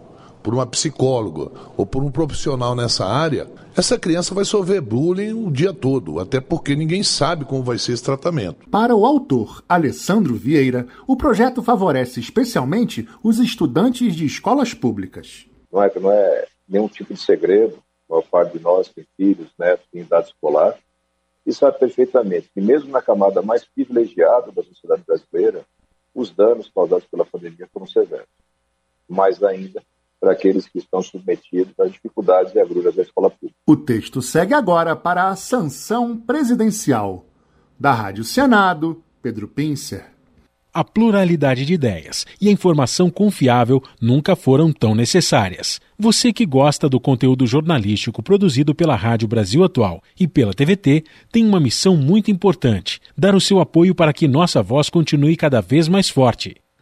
por 0.48 0.53
uma 0.53 0.65
psicóloga 0.65 1.52
ou 1.76 1.86
por 1.86 2.02
um 2.02 2.10
profissional 2.10 2.74
nessa 2.74 3.06
área, 3.06 3.49
essa 3.76 3.99
criança 3.99 4.34
vai 4.34 4.45
sofrer 4.45 4.80
bullying 4.80 5.34
o 5.34 5.52
dia 5.52 5.74
todo, 5.74 6.22
até 6.22 6.40
porque 6.40 6.74
ninguém 6.74 7.03
sabe 7.03 7.44
como 7.44 7.61
vai 7.61 7.78
ser 7.78 7.91
esse 7.91 8.03
tratamento. 8.03 8.69
Para 8.69 8.95
o 8.95 9.06
autor 9.06 9.61
Alessandro 9.68 10.36
Vieira, 10.36 10.88
o 11.06 11.18
projeto 11.18 11.61
favorece 11.61 12.22
especialmente 12.22 13.06
os 13.22 13.40
estudantes 13.40 14.15
de 14.15 14.26
escolas 14.26 14.74
públicas. 14.74 15.45
Não 15.69 15.84
é, 15.84 15.91
não 15.99 16.10
é 16.14 16.48
nenhum 16.65 16.88
tipo 16.88 17.14
de 17.14 17.19
segredo, 17.19 17.84
a 18.10 18.14
maior 18.14 18.24
parte 18.24 18.57
de 18.57 18.64
nós 18.64 18.88
tem 18.88 19.06
filhos, 19.18 19.49
netos 19.60 19.86
em 19.94 19.99
idade 19.99 20.28
escolar, 20.28 20.78
e 21.45 21.52
sabe 21.52 21.78
perfeitamente 21.78 22.49
que 22.53 22.61
mesmo 22.61 22.90
na 22.90 23.02
camada 23.02 23.41
mais 23.41 23.65
privilegiada 23.65 24.49
da 24.53 24.64
sociedade 24.64 25.03
brasileira, 25.06 25.65
os 26.15 26.32
danos 26.32 26.72
causados 26.74 27.06
pela 27.06 27.26
pandemia 27.26 27.68
foram 27.74 27.86
severos. 27.86 28.30
Mais 29.10 29.44
ainda, 29.44 29.84
para 30.19 30.31
aqueles 30.31 30.68
que 30.68 30.80
estão 30.80 31.02
submetidos 31.02 31.80
às 31.80 31.91
dificuldades 31.91 32.53
e 32.53 32.60
agruras 32.60 32.95
da 32.95 33.02
escola 33.02 33.30
pública. 33.30 33.56
O 33.65 33.76
texto 33.76 34.22
segue 34.22 34.53
agora 34.53 34.95
para 34.95 35.30
a 35.30 35.35
sanção 35.35 36.18
presidencial. 36.18 37.26
Da 37.80 37.94
Rádio 37.94 38.23
Senado, 38.23 39.03
Pedro 39.22 39.48
Pincer. 39.48 40.18
A 40.73 40.84
pluralidade 40.84 41.65
de 41.65 41.73
ideias 41.73 42.23
e 42.39 42.48
a 42.48 42.52
informação 42.52 43.10
confiável 43.10 43.81
nunca 43.99 44.35
foram 44.35 44.72
tão 44.72 44.94
necessárias. 44.94 45.81
Você 45.98 46.31
que 46.31 46.45
gosta 46.45 46.88
do 46.88 46.99
conteúdo 46.99 47.48
jornalístico 47.48 48.22
produzido 48.22 48.76
pela 48.76 48.95
Rádio 48.95 49.27
Brasil 49.27 49.64
Atual 49.64 50.03
e 50.19 50.27
pela 50.27 50.53
TVT 50.53 51.03
tem 51.31 51.44
uma 51.45 51.60
missão 51.60 51.98
muito 51.98 52.30
importante: 52.30 53.02
dar 53.18 53.34
o 53.34 53.41
seu 53.41 53.60
apoio 53.60 53.95
para 53.95 54.14
que 54.14 54.27
nossa 54.27 54.61
voz 54.61 54.88
continue 54.88 55.35
cada 55.35 55.61
vez 55.61 55.88
mais 55.88 56.10
forte. 56.10 56.56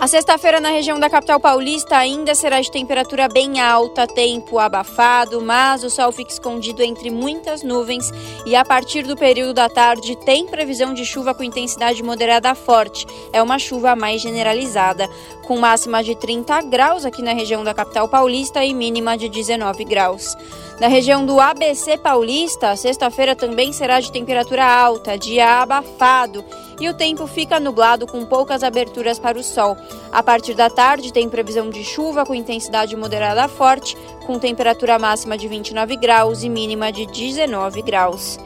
A 0.00 0.06
sexta-feira 0.06 0.60
na 0.60 0.70
região 0.70 0.98
da 0.98 1.10
capital 1.10 1.38
paulista 1.38 1.94
ainda 1.94 2.34
será 2.34 2.58
de 2.58 2.70
temperatura 2.70 3.28
bem 3.28 3.60
alta, 3.60 4.06
tempo 4.06 4.58
abafado, 4.58 5.42
mas 5.42 5.84
o 5.84 5.90
sol 5.90 6.10
fica 6.10 6.30
escondido 6.30 6.82
entre 6.82 7.10
muitas 7.10 7.62
nuvens 7.62 8.10
e 8.46 8.56
a 8.56 8.64
partir 8.64 9.02
do 9.02 9.14
período 9.14 9.52
da 9.52 9.68
tarde 9.68 10.16
tem 10.24 10.46
previsão 10.46 10.94
de 10.94 11.04
chuva 11.04 11.34
com 11.34 11.44
intensidade 11.44 12.02
moderada 12.02 12.54
forte. 12.54 13.06
É 13.30 13.42
uma 13.42 13.58
chuva 13.58 13.94
mais 13.94 14.22
generalizada, 14.22 15.06
com 15.42 15.58
máxima 15.58 16.02
de 16.02 16.14
30 16.14 16.62
graus 16.62 17.04
aqui 17.04 17.20
na 17.20 17.34
região 17.34 17.62
da 17.62 17.74
capital 17.74 18.08
paulista 18.08 18.64
e 18.64 18.72
mínima 18.72 19.18
de 19.18 19.28
19 19.28 19.84
graus. 19.84 20.34
Na 20.80 20.88
região 20.88 21.26
do 21.26 21.38
ABC 21.38 21.98
Paulista, 21.98 22.74
sexta-feira 22.74 23.36
também 23.36 23.70
será 23.70 24.00
de 24.00 24.10
temperatura 24.10 24.64
alta, 24.64 25.18
dia 25.18 25.60
abafado 25.60 26.42
e 26.80 26.88
o 26.88 26.94
tempo 26.94 27.26
fica 27.26 27.60
nublado 27.60 28.06
com 28.06 28.24
poucas 28.24 28.64
aberturas 28.64 29.18
para 29.18 29.38
o 29.38 29.42
sol. 29.42 29.76
A 30.10 30.22
partir 30.22 30.54
da 30.54 30.70
tarde 30.70 31.12
tem 31.12 31.28
previsão 31.28 31.68
de 31.68 31.84
chuva 31.84 32.24
com 32.24 32.34
intensidade 32.34 32.96
moderada 32.96 33.46
forte, 33.46 33.96
com 34.26 34.38
temperatura 34.38 34.98
máxima 34.98 35.36
de 35.36 35.46
29 35.46 35.96
graus 35.96 36.42
e 36.42 36.48
mínima 36.48 36.90
de 36.90 37.06
19 37.06 37.82
graus. 37.82 38.38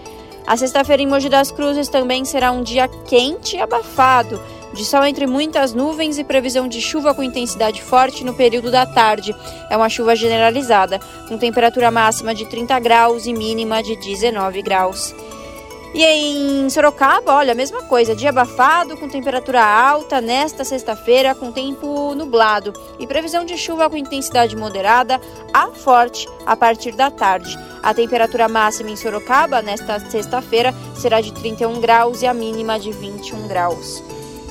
A 0.46 0.56
sexta-feira 0.56 1.02
em 1.02 1.06
Mogi 1.06 1.28
das 1.28 1.50
Cruzes 1.50 1.88
também 1.88 2.24
será 2.24 2.50
um 2.50 2.62
dia 2.62 2.86
quente 2.86 3.56
e 3.56 3.60
abafado 3.60 4.38
de 4.74 4.84
sol 4.84 5.04
entre 5.04 5.26
muitas 5.26 5.72
nuvens 5.72 6.18
e 6.18 6.24
previsão 6.24 6.66
de 6.66 6.80
chuva 6.80 7.14
com 7.14 7.22
intensidade 7.22 7.80
forte 7.80 8.24
no 8.24 8.34
período 8.34 8.70
da 8.70 8.84
tarde. 8.84 9.34
É 9.70 9.76
uma 9.76 9.88
chuva 9.88 10.16
generalizada, 10.16 10.98
com 11.28 11.38
temperatura 11.38 11.90
máxima 11.90 12.34
de 12.34 12.44
30 12.46 12.78
graus 12.80 13.24
e 13.24 13.32
mínima 13.32 13.82
de 13.82 13.96
19 13.96 14.60
graus. 14.62 15.14
E 15.94 16.02
em 16.02 16.68
Sorocaba, 16.70 17.34
olha, 17.34 17.52
a 17.52 17.54
mesma 17.54 17.84
coisa, 17.84 18.16
dia 18.16 18.30
abafado, 18.30 18.96
com 18.96 19.08
temperatura 19.08 19.62
alta 19.62 20.20
nesta 20.20 20.64
sexta-feira, 20.64 21.36
com 21.36 21.52
tempo 21.52 22.12
nublado 22.16 22.72
e 22.98 23.06
previsão 23.06 23.44
de 23.44 23.56
chuva 23.56 23.88
com 23.88 23.96
intensidade 23.96 24.56
moderada 24.56 25.20
a 25.52 25.68
forte 25.68 26.28
a 26.44 26.56
partir 26.56 26.96
da 26.96 27.12
tarde. 27.12 27.56
A 27.80 27.94
temperatura 27.94 28.48
máxima 28.48 28.90
em 28.90 28.96
Sorocaba 28.96 29.62
nesta 29.62 30.00
sexta-feira 30.00 30.74
será 30.96 31.20
de 31.20 31.32
31 31.32 31.80
graus 31.80 32.22
e 32.22 32.26
a 32.26 32.34
mínima 32.34 32.76
de 32.76 32.90
21 32.90 33.46
graus. 33.46 34.02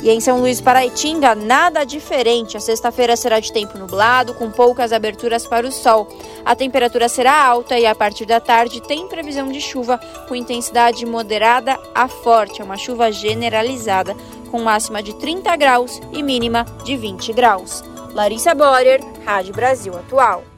E 0.04 0.10
em 0.10 0.20
São 0.20 0.42
Luís 0.42 0.60
Paraitinga, 0.60 1.34
nada 1.34 1.86
diferente. 1.86 2.58
A 2.58 2.60
sexta-feira 2.60 3.16
será 3.16 3.40
de 3.40 3.54
tempo 3.54 3.78
nublado, 3.78 4.34
com 4.34 4.52
poucas 4.52 4.92
aberturas 4.92 5.48
para 5.48 5.66
o 5.66 5.72
sol. 5.72 6.10
A 6.44 6.54
temperatura 6.54 7.08
será 7.08 7.42
alta 7.42 7.80
e 7.80 7.86
a 7.86 7.96
partir 7.96 8.26
da 8.26 8.42
tarde 8.42 8.82
tem 8.82 9.08
previsão 9.08 9.50
de 9.50 9.62
chuva 9.62 9.98
com 10.28 10.36
intensidade 10.36 11.06
moderada 11.06 11.80
a 11.96 12.10
forte. 12.10 12.62
É 12.62 12.66
uma 12.66 12.76
chuva 12.76 13.14
generalizada, 13.14 14.14
com 14.52 14.62
máxima 14.62 15.02
de 15.02 15.14
30 15.14 15.56
graus 15.56 16.02
e 16.12 16.22
mínima 16.22 16.66
de 16.84 16.98
20 16.98 17.32
graus. 17.32 17.82
Larissa 18.14 18.54
Borer, 18.54 19.02
Rádio 19.26 19.54
Brasil 19.54 19.96
Atual. 19.96 20.53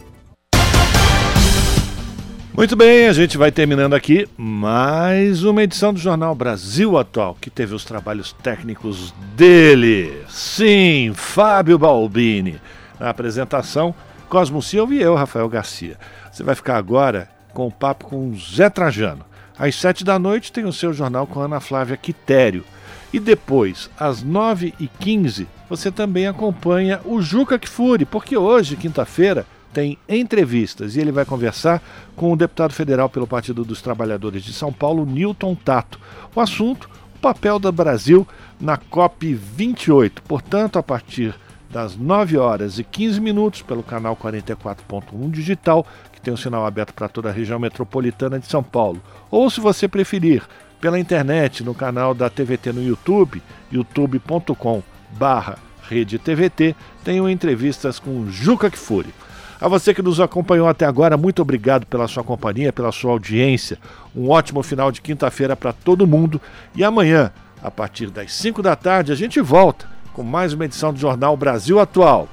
Muito 2.56 2.74
bem, 2.74 3.08
a 3.08 3.12
gente 3.12 3.38
vai 3.38 3.52
terminando 3.52 3.96
aqui 3.96 4.30
mais 4.38 5.44
uma 5.44 5.62
edição 5.62 5.94
do 5.94 6.00
Jornal 6.00 6.34
Brasil 6.34 6.98
Atual, 6.98 7.36
que 7.40 7.50
teve 7.50 7.76
os 7.76 7.84
trabalhos 7.84 8.32
técnicos 8.32 9.14
dele. 9.36 10.24
Sim, 10.30 11.12
Fábio 11.14 11.78
Balbini. 11.78 12.62
Na 12.98 13.10
apresentação, 13.10 13.94
Cosmo 14.30 14.62
Silva 14.62 14.96
e 14.96 15.02
eu, 15.02 15.16
Rafael 15.16 15.50
Garcia. 15.50 15.98
Você 16.32 16.44
vai 16.44 16.56
ficar 16.56 16.78
agora 16.78 17.30
com 17.54 17.68
o 17.68 17.72
papo 17.72 18.06
com 18.06 18.34
Zé 18.38 18.70
Trajano. 18.70 19.26
Às 19.60 19.76
sete 19.76 20.06
da 20.06 20.18
noite 20.18 20.54
tem 20.54 20.64
o 20.64 20.72
seu 20.72 20.94
jornal 20.94 21.28
com 21.28 21.42
Ana 21.42 21.60
Flávia 21.60 21.98
Quitério. 21.98 22.64
E 23.12 23.20
depois, 23.20 23.90
às 24.00 24.24
nove 24.24 24.74
e 24.80 24.88
quinze, 24.88 25.46
você 25.70 25.92
também 25.92 26.26
acompanha 26.26 27.02
o 27.04 27.22
Juca 27.22 27.60
Kfouri, 27.60 28.06
porque 28.06 28.38
hoje, 28.38 28.78
quinta-feira, 28.78 29.46
tem 29.76 29.98
entrevistas 30.08 30.96
e 30.96 31.02
ele 31.02 31.12
vai 31.12 31.26
conversar 31.26 31.84
com 32.16 32.32
o 32.32 32.38
deputado 32.38 32.72
federal 32.72 33.10
pelo 33.10 33.28
Partido 33.28 33.66
dos 33.66 33.82
Trabalhadores 33.82 34.42
de 34.42 34.54
São 34.54 34.72
Paulo, 34.72 35.06
Newton 35.06 35.54
Tato. 35.54 36.00
O 36.34 36.40
assunto, 36.40 36.90
o 37.14 37.20
papel 37.20 37.60
do 37.60 37.70
Brasil 37.74 38.26
na 38.58 38.78
COP 38.78 39.34
28. 39.34 40.22
Portanto, 40.24 40.80
a 40.80 40.84
partir 40.84 41.36
das 41.70 41.98
9 41.98 42.38
horas 42.38 42.80
e 42.80 42.86
15 42.86 43.20
minutos 43.20 43.62
pelo 43.64 43.84
canal 43.84 44.16
44.1 44.16 45.30
digital, 45.30 45.86
que 46.10 46.22
tem 46.22 46.32
o 46.32 46.36
um 46.36 46.38
sinal 46.38 46.66
aberto 46.66 46.94
para 46.94 47.10
toda 47.10 47.28
a 47.28 47.34
região 47.34 47.60
metropolitana 47.60 48.40
de 48.40 48.48
São 48.48 48.64
Paulo. 48.64 49.02
Ou 49.30 49.50
se 49.50 49.60
você 49.60 49.90
preferir, 49.90 50.42
pela 50.80 50.98
internet 50.98 51.66
no 51.66 51.76
canal 51.76 52.14
da 52.14 52.30
TVT 52.30 52.72
no 52.72 52.82
YouTube, 52.82 53.44
youtube.com 53.70 54.82
barra 55.12 55.58
Rede 55.90 56.18
TVT, 56.18 56.76
tenho 57.04 57.30
entrevistas 57.30 58.00
com 58.00 58.30
Juca 58.30 58.72
Kfouri. 58.72 59.14
A 59.60 59.68
você 59.68 59.94
que 59.94 60.02
nos 60.02 60.20
acompanhou 60.20 60.68
até 60.68 60.86
agora, 60.86 61.16
muito 61.16 61.42
obrigado 61.42 61.86
pela 61.86 62.08
sua 62.08 62.24
companhia, 62.24 62.74
pela 62.74 62.92
sua 62.92 63.12
audiência. 63.12 63.78
Um 64.16 64.30
ótimo 64.30 64.62
final 64.62 64.92
de 64.92 65.02
quinta-feira 65.02 65.56
para 65.56 65.72
todo 65.72 66.06
mundo. 66.06 66.42
E 66.76 66.84
amanhã, 66.84 67.32
a 67.64 67.72
partir 67.72 68.10
das 68.10 68.34
5 68.34 68.62
da 68.62 68.76
tarde, 68.76 69.12
a 69.12 69.16
gente 69.16 69.40
volta 69.40 69.88
com 70.14 70.24
mais 70.24 70.54
uma 70.54 70.66
edição 70.66 70.94
do 70.94 71.00
Jornal 71.00 71.36
Brasil 71.38 71.80
Atual. 71.80 72.28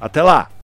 Até 0.00 0.22
lá! 0.22 0.48